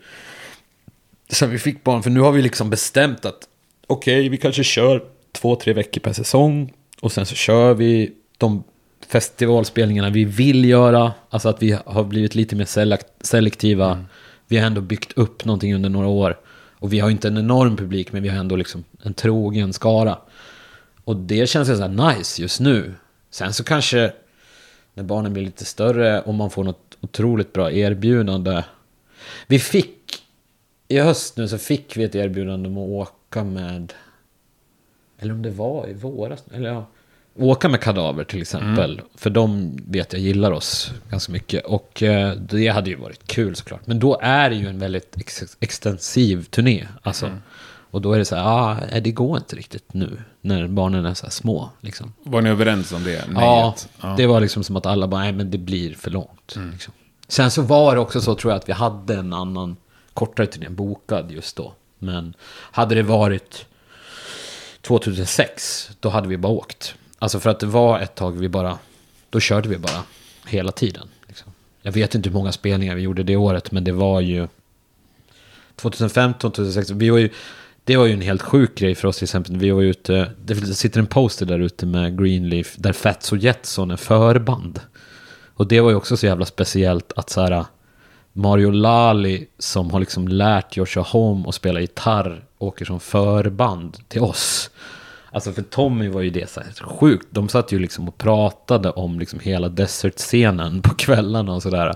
sen 1.28 1.50
vi 1.50 1.58
fick 1.58 1.84
barn, 1.84 2.02
för 2.02 2.10
nu 2.10 2.20
har 2.20 2.32
vi 2.32 2.42
liksom 2.42 2.70
bestämt 2.70 3.24
att 3.24 3.48
okej, 3.86 4.28
vi 4.28 4.36
kanske 4.36 4.64
kör 4.64 5.04
två, 5.32 5.56
tre 5.56 5.72
veckor 5.72 6.00
per 6.00 6.12
säsong. 6.12 6.72
Och 7.00 7.12
sen 7.12 7.26
så 7.26 7.34
kör 7.34 7.74
vi 7.74 8.12
de 8.38 8.64
festivalspelningarna 9.08 10.10
vi 10.10 10.24
vill 10.24 10.64
göra. 10.64 11.12
Alltså 11.30 11.48
att 11.48 11.62
vi 11.62 11.78
har 11.86 12.04
blivit 12.04 12.34
lite 12.34 12.56
mer 12.56 12.64
selek- 12.64 13.06
selektiva. 13.20 14.04
Vi 14.48 14.58
har 14.58 14.66
ändå 14.66 14.80
byggt 14.80 15.12
upp 15.12 15.44
någonting 15.44 15.74
under 15.74 15.88
några 15.88 16.06
år. 16.06 16.38
Och 16.78 16.92
vi 16.92 16.98
har 17.00 17.10
inte 17.10 17.28
en 17.28 17.38
enorm 17.38 17.76
publik, 17.76 18.12
men 18.12 18.22
vi 18.22 18.28
har 18.28 18.38
ändå 18.38 18.56
liksom 18.56 18.84
en 19.02 19.14
trogen 19.14 19.72
skara. 19.72 20.18
Och 21.04 21.16
det 21.16 21.48
känns 21.48 21.68
så 21.68 21.74
här 21.74 22.14
nice 22.14 22.42
just 22.42 22.60
nu. 22.60 22.94
Sen 23.30 23.52
så 23.52 23.64
kanske 23.64 24.12
när 24.94 25.04
barnen 25.04 25.32
blir 25.32 25.44
lite 25.44 25.64
större 25.64 26.20
och 26.20 26.34
man 26.34 26.50
får 26.50 26.64
något 26.64 26.96
otroligt 27.00 27.52
bra 27.52 27.72
erbjudande. 27.72 28.62
Vi 29.46 29.58
fick, 29.58 29.90
i 30.88 30.98
höst 30.98 31.36
nu 31.36 31.48
så 31.48 31.58
fick 31.58 31.96
vi 31.96 32.04
ett 32.04 32.14
erbjudande 32.14 32.68
om 32.68 32.78
att 32.78 32.88
åka 32.88 33.44
med, 33.44 33.92
eller 35.18 35.34
om 35.34 35.42
det 35.42 35.50
var 35.50 35.88
i 35.88 35.94
våras, 35.94 36.44
eller 36.54 36.68
ja, 36.68 36.86
åka 37.38 37.68
med 37.68 37.80
kadaver 37.80 38.24
till 38.24 38.42
exempel. 38.42 39.00
För 39.14 39.30
de 39.30 39.76
vet 39.88 40.12
jag 40.12 40.22
gillar 40.22 40.52
oss 40.52 40.92
ganska 41.10 41.32
mycket. 41.32 41.64
Och 41.64 42.02
eh, 42.02 42.32
det 42.34 42.68
hade 42.68 42.90
ju 42.90 42.96
varit 42.96 43.26
kul 43.26 43.56
såklart. 43.56 43.86
Men 43.86 43.98
då 43.98 44.18
är 44.22 44.50
det 44.50 44.56
ju 44.56 44.68
en 44.68 44.78
väldigt 44.78 45.16
ex- 45.16 45.56
extensiv 45.60 46.44
turné. 46.44 46.86
Alltså. 47.02 47.30
Och 47.90 48.02
då 48.02 48.12
är 48.12 48.18
det 48.18 48.24
så 48.24 48.36
här, 48.36 48.44
ah, 48.44 49.00
det 49.00 49.10
går 49.10 49.36
inte 49.36 49.56
riktigt 49.56 49.94
nu. 49.94 50.18
När 50.40 50.68
barnen 50.68 51.06
är 51.06 51.14
så 51.14 51.26
här 51.26 51.30
små. 51.30 51.70
Liksom. 51.80 52.12
Var 52.22 52.42
ni 52.42 52.50
överens 52.50 52.92
om 52.92 53.04
det? 53.04 53.24
Ja, 53.34 53.74
ja. 54.02 54.14
det 54.16 54.26
var 54.26 54.40
liksom 54.40 54.64
som 54.64 54.76
att 54.76 54.86
alla 54.86 55.08
bara, 55.08 55.20
nej 55.20 55.32
men 55.32 55.50
det 55.50 55.58
blir 55.58 55.94
för 55.94 56.10
långt. 56.10 56.56
Liksom. 56.72 56.92
Sen 57.28 57.50
så 57.50 57.62
var 57.62 57.94
det 57.94 58.00
också 58.00 58.20
så 58.20 58.34
tror 58.34 58.52
jag 58.52 58.58
att 58.58 58.68
vi 58.68 58.72
hade 58.72 59.14
en 59.14 59.32
annan 59.32 59.76
kortare 60.16 60.46
turné 60.46 60.68
bokad 60.68 61.30
just 61.30 61.56
då. 61.56 61.74
Men 61.98 62.34
hade 62.50 62.94
det 62.94 63.02
varit 63.02 63.66
2006, 64.80 65.90
då 66.00 66.08
hade 66.08 66.28
vi 66.28 66.36
bara 66.36 66.52
åkt. 66.52 66.94
Alltså 67.18 67.40
för 67.40 67.50
att 67.50 67.60
det 67.60 67.66
var 67.66 68.00
ett 68.00 68.14
tag 68.14 68.38
vi 68.38 68.48
bara, 68.48 68.78
då 69.30 69.40
körde 69.40 69.68
vi 69.68 69.78
bara 69.78 70.02
hela 70.46 70.72
tiden. 70.72 71.08
Liksom. 71.28 71.52
Jag 71.82 71.92
vet 71.92 72.14
inte 72.14 72.28
hur 72.28 72.34
många 72.34 72.52
spelningar 72.52 72.94
vi 72.94 73.02
gjorde 73.02 73.22
det 73.22 73.36
året, 73.36 73.72
men 73.72 73.84
det 73.84 73.92
var 73.92 74.20
ju 74.20 74.48
2015, 75.76 76.50
2016, 76.50 76.98
vi 76.98 77.10
var 77.10 77.18
ju, 77.18 77.30
det 77.84 77.96
var 77.96 78.06
ju 78.06 78.12
en 78.12 78.20
helt 78.20 78.42
sjuk 78.42 78.78
grej 78.78 78.94
för 78.94 79.08
oss 79.08 79.16
till 79.16 79.24
exempel. 79.24 79.56
Vi 79.56 79.70
var 79.70 79.80
ju 79.80 79.90
ute, 79.90 80.32
det 80.44 80.54
sitter 80.54 81.00
en 81.00 81.06
poster 81.06 81.46
där 81.46 81.58
ute 81.58 81.86
med 81.86 82.18
Greenleaf 82.18 82.76
där 82.76 82.92
Fats 82.92 83.32
och 83.32 83.38
Jetson 83.38 83.90
är 83.90 83.96
förband. 83.96 84.80
Och 85.54 85.68
det 85.68 85.80
var 85.80 85.90
ju 85.90 85.96
också 85.96 86.16
så 86.16 86.26
jävla 86.26 86.46
speciellt 86.46 87.12
att 87.16 87.30
så 87.30 87.40
här 87.40 87.64
Mario 88.36 88.70
Lali 88.70 89.46
som 89.58 89.90
har 89.90 90.00
liksom 90.00 90.28
lärt 90.28 90.76
Joshua 90.76 91.02
Home 91.02 91.48
att 91.48 91.54
spela 91.54 91.80
gitarr 91.80 92.44
åker 92.58 92.84
som 92.84 93.00
förband 93.00 93.96
till 94.08 94.20
oss. 94.22 94.70
Alltså 95.32 95.52
för 95.52 95.62
Tommy 95.62 96.08
var 96.08 96.20
ju 96.20 96.30
det 96.30 96.50
så 96.50 96.60
sjukt. 96.84 97.26
De 97.30 97.48
satt 97.48 97.72
ju 97.72 97.78
liksom 97.78 98.08
och 98.08 98.18
pratade 98.18 98.90
om 98.90 99.18
liksom 99.18 99.40
hela 99.40 99.68
desert-scenen 99.68 100.82
på 100.82 100.94
kvällarna 100.94 101.52
och 101.54 101.62
sådär. 101.62 101.94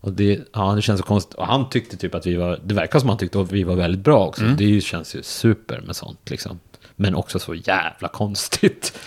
Och 0.00 0.12
det, 0.12 0.40
ja, 0.52 0.72
det 0.74 0.82
känns 0.82 1.00
så 1.00 1.06
konstigt. 1.06 1.34
Och 1.34 1.46
han 1.46 1.68
tyckte 1.68 1.96
typ 1.96 2.14
att 2.14 2.26
vi 2.26 2.34
var, 2.36 2.60
det 2.64 2.74
verkar 2.74 2.98
som 2.98 3.08
han 3.08 3.18
tyckte 3.18 3.40
att 3.40 3.52
vi 3.52 3.64
var 3.64 3.74
väldigt 3.74 4.00
bra 4.04 4.26
också. 4.26 4.42
Det 4.44 4.64
är 4.64 4.68
ju- 4.68 4.80
känns 4.80 5.14
ju 5.16 5.22
super 5.22 5.80
med 5.80 5.96
sånt 5.96 6.30
liksom. 6.30 6.60
Men 6.96 7.14
också 7.14 7.38
så 7.38 7.54
jävla 7.54 8.08
konstigt. 8.08 8.98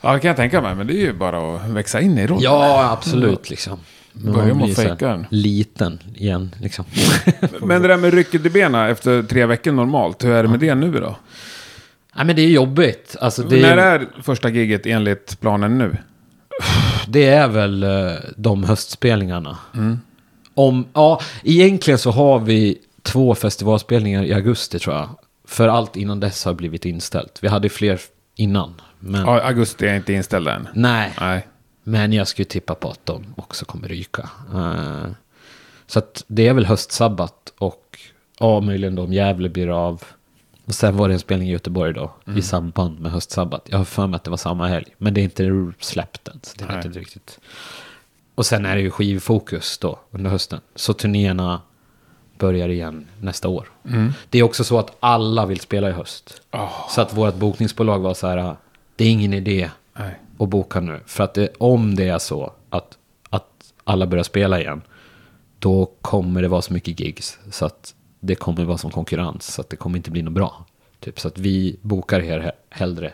ja, 0.00 0.12
det 0.12 0.20
kan 0.20 0.28
jag 0.28 0.36
tänka 0.36 0.60
mig. 0.60 0.74
Men 0.74 0.86
det 0.86 0.92
är 0.92 1.00
ju 1.06 1.12
bara 1.12 1.56
att 1.56 1.70
växa 1.70 2.00
in 2.00 2.18
i 2.18 2.26
rollen. 2.26 2.42
Ja, 2.42 2.90
absolut 2.90 3.50
liksom. 3.50 3.78
Men 4.12 4.32
Börjar 4.32 4.54
man 4.54 4.74
fejka 4.74 5.08
den. 5.08 5.26
Liten 5.30 5.98
igen 6.14 6.54
liksom. 6.60 6.84
Men 7.60 7.82
det 7.82 7.88
där 7.88 7.96
med 7.96 8.14
rycket 8.14 8.46
i 8.46 8.50
benen 8.50 8.90
efter 8.90 9.22
tre 9.22 9.46
veckor 9.46 9.72
normalt, 9.72 10.24
hur 10.24 10.30
är 10.30 10.42
det 10.42 10.48
med 10.48 10.60
det 10.60 10.74
nu 10.74 10.92
då? 10.92 11.16
Nej 12.16 12.26
men 12.26 12.36
det 12.36 12.42
är 12.42 12.48
jobbigt. 12.48 13.16
Alltså 13.20 13.42
det, 13.42 13.62
När 13.62 13.76
är 13.76 14.08
första 14.22 14.48
giget 14.48 14.86
enligt 14.86 15.40
planen 15.40 15.78
nu? 15.78 15.96
det 17.08 17.24
är 17.26 17.48
väl 17.48 17.82
eh, 17.82 18.12
de 18.36 18.64
höstspelningarna. 18.64 19.58
Om, 20.54 20.84
ja, 20.92 21.20
egentligen 21.44 21.98
så 21.98 22.10
har 22.10 22.38
vi 22.38 22.78
två 23.02 23.34
festivalspelningar 23.34 24.22
i 24.24 24.32
augusti 24.34 24.78
tror 24.78 24.96
jag. 24.96 25.08
För 25.48 25.68
allt 25.68 25.96
innan 25.96 26.20
dess 26.20 26.44
har 26.44 26.54
blivit 26.54 26.84
inställt. 26.84 27.38
Vi 27.42 27.48
hade 27.48 27.68
fler 27.68 28.00
innan. 28.36 28.74
Men 28.98 29.20
Ja, 29.26 29.40
augusti 29.40 29.86
är 29.86 29.96
inte 29.96 30.12
inställd 30.12 30.48
än. 30.48 30.68
nej, 30.74 31.12
Nej. 31.20 31.46
Men 31.90 32.12
jag 32.12 32.28
skulle 32.28 32.46
tippa 32.46 32.74
på 32.74 32.90
att 32.90 33.06
de 33.06 33.34
också 33.36 33.64
kommer 33.64 33.88
ryka. 33.88 34.30
Eh, 34.54 35.10
så 35.86 35.98
att 35.98 36.24
det 36.26 36.48
är 36.48 36.54
väl 36.54 36.66
höstsabbat 36.66 37.52
och 37.58 37.98
ja, 38.38 38.60
möjligen 38.60 38.94
då 38.94 39.02
om 39.02 39.12
Gävle 39.12 39.48
blir 39.48 39.86
av. 39.86 40.02
Och 40.64 40.74
sen 40.74 40.96
var 40.96 41.08
det 41.08 41.14
en 41.14 41.20
spelning 41.20 41.48
i 41.48 41.52
Göteborg 41.52 41.92
då, 41.92 42.14
i 42.36 42.42
samband 42.42 43.00
med 43.00 43.12
höstsabbat. 43.12 43.66
Jag 43.70 43.78
har 43.78 43.84
för 43.84 44.06
mig 44.06 44.16
att 44.16 44.24
det 44.24 44.30
var 44.30 44.36
samma 44.36 44.68
helg, 44.68 44.94
men 44.98 45.14
det 45.14 45.20
är 45.20 45.22
inte 45.22 45.72
släppt 45.80 46.28
än, 46.28 46.40
så 46.42 46.58
det 46.58 46.64
vet 46.64 46.74
jag 46.74 46.86
inte 46.86 46.98
riktigt. 46.98 47.40
Och 48.34 48.46
sen 48.46 48.66
är 48.66 48.76
det 48.76 48.82
ju 48.82 48.90
skivfokus 48.90 49.78
då, 49.78 49.98
under 50.10 50.30
hösten. 50.30 50.60
Så 50.74 50.92
turnéerna 50.92 51.60
börjar 52.38 52.68
igen 52.68 53.06
nästa 53.20 53.48
år. 53.48 53.68
Det 54.30 54.38
är 54.38 54.42
också 54.42 54.64
så 54.64 54.78
att 54.78 54.96
alla 55.00 55.46
vill 55.46 55.60
spela 55.60 55.88
i 55.88 55.92
höst. 55.92 56.42
Så 56.90 57.00
att 57.00 57.14
vårt 57.14 57.34
bokningsbolag 57.34 57.98
var 57.98 58.14
så 58.14 58.26
här, 58.26 58.56
det 58.96 59.04
är 59.04 59.10
ingen 59.10 59.34
idé 59.34 59.70
Nej. 59.98 60.18
Och 60.40 60.48
boka 60.48 60.80
nu. 60.80 61.00
För 61.06 61.24
att 61.24 61.34
det, 61.34 61.48
om 61.58 61.94
det 61.94 62.08
är 62.08 62.18
så 62.18 62.52
att, 62.70 62.98
att 63.30 63.46
alla 63.84 64.06
börjar 64.06 64.24
spela 64.24 64.60
igen, 64.60 64.82
då 65.58 65.90
kommer 66.02 66.42
det 66.42 66.48
vara 66.48 66.62
så 66.62 66.72
mycket 66.72 67.00
gigs. 67.00 67.38
Så 67.50 67.66
att 67.66 67.94
det 68.20 68.34
kommer 68.34 68.64
vara 68.64 68.78
som 68.78 68.90
konkurrens. 68.90 69.54
Så 69.54 69.60
att 69.60 69.70
det 69.70 69.76
kommer 69.76 69.96
inte 69.96 70.10
bli 70.10 70.22
något 70.22 70.32
bra. 70.34 70.64
Typ, 71.00 71.20
så 71.20 71.28
att 71.28 71.38
vi 71.38 71.76
bokar 71.82 72.20
er 72.20 72.38
he- 72.40 72.52
hellre 72.70 73.12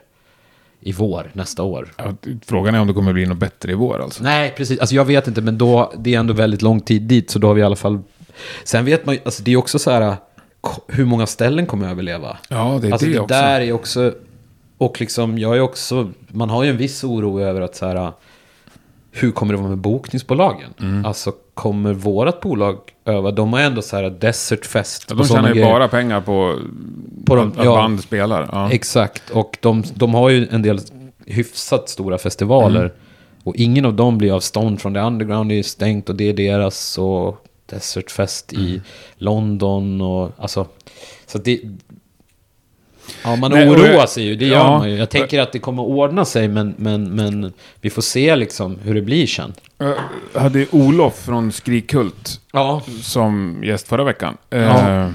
i 0.81 0.93
vår 0.93 1.31
nästa 1.33 1.63
år. 1.63 1.95
Ja, 1.97 2.15
frågan 2.47 2.75
är 2.75 2.81
om 2.81 2.87
det 2.87 2.93
kommer 2.93 3.13
bli 3.13 3.27
något 3.27 3.39
bättre 3.39 3.73
i 3.73 3.75
vår 3.75 4.03
alltså. 4.03 4.23
Nej, 4.23 4.55
precis. 4.57 4.81
Alltså 4.81 4.95
jag 4.95 5.05
vet 5.05 5.29
inte, 5.29 5.41
men 5.41 5.59
då, 5.59 5.93
det 5.99 6.15
är 6.15 6.19
ändå 6.19 6.35
väldigt 6.35 6.63
lång 6.63 6.81
tid 6.81 7.03
dit. 7.03 7.31
Så 7.31 7.39
då 7.39 7.47
har 7.47 7.55
vi 7.55 7.61
i 7.61 7.65
alla 7.65 7.77
fall... 7.77 8.03
Sen 8.65 8.85
vet 8.85 9.07
man 9.07 9.19
alltså 9.25 9.43
det 9.43 9.53
är 9.53 9.57
också 9.57 9.79
så 9.79 9.91
här, 9.91 10.17
hur 10.89 11.05
många 11.05 11.27
ställen 11.27 11.67
kommer 11.67 11.89
överleva? 11.91 12.37
Ja, 12.49 12.79
det 12.83 12.89
är 12.89 12.93
alltså 12.93 13.07
det 13.07 13.13
det 13.13 13.21
också. 13.21 13.35
där 13.35 13.61
är 13.61 13.73
också... 13.73 14.15
Och 14.79 15.01
liksom, 15.01 15.39
jag 15.39 15.57
är 15.57 15.61
också... 15.61 16.11
Man 16.29 16.51
har 16.51 16.65
ju 16.65 16.71
en 16.71 16.77
viss 16.77 17.05
oro 17.05 17.41
över 17.41 17.61
att 17.61 17.77
så 17.77 17.87
här... 17.87 18.13
Hur 19.13 19.31
kommer 19.33 19.53
det 19.53 19.59
vara 19.59 19.69
med 19.69 19.79
bokningsbolagen? 19.79 20.75
Mm. 20.81 21.05
Alltså, 21.05 21.33
kommer 21.55 21.93
vårat 21.93 22.41
bolag 22.41 22.79
öva? 23.05 23.31
De 23.31 23.53
har 23.53 23.61
ändå 23.61 23.83
så 23.83 23.97
här 23.97 24.11
Desert 24.11 24.67
Fest. 24.67 25.07
Ja, 25.09 25.15
de 25.15 25.27
tjänar 25.27 25.55
ju 25.55 25.63
bara 25.65 25.89
pengar 25.89 26.21
på, 26.21 26.59
På 27.27 27.35
de- 27.37 27.53
att, 27.57 27.65
ja. 27.65 27.75
band 27.75 28.01
spelar. 28.01 28.49
Ja. 28.53 28.71
Exakt, 28.73 29.31
och 29.31 29.59
de, 29.61 29.85
de 29.95 30.15
har 30.15 30.31
ju 30.31 30.49
en 30.51 30.63
del 30.63 30.81
hyfsat 31.27 31.89
stora 31.89 32.19
festivaler. 32.19 32.81
Mm. 32.81 32.93
Och 33.43 33.57
ingen 33.57 33.85
av 33.85 33.95
dem 33.95 34.19
blir 34.19 34.33
av 34.33 34.41
Stone 34.41 34.77
från 34.77 34.95
the 34.95 35.01
Underground 35.01 35.53
är 35.53 35.57
ju 35.57 35.63
stängt 35.63 36.09
och 36.09 36.15
det 36.17 36.29
är 36.29 36.33
deras. 36.33 36.99
Och 36.99 37.47
Desert 37.67 38.11
Fest 38.11 38.53
i 38.53 38.57
Mm. 38.71 38.81
London 39.17 40.01
och 40.01 40.31
alltså... 40.39 40.67
Så 41.27 41.39
det... 41.39 41.61
Ja, 43.25 43.37
man 43.37 43.53
och 43.53 43.59
oroar 43.59 43.87
jag- 43.89 44.09
sig 44.09 44.25
ju, 44.25 44.37
det 44.37 44.45
gör 44.47 44.57
ja. 44.59 44.79
man 44.79 44.91
ju. 44.91 44.97
Jag 44.97 45.11
tänker 45.11 45.41
att 45.41 45.53
det 45.53 45.59
kommer 45.59 45.83
ordna 45.83 46.25
sig, 46.25 46.49
men, 46.49 46.75
men, 46.79 47.15
men 47.15 47.53
vi 47.81 47.91
får 47.91 48.03
se 48.03 48.37
liksom 48.37 48.79
hur 48.83 48.95
det 48.95 49.03
blir 49.03 49.27
sen. 49.27 49.53
Jag 50.33 50.41
hade 50.41 50.59
ju 50.59 50.67
Olof 50.71 51.19
från 51.25 51.53
Skrikult 51.53 52.41
Ja, 52.53 52.83
som 53.03 53.61
gäst 53.65 53.89
förra 53.89 54.05
veckan. 54.05 54.37
Ja. 54.51 54.59
Eh, 54.91 55.11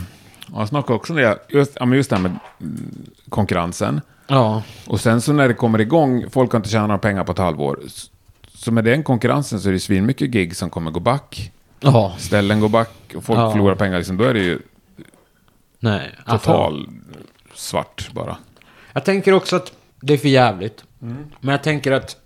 han 0.54 0.68
snackade 0.68 0.94
också 0.94 1.14
om 1.14 1.18
det, 1.20 1.38
just, 1.50 1.78
ja, 1.80 1.86
men 1.86 1.98
just 1.98 2.10
det 2.10 2.16
här 2.16 2.24
med 2.24 2.32
mm, 2.62 3.06
konkurrensen. 3.30 4.02
ja, 4.28 4.64
Och 4.88 5.00
sen 5.02 5.22
så 5.22 5.34
när 5.34 5.48
det 5.48 5.54
kommer 5.54 5.82
igång, 5.82 6.26
folk 6.32 6.52
har 6.52 6.58
inte 6.60 6.70
tjänat 6.70 6.88
några 6.88 6.98
pengar 7.00 7.24
på 7.24 7.32
ett 7.32 7.38
halvår, 7.38 7.80
så 8.56 8.72
med 8.72 8.84
den 8.84 9.04
konkurrensen 9.04 9.60
så 9.60 9.70
är 9.70 9.74
det 9.74 9.80
svinmycket 9.80 10.30
gig 10.30 10.56
som 10.56 10.70
kommer 10.70 10.92
gå 10.92 11.00
back. 11.00 11.52
Ja, 11.80 12.14
Ställen 12.18 12.60
går 12.60 12.70
back 12.70 12.90
och 13.16 13.24
folk 13.24 13.40
Ja. 13.40 13.52
förlorar 13.52 13.76
pengar. 13.76 13.98
Liksom, 13.98 14.18
då 14.18 14.24
är 14.24 14.34
det 14.34 14.40
ju 14.40 14.60
nej. 15.80 16.12
alltså- 16.26 16.52
total 16.52 16.90
svart 17.56 18.10
bara. 18.14 18.38
Jag 18.94 19.06
tänker 19.06 19.34
också 19.34 19.56
att 19.56 19.72
det 20.02 20.14
är 20.14 20.18
för 20.18 20.30
jävligt. 20.30 20.84
Men 21.40 21.52
jag 21.52 21.64
tänker 21.64 21.92
att 21.92 22.18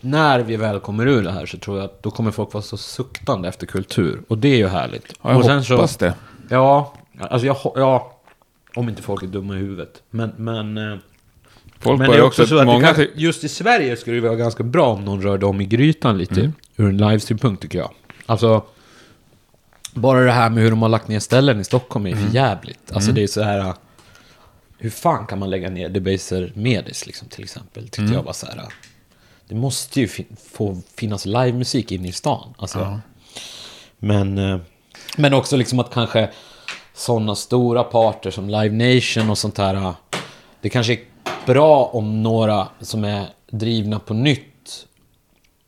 när 0.00 0.40
vi 0.40 0.56
väl 0.56 0.80
kommer 0.80 1.06
ur 1.06 1.22
det 1.22 1.32
här 1.32 1.46
så 1.46 1.58
tror 1.58 1.76
jag 1.78 1.84
att 1.84 2.02
då 2.02 2.10
kommer 2.10 2.30
folk 2.30 2.52
vara 2.52 2.62
så 2.62 2.76
suktande 2.76 3.48
efter 3.48 3.66
kultur. 3.66 4.22
Och 4.28 4.38
det 4.38 4.48
är 4.48 4.56
ju 4.56 4.68
härligt. 4.68 5.14
Ja, 5.22 5.30
jag 5.30 5.38
och 5.38 5.44
sen 5.44 5.76
hoppas 5.76 5.96
det. 5.96 6.14
Ja, 6.48 6.94
alltså 7.20 7.46
jag, 7.46 7.56
ja, 7.74 8.18
om 8.76 8.88
inte 8.88 9.02
folk 9.02 9.22
är 9.22 9.26
dumma 9.26 9.54
i 9.54 9.58
huvudet. 9.58 10.02
Men, 10.10 10.32
men, 10.36 10.78
eh, 10.78 10.98
Folk 11.78 11.98
men 11.98 12.10
det 12.10 12.16
är 12.16 12.22
också, 12.22 12.42
också 12.42 12.54
så 12.56 12.60
att 12.60 12.66
många 12.66 12.94
kan, 12.94 13.06
just 13.14 13.44
i 13.44 13.48
Sverige 13.48 13.96
skulle 13.96 14.16
det 14.16 14.20
vara 14.28 14.36
ganska 14.36 14.62
bra 14.62 14.86
om 14.92 15.04
någon 15.04 15.22
rörde 15.22 15.46
om 15.46 15.60
i 15.60 15.64
grytan 15.66 16.18
lite. 16.18 16.40
Mm. 16.40 16.52
Ur 16.76 16.88
en 16.88 16.96
livestream-punkt 16.96 17.62
tycker 17.62 17.78
jag. 17.78 17.90
Alltså, 18.26 18.62
bara 19.94 20.20
det 20.20 20.32
här 20.32 20.50
med 20.50 20.62
hur 20.62 20.70
de 20.70 20.82
har 20.82 20.88
lagt 20.88 21.08
ner 21.08 21.20
ställen 21.20 21.60
i 21.60 21.64
Stockholm 21.64 22.06
är 22.06 22.12
Mm. 22.12 22.24
för 22.26 22.34
jävligt. 22.34 22.92
Alltså 22.92 23.12
det 23.12 23.22
är 23.22 23.26
så 23.26 23.42
här... 23.42 23.74
Hur 24.82 24.90
fan 24.90 25.26
kan 25.26 25.38
man 25.38 25.50
lägga 25.50 25.70
ner 25.70 25.88
Debaser 25.88 26.52
Medis 26.54 27.06
liksom 27.06 27.28
till 27.28 27.44
exempel? 27.44 27.82
Tyckte 27.84 28.00
Mm. 28.00 28.12
jag 28.14 28.22
var 28.22 28.32
så 28.32 28.46
här... 28.46 28.56
uh, 28.56 28.68
Det 29.48 29.54
måste 29.54 30.00
ju 30.00 30.08
fin- 30.08 30.36
få 30.52 30.80
finnas 30.96 31.26
livemusik 31.26 31.92
inne 31.92 32.08
i 32.08 32.12
stan. 32.12 32.54
Alltså, 32.58 33.00
Men, 33.98 34.38
eh, 34.38 34.58
men 35.16 35.34
också 35.34 35.56
liksom 35.56 35.78
att 35.78 35.90
kanske 35.90 36.30
sådana 36.94 37.34
stora 37.34 37.84
parter 37.84 38.30
som 38.30 38.48
Live 38.50 38.94
Nation 38.94 39.30
och 39.30 39.38
sånt 39.38 39.58
här. 39.58 39.74
eh, 39.74 39.94
Det 40.60 40.68
kanske 40.68 40.92
är 40.92 41.00
bra 41.46 41.84
om 41.84 42.22
några 42.22 42.68
som 42.80 43.04
är 43.04 43.26
drivna 43.50 43.98
på 43.98 44.14
nytt 44.14 44.86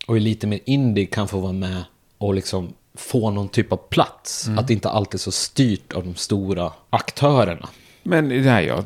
och 0.07 0.17
är 0.17 0.21
lite 0.21 0.47
mer 0.47 0.61
indie 0.65 1.07
kan 1.07 1.29
få 1.29 1.39
vara 1.41 1.53
med 1.53 1.85
och 2.19 2.35
liksom 2.35 2.73
få 2.95 3.31
någon 3.31 3.49
typ 3.49 3.73
av 3.73 3.77
plats. 3.77 4.49
Att 4.59 4.67
det 4.69 4.73
inte 4.75 4.89
alltid 4.91 5.15
är 5.15 5.23
så 5.23 5.33
styrt 5.33 5.93
av 5.93 6.05
de 6.05 6.15
stora 6.15 6.73
aktörerna. 6.91 7.69
Men 8.05 8.29
det 8.29 8.51
här, 8.51 8.63
ja, 8.63 8.85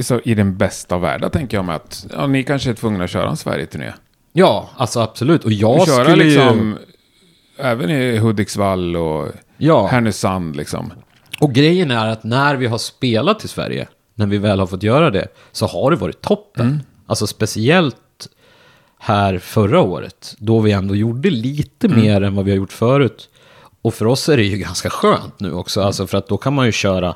så 0.00 0.20
i 0.24 0.34
den 0.34 0.56
bästa 0.56 0.94
av 0.94 1.00
världar 1.00 1.28
tänker 1.28 1.56
jag 1.56 1.64
mig 1.64 1.76
att 1.76 2.06
ja, 2.12 2.26
ni 2.26 2.44
kanske 2.44 2.70
är 2.70 2.74
tvungna 2.74 3.04
att 3.04 3.10
köra 3.10 3.28
en 3.28 3.36
Sverige-turné. 3.36 3.92
Ja, 4.32 4.70
alltså 4.76 5.00
absolut. 5.00 5.44
Och 5.44 5.52
jag 5.52 5.86
köra 5.86 6.04
skulle 6.04 6.24
liksom, 6.24 6.78
ju... 7.58 7.64
även 7.64 7.90
i 7.90 8.18
Hudiksvall 8.18 8.96
och 8.96 9.28
Ja. 9.56 9.86
Härnösand 9.86 10.56
liksom. 10.56 10.92
Och 11.40 11.52
grejen 11.52 11.90
är 11.90 12.06
att 12.08 12.24
när 12.24 12.56
vi 12.56 12.66
har 12.66 12.78
spelat 12.78 13.44
i 13.44 13.48
Sverige, 13.48 13.88
när 14.14 14.26
vi 14.26 14.38
väl 14.38 14.60
har 14.60 14.66
fått 14.66 14.82
göra 14.82 15.10
det, 15.10 15.28
så 15.52 15.66
har 15.66 15.90
det 15.90 15.96
varit 15.96 16.20
toppen. 16.20 16.82
Alltså 17.06 17.26
speciellt 17.26 17.96
här 18.98 19.38
förra 19.38 19.80
året, 19.80 20.34
då 20.38 20.60
vi 20.60 20.72
ändå 20.72 20.96
gjorde 20.96 21.30
lite 21.30 21.88
mer 21.88 22.22
än 22.22 22.34
vad 22.34 22.44
vi 22.44 22.50
har 22.50 22.56
gjort 22.56 22.72
förut. 22.72 23.28
Och 23.82 23.94
för 23.94 24.06
oss 24.06 24.28
är 24.28 24.36
det 24.36 24.42
ju 24.42 24.58
ganska 24.58 24.90
skönt 24.90 25.40
nu 25.40 25.52
också, 25.52 25.82
alltså 25.82 26.06
för 26.06 26.18
att 26.18 26.28
då 26.28 26.36
kan 26.36 26.54
man 26.54 26.66
ju 26.66 26.72
köra 26.72 27.14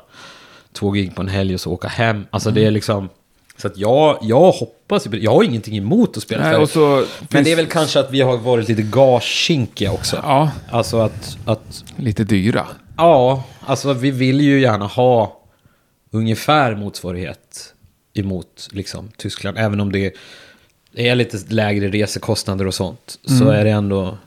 två 0.73 0.91
gig 0.91 1.15
på 1.15 1.21
en 1.21 1.27
helg 1.27 1.53
och 1.53 1.61
så 1.61 1.71
åka 1.71 1.87
hem. 1.87 2.25
Alltså 2.29 2.51
det 2.51 2.65
är 2.65 2.71
liksom... 2.71 3.09
Så 3.57 3.67
att 3.67 3.77
jag, 3.77 4.17
jag 4.21 4.51
hoppas, 4.51 5.07
jag 5.11 5.31
har 5.31 5.43
ingenting 5.43 5.77
emot 5.77 6.17
att 6.17 6.23
spela 6.23 6.43
Nej, 6.43 6.53
Sverige. 6.53 6.67
så 6.67 7.05
Men 7.29 7.43
det 7.43 7.51
är 7.51 7.55
väl 7.55 7.65
kanske 7.65 7.99
att 7.99 8.11
vi 8.11 8.21
har 8.21 8.37
varit 8.37 8.69
lite 8.69 8.81
gaskinkiga 8.81 9.91
också. 9.91 10.19
Ja, 10.23 10.51
Alltså 10.71 10.99
att, 10.99 11.37
att 11.45 11.83
lite 11.95 12.23
dyra. 12.23 12.67
Ja, 12.97 13.43
alltså 13.65 13.93
vi 13.93 14.11
vill 14.11 14.41
ju 14.41 14.61
gärna 14.61 14.85
ha 14.85 15.39
ungefär 16.11 16.75
motsvarighet 16.75 17.73
emot 18.13 18.69
liksom, 18.71 19.11
Tyskland. 19.17 19.57
Även 19.57 19.79
om 19.79 19.91
det 19.91 20.13
är 20.95 21.15
lite 21.15 21.37
lägre 21.47 21.87
resekostnader 21.87 22.67
och 22.67 22.73
sånt. 22.73 23.19
Så 23.39 23.49
är 23.49 23.63
det 23.63 23.71
ändå... 23.71 24.17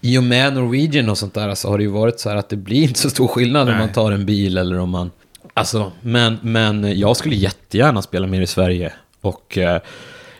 I 0.00 0.18
och 0.18 0.24
med 0.24 0.54
Norwegian 0.54 1.08
och 1.08 1.18
sånt 1.18 1.34
där 1.34 1.54
så 1.54 1.68
har 1.68 1.78
det 1.78 1.84
ju 1.84 1.90
varit 1.90 2.20
så 2.20 2.28
här 2.28 2.36
att 2.36 2.48
det 2.48 2.56
blir 2.56 2.82
inte 2.82 3.00
så 3.00 3.10
stor 3.10 3.28
skillnad 3.28 3.62
om 3.62 3.68
Nej. 3.68 3.78
man 3.78 3.92
tar 3.92 4.12
en 4.12 4.26
bil 4.26 4.58
eller 4.58 4.78
om 4.78 4.90
man... 4.90 5.10
Alltså, 5.56 5.92
men, 6.00 6.38
men 6.42 6.98
jag 6.98 7.16
skulle 7.16 7.34
jättegärna 7.34 8.02
spela 8.02 8.26
mer 8.26 8.40
i 8.40 8.46
Sverige. 8.46 8.92
Och 9.20 9.58
eh, 9.58 9.80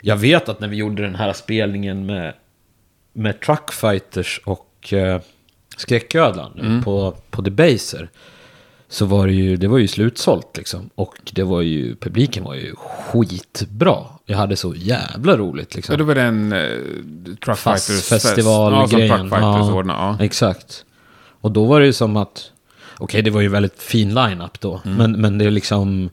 jag 0.01 0.17
vet 0.17 0.49
att 0.49 0.61
när 0.61 0.69
vi 0.69 0.77
gjorde 0.77 1.03
den 1.03 1.14
här 1.14 1.33
spelningen 1.33 2.07
med, 2.07 2.35
med 3.12 3.41
Truckfighters 3.41 4.41
och 4.45 4.93
eh, 4.93 5.21
Skräcködlan 5.77 6.53
nu 6.55 6.83
på, 6.83 7.14
på 7.31 7.43
Debaser. 7.43 8.09
Så 8.89 9.07
var 9.07 9.27
det 9.27 9.33
ju, 9.33 9.57
det 9.57 9.69
var 9.69 9.79
ju 9.79 9.89
slutsålt 9.89 10.57
liksom. 10.57 10.91
Och 10.95 11.17
det 11.33 11.43
var 11.43 11.61
ju, 11.61 11.97
publiken 11.97 12.45
var 12.45 12.55
ju 12.55 12.75
skitbra. 12.77 13.97
Jag 14.25 14.37
hade 14.39 14.57
så 14.57 14.75
jävla 14.75 15.37
roligt 15.37 15.75
liksom. 15.75 15.93
Ja, 15.93 15.97
det 15.97 16.05
var 16.05 16.14
den 16.14 16.53
uh, 16.53 17.37
Truck 17.45 17.59
Fast 17.59 17.87
Fighters 17.87 18.09
festivalgrejen. 18.09 19.09
Ja, 19.11 19.19
som 19.19 19.31
Truck 19.31 19.41
Fighters 19.41 19.69
Ja. 19.69 19.75
ordnade. 19.75 19.99
Ja. 20.19 20.25
Exakt. 20.25 20.85
Och 21.41 21.51
då 21.53 21.64
var 21.64 21.81
det 21.81 21.87
ju 21.87 21.93
som 21.93 22.17
att, 22.17 22.53
okej 22.99 23.22
det 23.22 23.30
var 23.30 23.40
ju 23.40 23.49
väldigt 23.49 23.82
fin 23.82 24.14
line-up 24.14 24.61
då, 24.61 24.80
Mm. 24.84 24.97
men, 24.99 25.12
men 25.20 25.38
det 25.38 25.44
är 25.44 25.51
liksom, 25.51 26.11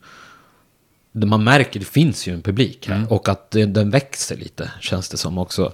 man 1.11 1.43
märker 1.43 1.79
det 1.79 1.85
finns 1.85 2.27
ju 2.27 2.33
en 2.33 2.41
publik 2.41 2.87
Mm. 2.87 2.99
här 2.99 3.13
och 3.13 3.29
att 3.29 3.51
det, 3.51 3.65
den 3.65 3.89
växer 3.89 4.35
lite 4.37 4.71
känns 4.81 5.09
det 5.09 5.17
som 5.17 5.37
också. 5.37 5.71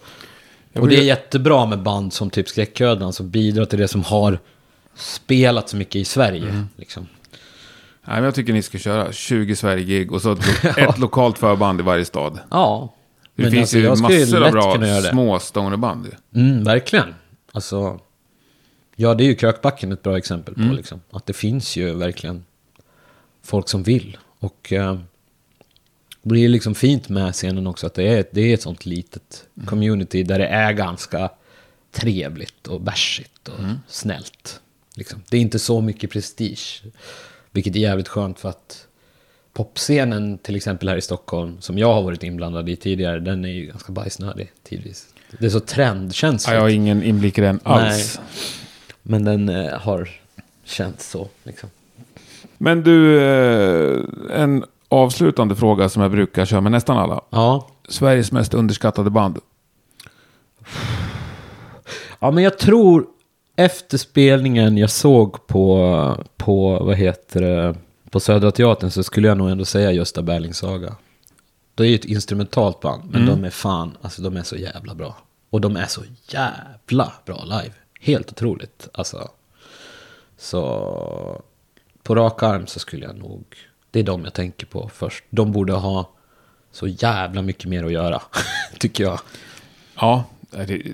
Och 0.73 0.87
det 0.89 0.95
är 0.97 1.03
jättebra 1.03 1.65
med 1.65 1.81
band 1.83 2.13
som 2.13 2.29
typ 2.29 2.47
Skräcködlan 2.49 3.13
som 3.13 3.29
bidrar 3.29 3.65
till 3.65 3.79
det 3.79 3.87
som 3.87 4.03
har 4.03 4.39
spelat 4.95 5.69
så 5.69 5.75
mycket 5.77 5.95
i 5.95 6.05
Sverige. 6.05 6.49
Mm. 6.49 6.67
Liksom. 6.75 7.07
Nej, 8.05 8.15
men 8.15 8.23
jag 8.23 8.35
tycker 8.35 8.53
ni 8.53 8.61
ska 8.61 8.77
köra 8.77 9.11
20 9.11 9.55
Sverige-gig 9.55 10.11
och 10.11 10.21
så 10.21 10.31
ett, 10.33 10.63
lo- 10.63 10.69
ett 10.89 10.97
lokalt 10.97 11.37
förband 11.37 11.79
i 11.79 11.83
varje 11.83 12.05
stad. 12.05 12.39
Ja. 12.51 12.93
Det 13.35 13.43
Men 13.43 13.51
finns 13.51 13.61
alltså, 13.61 13.77
ju 13.77 13.89
massor 14.23 14.43
av 14.43 14.51
bra 14.51 15.01
små 15.11 15.39
stonerband. 15.39 16.07
Mm, 16.35 16.63
verkligen. 16.63 17.13
Alltså, 17.51 17.99
ja 19.01 19.13
det 19.13 19.23
är 19.23 19.25
ju 19.25 19.35
Krökbacken 19.35 19.91
ett 19.91 20.03
bra 20.03 20.17
exempel 20.17 20.53
på. 20.53 20.61
Liksom. 20.61 21.01
Att 21.09 21.25
det 21.25 21.33
finns 21.33 21.77
ju 21.77 21.93
verkligen 21.93 22.45
folk 23.43 23.69
som 23.69 23.83
vill. 23.83 24.17
Och 24.39 24.73
eh, 24.73 24.99
det 26.21 26.29
blir 26.29 26.49
liksom 26.49 26.75
fint 26.75 27.09
med 27.09 27.33
scenen 27.33 27.67
också 27.67 27.87
att 27.87 27.93
det 27.93 28.07
är, 28.07 28.25
det 28.31 28.41
är 28.41 28.53
ett 28.53 28.61
sånt 28.61 28.85
litet 28.85 29.45
community 29.65 30.23
där 30.23 30.39
det 30.39 30.47
är 30.47 30.71
ganska 30.71 31.29
trevligt 31.91 32.67
och 32.67 32.81
bärsigt 32.81 33.47
och 33.47 33.59
snällt. 33.87 34.61
Liksom. 34.95 35.23
Det 35.29 35.37
är 35.37 35.41
inte 35.41 35.59
så 35.59 35.81
mycket 35.81 36.11
prestige. 36.11 36.83
Vilket 37.51 37.75
är 37.75 37.79
jävligt 37.79 38.07
skönt 38.07 38.39
för 38.39 38.49
att 38.49 38.87
popscenen 39.53 40.37
till 40.37 40.55
exempel 40.55 40.89
här 40.89 40.97
i 40.97 41.01
Stockholm, 41.01 41.61
som 41.61 41.77
jag 41.77 41.93
har 41.93 42.01
varit 42.01 42.23
inblandad 42.23 42.69
i 42.69 42.75
tidigare, 42.75 43.19
den 43.19 43.45
är 43.45 43.49
ju 43.49 43.65
ganska 43.65 43.91
bajsnödig 43.91 44.51
tidvis. 44.63 45.13
Det 45.39 45.45
är 45.45 45.49
så 45.49 45.59
trendkänsligt. 45.59 46.47
Ja, 46.47 46.53
jag 46.53 46.61
har 46.61 46.69
ingen 46.69 47.03
inblick 47.03 47.37
i 47.37 47.41
den 47.41 47.59
alls. 47.63 48.19
Men 49.09 49.25
den 49.25 49.49
eh, 49.49 49.79
har 49.79 50.09
känts 50.63 51.09
så. 51.09 51.27
Liksom. 51.43 51.69
Men 52.57 52.83
du, 52.83 53.21
eh, 53.21 54.01
en 54.31 54.65
avslutande 54.87 55.55
fråga 55.55 55.89
som 55.89 56.01
jag 56.01 56.11
brukar 56.11 56.45
köra 56.45 56.61
med 56.61 56.71
nästan 56.71 56.97
alla. 56.97 57.21
Ja. 57.29 57.67
Sveriges 57.87 58.31
mest 58.31 58.53
underskattade 58.53 59.09
band. 59.09 59.39
ja, 62.19 62.31
men 62.31 62.43
jag 62.43 62.57
tror 62.57 63.05
efter 63.55 63.97
spelningen 63.97 64.77
jag 64.77 64.89
såg 64.89 65.47
på, 65.47 66.25
på 66.37 66.79
vad 66.83 66.95
heter 66.95 67.41
det, 67.41 67.75
på 68.09 68.19
Södra 68.19 68.51
Teatern 68.51 68.91
så 68.91 69.03
skulle 69.03 69.27
jag 69.27 69.37
nog 69.37 69.49
ändå 69.49 69.65
säga 69.65 69.91
Gösta 69.91 70.21
Berlings 70.21 70.57
saga. 70.57 70.95
Det 71.75 71.83
är 71.83 71.87
ju 71.87 71.95
ett 71.95 72.05
instrumentalt 72.05 72.79
band, 72.79 73.03
men 73.11 73.25
de 73.25 73.43
är 73.43 73.49
fan, 73.49 73.97
alltså 74.01 74.21
de 74.21 74.37
är 74.37 74.43
så 74.43 74.55
jävla 74.55 74.95
bra. 74.95 75.17
Och 75.49 75.61
de 75.61 75.75
är 75.77 75.85
så 75.85 76.01
jävla 76.27 77.13
bra 77.25 77.43
live. 77.43 77.73
Helt 77.99 78.31
otroligt. 78.31 78.87
Alltså. 78.93 79.29
Så 80.37 81.41
på 82.03 82.15
rak 82.15 82.43
arm 82.43 82.67
så 82.67 82.79
skulle 82.79 83.05
jag 83.05 83.17
nog, 83.17 83.43
det 83.91 83.99
är 83.99 84.03
de 84.03 84.23
jag 84.23 84.33
tänker 84.33 84.65
på 84.65 84.89
först. 84.93 85.23
De 85.29 85.51
borde 85.51 85.73
ha 85.73 86.09
så 86.71 86.87
jävla 86.87 87.41
mycket 87.41 87.69
mer 87.69 87.83
att 87.83 87.91
göra, 87.91 88.21
tycker 88.79 89.03
jag. 89.03 89.19
Ja, 89.95 90.23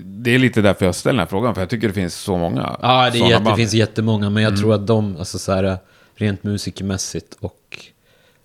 det, 0.02 0.30
är 0.30 0.38
lite 0.38 0.60
därför 0.60 0.86
jag 0.86 0.94
ställer 0.94 1.12
den 1.12 1.18
här 1.18 1.26
frågan. 1.26 1.54
För 1.54 1.62
jag 1.62 1.70
tycker 1.70 1.88
det 1.88 1.94
finns 1.94 2.14
så 2.14 2.36
många 2.36 2.76
Ja, 2.82 3.10
det, 3.10 3.18
jätte, 3.18 3.50
det 3.50 3.56
finns 3.56 3.74
jättemånga, 3.74 4.30
men 4.30 4.42
jag 4.42 4.56
tror 4.56 4.74
att 4.74 4.86
de, 4.86 5.16
alltså 5.16 5.38
så 5.38 5.52
här, 5.52 5.78
rent 6.14 6.42
musikermässigt 6.42 7.36
och 7.40 7.86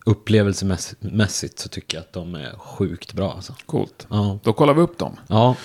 upplevelsemässigt 0.05 1.59
så 1.59 1.69
tycker 1.69 1.97
jag 1.97 2.01
att 2.01 2.13
de 2.13 2.35
är 2.35 2.51
sjukt 2.57 3.13
bra. 3.13 3.33
Alltså. 3.33 3.55
Coolt. 3.65 4.07
Ja. 4.09 4.39
Då 4.43 4.53
kollar 4.53 4.73
vi 4.73 4.81
upp 4.81 4.97
dem. 4.97 5.19
Ja, 5.27 5.55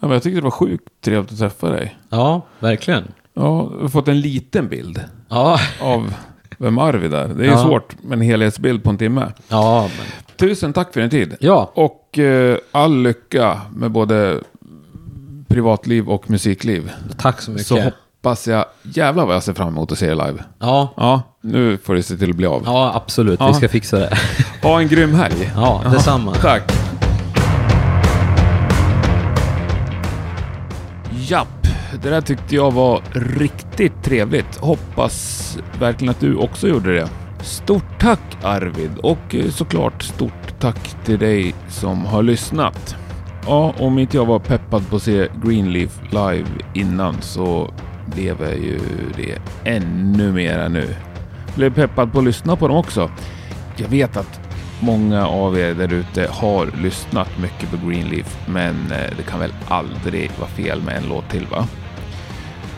Ja, 0.00 0.06
men 0.06 0.10
jag 0.10 0.22
tyckte 0.22 0.40
det 0.40 0.44
var 0.44 0.50
sjukt 0.50 0.84
trevligt 1.04 1.32
att 1.32 1.38
träffa 1.38 1.68
dig. 1.70 1.96
ja, 2.08 2.42
verkligen. 2.58 3.04
Ja, 3.34 3.66
vi 3.66 3.82
har 3.82 3.88
fått 3.88 4.08
en 4.08 4.20
liten 4.20 4.68
bild 4.68 5.04
Ja, 5.28 5.60
av 5.80 6.14
vem 6.58 6.78
Arvid 6.78 7.14
är. 7.14 7.28
Det 7.28 7.42
är 7.42 7.46
ju 7.46 7.50
Ja. 7.52 7.62
svårt 7.64 8.02
med 8.02 8.16
en 8.16 8.22
helhetsbild 8.22 8.82
på 8.84 8.90
en 8.90 8.98
timme. 8.98 9.32
ja, 9.48 9.82
men, 9.82 10.06
Tusen 10.36 10.72
tack 10.72 10.92
för 10.92 11.00
din 11.00 11.10
tid. 11.10 11.36
ja, 11.40 11.70
Och 11.74 12.18
eh, 12.18 12.56
all 12.72 13.02
lycka 13.02 13.60
med 13.74 13.90
både 13.90 14.40
privatliv 15.48 16.08
och 16.08 16.30
musikliv. 16.30 16.90
tack 17.18 17.40
så 17.40 17.50
mycket. 17.50 17.66
Så 17.66 17.80
hoppas 17.80 18.48
jag, 18.48 18.64
jävlar 18.82 19.26
vad 19.26 19.34
jag 19.34 19.42
ser 19.42 19.52
fram 19.52 19.68
emot 19.68 19.92
att 19.92 19.98
se 19.98 20.06
er 20.06 20.14
live. 20.14 20.44
Ja, 20.58 20.88
Ja, 20.96 21.22
nu 21.40 21.78
får 21.78 21.94
det 21.94 22.02
se 22.02 22.16
till 22.16 22.30
att 22.30 22.36
bli 22.36 22.46
av. 22.46 22.62
ja, 22.66 22.92
absolut. 22.94 23.40
Ja. 23.40 23.46
Vi 23.48 23.54
ska 23.54 23.68
fixa 23.68 23.98
det. 23.98 24.18
Ha 24.62 24.80
en 24.80 24.88
grym 24.88 25.14
helg. 25.14 25.52
Ja, 25.56 25.82
detsamma. 25.92 26.34
Tack. 26.34 26.72
Japp, 31.30 31.66
det 32.02 32.10
där 32.10 32.20
tyckte 32.20 32.54
jag 32.54 32.70
var 32.70 33.02
riktigt 33.12 34.02
trevligt. 34.02 34.56
Hoppas 34.56 35.58
verkligen 35.80 36.10
att 36.10 36.20
du 36.20 36.36
också 36.36 36.68
gjorde 36.68 36.94
det. 36.94 37.08
Stort 37.42 38.00
tack 38.00 38.20
Arvid 38.42 38.90
och 39.02 39.36
såklart 39.50 40.02
stort 40.02 40.60
tack 40.60 41.04
till 41.04 41.18
dig 41.18 41.54
som 41.68 42.04
har 42.04 42.22
lyssnat. 42.22 42.96
Ja, 43.46 43.74
om 43.78 43.98
inte 43.98 44.16
jag 44.16 44.26
var 44.26 44.38
peppad 44.38 44.90
på 44.90 44.96
att 44.96 45.02
se 45.02 45.28
Greenleaf 45.44 46.00
live 46.10 46.48
innan 46.74 47.22
så 47.22 47.74
blev 48.06 48.42
jag 48.42 48.58
ju 48.58 48.80
det 49.16 49.38
ännu 49.64 50.32
mera 50.32 50.68
nu. 50.68 50.94
Blev 51.54 51.74
peppad 51.74 52.12
på 52.12 52.18
att 52.18 52.24
lyssna 52.24 52.56
på 52.56 52.68
dem 52.68 52.76
också. 52.76 53.10
Jag 53.76 53.88
vet 53.88 54.16
att 54.16 54.39
många 54.80 55.26
av 55.26 55.58
er 55.58 55.74
där 55.74 55.92
ute 55.92 56.28
har 56.30 56.70
lyssnat 56.82 57.38
mycket 57.38 57.70
på 57.70 57.88
Greenleaf, 57.88 58.38
men 58.46 58.92
eh, 58.92 59.16
det 59.16 59.22
kan 59.22 59.40
väl 59.40 59.52
aldrig 59.68 60.30
vara 60.38 60.50
fel 60.50 60.82
med 60.82 60.96
en 60.96 61.08
låt 61.08 61.30
till 61.30 61.46
va? 61.46 61.66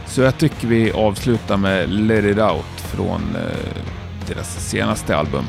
Så 0.06 0.20
jag 0.20 0.38
tycker 0.38 0.68
vi 0.68 0.92
avslutar 0.92 1.56
med 1.56 1.90
Let 1.90 2.24
It 2.24 2.38
Out 2.38 2.80
från 2.80 3.36
eh, 3.36 3.82
deras 4.28 4.68
senaste 4.68 5.16
album. 5.16 5.44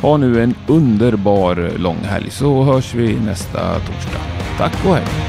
Ha 0.00 0.16
nu 0.16 0.42
en 0.42 0.54
underbar 0.66 1.72
långhelg 1.76 2.30
så 2.30 2.62
hörs 2.62 2.94
vi 2.94 3.20
nästa 3.20 3.74
torsdag. 3.74 4.20
Tack 4.58 4.84
och 4.84 4.94
hej! 4.94 5.23